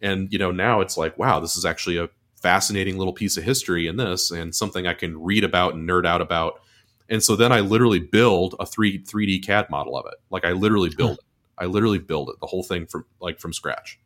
And, 0.00 0.32
you 0.32 0.38
know, 0.38 0.50
now 0.50 0.80
it's 0.80 0.96
like, 0.96 1.16
wow, 1.18 1.38
this 1.38 1.56
is 1.56 1.64
actually 1.64 1.98
a 1.98 2.08
fascinating 2.40 2.98
little 2.98 3.12
piece 3.12 3.36
of 3.36 3.44
history 3.44 3.86
in 3.86 3.96
this 3.96 4.30
and 4.30 4.54
something 4.54 4.86
I 4.86 4.94
can 4.94 5.22
read 5.22 5.44
about 5.44 5.74
and 5.74 5.88
nerd 5.88 6.06
out 6.06 6.20
about. 6.20 6.60
And 7.08 7.22
so 7.22 7.36
then 7.36 7.52
I 7.52 7.60
literally 7.60 8.00
build 8.00 8.56
a 8.58 8.66
3 8.66 9.04
3D 9.04 9.44
CAD 9.44 9.70
model 9.70 9.96
of 9.96 10.06
it. 10.06 10.14
Like 10.30 10.44
I 10.44 10.52
literally 10.52 10.90
build 10.96 11.18
it. 11.18 11.24
I 11.58 11.66
literally 11.66 11.98
build 11.98 12.30
it, 12.30 12.40
the 12.40 12.46
whole 12.46 12.62
thing 12.62 12.86
from 12.86 13.04
like 13.20 13.38
from 13.38 13.52
scratch. 13.52 14.00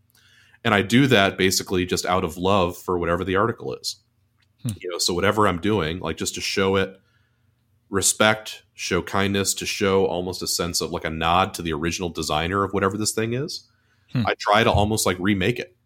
And 0.65 0.75
I 0.75 0.83
do 0.83 1.07
that 1.07 1.39
basically 1.39 1.87
just 1.87 2.05
out 2.05 2.25
of 2.25 2.37
love 2.37 2.77
for 2.77 2.99
whatever 2.99 3.25
the 3.25 3.37
article 3.37 3.75
is. 3.75 3.97
Hmm. 4.63 4.71
You 4.81 4.91
know, 4.91 4.99
so 4.99 5.15
whatever 5.15 5.47
I'm 5.47 5.61
doing, 5.61 6.01
like 6.01 6.17
just 6.17 6.35
to 6.35 6.41
show 6.41 6.77
it 6.77 7.01
respect, 7.91 8.63
show 8.75 9.03
kindness, 9.03 9.55
to 9.55 9.67
show 9.67 10.07
almost 10.07 10.43
a 10.43 10.47
sense 10.47 10.81
of 10.81 10.91
like 10.91 11.05
a 11.05 11.11
nod 11.11 11.55
to 11.55 11.63
the 11.63 11.73
original 11.73 12.09
designer 12.09 12.65
of 12.65 12.73
whatever 12.73 12.97
this 12.97 13.13
thing 13.13 13.35
is. 13.35 13.69
Hmm. 14.13 14.27
I 14.27 14.35
try 14.39 14.65
to 14.65 14.71
almost 14.71 15.07
like 15.07 15.17
remake 15.19 15.59
it 15.59 15.77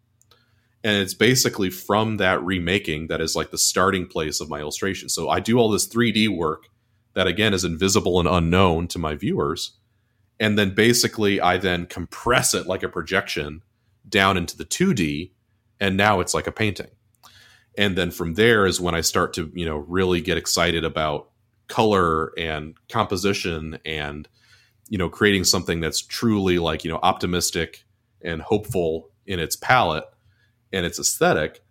and 0.83 1.01
it's 1.01 1.13
basically 1.13 1.69
from 1.69 2.17
that 2.17 2.43
remaking 2.43 3.07
that 3.07 3.21
is 3.21 3.35
like 3.35 3.51
the 3.51 3.57
starting 3.57 4.07
place 4.07 4.39
of 4.39 4.49
my 4.49 4.59
illustration 4.59 5.09
so 5.09 5.29
i 5.29 5.39
do 5.39 5.57
all 5.57 5.69
this 5.69 5.87
3d 5.87 6.35
work 6.35 6.67
that 7.13 7.27
again 7.27 7.53
is 7.53 7.63
invisible 7.63 8.19
and 8.19 8.27
unknown 8.27 8.87
to 8.87 8.99
my 8.99 9.15
viewers 9.15 9.77
and 10.39 10.57
then 10.57 10.73
basically 10.73 11.39
i 11.41 11.57
then 11.57 11.85
compress 11.85 12.53
it 12.53 12.67
like 12.67 12.83
a 12.83 12.89
projection 12.89 13.61
down 14.07 14.37
into 14.37 14.57
the 14.57 14.65
2d 14.65 15.31
and 15.79 15.97
now 15.97 16.19
it's 16.19 16.33
like 16.33 16.47
a 16.47 16.51
painting 16.51 16.89
and 17.77 17.97
then 17.97 18.11
from 18.11 18.33
there 18.35 18.65
is 18.65 18.81
when 18.81 18.95
i 18.95 19.01
start 19.01 19.33
to 19.33 19.51
you 19.53 19.65
know 19.65 19.77
really 19.77 20.21
get 20.21 20.37
excited 20.37 20.83
about 20.83 21.29
color 21.71 22.37
and 22.37 22.75
composition 22.89 23.79
and 23.85 24.27
you 24.89 24.97
know 24.97 25.09
creating 25.09 25.45
something 25.45 25.79
that's 25.79 26.01
truly 26.01 26.59
like 26.59 26.83
you 26.83 26.91
know 26.91 26.99
optimistic 27.01 27.85
and 28.21 28.41
hopeful 28.41 29.09
in 29.25 29.39
its 29.39 29.55
palette 29.55 30.03
and 30.73 30.85
its 30.85 30.99
aesthetic 30.99 31.63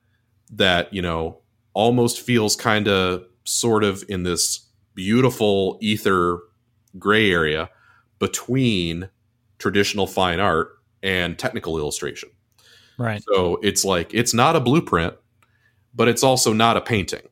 that 0.50 0.92
you 0.92 1.02
know 1.02 1.38
almost 1.74 2.20
feels 2.20 2.56
kind 2.56 2.88
of 2.88 3.24
sort 3.44 3.84
of 3.84 4.02
in 4.08 4.22
this 4.22 4.66
beautiful 4.94 5.78
ether 5.82 6.40
gray 6.98 7.30
area 7.30 7.68
between 8.18 9.08
traditional 9.58 10.06
fine 10.06 10.40
art 10.40 10.70
and 11.02 11.38
technical 11.38 11.78
illustration. 11.78 12.30
Right. 12.98 13.22
So 13.32 13.58
it's 13.62 13.84
like 13.84 14.12
it's 14.12 14.34
not 14.34 14.56
a 14.56 14.60
blueprint, 14.60 15.14
but 15.94 16.08
it's 16.08 16.22
also 16.22 16.52
not 16.52 16.76
a 16.76 16.80
painting, 16.80 17.28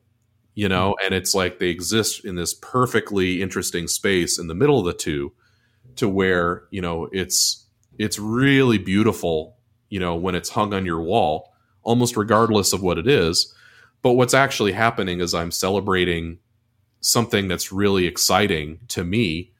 you 0.59 0.67
know, 0.67 0.89
mm-hmm. 0.89 1.05
and 1.05 1.15
it's 1.15 1.33
like 1.33 1.57
they 1.57 1.69
exist 1.69 2.25
in 2.25 2.35
this 2.35 2.53
perfectly 2.53 3.41
interesting 3.41 3.87
space 3.87 4.37
in 4.37 4.47
the 4.47 4.53
middle 4.53 4.77
of 4.77 4.85
the 4.85 4.91
two 4.91 5.31
to 5.95 6.09
where, 6.09 6.63
you 6.69 6.81
know, 6.81 7.07
it's 7.13 7.65
it's 7.97 8.19
really 8.19 8.77
beautiful, 8.77 9.55
you 9.87 10.01
know, 10.01 10.15
when 10.15 10.35
it's 10.35 10.49
hung 10.49 10.73
on 10.73 10.85
your 10.85 10.99
wall 10.99 11.53
almost 11.83 12.17
regardless 12.17 12.73
of 12.73 12.81
what 12.81 12.97
it 12.97 13.07
is. 13.07 13.55
But 14.01 14.13
what's 14.13 14.33
actually 14.33 14.73
happening 14.73 15.21
is 15.21 15.33
I'm 15.33 15.49
celebrating 15.49 16.39
something 16.99 17.47
that's 17.47 17.71
really 17.71 18.05
exciting 18.05 18.79
to 18.89 19.05
me, 19.05 19.53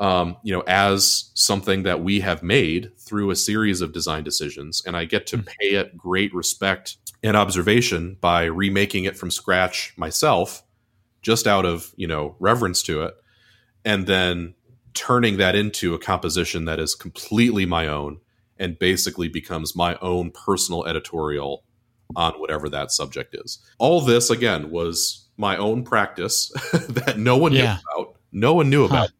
um, 0.00 0.38
you 0.42 0.52
know, 0.52 0.64
as 0.66 1.30
something 1.34 1.82
that 1.82 2.02
we 2.02 2.20
have 2.20 2.42
made 2.42 2.90
through 2.98 3.30
a 3.30 3.36
series 3.36 3.82
of 3.82 3.92
design 3.92 4.24
decisions. 4.24 4.82
And 4.86 4.96
I 4.96 5.04
get 5.04 5.26
to 5.28 5.36
hmm. 5.36 5.42
pay 5.60 5.74
it 5.74 5.96
great 5.96 6.34
respect 6.34 6.96
and 7.22 7.36
observation 7.36 8.16
by 8.20 8.44
remaking 8.44 9.04
it 9.04 9.16
from 9.16 9.30
scratch 9.30 9.92
myself, 9.96 10.62
just 11.20 11.46
out 11.46 11.66
of, 11.66 11.92
you 11.96 12.06
know, 12.06 12.34
reverence 12.40 12.82
to 12.84 13.02
it. 13.02 13.14
And 13.84 14.06
then 14.06 14.54
turning 14.94 15.36
that 15.36 15.54
into 15.54 15.94
a 15.94 15.98
composition 15.98 16.64
that 16.64 16.80
is 16.80 16.94
completely 16.94 17.66
my 17.66 17.86
own 17.86 18.20
and 18.58 18.78
basically 18.78 19.28
becomes 19.28 19.76
my 19.76 19.96
own 20.00 20.30
personal 20.30 20.86
editorial 20.86 21.62
on 22.16 22.32
whatever 22.40 22.68
that 22.70 22.90
subject 22.90 23.34
is. 23.34 23.58
All 23.78 24.00
this 24.00 24.30
again 24.30 24.70
was 24.70 25.28
my 25.36 25.56
own 25.58 25.84
practice 25.84 26.48
that 26.72 27.18
no 27.18 27.36
one 27.36 27.52
yeah. 27.52 27.74
knew 27.74 28.02
about. 28.02 28.16
No 28.32 28.54
one 28.54 28.70
knew 28.70 28.84
about. 28.84 29.10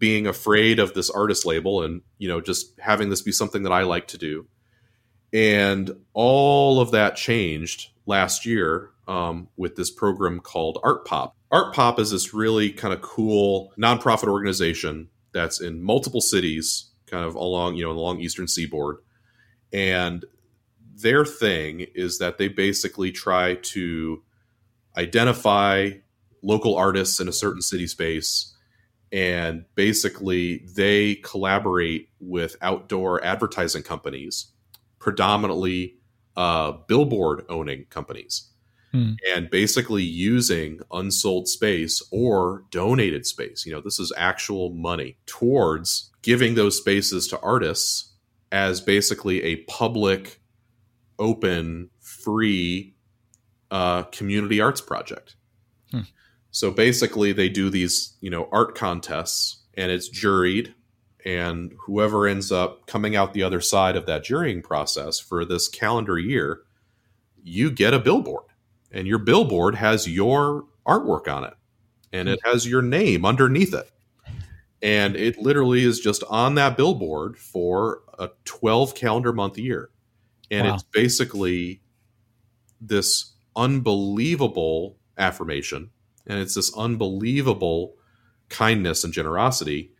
Being 0.00 0.26
afraid 0.26 0.78
of 0.80 0.94
this 0.94 1.10
artist 1.10 1.46
label 1.46 1.82
and 1.82 2.00
you 2.18 2.26
know 2.26 2.40
just 2.40 2.72
having 2.80 3.10
this 3.10 3.22
be 3.22 3.30
something 3.30 3.62
that 3.62 3.72
I 3.72 3.82
like 3.82 4.08
to 4.08 4.18
do. 4.18 4.46
And 5.32 5.92
all 6.12 6.80
of 6.80 6.90
that 6.90 7.14
changed 7.14 7.90
last 8.06 8.44
year 8.44 8.90
um, 9.06 9.48
with 9.56 9.76
this 9.76 9.90
program 9.90 10.40
called 10.40 10.80
Art 10.82 11.04
Pop. 11.06 11.36
Art 11.52 11.72
Pop 11.72 12.00
is 12.00 12.10
this 12.10 12.34
really 12.34 12.72
kind 12.72 12.92
of 12.92 13.02
cool 13.02 13.72
nonprofit 13.78 14.26
organization 14.26 15.08
that's 15.32 15.60
in 15.60 15.82
multiple 15.82 16.20
cities, 16.20 16.86
kind 17.06 17.24
of 17.24 17.36
along 17.36 17.76
you 17.76 17.84
know 17.84 17.92
along 17.92 18.18
the 18.18 18.24
Eastern 18.24 18.48
Seaboard, 18.48 18.96
and 19.72 20.24
their 20.96 21.24
thing 21.24 21.86
is 21.94 22.18
that 22.18 22.38
they 22.38 22.48
basically 22.48 23.12
try 23.12 23.54
to 23.54 24.22
identify 24.96 25.90
local 26.42 26.74
artists 26.74 27.20
in 27.20 27.28
a 27.28 27.32
certain 27.32 27.62
city 27.62 27.86
space 27.86 28.54
and 29.12 29.64
basically 29.74 30.58
they 30.76 31.16
collaborate 31.16 32.08
with 32.20 32.56
outdoor 32.62 33.22
advertising 33.24 33.82
companies 33.82 34.52
predominantly 34.98 35.96
uh, 36.36 36.72
billboard 36.86 37.44
owning 37.48 37.86
companies 37.90 38.50
hmm. 38.92 39.12
and 39.34 39.50
basically 39.50 40.02
using 40.02 40.80
unsold 40.92 41.48
space 41.48 42.02
or 42.12 42.64
donated 42.70 43.26
space 43.26 43.66
you 43.66 43.72
know 43.72 43.80
this 43.80 43.98
is 43.98 44.12
actual 44.16 44.70
money 44.70 45.16
towards 45.26 46.10
giving 46.22 46.54
those 46.54 46.76
spaces 46.76 47.26
to 47.26 47.40
artists 47.40 48.12
as 48.52 48.80
basically 48.80 49.42
a 49.42 49.56
public 49.64 50.40
open 51.18 51.90
free 52.00 52.94
uh, 53.70 54.02
community 54.04 54.60
arts 54.60 54.80
project 54.80 55.34
hmm. 55.90 56.00
So 56.50 56.70
basically, 56.70 57.32
they 57.32 57.48
do 57.48 57.70
these, 57.70 58.16
you 58.20 58.30
know, 58.30 58.48
art 58.50 58.74
contests, 58.74 59.58
and 59.74 59.90
it's 59.90 60.10
juried, 60.10 60.74
and 61.24 61.72
whoever 61.86 62.26
ends 62.26 62.50
up 62.50 62.86
coming 62.86 63.14
out 63.14 63.34
the 63.34 63.42
other 63.42 63.60
side 63.60 63.96
of 63.96 64.06
that 64.06 64.24
jurying 64.24 64.62
process 64.62 65.18
for 65.20 65.44
this 65.44 65.68
calendar 65.68 66.18
year, 66.18 66.62
you 67.42 67.70
get 67.70 67.94
a 67.94 67.98
billboard, 67.98 68.44
and 68.90 69.06
your 69.06 69.18
billboard 69.18 69.76
has 69.76 70.08
your 70.08 70.64
artwork 70.86 71.28
on 71.28 71.44
it, 71.44 71.54
and 72.12 72.28
it 72.28 72.40
has 72.44 72.66
your 72.66 72.82
name 72.82 73.24
underneath 73.24 73.72
it, 73.72 73.90
and 74.82 75.14
it 75.14 75.38
literally 75.38 75.84
is 75.84 76.00
just 76.00 76.24
on 76.28 76.56
that 76.56 76.76
billboard 76.76 77.38
for 77.38 78.02
a 78.18 78.30
12 78.44 78.96
calendar 78.96 79.32
month 79.32 79.56
year, 79.56 79.90
and 80.50 80.66
wow. 80.66 80.74
it's 80.74 80.82
basically 80.82 81.80
this 82.80 83.34
unbelievable 83.54 84.96
affirmation 85.16 85.90
and 86.26 86.38
it's 86.38 86.54
this 86.54 86.76
unbelievable 86.76 87.94
kindness 88.48 89.04
and 89.04 89.12
generosity 89.12 89.92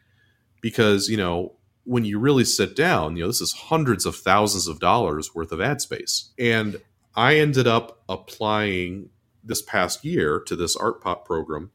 because 0.61 1.09
you 1.09 1.17
know 1.17 1.55
when 1.85 2.05
you 2.05 2.19
really 2.19 2.45
sit 2.45 2.77
down 2.77 3.17
you 3.17 3.23
know 3.23 3.29
this 3.29 3.41
is 3.41 3.53
hundreds 3.53 4.05
of 4.05 4.17
thousands 4.17 4.67
of 4.67 4.81
dollars 4.81 5.35
worth 5.35 5.53
of 5.53 5.61
ad 5.61 5.81
space. 5.81 6.31
And 6.39 6.81
i 7.15 7.37
ended 7.37 7.67
up 7.67 8.03
applying 8.09 9.09
this 9.43 9.63
past 9.63 10.05
year 10.05 10.41
to 10.41 10.55
this 10.55 10.77
art 10.77 11.01
pop 11.01 11.25
program 11.25 11.71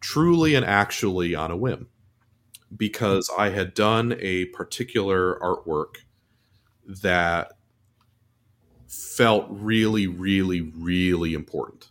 truly 0.00 0.54
and 0.54 0.64
actually 0.64 1.34
on 1.34 1.50
a 1.50 1.56
whim 1.56 1.88
because 2.76 3.30
i 3.38 3.50
had 3.50 3.74
done 3.74 4.16
a 4.20 4.46
particular 4.46 5.38
artwork 5.40 5.96
that 6.86 7.52
felt 8.88 9.46
really 9.48 10.06
really 10.06 10.60
really 10.60 11.34
important 11.34 11.90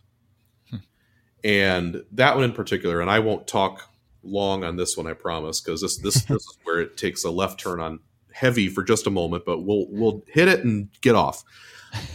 and 1.44 2.02
that 2.12 2.34
one 2.34 2.44
in 2.44 2.52
particular, 2.52 3.00
and 3.00 3.10
I 3.10 3.20
won't 3.20 3.46
talk 3.46 3.90
long 4.22 4.64
on 4.64 4.76
this 4.76 4.96
one, 4.96 5.06
I 5.06 5.12
promise, 5.12 5.60
because 5.60 5.82
this 5.82 5.98
this 5.98 6.22
this 6.24 6.42
is 6.42 6.58
where 6.64 6.80
it 6.80 6.96
takes 6.96 7.24
a 7.24 7.30
left 7.30 7.60
turn 7.60 7.80
on 7.80 8.00
heavy 8.32 8.68
for 8.68 8.82
just 8.82 9.06
a 9.06 9.10
moment, 9.10 9.44
but 9.44 9.60
we'll 9.60 9.86
we'll 9.90 10.24
hit 10.26 10.48
it 10.48 10.64
and 10.64 10.88
get 11.00 11.14
off. 11.14 11.44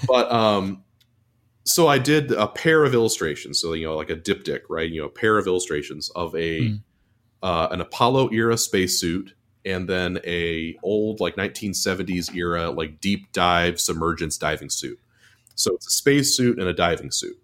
But 0.08 0.30
um, 0.32 0.84
so 1.64 1.88
I 1.88 2.00
did 2.00 2.32
a 2.32 2.48
pair 2.48 2.84
of 2.84 2.94
illustrations, 2.94 3.62
so 3.62 3.74
you 3.74 3.86
know, 3.86 3.96
like 3.96 4.10
a 4.10 4.16
diptych, 4.16 4.62
right? 4.70 4.90
You 4.90 5.02
know, 5.02 5.08
a 5.08 5.12
pair 5.12 5.38
of 5.38 5.48
illustrations 5.48 6.10
of 6.10 6.36
a 6.36 6.62
mm. 6.62 6.82
uh, 7.44 7.70
an 7.72 7.80
Apollo 7.80 8.32
era 8.32 8.58
spacesuit 8.58 9.34
and 9.66 9.88
then 9.88 10.20
a 10.26 10.78
old 10.84 11.20
like 11.20 11.36
1970s 11.36 12.34
era 12.34 12.72
like 12.72 13.00
deep 13.00 13.32
dive 13.32 13.80
submergence 13.80 14.38
diving 14.38 14.70
suit. 14.70 15.00
So 15.56 15.76
it's 15.76 15.88
a 15.88 15.92
spacesuit 15.92 16.58
and 16.58 16.68
a 16.68 16.74
diving 16.74 17.12
suit. 17.12 17.38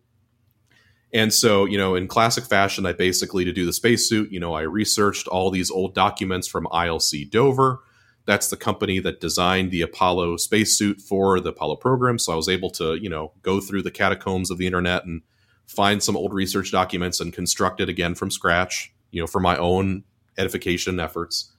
And 1.15 1.33
so, 1.33 1.63
you 1.63 1.77
know, 1.77 1.95
in 1.95 2.09
classic 2.09 2.43
fashion, 2.43 2.85
I 2.85 2.91
basically, 2.91 3.45
to 3.45 3.53
do 3.53 3.65
the 3.65 3.71
spacesuit, 3.71 4.33
you 4.33 4.39
know, 4.39 4.53
I 4.53 4.63
researched 4.63 5.29
all 5.29 5.49
these 5.49 5.71
old 5.71 5.95
documents 5.95 6.45
from 6.45 6.65
ILC 6.73 7.31
Dover. 7.31 7.79
That's 8.25 8.49
the 8.49 8.57
company 8.57 8.99
that 8.99 9.21
designed 9.21 9.71
the 9.71 9.81
Apollo 9.81 10.35
spacesuit 10.37 10.99
for 10.99 11.39
the 11.39 11.51
Apollo 11.51 11.77
program. 11.77 12.19
So 12.19 12.33
I 12.33 12.35
was 12.35 12.49
able 12.49 12.69
to, 12.71 12.95
you 12.95 13.09
know, 13.09 13.31
go 13.43 13.61
through 13.61 13.83
the 13.83 13.91
catacombs 13.91 14.51
of 14.51 14.57
the 14.57 14.65
internet 14.65 15.05
and 15.05 15.21
find 15.67 16.03
some 16.03 16.17
old 16.17 16.33
research 16.33 16.69
documents 16.69 17.21
and 17.21 17.31
construct 17.31 17.79
it 17.79 17.87
again 17.87 18.13
from 18.13 18.29
scratch, 18.29 18.93
you 19.11 19.21
know, 19.21 19.27
for 19.27 19.39
my 19.39 19.55
own 19.55 20.03
edification 20.37 20.99
efforts. 20.99 21.49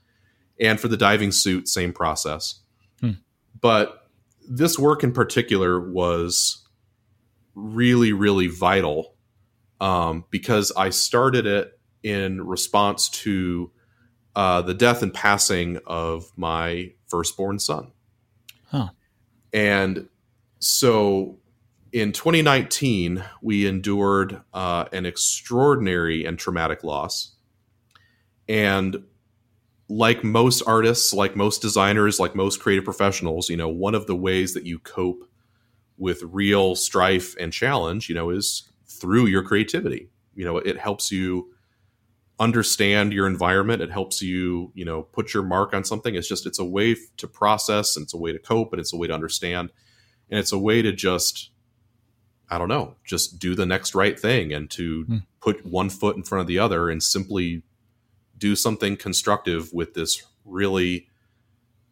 And 0.60 0.78
for 0.78 0.88
the 0.88 0.98
diving 0.98 1.32
suit, 1.32 1.66
same 1.66 1.94
process. 1.94 2.60
Hmm. 3.00 3.12
But 3.58 4.06
this 4.46 4.78
work 4.78 5.02
in 5.02 5.12
particular 5.12 5.80
was 5.80 6.62
really, 7.54 8.12
really 8.12 8.48
vital 8.48 9.15
um, 9.80 10.24
because 10.30 10.72
I 10.76 10.90
started 10.90 11.46
it 11.46 11.78
in 12.02 12.46
response 12.46 13.08
to 13.08 13.70
uh, 14.34 14.62
the 14.62 14.74
death 14.74 15.02
and 15.02 15.12
passing 15.12 15.78
of 15.86 16.30
my 16.36 16.92
firstborn 17.08 17.58
son. 17.58 17.92
Huh. 18.66 18.90
And 19.52 20.08
so 20.58 21.38
in 21.92 22.12
2019, 22.12 23.24
we 23.40 23.66
endured 23.66 24.42
uh, 24.52 24.84
an 24.92 25.06
extraordinary 25.06 26.24
and 26.24 26.38
traumatic 26.38 26.84
loss. 26.84 27.36
And 28.48 29.04
like 29.88 30.24
most 30.24 30.62
artists, 30.66 31.12
like 31.12 31.36
most 31.36 31.62
designers, 31.62 32.20
like 32.20 32.34
most 32.34 32.60
creative 32.60 32.84
professionals, 32.84 33.48
you 33.48 33.56
know, 33.56 33.68
one 33.68 33.94
of 33.94 34.06
the 34.06 34.16
ways 34.16 34.52
that 34.54 34.66
you 34.66 34.78
cope 34.80 35.28
with 35.96 36.22
real 36.24 36.74
strife 36.74 37.34
and 37.38 37.52
challenge, 37.52 38.08
you 38.08 38.14
know, 38.14 38.30
is 38.30 38.68
through 39.00 39.26
your 39.26 39.42
creativity. 39.42 40.10
You 40.34 40.44
know, 40.44 40.58
it 40.58 40.78
helps 40.78 41.10
you 41.10 41.52
understand 42.38 43.12
your 43.12 43.26
environment. 43.26 43.82
It 43.82 43.90
helps 43.90 44.20
you, 44.20 44.70
you 44.74 44.84
know, 44.84 45.02
put 45.02 45.32
your 45.32 45.42
mark 45.42 45.72
on 45.74 45.84
something. 45.84 46.14
It's 46.14 46.28
just 46.28 46.46
it's 46.46 46.58
a 46.58 46.64
way 46.64 46.96
to 47.16 47.26
process 47.26 47.96
and 47.96 48.04
it's 48.04 48.14
a 48.14 48.18
way 48.18 48.32
to 48.32 48.38
cope 48.38 48.72
and 48.72 48.80
it's 48.80 48.92
a 48.92 48.96
way 48.96 49.06
to 49.06 49.14
understand 49.14 49.70
and 50.30 50.38
it's 50.38 50.52
a 50.52 50.58
way 50.58 50.82
to 50.82 50.92
just 50.92 51.50
I 52.48 52.58
don't 52.58 52.68
know, 52.68 52.94
just 53.04 53.40
do 53.40 53.54
the 53.56 53.66
next 53.66 53.94
right 53.94 54.18
thing 54.18 54.52
and 54.52 54.70
to 54.70 55.02
hmm. 55.04 55.16
put 55.40 55.66
one 55.66 55.90
foot 55.90 56.16
in 56.16 56.22
front 56.22 56.42
of 56.42 56.46
the 56.46 56.58
other 56.58 56.88
and 56.88 57.02
simply 57.02 57.62
do 58.38 58.54
something 58.54 58.96
constructive 58.96 59.72
with 59.72 59.94
this 59.94 60.22
really 60.44 61.08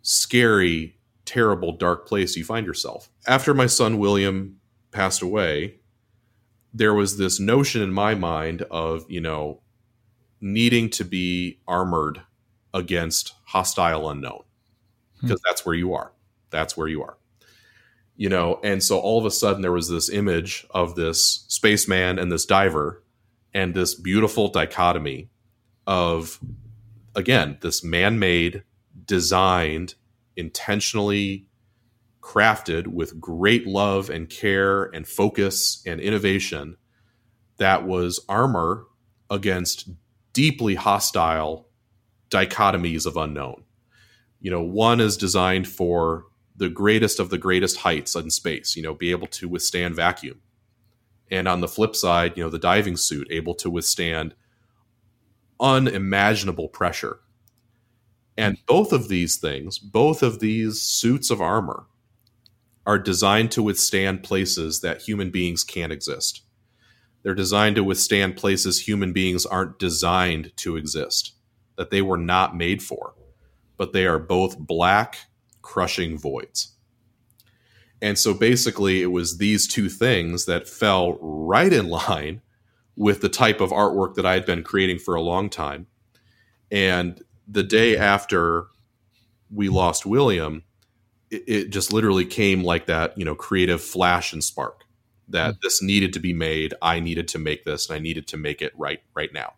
scary, 0.03 0.97
terrible, 1.25 1.73
dark 1.73 2.07
place 2.07 2.37
you 2.37 2.45
find 2.45 2.67
yourself. 2.67 3.09
After 3.27 3.55
my 3.55 3.67
son 3.67 3.99
William 3.99 4.61
passed 4.93 5.23
away, 5.23 5.81
there 6.75 6.93
was 6.93 7.17
this 7.17 7.39
notion 7.39 7.81
in 7.81 7.93
my 7.93 8.15
mind 8.15 8.63
of 8.63 9.07
you 9.09 9.21
know 9.21 9.61
needing 10.41 10.91
to 10.91 11.05
be 11.05 11.61
armored 11.67 12.21
against 12.75 13.33
hostile 13.47 14.11
unknown. 14.11 14.43
Because 15.23 15.41
hmm. 15.41 15.49
that's 15.49 15.65
where 15.65 15.77
you 15.77 15.95
are. 15.95 16.13
That's 16.51 16.77
where 16.77 16.89
you 16.89 17.03
are. 17.03 17.17
You 18.17 18.29
know 18.29 18.61
and 18.63 18.83
so 18.83 18.99
all 18.99 19.19
of 19.19 19.25
a 19.25 19.31
sudden 19.31 19.63
there 19.63 19.73
was 19.73 19.89
this 19.89 20.11
image 20.11 20.67
of 20.71 20.95
this 20.97 21.47
spaceman 21.49 22.19
and 22.19 22.31
this 22.31 22.45
diver 22.45 23.03
and 23.53 23.75
this 23.75 23.95
beautiful 23.95 24.49
dichotomy 24.49 25.31
of 25.87 26.39
again 27.17 27.59
this 27.61 27.83
man-made 27.83 28.63
designed 29.05 29.95
intentionally 30.37 31.47
crafted 32.25 32.87
with 32.87 33.21
great 33.21 33.67
love 33.67 34.09
and 34.09 34.31
care 34.31 34.85
and 34.85 35.07
focus 35.07 35.83
and 35.87 36.01
innovation 36.01 36.77
that 37.59 37.87
was 37.87 38.25
armor 38.29 38.87
against 39.31 39.91
deeply 40.33 40.75
hostile 40.75 41.69
dichotomies 42.31 43.05
of 43.05 43.19
unknown. 43.19 43.63
You 44.41 44.51
know, 44.51 44.63
one 44.63 45.01
is 45.01 45.19
designed 45.19 45.69
for 45.69 46.25
the 46.57 46.71
greatest 46.71 47.21
of 47.21 47.29
the 47.29 47.39
greatest 47.39 47.79
heights 47.79 48.15
in 48.15 48.31
space, 48.31 48.75
you 48.75 48.83
know, 48.83 48.95
be 48.95 49.11
able 49.11 49.27
to 49.29 49.49
withstand 49.49 49.95
vacuum. 49.95 50.41
And 51.31 51.47
on 51.47 51.61
the 51.61 51.69
flip 51.69 51.95
side, 51.95 52.37
you 52.37 52.43
know, 52.43 52.51
the 52.51 52.59
diving 52.59 52.97
suit 52.97 53.29
able 53.31 53.55
to 53.57 53.69
withstand 53.69 54.35
unimaginable 55.61 56.69
pressure. 56.69 57.21
And 58.37 58.57
both 58.67 58.93
of 58.93 59.09
these 59.09 59.37
things, 59.37 59.79
both 59.79 60.23
of 60.23 60.41
these 60.41 60.81
suits 60.81 61.31
of 61.31 61.41
armor 61.41 61.87
are 62.87 62.99
designed 62.99 63.51
to 63.53 63.63
withstand 63.63 64.23
places 64.23 64.81
that 64.81 65.03
human 65.03 65.31
beings 65.31 65.65
can't 65.65 65.93
exist. 65.93 66.43
They're 67.23 67.35
designed 67.35 67.77
to 67.77 67.85
withstand 67.85 68.37
places 68.37 68.81
human 68.81 69.13
beings 69.13 69.47
aren't 69.47 69.79
designed 69.79 70.53
to 70.59 70.77
exist. 70.77 71.33
that 71.77 71.91
they 71.91 72.03
were 72.03 72.17
not 72.19 72.57
made 72.57 72.83
for, 72.83 73.15
but 73.77 73.93
they 73.93 74.07
are 74.07 74.19
both 74.19 74.59
black, 74.59 75.19
crushing 75.63 76.19
voids. 76.19 76.75
And 78.01 78.19
so 78.19 78.35
basically, 78.35 79.03
it 79.03 79.07
was 79.13 79.39
these 79.39 79.67
two 79.67 79.89
things 79.89 80.45
that 80.47 80.69
fell 80.69 81.15
right 81.21 81.73
in 81.73 81.89
line 81.89 82.43
with 82.97 83.21
the 83.23 83.29
type 83.29 83.61
of 83.61 83.71
artwork 83.71 84.15
that 84.15 84.27
I 84.27 84.35
had 84.35 84.47
been 84.47 84.63
creating 84.63 84.99
for 84.99 85.15
a 85.15 85.23
long 85.23 85.49
time. 85.49 85.87
And 86.71 87.23
the 87.49 87.63
day 87.63 87.97
after 87.97 88.67
we 89.51 89.69
lost 89.69 90.07
William, 90.07 90.65
it, 91.31 91.45
it 91.47 91.71
just 91.71 91.93
literally 91.93 92.25
came 92.25 92.63
like 92.63 92.87
that, 92.87 93.17
you 93.19 93.25
know, 93.25 93.35
creative 93.35 93.83
flash 93.83 94.33
and 94.33 94.43
spark 94.43 94.85
that 95.29 95.51
mm-hmm. 95.51 95.59
this 95.63 95.83
needed 95.83 96.13
to 96.13 96.21
be 96.21 96.33
made. 96.33 96.75
I 96.83 97.01
needed 97.01 97.29
to 97.29 97.39
make 97.39 97.65
this, 97.65 97.89
and 97.89 97.97
I 97.97 97.99
needed 97.99 98.27
to 98.29 98.37
make 98.37 98.63
it 98.63 98.73
right 98.77 99.01
right 99.15 99.33
now. 99.33 99.55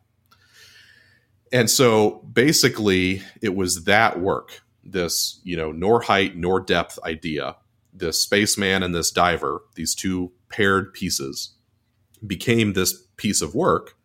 And 1.53 1.71
so 1.71 2.23
basically, 2.33 3.23
it 3.41 3.55
was 3.55 3.85
that 3.85 4.21
work, 4.21 4.63
this 4.85 5.41
you 5.45 5.57
know, 5.57 5.73
nor 5.73 6.03
height 6.03 6.37
nor 6.37 6.61
depth 6.61 6.99
idea, 7.05 7.57
this 7.93 8.21
spaceman 8.21 8.83
and 8.83 8.95
this 8.95 9.11
diver, 9.11 9.63
these 9.75 9.95
two 9.95 10.33
paired 10.49 10.93
pieces, 10.93 11.55
became 12.27 12.73
this 12.73 13.03
piece 13.17 13.43
of 13.43 13.55
work 13.55 13.97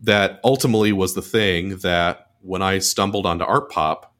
that 0.00 0.40
ultimately 0.44 0.92
was 0.92 1.14
the 1.14 1.22
thing 1.22 1.78
that 1.78 2.30
when 2.40 2.62
I 2.62 2.78
stumbled 2.78 3.26
onto 3.26 3.44
Art 3.44 3.70
Pop, 3.70 4.14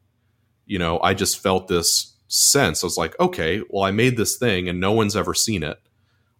you 0.66 0.78
know, 0.78 0.98
I 1.00 1.12
just 1.14 1.38
felt 1.38 1.68
this 1.68 2.13
sense. 2.34 2.82
I 2.82 2.86
was 2.86 2.96
like, 2.96 3.18
okay, 3.20 3.62
well, 3.68 3.84
I 3.84 3.90
made 3.90 4.16
this 4.16 4.36
thing 4.36 4.68
and 4.68 4.80
no 4.80 4.92
one's 4.92 5.16
ever 5.16 5.34
seen 5.34 5.62
it. 5.62 5.78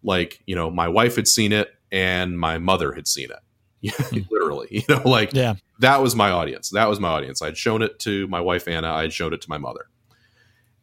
Like, 0.03 0.41
you 0.45 0.55
know, 0.55 0.69
my 0.69 0.87
wife 0.87 1.15
had 1.15 1.27
seen 1.27 1.51
it 1.51 1.73
and 1.91 2.39
my 2.39 2.57
mother 2.57 2.93
had 2.93 3.07
seen 3.07 3.29
it. 3.31 3.39
Hmm. 3.95 4.21
Literally, 4.31 4.67
you 4.71 4.81
know, 4.89 5.07
like 5.07 5.31
yeah. 5.33 5.55
that 5.77 6.01
was 6.01 6.15
my 6.15 6.31
audience. 6.31 6.71
That 6.71 6.89
was 6.89 6.99
my 6.99 7.09
audience. 7.09 7.43
I'd 7.43 7.55
shown 7.55 7.83
it 7.83 7.99
to 7.99 8.27
my 8.29 8.39
wife 8.39 8.67
Anna. 8.67 8.91
I'd 8.91 9.13
showed 9.13 9.31
it 9.31 9.41
to 9.41 9.49
my 9.49 9.59
mother, 9.59 9.85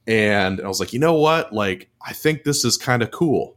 and 0.06 0.60
I 0.60 0.68
was 0.68 0.78
like, 0.78 0.93
you 0.93 1.01
know 1.01 1.14
what? 1.14 1.52
Like, 1.52 1.90
I 2.06 2.12
think 2.12 2.44
this 2.44 2.64
is 2.64 2.76
kind 2.76 3.02
of 3.02 3.10
cool. 3.10 3.56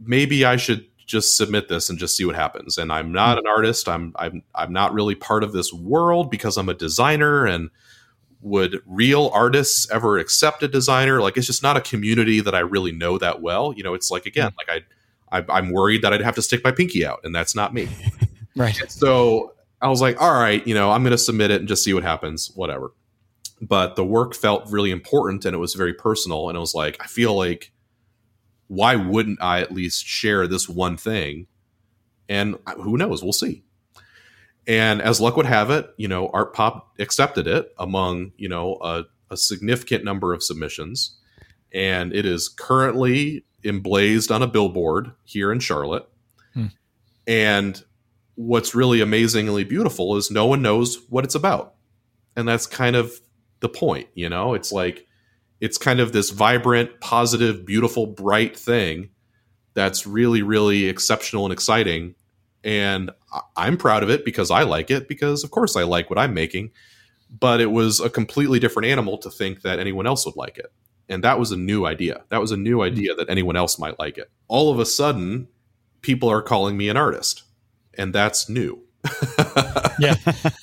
Maybe 0.00 0.46
I 0.46 0.56
should 0.56 0.86
just 1.04 1.36
submit 1.36 1.68
this 1.68 1.90
and 1.90 1.98
just 1.98 2.16
see 2.16 2.24
what 2.24 2.36
happens. 2.36 2.78
And 2.78 2.90
I'm 2.90 3.12
not 3.12 3.34
hmm. 3.34 3.40
an 3.40 3.52
artist. 3.54 3.86
I'm 3.86 4.14
I'm 4.16 4.42
I'm 4.54 4.72
not 4.72 4.94
really 4.94 5.14
part 5.14 5.44
of 5.44 5.52
this 5.52 5.70
world 5.70 6.30
because 6.30 6.56
I'm 6.56 6.70
a 6.70 6.74
designer 6.74 7.44
and 7.44 7.68
would 8.40 8.80
real 8.86 9.30
artists 9.32 9.90
ever 9.90 10.18
accept 10.18 10.62
a 10.62 10.68
designer? 10.68 11.20
Like 11.20 11.36
it's 11.36 11.46
just 11.46 11.62
not 11.62 11.76
a 11.76 11.80
community 11.80 12.40
that 12.40 12.54
I 12.54 12.60
really 12.60 12.92
know 12.92 13.18
that 13.18 13.40
well. 13.42 13.72
You 13.76 13.82
know, 13.82 13.94
it's 13.94 14.10
like 14.10 14.26
again, 14.26 14.52
hmm. 14.52 14.56
like 14.58 14.84
I, 15.30 15.38
I 15.38 15.44
I'm 15.58 15.70
worried 15.70 16.02
that 16.02 16.12
I'd 16.12 16.22
have 16.22 16.34
to 16.36 16.42
stick 16.42 16.62
my 16.64 16.72
pinky 16.72 17.04
out, 17.04 17.20
and 17.24 17.34
that's 17.34 17.54
not 17.54 17.74
me. 17.74 17.88
right. 18.56 18.76
So 18.90 19.54
I 19.80 19.88
was 19.88 20.00
like, 20.00 20.20
all 20.20 20.32
right, 20.32 20.66
you 20.66 20.74
know, 20.74 20.90
I'm 20.90 21.02
going 21.02 21.12
to 21.12 21.18
submit 21.18 21.50
it 21.50 21.60
and 21.60 21.68
just 21.68 21.84
see 21.84 21.92
what 21.92 22.02
happens, 22.02 22.50
whatever. 22.54 22.92
But 23.60 23.96
the 23.96 24.04
work 24.04 24.34
felt 24.34 24.70
really 24.70 24.90
important 24.90 25.44
and 25.44 25.54
it 25.54 25.58
was 25.58 25.74
very 25.74 25.94
personal, 25.94 26.48
and 26.48 26.56
it 26.56 26.60
was 26.60 26.74
like 26.74 26.96
I 27.00 27.06
feel 27.06 27.34
like 27.34 27.72
why 28.68 28.96
wouldn't 28.96 29.40
I 29.40 29.60
at 29.60 29.72
least 29.72 30.04
share 30.04 30.46
this 30.46 30.68
one 30.68 30.96
thing? 30.96 31.46
And 32.28 32.56
who 32.76 32.96
knows? 32.96 33.22
We'll 33.22 33.32
see. 33.32 33.62
And 34.66 35.00
as 35.00 35.20
luck 35.20 35.36
would 35.36 35.46
have 35.46 35.70
it, 35.70 35.88
you 35.96 36.08
know, 36.08 36.28
Art 36.28 36.52
Pop 36.52 36.94
accepted 36.98 37.46
it 37.46 37.72
among, 37.78 38.32
you 38.36 38.48
know, 38.48 38.78
a, 38.82 39.04
a 39.30 39.36
significant 39.36 40.04
number 40.04 40.32
of 40.32 40.42
submissions. 40.42 41.16
And 41.72 42.12
it 42.12 42.26
is 42.26 42.48
currently 42.48 43.44
emblazed 43.64 44.32
on 44.32 44.42
a 44.42 44.46
billboard 44.46 45.12
here 45.24 45.52
in 45.52 45.60
Charlotte. 45.60 46.08
Hmm. 46.54 46.66
And 47.26 47.84
what's 48.34 48.74
really 48.74 49.00
amazingly 49.00 49.64
beautiful 49.64 50.16
is 50.16 50.30
no 50.30 50.46
one 50.46 50.62
knows 50.62 51.00
what 51.08 51.24
it's 51.24 51.34
about. 51.34 51.74
And 52.34 52.46
that's 52.46 52.66
kind 52.66 52.96
of 52.96 53.20
the 53.60 53.68
point, 53.68 54.08
you 54.14 54.28
know? 54.28 54.54
It's 54.54 54.72
like 54.72 55.06
it's 55.60 55.78
kind 55.78 56.00
of 56.00 56.12
this 56.12 56.30
vibrant, 56.30 57.00
positive, 57.00 57.64
beautiful, 57.64 58.06
bright 58.06 58.56
thing 58.56 59.10
that's 59.74 60.06
really, 60.06 60.42
really 60.42 60.86
exceptional 60.86 61.44
and 61.44 61.52
exciting. 61.52 62.14
And 62.62 63.10
I'm 63.56 63.76
proud 63.76 64.02
of 64.02 64.10
it 64.10 64.24
because 64.24 64.50
I 64.50 64.62
like 64.62 64.90
it, 64.90 65.08
because 65.08 65.44
of 65.44 65.50
course 65.50 65.76
I 65.76 65.82
like 65.82 66.10
what 66.10 66.18
I'm 66.18 66.34
making. 66.34 66.70
But 67.28 67.60
it 67.60 67.72
was 67.72 68.00
a 68.00 68.08
completely 68.08 68.60
different 68.60 68.86
animal 68.86 69.18
to 69.18 69.30
think 69.30 69.62
that 69.62 69.78
anyone 69.78 70.06
else 70.06 70.24
would 70.26 70.36
like 70.36 70.58
it. 70.58 70.72
And 71.08 71.22
that 71.24 71.38
was 71.38 71.52
a 71.52 71.56
new 71.56 71.86
idea. 71.86 72.24
That 72.28 72.40
was 72.40 72.52
a 72.52 72.56
new 72.56 72.76
hmm. 72.76 72.82
idea 72.82 73.14
that 73.14 73.30
anyone 73.30 73.56
else 73.56 73.78
might 73.78 73.98
like 73.98 74.18
it. 74.18 74.30
All 74.48 74.70
of 74.72 74.78
a 74.78 74.86
sudden, 74.86 75.48
people 76.02 76.28
are 76.28 76.42
calling 76.42 76.76
me 76.76 76.88
an 76.88 76.96
artist. 76.96 77.42
And 77.94 78.14
that's 78.14 78.48
new. 78.48 78.82
yeah. 79.98 80.16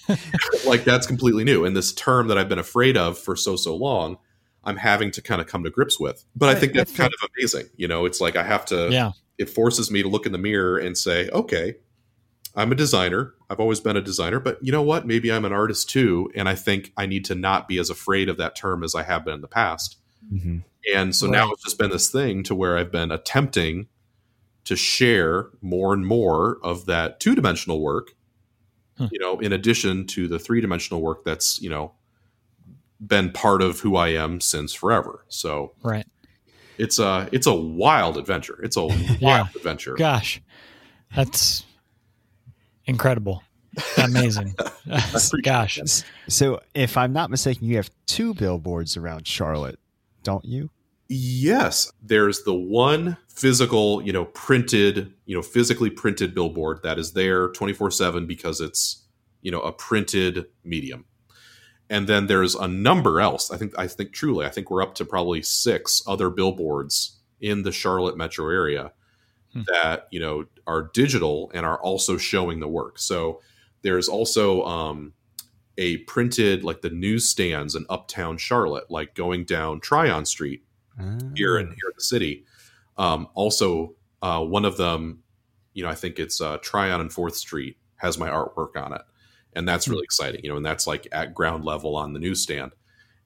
like 0.66 0.84
that's 0.84 1.08
completely 1.08 1.44
new. 1.44 1.66
And 1.66 1.76
this 1.76 1.94
term 1.94 2.28
that 2.28 2.38
I've 2.38 2.50
been 2.50 2.60
afraid 2.60 2.98
of 2.98 3.18
for 3.18 3.36
so, 3.36 3.56
so 3.56 3.76
long 3.76 4.18
I'm 4.64 4.78
having 4.78 5.12
to 5.12 5.22
kind 5.22 5.42
of 5.42 5.48
come 5.48 5.64
to 5.64 5.70
grips 5.70 6.00
with. 6.00 6.24
But 6.36 6.50
I, 6.50 6.52
I 6.54 6.56
think 6.56 6.74
that's 6.74 6.96
kind 6.96 7.12
of 7.14 7.30
amazing. 7.36 7.70
You 7.76 7.88
know, 7.88 8.06
it's 8.06 8.22
like 8.22 8.36
I 8.36 8.44
have 8.44 8.66
to, 8.66 8.90
yeah. 8.92 9.12
it 9.38 9.50
forces 9.50 9.92
me 9.92 10.02
to 10.04 10.08
look 10.10 10.26
in 10.26 10.32
the 10.32 10.38
mirror 10.38 10.78
and 10.78 10.98
say, 10.98 11.30
okay, 11.30 11.76
I'm 12.56 12.72
a 12.72 12.76
designer. 12.76 13.34
I've 13.50 13.60
always 13.60 13.80
been 13.80 13.98
a 13.98 14.02
designer, 14.02 14.40
but 14.40 14.60
you 14.62 14.72
know 14.72 14.82
what? 14.82 15.08
Maybe 15.08 15.32
I'm 15.32 15.46
an 15.46 15.54
artist 15.54 15.90
too. 15.90 16.32
And 16.36 16.48
I 16.48 16.56
think 16.56 16.94
I 16.98 17.06
need 17.06 17.26
to 17.26 17.36
not 17.36 17.68
be 17.68 17.80
as 17.80 17.90
afraid 17.90 18.30
of 18.30 18.38
that 18.38 18.56
term 18.56 18.84
as 18.84 18.94
I 18.94 19.04
have 19.04 19.26
been 19.26 19.36
in 19.36 19.42
the 19.42 19.48
past. 19.48 19.98
Mm-hmm. 20.32 20.60
And 20.94 21.16
so 21.16 21.28
right. 21.28 21.34
now 21.34 21.52
it's 21.52 21.64
just 21.64 21.80
been 21.80 21.90
this 21.90 22.10
thing 22.10 22.44
to 22.44 22.56
where 22.56 22.78
I've 22.78 22.92
been 22.92 23.12
attempting 23.12 23.88
to 24.66 24.76
share 24.76 25.50
more 25.62 25.94
and 25.94 26.06
more 26.06 26.60
of 26.64 26.86
that 26.86 27.20
two 27.20 27.36
dimensional 27.36 27.82
work, 27.82 28.14
huh. 28.98 29.10
you 29.12 29.20
know, 29.20 29.40
in 29.40 29.52
addition 29.52 30.06
to 30.08 30.28
the 30.28 30.40
three 30.40 30.62
dimensional 30.62 31.02
work 31.02 31.24
that's, 31.24 31.62
you 31.62 31.70
know, 31.70 31.94
been 33.06 33.32
part 33.32 33.62
of 33.62 33.80
who 33.80 33.96
I 33.96 34.10
am 34.10 34.40
since 34.40 34.74
forever. 34.74 35.26
So 35.28 35.74
right, 35.84 36.06
it's 36.78 37.00
a 37.00 37.28
it's 37.32 37.48
a 37.48 37.54
wild 37.54 38.18
adventure. 38.18 38.60
It's 38.64 38.78
a 38.78 38.86
wild 38.86 39.18
yeah. 39.22 39.46
adventure. 39.56 39.96
Gosh, 39.96 40.42
that's 41.16 41.66
incredible, 42.86 43.44
amazing. 43.98 44.56
Gosh. 45.44 45.80
So 46.28 46.62
if 46.74 46.98
I'm 46.98 47.14
not 47.14 47.30
mistaken, 47.30 47.68
you 47.68 47.78
have 47.78 47.90
two 48.06 48.34
billboards 48.34 48.98
around 48.98 49.28
Charlotte, 49.28 49.80
don't 50.24 50.46
you? 50.46 50.70
Yes, 51.10 51.92
there's 52.02 52.44
the 52.44 52.54
one 52.54 53.18
physical, 53.28 54.02
you 54.02 54.14
know, 54.14 54.26
printed, 54.26 55.14
you 55.26 55.36
know, 55.36 55.42
physically 55.42 55.90
printed 55.90 56.34
billboard 56.34 56.82
that 56.84 56.98
is 56.98 57.14
there 57.14 57.50
24/7 57.50 58.26
because 58.26 58.62
it's, 58.62 59.04
you 59.42 59.52
know, 59.52 59.62
a 59.62 59.72
printed 59.72 60.46
medium 60.64 61.06
and 61.90 62.08
then 62.08 62.28
there's 62.28 62.56
a 62.56 62.68
number 62.68 63.22
else. 63.22 63.52
I 63.52 63.58
think 63.58 63.78
I 63.78 63.88
think 63.88 64.14
truly, 64.14 64.46
I 64.46 64.50
think 64.50 64.72
we're 64.72 64.82
up 64.82 64.96
to 64.96 65.06
probably 65.06 65.42
six 65.42 66.02
other 66.08 66.30
billboards 66.30 67.20
in 67.40 67.64
the 67.64 67.72
Charlotte 67.72 68.18
metro 68.18 68.50
area 68.50 68.92
hmm. 69.54 69.62
that 69.68 70.08
you 70.10 70.20
know 70.20 70.46
are 70.68 70.90
digital 70.94 71.52
and 71.54 71.66
are 71.66 71.80
also 71.82 72.18
showing 72.18 72.60
the 72.60 72.68
work. 72.68 73.00
So 73.00 73.42
there's 73.82 74.08
also 74.08 74.64
um, 74.64 75.14
a 75.78 75.98
printed 75.98 76.64
like 76.64 76.82
the 76.82 76.90
newsstands 76.90 77.76
in 77.76 77.86
Uptown 77.90 78.38
Charlotte, 78.38 78.90
like 78.90 79.16
going 79.16 79.46
down 79.46 79.80
Tryon 79.80 80.26
Street 80.26 80.64
here 81.36 81.58
in 81.58 81.68
ah. 81.68 81.74
here 81.76 81.90
in 81.90 81.94
the 81.96 82.04
city. 82.04 82.46
Um, 82.98 83.28
also, 83.34 83.96
uh, 84.22 84.44
one 84.44 84.66
of 84.66 84.78
them, 84.78 85.24
you 85.74 85.84
know, 85.84 85.90
I 85.90 85.96
think 85.96 86.20
it's 86.20 86.40
uh, 86.40 86.58
Tryon 86.62 87.02
and 87.02 87.12
Fourth 87.12 87.36
Street 87.36 87.78
has 87.98 88.18
my 88.18 88.30
artwork 88.30 88.76
on 88.76 88.94
it 88.94 89.02
and 89.56 89.68
that's 89.68 89.88
really 89.88 90.02
hmm. 90.02 90.06
exciting 90.06 90.42
you 90.44 90.50
know 90.50 90.58
and 90.58 90.66
that's 90.66 90.88
like 90.88 91.08
at 91.12 91.34
ground 91.34 91.64
level 91.64 91.96
on 91.96 92.14
the 92.14 92.20
newsstand 92.20 92.72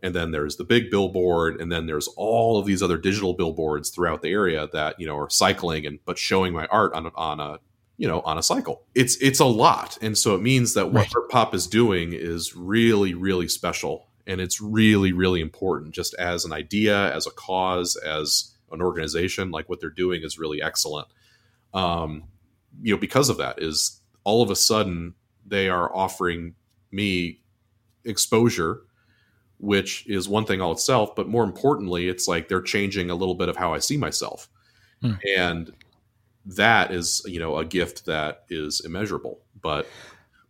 and 0.08 0.16
then 0.16 0.32
there's 0.32 0.56
the 0.56 0.64
big 0.64 0.90
billboard 0.90 1.60
and 1.60 1.70
then 1.70 1.86
there's 1.86 2.08
all 2.16 2.58
of 2.58 2.66
these 2.66 2.82
other 2.82 2.98
digital 2.98 3.34
billboards 3.34 3.90
throughout 3.90 4.22
the 4.22 4.32
area 4.32 4.70
that 4.72 4.98
you 4.98 5.06
know 5.06 5.18
are 5.18 5.30
cycling 5.30 5.86
and 5.86 6.00
but 6.06 6.18
showing 6.18 6.54
my 6.54 6.66
art 6.68 6.94
on 6.94 7.08
a, 7.08 7.12
on 7.16 7.42
a 7.42 7.60
you 7.98 8.08
know 8.08 8.22
on 8.22 8.38
a 8.38 8.44
cycle. 8.44 8.86
It's 8.96 9.18
it's 9.18 9.42
a 9.42 9.46
lot. 9.46 9.98
And 10.02 10.18
so 10.18 10.34
it 10.34 10.42
means 10.42 10.76
that 10.76 10.94
what 10.94 11.14
right. 11.14 11.30
pop 11.30 11.54
is 11.54 11.68
doing 11.68 12.14
is 12.14 12.56
really 12.56 13.14
really 13.14 13.50
special. 13.50 14.08
And 14.26 14.40
it's 14.40 14.62
really 14.62 15.12
really 15.12 15.42
important 15.42 15.94
just 15.94 16.14
as 16.14 16.46
an 16.46 16.54
idea 16.54 17.14
as 17.14 17.28
a 17.28 17.32
cause 17.32 17.98
as 17.98 18.56
an 18.72 18.82
organization 18.82 19.52
like 19.52 19.68
what 19.68 19.82
they're 19.82 19.90
doing 19.90 20.24
is 20.24 20.40
really 20.40 20.62
excellent. 20.62 21.10
Um 21.74 22.24
you 22.82 22.94
know 22.94 23.00
because 23.00 23.28
of 23.28 23.38
that 23.40 23.62
is 23.62 24.00
all 24.24 24.42
of 24.42 24.52
a 24.52 24.56
sudden 24.56 25.16
they 25.46 25.68
are 25.68 25.94
offering 25.94 26.56
me 26.92 27.42
exposure 28.06 28.87
which 29.60 30.06
is 30.08 30.30
one 30.30 30.46
thing 30.46 30.62
all 30.62 30.72
itself 30.72 31.16
but 31.16 31.28
more 31.28 31.44
importantly 31.44 32.08
it's 32.08 32.28
like 32.28 32.48
they're 32.48 32.62
changing 32.62 33.10
a 33.10 33.16
little 33.16 33.36
bit 33.36 33.50
of 33.50 33.58
how 33.58 33.74
i 33.74 33.80
see 33.80 33.98
myself 33.98 34.50
hmm. 35.02 35.14
and 35.36 35.74
that 36.46 36.92
is 36.92 37.22
you 37.26 37.40
know 37.40 37.58
a 37.58 37.66
gift 37.66 38.06
that 38.06 38.44
is 38.50 38.82
immeasurable 38.82 39.40
but 39.62 39.88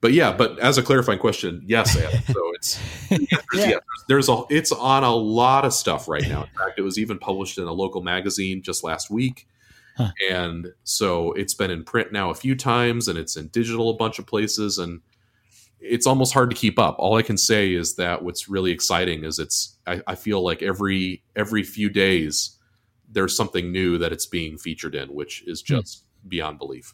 but 0.02 0.12
yeah 0.12 0.32
but 0.32 0.60
as 0.60 0.78
a 0.78 0.84
clarifying 0.84 1.20
question 1.20 1.62
yes 1.66 1.94
so 2.28 2.52
it's 2.54 2.80
yeah. 3.10 3.28
yeah, 3.54 3.78
there's 4.08 4.30
a 4.30 4.44
it's 4.50 4.72
on 4.72 5.04
a 5.04 5.16
lot 5.16 5.66
of 5.66 5.74
stuff 5.74 6.08
right 6.08 6.28
now 6.28 6.44
in 6.44 6.50
fact 6.50 6.78
it 6.78 6.82
was 6.82 7.00
even 7.00 7.18
published 7.18 7.58
in 7.58 7.64
a 7.64 7.74
local 7.74 8.02
magazine 8.02 8.62
just 8.62 8.84
last 8.84 9.10
week 9.10 9.48
Huh. 9.98 10.12
And 10.30 10.74
so 10.84 11.32
it's 11.34 11.56
been 11.56 11.72
in 11.72 11.84
print 11.84 12.12
now 12.12 12.30
a 12.30 12.36
few 12.36 12.56
times 12.56 13.08
and 13.08 13.18
it's 13.18 13.36
in 13.36 13.48
digital 13.48 13.90
a 13.90 13.96
bunch 13.96 14.20
of 14.20 14.28
places. 14.28 14.78
And 14.78 15.02
it's 15.80 16.08
almost 16.08 16.34
hard 16.34 16.50
to 16.50 16.56
keep 16.56 16.80
up. 16.80 16.96
All 17.00 17.18
I 17.18 17.22
can 17.22 17.38
say 17.38 17.74
is 17.74 17.96
that 17.96 18.24
what's 18.24 18.50
really 18.50 18.72
exciting 18.72 19.24
is 19.24 19.40
it's 19.40 19.78
I, 19.86 20.02
I 20.08 20.16
feel 20.16 20.42
like 20.44 20.62
every 20.62 21.24
every 21.36 21.64
few 21.64 21.90
days 21.90 22.58
there's 23.10 23.36
something 23.36 23.72
new 23.72 23.98
that 24.00 24.12
it's 24.12 24.26
being 24.26 24.58
featured 24.58 24.96
in, 24.96 25.10
which 25.14 25.44
is 25.48 25.62
Hmm. 25.62 25.76
just 25.78 26.04
beyond 26.28 26.58
belief. 26.60 26.94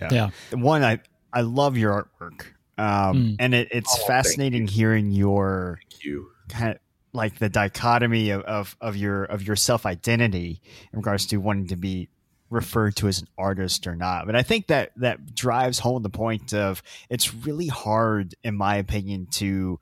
Yeah. 0.00 0.08
Yeah. 0.12 0.30
One, 0.52 0.82
I 0.84 1.00
I 1.32 1.42
love 1.42 1.76
your 1.76 2.08
artwork, 2.20 2.46
um, 2.78 3.16
Mm. 3.16 3.36
and 3.38 3.54
it, 3.54 3.68
it's 3.72 3.92
Oh, 3.92 3.96
thank 3.96 4.06
fascinating 4.06 4.66
hearing 4.68 5.10
your 5.10 5.78
Thank 5.90 6.04
you. 6.04 6.28
kind 6.48 6.70
of 6.72 6.78
like 7.12 7.38
the 7.40 7.48
dichotomy 7.48 8.30
of, 8.30 8.42
of, 8.42 8.76
of 8.80 8.96
your 8.96 9.24
of 9.24 9.42
your 9.42 9.56
self 9.56 9.84
identity 9.86 10.62
in 10.92 10.98
regards 11.00 11.26
to 11.26 11.36
wanting 11.38 11.66
to 11.68 11.76
be 11.76 12.08
referred 12.50 12.96
to 12.96 13.08
as 13.08 13.20
an 13.22 13.28
artist 13.38 13.86
or 13.86 13.94
not. 13.96 14.26
But 14.26 14.34
I 14.36 14.42
think 14.42 14.66
that 14.66 14.90
that 14.96 15.34
drives 15.34 15.78
home 15.78 16.02
the 16.02 16.10
point 16.10 16.52
of 16.52 16.82
it's 17.08 17.32
really 17.32 17.68
hard, 17.68 18.34
in 18.44 18.54
my 18.56 18.76
opinion, 18.76 19.26
to 19.32 19.78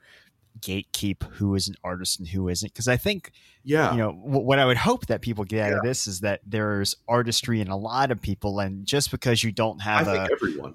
gatekeep 0.61 1.23
who 1.35 1.55
is 1.55 1.69
an 1.69 1.75
artist 1.85 2.19
and 2.19 2.29
who 2.29 2.49
isn't. 2.49 2.73
Because 2.73 2.89
I 2.89 2.97
think 2.97 3.31
Yeah. 3.65 3.93
you 3.93 3.99
know 3.99 4.13
w- 4.13 4.41
what 4.45 4.59
I 4.59 4.67
would 4.67 4.77
hope 4.77 5.07
that 5.07 5.21
people 5.23 5.45
get 5.45 5.71
out 5.73 5.79
of 5.79 5.83
this 5.83 6.07
is 6.07 6.21
that 6.21 6.41
there's 6.47 6.97
artistry 7.09 7.61
in 7.61 7.69
a 7.69 7.77
lot 7.77 8.11
of 8.11 8.21
people, 8.21 8.59
and 8.61 8.85
just 8.85 9.11
because 9.11 9.43
you 9.45 9.53
don't 9.53 9.81
have 9.81 10.09
a 10.09 10.27
think 10.27 10.31
everyone. 10.33 10.75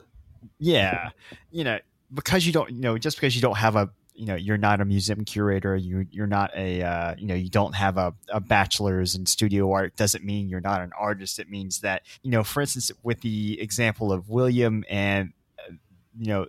yeah 0.59 1.09
you 1.51 1.63
know 1.63 1.79
because 2.13 2.45
you 2.45 2.53
don't 2.53 2.71
you 2.71 2.79
know 2.81 2.97
just 2.97 3.17
because 3.17 3.35
you 3.35 3.41
don't 3.41 3.57
have 3.57 3.75
a 3.75 3.89
you 4.15 4.25
know 4.25 4.35
you're 4.35 4.57
not 4.57 4.81
a 4.81 4.85
museum 4.85 5.25
curator 5.25 5.75
you 5.75 6.05
you're 6.11 6.27
not 6.27 6.51
a 6.55 6.81
uh, 6.81 7.15
you 7.17 7.25
know 7.27 7.35
you 7.35 7.49
don't 7.49 7.75
have 7.75 7.97
a, 7.97 8.13
a 8.29 8.39
bachelor's 8.39 9.15
in 9.15 9.25
studio 9.25 9.71
art 9.71 9.95
doesn't 9.95 10.23
mean 10.23 10.49
you're 10.49 10.61
not 10.61 10.81
an 10.81 10.91
artist. 10.97 11.39
It 11.39 11.49
means 11.49 11.81
that 11.81 12.03
you 12.21 12.31
know 12.31 12.43
for 12.43 12.61
instance 12.61 12.91
with 13.01 13.21
the 13.21 13.59
example 13.59 14.11
of 14.11 14.29
william 14.29 14.83
and 14.89 15.33
uh, 15.59 15.73
you 16.17 16.27
know 16.27 16.45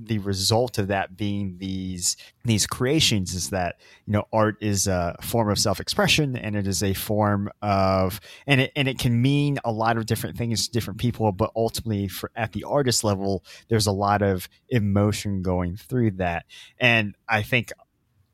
the 0.00 0.18
result 0.18 0.78
of 0.78 0.88
that 0.88 1.16
being 1.16 1.56
these 1.58 2.16
these 2.44 2.66
creations 2.66 3.34
is 3.34 3.50
that 3.50 3.76
you 4.06 4.12
know 4.12 4.24
art 4.32 4.56
is 4.60 4.86
a 4.86 5.16
form 5.20 5.50
of 5.50 5.58
self-expression 5.58 6.36
and 6.36 6.54
it 6.54 6.66
is 6.66 6.82
a 6.82 6.94
form 6.94 7.50
of 7.62 8.20
and 8.46 8.60
it 8.60 8.72
and 8.76 8.86
it 8.86 8.98
can 8.98 9.20
mean 9.20 9.58
a 9.64 9.72
lot 9.72 9.96
of 9.96 10.06
different 10.06 10.36
things 10.36 10.66
to 10.66 10.72
different 10.72 11.00
people 11.00 11.32
but 11.32 11.50
ultimately 11.56 12.06
for 12.06 12.30
at 12.36 12.52
the 12.52 12.64
artist 12.64 13.02
level 13.02 13.44
there's 13.68 13.86
a 13.86 13.92
lot 13.92 14.22
of 14.22 14.48
emotion 14.68 15.42
going 15.42 15.76
through 15.76 16.10
that. 16.12 16.44
And 16.78 17.14
i 17.28 17.42
think 17.42 17.72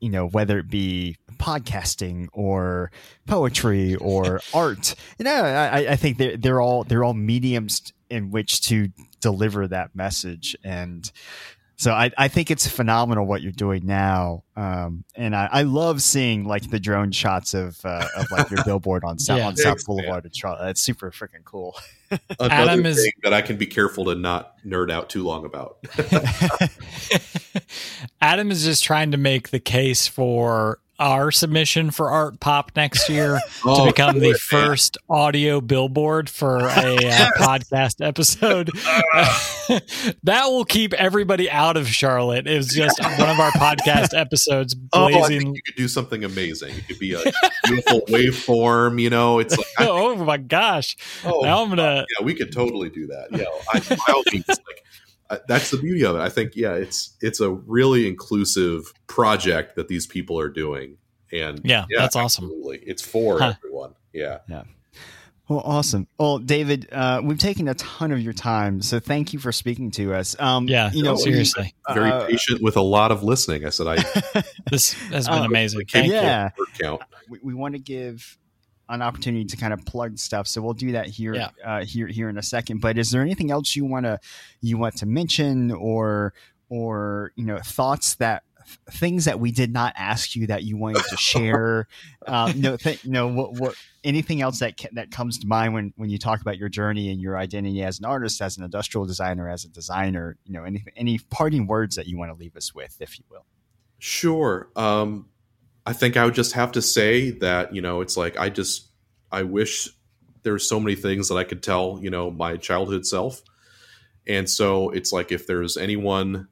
you 0.04 0.10
know 0.10 0.26
whether 0.28 0.58
it 0.58 0.68
be 0.68 1.16
podcasting 1.38 2.28
or 2.32 2.90
poetry 3.26 3.94
or 3.96 4.40
art 4.54 4.94
you 5.18 5.24
know 5.24 5.34
i, 5.44 5.92
I 5.92 5.96
think 5.96 6.18
they're, 6.18 6.36
they're 6.36 6.60
all 6.60 6.84
they're 6.84 7.02
all 7.04 7.14
mediums 7.14 7.92
in 8.10 8.30
which 8.30 8.60
to 8.68 8.88
deliver 9.20 9.66
that 9.68 9.94
message 9.96 10.54
and 10.62 11.10
so 11.76 11.92
I, 11.92 12.12
I 12.16 12.28
think 12.28 12.52
it's 12.52 12.68
phenomenal 12.68 13.26
what 13.26 13.42
you're 13.42 13.50
doing 13.50 13.84
now, 13.84 14.44
um, 14.56 15.04
and 15.16 15.34
I, 15.34 15.48
I 15.50 15.62
love 15.62 16.02
seeing 16.02 16.44
like 16.44 16.70
the 16.70 16.78
drone 16.78 17.10
shots 17.10 17.52
of 17.52 17.84
uh, 17.84 18.06
of 18.16 18.30
like 18.30 18.48
your 18.48 18.62
billboard 18.64 19.02
on 19.02 19.18
South 19.18 19.38
Yeah. 19.38 19.46
on 19.48 19.56
South 19.56 19.84
Boulevard 19.84 20.24
in 20.24 20.30
Charlotte. 20.32 20.66
That's 20.66 20.80
super 20.80 21.10
freaking 21.10 21.42
cool. 21.44 21.74
Another 22.40 22.54
Adam 22.54 22.86
is- 22.86 23.02
thing 23.02 23.12
that 23.22 23.32
I 23.32 23.42
can 23.42 23.56
be 23.56 23.66
careful 23.66 24.04
to 24.06 24.14
not 24.14 24.54
nerd 24.64 24.90
out 24.90 25.10
too 25.10 25.24
long 25.24 25.44
about. 25.44 25.78
Adam 28.20 28.50
is 28.50 28.64
just 28.64 28.84
trying 28.84 29.10
to 29.12 29.16
make 29.16 29.50
the 29.50 29.60
case 29.60 30.06
for 30.06 30.78
our 30.98 31.30
submission 31.30 31.90
for 31.90 32.10
Art 32.10 32.40
Pop 32.40 32.72
next 32.76 33.08
year 33.08 33.40
Oh, 33.64 33.84
to 33.86 33.92
become 33.92 34.18
the 34.18 34.34
first 34.34 34.98
audio 35.08 35.60
billboard 35.60 36.28
for 36.30 36.58
a 36.58 36.66
uh, 36.66 37.30
podcast 37.36 38.04
episode. 38.06 38.70
that 40.22 40.44
will 40.46 40.64
keep 40.64 40.92
everybody 40.94 41.50
out 41.50 41.76
of 41.76 41.88
Charlotte. 41.88 42.46
It 42.46 42.56
was 42.56 42.68
just 42.68 43.00
one 43.02 43.28
of 43.30 43.40
our 43.40 43.50
podcast 43.52 44.16
episodes 44.18 44.76
Oh, 44.92 45.06
I 45.06 45.26
think 45.28 45.42
you 45.56 45.62
could 45.64 45.76
do 45.76 45.88
something 45.88 46.24
amazing. 46.24 46.74
It 46.76 46.86
could 46.86 46.98
be 46.98 47.14
a 47.14 47.22
beautiful 47.64 48.02
waveform. 48.08 49.00
You 49.00 49.10
know, 49.10 49.38
it's 49.38 49.56
like, 49.56 49.66
I- 49.78 49.88
oh 49.88 50.14
my 50.16 50.36
gosh! 50.36 50.96
oh, 51.24 51.40
now 51.40 51.62
I'm 51.62 51.70
gonna. 51.70 52.04
yeah, 52.18 52.24
we 52.24 52.34
could 52.34 52.52
totally 52.52 52.90
do 52.90 53.06
that. 53.08 53.28
Yeah, 53.32 53.44
I, 53.72 53.80
by 53.80 54.12
all 54.12 54.22
means, 54.32 54.44
like 54.48 54.83
that's 55.48 55.70
the 55.70 55.78
beauty 55.78 56.04
of 56.04 56.16
it. 56.16 56.20
I 56.20 56.28
think, 56.28 56.52
yeah, 56.54 56.74
it's 56.74 57.16
it's 57.20 57.40
a 57.40 57.50
really 57.50 58.06
inclusive 58.08 58.92
project 59.06 59.76
that 59.76 59.88
these 59.88 60.06
people 60.06 60.38
are 60.38 60.48
doing, 60.48 60.96
and 61.32 61.60
Yeah, 61.64 61.86
that's 61.96 62.16
awesome. 62.16 62.50
It's 62.64 63.02
for 63.02 63.38
Huh. 63.38 63.54
everyone. 63.56 63.94
Yeah, 64.12 64.38
yeah. 64.48 64.62
Well, 65.48 65.60
awesome. 65.62 66.06
Well, 66.18 66.38
David, 66.38 66.88
uh, 66.90 67.20
we've 67.22 67.38
taken 67.38 67.68
a 67.68 67.74
ton 67.74 68.12
of 68.12 68.20
your 68.20 68.32
time, 68.32 68.80
so 68.80 68.98
thank 68.98 69.34
you 69.34 69.38
for 69.38 69.52
speaking 69.52 69.90
to 69.92 70.14
us. 70.14 70.34
Um, 70.40 70.66
Yeah, 70.68 70.90
you 70.90 71.02
know, 71.02 71.16
seriously, 71.16 71.74
very 71.92 72.10
uh, 72.10 72.26
patient 72.26 72.62
with 72.62 72.78
a 72.78 72.82
lot 72.82 73.12
of 73.12 73.22
listening. 73.22 73.66
I 73.66 73.68
said 73.68 73.86
I 73.86 73.96
this 74.70 74.94
has 75.10 75.28
been 75.28 75.40
Uh, 75.40 75.44
amazing. 75.44 75.82
Thank. 75.90 76.10
Yeah. 76.10 76.48
count. 76.80 77.02
we, 77.28 77.40
we 77.42 77.52
want 77.54 77.74
to 77.74 77.78
give 77.78 78.38
an 78.88 79.00
opportunity 79.02 79.44
to 79.44 79.56
kind 79.56 79.72
of 79.72 79.84
plug 79.86 80.18
stuff 80.18 80.46
so 80.46 80.60
we'll 80.60 80.74
do 80.74 80.92
that 80.92 81.06
here 81.06 81.34
Yeah. 81.34 81.48
uh, 81.64 81.84
here 81.84 82.06
here 82.06 82.28
in 82.28 82.36
a 82.38 82.42
second 82.42 82.80
but 82.80 82.98
is 82.98 83.10
there 83.10 83.22
anything 83.22 83.50
else 83.50 83.74
you 83.74 83.84
want 83.84 84.04
to 84.06 84.18
you 84.60 84.76
want 84.78 84.96
to 84.98 85.06
mention 85.06 85.70
or 85.70 86.34
or 86.68 87.32
you 87.36 87.44
know 87.44 87.58
thoughts 87.58 88.16
that 88.16 88.42
things 88.92 89.26
that 89.26 89.38
we 89.38 89.50
did 89.52 89.70
not 89.72 89.92
ask 89.96 90.34
you 90.34 90.46
that 90.46 90.64
you 90.64 90.76
wanted 90.78 91.02
to 91.10 91.16
share 91.18 91.86
um, 92.26 92.52
you 92.52 92.62
know 92.62 92.76
th- 92.78 93.04
you 93.04 93.10
know 93.10 93.26
what, 93.28 93.52
what 93.54 93.74
anything 94.04 94.40
else 94.40 94.58
that 94.60 94.78
ca- 94.80 94.88
that 94.92 95.10
comes 95.10 95.38
to 95.38 95.46
mind 95.46 95.74
when 95.74 95.92
when 95.96 96.08
you 96.08 96.18
talk 96.18 96.40
about 96.40 96.56
your 96.56 96.70
journey 96.70 97.10
and 97.10 97.20
your 97.20 97.36
identity 97.36 97.82
as 97.82 97.98
an 97.98 98.06
artist 98.06 98.40
as 98.40 98.56
an 98.56 98.64
industrial 98.64 99.04
designer 99.06 99.50
as 99.50 99.64
a 99.64 99.68
designer 99.68 100.36
you 100.46 100.52
know 100.54 100.64
any 100.64 100.82
any 100.96 101.18
parting 101.30 101.66
words 101.66 101.94
that 101.96 102.06
you 102.06 102.16
want 102.16 102.30
to 102.30 102.34
leave 102.38 102.56
us 102.56 102.74
with 102.74 102.96
if 103.00 103.18
you 103.18 103.24
will 103.30 103.44
Sure. 103.98 104.68
Um, 104.76 105.28
I 105.86 105.92
think 105.92 106.16
I 106.16 106.24
would 106.24 106.34
just 106.34 106.52
have 106.52 106.72
to 106.72 106.82
say 106.82 107.30
that, 107.30 107.74
you 107.74 107.82
know, 107.82 108.00
it's 108.00 108.16
like 108.16 108.38
I 108.38 108.48
just 108.48 108.88
I 109.30 109.42
wish 109.42 109.88
there's 110.42 110.68
so 110.68 110.78
many 110.78 110.94
things 110.94 111.28
that 111.28 111.36
I 111.36 111.44
could 111.44 111.62
tell, 111.62 111.98
you 112.00 112.10
know, 112.10 112.30
my 112.30 112.56
childhood 112.56 113.06
self. 113.06 113.42
And 114.26 114.48
so 114.48 114.90
it's 114.90 115.12
like 115.12 115.32
if 115.32 115.46
there's 115.46 115.76
anyone 115.76 116.48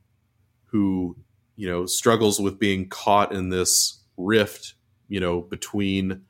who, 0.67 1.17
you 1.57 1.69
know, 1.69 1.87
struggles 1.87 2.41
with 2.41 2.59
being 2.59 2.89
caught 2.89 3.33
in 3.33 3.51
this 3.51 4.03
rift, 4.17 4.75
you 5.09 5.21
know, 5.21 5.41
between 5.41 6.23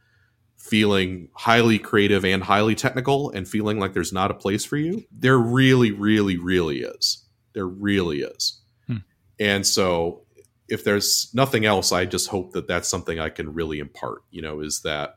feeling 0.56 1.28
highly 1.34 1.78
creative 1.78 2.24
and 2.24 2.42
highly 2.42 2.74
technical 2.74 3.30
and 3.30 3.48
feeling 3.48 3.80
like 3.80 3.94
there's 3.94 4.12
not 4.12 4.30
a 4.30 4.34
place 4.34 4.64
for 4.64 4.76
you, 4.76 5.04
there 5.10 5.38
really, 5.38 5.90
really, 5.90 6.36
really 6.36 6.82
is. 6.82 7.24
There 7.52 7.66
really 7.66 8.20
is. 8.20 8.60
Hmm. 8.86 8.98
And 9.40 9.66
so 9.66 10.22
if 10.68 10.84
there's 10.84 11.30
nothing 11.34 11.64
else, 11.64 11.92
I 11.92 12.04
just 12.06 12.28
hope 12.28 12.52
that 12.52 12.66
that's 12.68 12.88
something 12.88 13.18
I 13.18 13.28
can 13.28 13.52
really 13.52 13.78
impart. 13.78 14.22
You 14.30 14.42
know, 14.42 14.60
is 14.60 14.80
that 14.82 15.16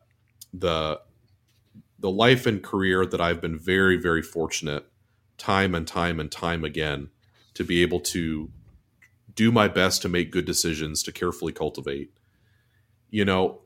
the 0.54 1.00
the 2.00 2.12
life 2.12 2.46
and 2.46 2.62
career 2.62 3.06
that 3.06 3.22
I've 3.22 3.42
been 3.42 3.58
very, 3.58 3.98
very 3.98 4.22
fortunate, 4.22 4.86
time 5.38 5.74
and 5.74 5.88
time 5.88 6.20
and 6.20 6.32
time 6.32 6.64
again, 6.66 7.10
to 7.54 7.64
be 7.64 7.82
able 7.82 8.02
to 8.02 8.52
do 9.34 9.52
my 9.52 9.68
best 9.68 10.02
to 10.02 10.10
make 10.10 10.32
good 10.32 10.46
decisions, 10.46 11.04
to 11.04 11.12
carefully 11.12 11.54
cultivate. 11.54 12.12
You 13.10 13.26
know, 13.26 13.62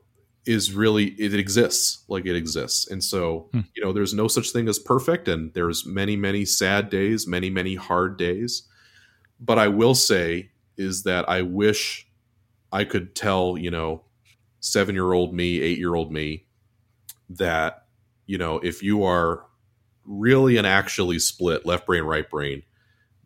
is 0.46 0.72
really 0.72 1.06
it 1.18 1.34
exists 1.34 2.04
like 2.08 2.24
it 2.26 2.36
exists, 2.36 2.88
and 2.88 3.02
so 3.02 3.48
Hmm. 3.52 3.60
you 3.74 3.82
know, 3.82 3.92
there's 3.92 4.14
no 4.14 4.28
such 4.28 4.50
thing 4.50 4.68
as 4.68 4.78
perfect, 4.78 5.28
and 5.28 5.52
there's 5.54 5.84
many, 5.86 6.16
many 6.16 6.44
sad 6.44 6.88
days, 6.90 7.26
many, 7.26 7.50
many 7.50 7.74
hard 7.74 8.16
days. 8.16 8.62
But 9.40 9.58
I 9.58 9.68
will 9.68 9.94
say 9.94 10.49
is 10.80 11.02
that 11.04 11.28
I 11.28 11.42
wish 11.42 12.08
I 12.72 12.84
could 12.84 13.14
tell, 13.14 13.56
you 13.58 13.70
know, 13.70 14.02
seven 14.60 14.94
year 14.94 15.12
old 15.12 15.34
me, 15.34 15.60
eight 15.60 15.78
year 15.78 15.94
old 15.94 16.10
me, 16.10 16.46
that, 17.28 17.86
you 18.26 18.38
know, 18.38 18.58
if 18.58 18.82
you 18.82 19.04
are 19.04 19.44
really 20.04 20.56
and 20.56 20.66
actually 20.66 21.18
split 21.18 21.66
left 21.66 21.86
brain, 21.86 22.02
right 22.04 22.28
brain, 22.28 22.62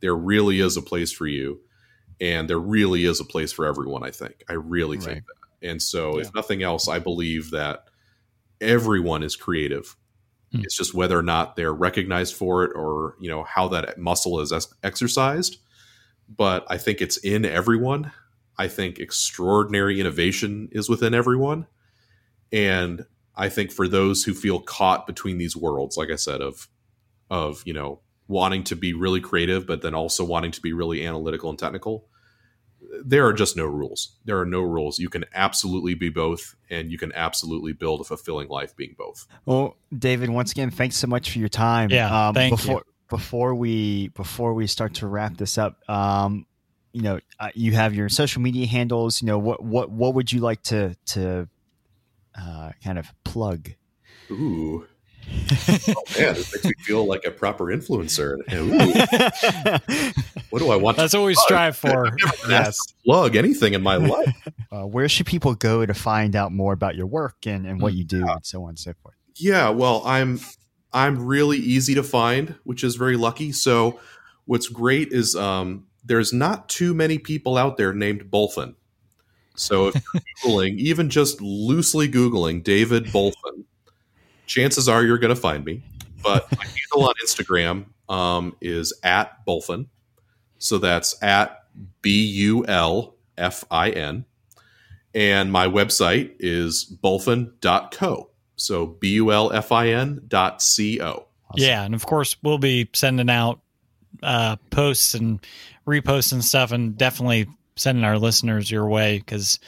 there 0.00 0.14
really 0.16 0.60
is 0.60 0.76
a 0.76 0.82
place 0.82 1.12
for 1.12 1.26
you. 1.26 1.60
And 2.20 2.48
there 2.48 2.58
really 2.58 3.04
is 3.04 3.20
a 3.20 3.24
place 3.24 3.52
for 3.52 3.66
everyone, 3.66 4.02
I 4.02 4.10
think. 4.10 4.44
I 4.48 4.54
really 4.54 4.96
Right. 4.98 5.06
think 5.06 5.24
that. 5.26 5.68
And 5.68 5.80
so, 5.80 6.16
Yeah. 6.16 6.22
if 6.24 6.34
nothing 6.34 6.62
else, 6.62 6.88
I 6.88 6.98
believe 6.98 7.50
that 7.52 7.86
everyone 8.60 9.22
is 9.22 9.36
creative. 9.36 9.96
Hmm. 10.52 10.60
It's 10.62 10.76
just 10.76 10.94
whether 10.94 11.18
or 11.18 11.22
not 11.22 11.56
they're 11.56 11.72
recognized 11.72 12.34
for 12.34 12.64
it 12.64 12.72
or, 12.74 13.16
you 13.20 13.28
know, 13.28 13.44
how 13.44 13.68
that 13.68 13.98
muscle 13.98 14.40
is 14.40 14.52
ex- 14.52 14.72
exercised 14.82 15.58
but 16.28 16.64
I 16.68 16.78
think 16.78 17.00
it's 17.00 17.16
in 17.18 17.44
everyone. 17.44 18.12
I 18.56 18.68
think 18.68 18.98
extraordinary 18.98 20.00
innovation 20.00 20.68
is 20.72 20.88
within 20.88 21.14
everyone. 21.14 21.66
And 22.52 23.04
I 23.36 23.48
think 23.48 23.72
for 23.72 23.88
those 23.88 24.24
who 24.24 24.34
feel 24.34 24.60
caught 24.60 25.06
between 25.06 25.38
these 25.38 25.56
worlds, 25.56 25.96
like 25.96 26.10
I 26.10 26.16
said, 26.16 26.40
of 26.40 26.68
of, 27.30 27.62
you 27.64 27.72
know, 27.72 28.00
wanting 28.28 28.62
to 28.64 28.76
be 28.76 28.92
really 28.92 29.20
creative, 29.20 29.66
but 29.66 29.82
then 29.82 29.94
also 29.94 30.24
wanting 30.24 30.52
to 30.52 30.60
be 30.60 30.72
really 30.72 31.04
analytical 31.04 31.50
and 31.50 31.58
technical, 31.58 32.06
there 33.04 33.26
are 33.26 33.32
just 33.32 33.56
no 33.56 33.64
rules. 33.64 34.16
There 34.24 34.38
are 34.38 34.46
no 34.46 34.60
rules. 34.60 34.98
You 34.98 35.08
can 35.08 35.24
absolutely 35.34 35.94
be 35.94 36.10
both, 36.10 36.54
and 36.70 36.90
you 36.90 36.98
can 36.98 37.12
absolutely 37.12 37.72
build 37.72 38.00
a 38.00 38.04
fulfilling 38.04 38.48
life 38.48 38.76
being 38.76 38.94
both. 38.96 39.26
Well, 39.46 39.76
David, 39.96 40.30
once 40.30 40.52
again, 40.52 40.70
thanks 40.70 40.96
so 40.96 41.06
much 41.06 41.30
for 41.30 41.38
your 41.38 41.48
time. 41.48 41.90
Yeah, 41.90 42.28
um, 42.28 42.34
thank 42.34 42.56
before, 42.56 42.82
you. 42.86 42.93
Before 43.14 43.54
we 43.54 44.08
before 44.08 44.54
we 44.54 44.66
start 44.66 44.94
to 44.94 45.06
wrap 45.06 45.36
this 45.36 45.56
up, 45.56 45.88
um, 45.88 46.46
you 46.92 47.02
know, 47.02 47.20
uh, 47.38 47.50
you 47.54 47.70
have 47.70 47.94
your 47.94 48.08
social 48.08 48.42
media 48.42 48.66
handles. 48.66 49.22
You 49.22 49.28
know, 49.28 49.38
what 49.38 49.62
what 49.62 49.88
what 49.88 50.14
would 50.14 50.32
you 50.32 50.40
like 50.40 50.64
to 50.64 50.96
to 51.06 51.48
uh, 52.36 52.72
kind 52.82 52.98
of 52.98 53.06
plug? 53.22 53.70
Ooh. 54.32 54.84
oh 55.28 56.02
man, 56.18 56.34
this 56.34 56.52
makes 56.52 56.64
me 56.64 56.72
feel 56.80 57.06
like 57.06 57.24
a 57.24 57.30
proper 57.30 57.66
influencer. 57.66 58.36
Ooh. 58.52 60.42
what 60.50 60.58
do 60.58 60.72
I 60.72 60.76
want? 60.76 60.96
That's 60.96 61.14
what 61.14 61.22
we 61.22 61.36
strive 61.36 61.76
for. 61.76 62.16
yes. 62.48 62.80
plug 63.04 63.36
anything 63.36 63.74
in 63.74 63.82
my 63.82 63.94
life. 63.94 64.48
Uh, 64.72 64.86
where 64.88 65.08
should 65.08 65.26
people 65.26 65.54
go 65.54 65.86
to 65.86 65.94
find 65.94 66.34
out 66.34 66.50
more 66.50 66.72
about 66.72 66.96
your 66.96 67.06
work 67.06 67.46
and, 67.46 67.64
and 67.64 67.80
what 67.80 67.94
you 67.94 68.02
do 68.02 68.26
and 68.28 68.44
so 68.44 68.64
on 68.64 68.70
and 68.70 68.78
so 68.80 68.92
forth? 69.04 69.14
Yeah, 69.36 69.70
well, 69.70 70.02
I'm 70.04 70.40
I'm 70.94 71.26
really 71.26 71.58
easy 71.58 71.94
to 71.96 72.02
find, 72.02 72.54
which 72.64 72.84
is 72.84 72.96
very 72.96 73.16
lucky. 73.16 73.52
So, 73.52 74.00
what's 74.46 74.68
great 74.68 75.12
is 75.12 75.34
um, 75.34 75.86
there's 76.04 76.32
not 76.32 76.68
too 76.68 76.94
many 76.94 77.18
people 77.18 77.58
out 77.58 77.76
there 77.76 77.92
named 77.92 78.30
Bulfin. 78.30 78.74
So 79.56 79.88
if 79.88 79.94
you're 79.94 80.22
googling, 80.44 80.78
even 80.78 81.10
just 81.10 81.40
loosely 81.40 82.08
googling 82.08 82.62
David 82.62 83.06
Bulfin 83.06 83.64
chances 84.46 84.88
are 84.88 85.02
you're 85.02 85.18
going 85.18 85.34
to 85.34 85.40
find 85.40 85.64
me. 85.64 85.82
But 86.22 86.50
my 86.56 86.64
handle 86.64 87.08
on 87.08 87.14
Instagram 87.24 87.86
um, 88.08 88.56
is 88.60 88.92
at 89.02 89.44
Bulfin. 89.46 89.86
So 90.58 90.78
that's 90.78 91.22
at 91.22 91.64
B 92.02 92.24
U 92.26 92.64
L 92.66 93.16
F 93.36 93.64
I 93.70 93.90
N. 93.90 94.24
And 95.14 95.52
my 95.52 95.66
website 95.66 96.34
is 96.40 96.92
bulfin.co. 97.02 98.30
So 98.56 98.86
B 98.86 99.14
U 99.14 99.32
L 99.32 99.52
F 99.52 99.72
I 99.72 99.88
N 99.88 100.22
dot 100.28 100.62
C 100.62 101.00
O. 101.00 101.06
Awesome. 101.06 101.26
Yeah. 101.54 101.84
And 101.84 101.94
of 101.94 102.06
course, 102.06 102.36
we'll 102.42 102.58
be 102.58 102.88
sending 102.92 103.30
out 103.30 103.60
uh, 104.22 104.56
posts 104.70 105.14
and 105.14 105.40
reposts 105.86 106.32
and 106.32 106.44
stuff, 106.44 106.72
and 106.72 106.96
definitely 106.96 107.46
sending 107.76 108.04
our 108.04 108.18
listeners 108.18 108.70
your 108.70 108.88
way 108.88 109.18
because 109.18 109.58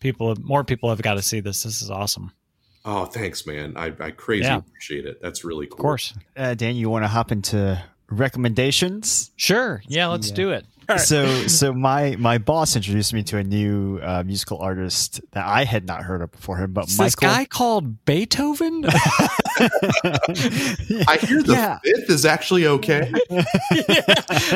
people, 0.00 0.36
more 0.40 0.62
people 0.64 0.90
have 0.90 1.02
got 1.02 1.14
to 1.14 1.22
see 1.22 1.40
this. 1.40 1.62
This 1.62 1.82
is 1.82 1.90
awesome. 1.90 2.30
Oh, 2.84 3.06
thanks, 3.06 3.46
man. 3.46 3.72
I, 3.76 3.92
I 3.98 4.10
crazy 4.10 4.44
yeah. 4.44 4.58
appreciate 4.58 5.06
it. 5.06 5.22
That's 5.22 5.42
really 5.42 5.66
cool. 5.66 5.76
Of 5.76 5.80
course. 5.80 6.14
Uh, 6.36 6.52
Dan, 6.52 6.76
you 6.76 6.90
want 6.90 7.04
to 7.04 7.08
hop 7.08 7.32
into 7.32 7.82
recommendations? 8.10 9.30
Sure. 9.36 9.82
Yeah, 9.88 10.08
let's 10.08 10.28
yeah. 10.28 10.34
do 10.34 10.50
it. 10.50 10.66
Right. 10.88 11.00
So, 11.00 11.46
so 11.46 11.72
my 11.72 12.16
my 12.16 12.38
boss 12.38 12.74
introduced 12.76 13.14
me 13.14 13.22
to 13.24 13.38
a 13.38 13.44
new 13.44 13.98
uh, 14.02 14.22
musical 14.24 14.58
artist 14.58 15.20
that 15.32 15.46
I 15.46 15.64
had 15.64 15.86
not 15.86 16.02
heard 16.02 16.22
of 16.22 16.30
before 16.32 16.58
him. 16.58 16.72
But 16.72 16.88
Is 16.88 16.98
Michael, 16.98 17.04
this 17.04 17.14
guy 17.14 17.44
called 17.46 18.04
Beethoven. 18.04 18.84
I 18.86 18.90
hear 21.20 21.42
the 21.42 21.52
yeah. 21.52 21.78
fifth 21.84 22.10
is 22.10 22.26
actually 22.26 22.66
okay. 22.66 23.12
yeah. 23.30 23.44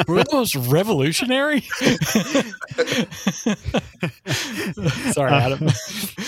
We're 0.08 0.24
the 0.24 0.30
most 0.32 0.56
revolutionary. 0.56 1.60
Sorry, 5.12 5.32
Adam. 5.32 5.68
Uh, 5.68 5.72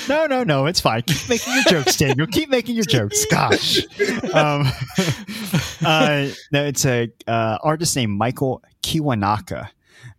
no, 0.09 0.27
no, 0.27 0.45
no. 0.45 0.67
It's 0.67 0.81
fine. 0.81 1.03
Keep 1.03 1.29
making 1.29 1.55
your 1.55 1.65
jokes, 1.65 1.97
Daniel. 1.97 2.27
Keep 2.27 2.49
making 2.49 2.77
your 2.77 2.85
jokes. 2.85 3.25
Gosh. 3.27 3.81
Um, 4.33 4.71
uh, 5.85 6.29
no, 6.53 6.65
it's 6.65 6.87
a 6.87 7.11
uh, 7.27 7.59
artist 7.63 7.97
named 7.97 8.17
Michael 8.17 8.63
Kiwanuka. 8.83 9.69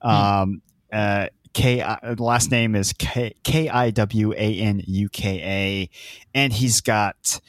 Um, 0.01 0.61
uh, 0.91 1.27
K. 1.53 1.81
Uh, 1.81 2.15
the 2.15 2.23
last 2.23 2.51
name 2.51 2.75
is 2.75 2.93
K 2.93 3.33
K 3.43 3.69
I 3.69 3.91
W 3.91 4.33
A 4.33 4.59
N 4.59 4.81
U 4.85 5.09
K 5.09 5.41
A, 5.41 5.89
and 6.33 6.53
he's 6.53 6.81
got 6.81 7.39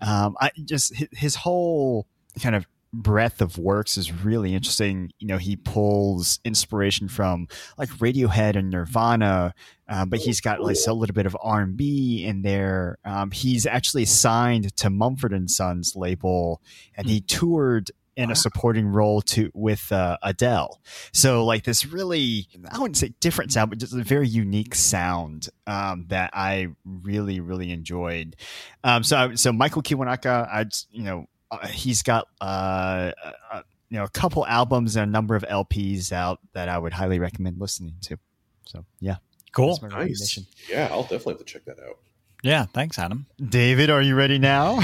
um, 0.00 0.36
I 0.40 0.50
just 0.64 0.94
his 1.12 1.36
whole 1.36 2.06
kind 2.40 2.54
of 2.54 2.66
breadth 2.92 3.40
of 3.40 3.56
works 3.56 3.96
is 3.96 4.12
really 4.12 4.54
interesting. 4.54 5.12
You 5.18 5.28
know, 5.28 5.38
he 5.38 5.56
pulls 5.56 6.40
inspiration 6.44 7.08
from 7.08 7.46
like 7.78 7.88
Radiohead 7.90 8.56
and 8.56 8.70
Nirvana, 8.70 9.54
uh, 9.88 10.04
but 10.06 10.20
he's 10.20 10.40
got 10.40 10.60
like 10.60 10.76
a 10.86 10.92
little 10.92 11.14
bit 11.14 11.26
of 11.26 11.36
R 11.40 11.60
and 11.60 11.76
B 11.76 12.24
in 12.24 12.42
there. 12.42 12.98
Um, 13.04 13.30
he's 13.30 13.66
actually 13.66 14.06
signed 14.06 14.74
to 14.78 14.90
Mumford 14.90 15.32
and 15.32 15.50
Sons 15.50 15.94
label, 15.94 16.60
and 16.96 17.08
he 17.08 17.20
toured 17.20 17.90
in 18.20 18.30
a 18.30 18.36
supporting 18.36 18.86
role 18.86 19.22
to 19.22 19.50
with 19.54 19.90
uh, 19.90 20.18
Adele. 20.22 20.78
So 21.12 21.44
like 21.44 21.64
this 21.64 21.86
really, 21.86 22.48
I 22.70 22.78
wouldn't 22.78 22.98
say 22.98 23.14
different 23.20 23.50
sound, 23.50 23.70
but 23.70 23.78
just 23.78 23.94
a 23.94 24.02
very 24.02 24.28
unique 24.28 24.74
sound 24.74 25.48
um, 25.66 26.04
that 26.08 26.30
I 26.34 26.68
really 26.84 27.40
really 27.40 27.70
enjoyed. 27.70 28.36
Um, 28.84 29.02
so 29.02 29.34
so 29.36 29.52
Michael 29.52 29.82
Kiwanuka, 29.82 30.46
I 30.48 30.66
you 30.90 31.04
know 31.04 31.26
uh, 31.50 31.66
he's 31.66 32.02
got 32.02 32.26
uh, 32.42 33.12
uh, 33.52 33.62
you 33.88 33.96
know 33.96 34.04
a 34.04 34.10
couple 34.10 34.46
albums 34.46 34.96
and 34.96 35.08
a 35.08 35.10
number 35.10 35.34
of 35.34 35.42
LPs 35.44 36.12
out 36.12 36.40
that 36.52 36.68
I 36.68 36.76
would 36.76 36.92
highly 36.92 37.18
recommend 37.18 37.58
listening 37.58 37.94
to. 38.02 38.18
So 38.66 38.84
yeah, 39.00 39.16
cool, 39.52 39.78
nice. 39.82 40.38
Yeah, 40.68 40.88
I'll 40.90 41.02
definitely 41.02 41.34
have 41.34 41.38
to 41.38 41.44
check 41.44 41.64
that 41.64 41.78
out. 41.80 41.96
Yeah, 42.42 42.66
thanks, 42.66 42.98
Adam. 42.98 43.26
David, 43.42 43.90
are 43.90 44.02
you 44.02 44.14
ready 44.14 44.38
now? 44.38 44.80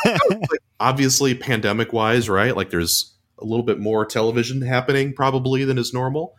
Obviously, 0.80 1.34
pandemic 1.34 1.92
wise, 1.92 2.28
right? 2.28 2.56
Like 2.56 2.70
there's 2.70 3.14
a 3.38 3.44
little 3.44 3.64
bit 3.64 3.78
more 3.78 4.06
television 4.06 4.62
happening 4.62 5.12
probably 5.12 5.64
than 5.64 5.78
is 5.78 5.92
normal. 5.92 6.34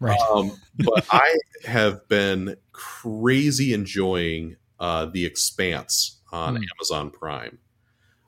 Right. 0.00 0.18
Um, 0.32 0.52
but 0.78 1.06
I 1.10 1.36
have 1.66 2.08
been 2.08 2.56
crazy 2.72 3.72
enjoying 3.72 4.56
uh, 4.80 5.06
The 5.06 5.24
Expanse 5.24 6.20
on 6.32 6.56
mm. 6.56 6.64
Amazon 6.76 7.10
Prime. 7.10 7.58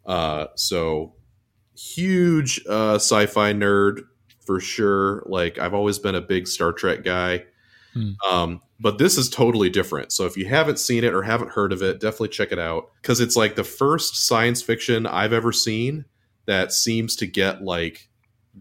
Uh, 0.04 0.46
so 0.54 1.14
huge 1.76 2.64
uh, 2.68 2.94
sci-fi 2.94 3.52
nerd 3.52 4.02
for 4.46 4.60
sure. 4.60 5.24
Like 5.26 5.58
I've 5.58 5.74
always 5.74 5.98
been 5.98 6.14
a 6.14 6.20
big 6.20 6.46
Star 6.46 6.72
Trek 6.72 7.02
guy. 7.02 7.44
Hmm. 7.92 8.12
Um, 8.28 8.62
but 8.78 8.98
this 8.98 9.16
is 9.16 9.28
totally 9.28 9.70
different. 9.70 10.12
So 10.12 10.26
if 10.26 10.36
you 10.36 10.46
haven't 10.46 10.78
seen 10.78 11.04
it 11.04 11.14
or 11.14 11.22
haven't 11.22 11.52
heard 11.52 11.72
of 11.72 11.82
it, 11.82 12.00
definitely 12.00 12.28
check 12.28 12.52
it 12.52 12.58
out 12.58 12.90
because 13.00 13.20
it's 13.20 13.36
like 13.36 13.56
the 13.56 13.64
first 13.64 14.26
science 14.26 14.62
fiction 14.62 15.06
I've 15.06 15.32
ever 15.32 15.52
seen 15.52 16.04
that 16.46 16.72
seems 16.72 17.16
to 17.16 17.26
get 17.26 17.62
like 17.62 18.08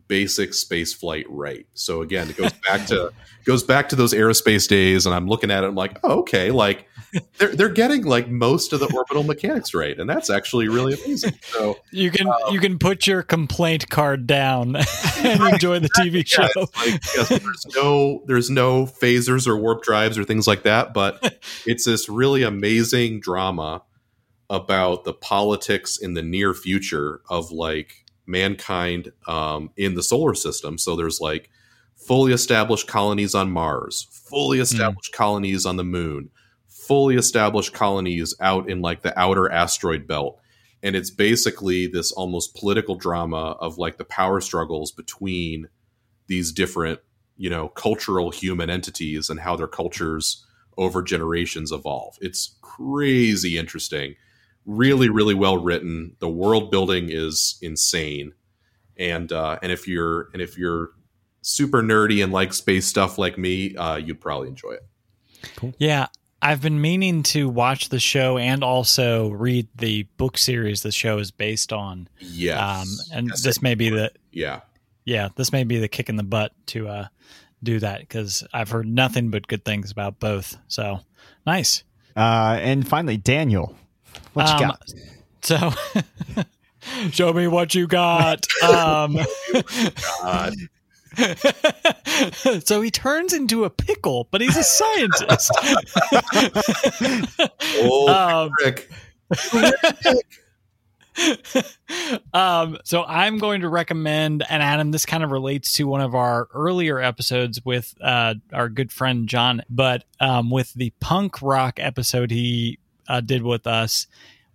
basic 0.08 0.54
space 0.54 0.94
flight 0.94 1.26
right. 1.30 1.66
So 1.74 2.02
again, 2.02 2.30
it 2.30 2.38
goes 2.38 2.54
back 2.68 2.88
to 2.88 3.12
goes 3.46 3.64
back 3.64 3.90
to 3.90 3.96
those 3.96 4.14
aerospace 4.14 4.68
days, 4.68 5.06
and 5.06 5.14
I'm 5.14 5.28
looking 5.28 5.52
at 5.52 5.64
it. 5.64 5.68
I'm 5.68 5.76
like, 5.76 6.00
oh, 6.04 6.20
okay, 6.20 6.52
like 6.52 6.88
they're 7.38 7.56
they're 7.56 7.70
getting 7.70 8.04
like 8.04 8.30
most 8.30 8.74
of 8.74 8.80
the 8.80 8.92
orbital 8.96 9.24
mechanics 9.24 9.74
right, 9.74 9.98
and 10.00 10.10
that's 10.10 10.30
actually 10.30 10.68
really 10.68 10.94
amazing. 10.94 11.34
So 11.42 11.78
you 11.92 12.12
can 12.12 12.28
um, 12.28 12.36
you 12.52 12.60
can 12.60 12.78
put 12.78 13.08
your 13.08 13.24
complaint 13.24 13.90
card 13.90 14.28
down 14.28 14.76
and 15.18 15.42
enjoy 15.54 15.80
the 15.80 15.90
TV 15.90 16.26
show. 16.28 16.48
Like, 16.58 17.02
yes, 17.16 17.30
there's 17.30 17.66
no 17.76 18.24
there's 18.26 18.50
no 18.50 18.86
phasers 18.86 19.48
or 19.48 19.58
warp 19.58 19.84
drives 19.84 20.18
or 20.18 20.24
things 20.24 20.48
like 20.48 20.64
that, 20.64 20.94
but 20.94 21.40
it's 21.66 21.86
this 21.86 22.10
really 22.10 22.44
amazing 22.44 23.20
drama 23.20 23.84
about 24.50 25.04
the 25.04 25.14
politics 25.14 25.98
in 25.98 26.14
the 26.14 26.22
near 26.22 26.54
future 26.54 27.22
of 27.30 27.52
like 27.52 28.06
mankind 28.28 29.12
um, 29.28 29.72
in 29.76 29.96
the 29.96 30.04
solar 30.04 30.36
system. 30.36 30.78
So 30.78 30.96
there's 30.96 31.20
like 31.20 31.50
fully 31.96 32.34
established 32.34 32.88
colonies 32.88 33.34
on 33.34 33.52
Mars, 33.52 34.08
fully 34.30 34.58
hmm. 34.58 34.64
established 34.64 35.14
mm. 35.14 35.18
colonies 35.18 35.66
on 35.66 35.78
the 35.78 35.84
moon, 35.84 36.30
fully 36.88 37.16
established 37.16 37.74
colonies 37.74 38.34
out 38.40 38.70
in 38.70 38.82
like 38.82 39.02
the 39.02 39.18
outer 39.20 39.52
asteroid 39.52 40.08
belt. 40.08 40.40
And 40.84 40.96
it's 40.96 41.10
basically 41.10 41.88
this 41.88 42.12
almost 42.12 42.56
political 42.56 42.96
drama 42.96 43.58
of 43.60 43.78
like 43.78 43.98
the 43.98 44.06
power 44.06 44.40
struggles 44.40 44.92
between 44.92 45.70
these 46.28 46.52
different, 46.52 47.00
you 47.38 47.50
know, 47.50 47.70
cultural 47.70 48.30
human 48.30 48.70
entities 48.70 49.30
and 49.30 49.40
how 49.40 49.56
their 49.56 49.68
cultures 49.68 50.46
over 50.78 51.02
generations 51.02 51.72
evolve. 51.72 52.18
It's 52.22 52.58
crazy 52.62 53.58
interesting. 53.58 54.16
Really 54.66 55.10
really 55.10 55.34
well 55.34 55.58
written. 55.58 56.16
The 56.20 56.30
world 56.30 56.72
building 56.72 57.08
is 57.10 57.58
insane. 57.62 58.34
And 58.98 59.32
uh 59.32 59.58
and 59.62 59.72
if 59.72 59.88
you're 59.88 60.30
and 60.34 60.42
if 60.42 60.58
you're 60.58 60.92
super 61.42 61.82
nerdy 61.82 62.24
and 62.24 62.34
like 62.34 62.54
space 62.54 62.86
stuff 62.88 63.18
like 63.18 63.38
me 63.38 63.76
uh 63.76 63.96
you'd 63.98 64.22
probably 64.22 64.50
enjoy 64.50 64.72
it. 64.72 64.86
Cool. 65.56 65.74
Yeah 65.78 66.08
i've 66.46 66.62
been 66.62 66.80
meaning 66.80 67.24
to 67.24 67.50
watch 67.50 67.90
the 67.90 68.00
show 68.00 68.38
and 68.38 68.64
also 68.64 69.30
read 69.30 69.68
the 69.76 70.04
book 70.18 70.38
series 70.38 70.82
the 70.82 70.92
show 70.92 71.18
is 71.18 71.32
based 71.32 71.74
on. 71.74 72.08
Yes. 72.20 72.60
Um 72.60 73.18
and 73.18 73.28
yes, 73.30 73.44
this 73.44 73.62
may 73.62 73.76
be 73.76 73.90
the 73.90 74.12
yeah. 74.32 74.62
Yeah 75.04 75.30
this 75.36 75.52
may 75.52 75.64
be 75.64 75.80
the 75.80 75.88
kick 75.88 76.10
in 76.10 76.16
the 76.16 76.24
butt 76.24 76.54
to 76.68 76.88
uh 76.88 77.08
do 77.64 77.80
that 77.80 78.02
because 78.02 78.44
i've 78.54 78.70
heard 78.70 78.88
nothing 78.88 79.32
but 79.32 79.48
good 79.48 79.66
things 79.66 79.92
about 79.92 80.20
both. 80.20 80.58
So 80.68 81.00
nice. 81.46 81.84
Uh 82.16 82.58
and 82.62 82.88
finally 82.88 83.18
daniel 83.18 83.76
what 84.34 84.48
you 84.48 84.56
um, 84.56 84.62
got? 84.62 84.94
So, 85.42 85.72
show 87.12 87.34
me 87.34 87.48
what 87.48 87.76
you 87.76 87.88
got. 87.88 88.46
Um, 88.64 89.18
so 92.64 92.82
he 92.82 92.92
turns 92.92 93.34
into 93.34 93.64
a 93.64 93.70
pickle, 93.70 94.28
but 94.32 94.42
he's 94.42 94.58
a 94.58 94.64
scientist. 94.64 95.52
oh, 97.82 98.10
um, 98.10 98.52
Rick. 98.64 98.90
um, 102.34 102.78
so 102.84 103.04
I'm 103.04 103.38
going 103.38 103.62
to 103.62 103.70
recommend, 103.70 104.44
and 104.50 104.62
Adam, 104.62 104.92
this 104.92 105.06
kind 105.06 105.24
of 105.24 105.32
relates 105.32 105.72
to 105.74 105.88
one 105.88 106.02
of 106.02 106.16
our 106.16 106.48
earlier 106.54 107.00
episodes 107.00 107.64
with 107.64 107.94
uh, 108.02 108.36
our 108.54 108.70
good 108.70 108.92
friend 108.92 109.28
John, 109.28 109.62
but 109.70 110.04
um, 110.20 110.50
with 110.50 110.74
the 110.74 110.92
punk 111.00 111.42
rock 111.42 111.80
episode 111.80 112.32
he 112.32 112.80
uh, 113.08 113.22
did 113.22 113.44
with 113.44 113.68
us. 113.68 114.08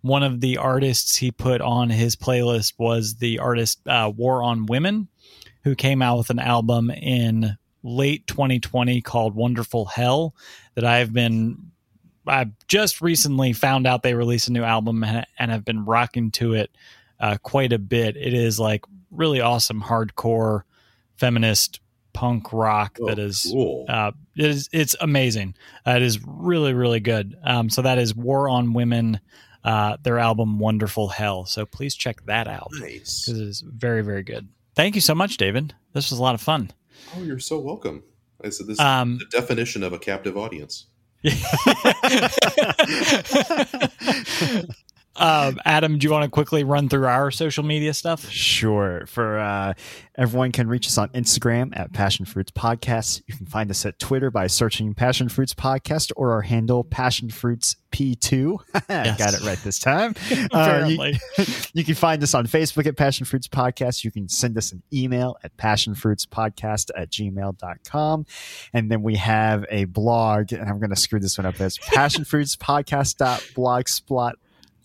One 0.03 0.23
of 0.23 0.41
the 0.41 0.57
artists 0.57 1.17
he 1.17 1.31
put 1.31 1.61
on 1.61 1.91
his 1.91 2.17
playlist 2.17 2.75
was 2.79 3.17
the 3.17 3.39
artist 3.39 3.81
uh, 3.87 4.11
War 4.15 4.43
on 4.43 4.67
Women, 4.67 5.09
who 5.65 5.75
came 5.75 6.03
out 6.03 6.19
with 6.19 6.31
an 6.31 6.39
album 6.39 6.91
in 6.91 7.57
late 7.83 8.27
2020 8.27 9.01
called 9.03 9.35
Wonderful 9.35 9.87
Hell 9.87 10.35
that 10.75 10.85
I've 10.85 11.13
been 11.13 11.71
I 12.27 12.51
just 12.69 13.01
recently 13.01 13.53
found 13.53 13.87
out 13.87 14.03
they 14.03 14.15
released 14.15 14.49
a 14.49 14.53
new 14.53 14.63
album 14.63 15.03
and, 15.03 15.27
and 15.39 15.51
have 15.51 15.65
been 15.65 15.85
rocking 15.85 16.31
to 16.33 16.53
it 16.55 16.71
uh, 17.19 17.39
quite 17.43 17.73
a 17.73 17.79
bit. 17.79 18.17
It 18.17 18.35
is 18.35 18.61
like 18.61 18.85
really 19.11 19.41
awesome 19.41 19.83
hardcore 19.83 20.63
feminist 21.17 21.81
punk 22.13 22.53
rock 22.53 22.99
Oh, 23.01 23.07
that 23.07 23.19
is 23.19 23.49
cool. 23.51 23.87
uh, 23.89 24.13
it 24.37 24.45
is 24.45 24.69
it's 24.73 24.97
amazing. 25.01 25.55
Uh, 25.87 25.93
it 25.93 26.03
is 26.03 26.19
really 26.25 26.75
really 26.75 27.01
good. 27.01 27.37
Um, 27.43 27.71
so 27.71 27.83
that 27.83 27.99
is 27.99 28.15
War 28.15 28.49
on 28.49 28.73
Women, 28.75 29.21
uh, 29.65 29.97
their 30.03 30.19
album 30.19 30.59
Wonderful 30.59 31.09
Hell. 31.09 31.47
So 31.47 31.65
please 31.67 31.95
check 31.95 32.25
that 32.27 32.49
out 32.49 32.69
nice. 32.73 33.25
because 33.25 33.41
it 33.41 33.47
is 33.49 33.61
very 33.67 34.03
very 34.03 34.23
good. 34.23 34.49
Thank 34.81 34.95
you 34.95 35.03
so 35.03 35.15
much, 35.15 35.37
David. 35.37 35.75
This 35.93 36.11
was 36.11 36.19
a 36.19 36.23
lot 36.23 36.35
of 36.35 36.41
fun. 36.41 36.71
Oh, 37.15 37.23
you're 37.23 37.39
so 37.39 37.59
welcome. 37.59 38.03
I 38.43 38.49
said 38.49 38.67
this 38.67 38.81
Um, 38.81 39.13
is 39.13 39.19
the 39.19 39.39
definition 39.39 39.83
of 39.83 39.93
a 39.93 39.99
captive 39.99 40.39
audience. 40.39 40.87
um, 45.17 45.59
Adam, 45.65 45.99
do 45.99 46.07
you 46.07 46.13
want 46.13 46.25
to 46.25 46.31
quickly 46.31 46.65
run 46.65 46.89
through 46.89 47.07
our 47.07 47.31
social 47.31 47.65
media 47.65 47.93
stuff? 47.93 48.29
Sure. 48.31 49.05
For 49.07 49.39
uh, 49.39 49.75
everyone 50.17 50.53
can 50.53 50.69
reach 50.69 50.87
us 50.87 50.97
on 50.99 51.09
Instagram 51.11 51.77
at 51.77 51.93
Passion 51.93 52.25
Fruits 52.25 52.53
Podcast. 52.53 53.23
You 53.27 53.37
can 53.37 53.47
find 53.47 53.71
us 53.71 53.85
at 53.85 53.99
Twitter 53.99 54.31
by 54.31 54.47
searching 54.47 54.95
Passion 54.95 55.29
Fruits 55.29 55.53
Podcast 55.53 56.13
or 56.17 56.33
our 56.33 56.41
handle 56.43 56.85
Passion 56.85 57.29
Fruits 57.29 57.77
P2. 57.91 58.59
Yes. 58.89 59.19
Got 59.19 59.35
it 59.35 59.43
right 59.43 59.59
this 59.59 59.79
time. 59.79 60.15
Uh, 60.53 60.87
you, 60.89 61.13
you 61.75 61.85
can 61.85 61.95
find 61.95 62.21
us 62.23 62.35
on 62.35 62.47
Facebook 62.47 62.87
at 62.87 62.97
Passion 62.97 63.27
Fruits 63.27 63.47
Podcast. 63.47 64.03
You 64.05 64.11
can 64.11 64.29
send 64.29 64.59
us 64.59 64.73
an 64.73 64.83
email 64.93 65.37
at 65.45 65.57
passionfruitspodcast 65.57 66.91
at 66.97 67.09
gmail.com. 67.11 68.27
And 68.73 68.91
then 68.91 69.03
we 69.03 69.15
have 69.17 69.65
a 69.71 69.85
blog, 69.85 70.53
and 70.53 70.69
I'm 70.69 70.79
going 70.79 70.91
to 70.91 70.97
screw 70.97 71.21
this 71.21 71.39
one 71.39 71.47
up. 71.47 71.61
It's 71.61 71.79
passionfruitspodcast.blogspot. 71.79 74.33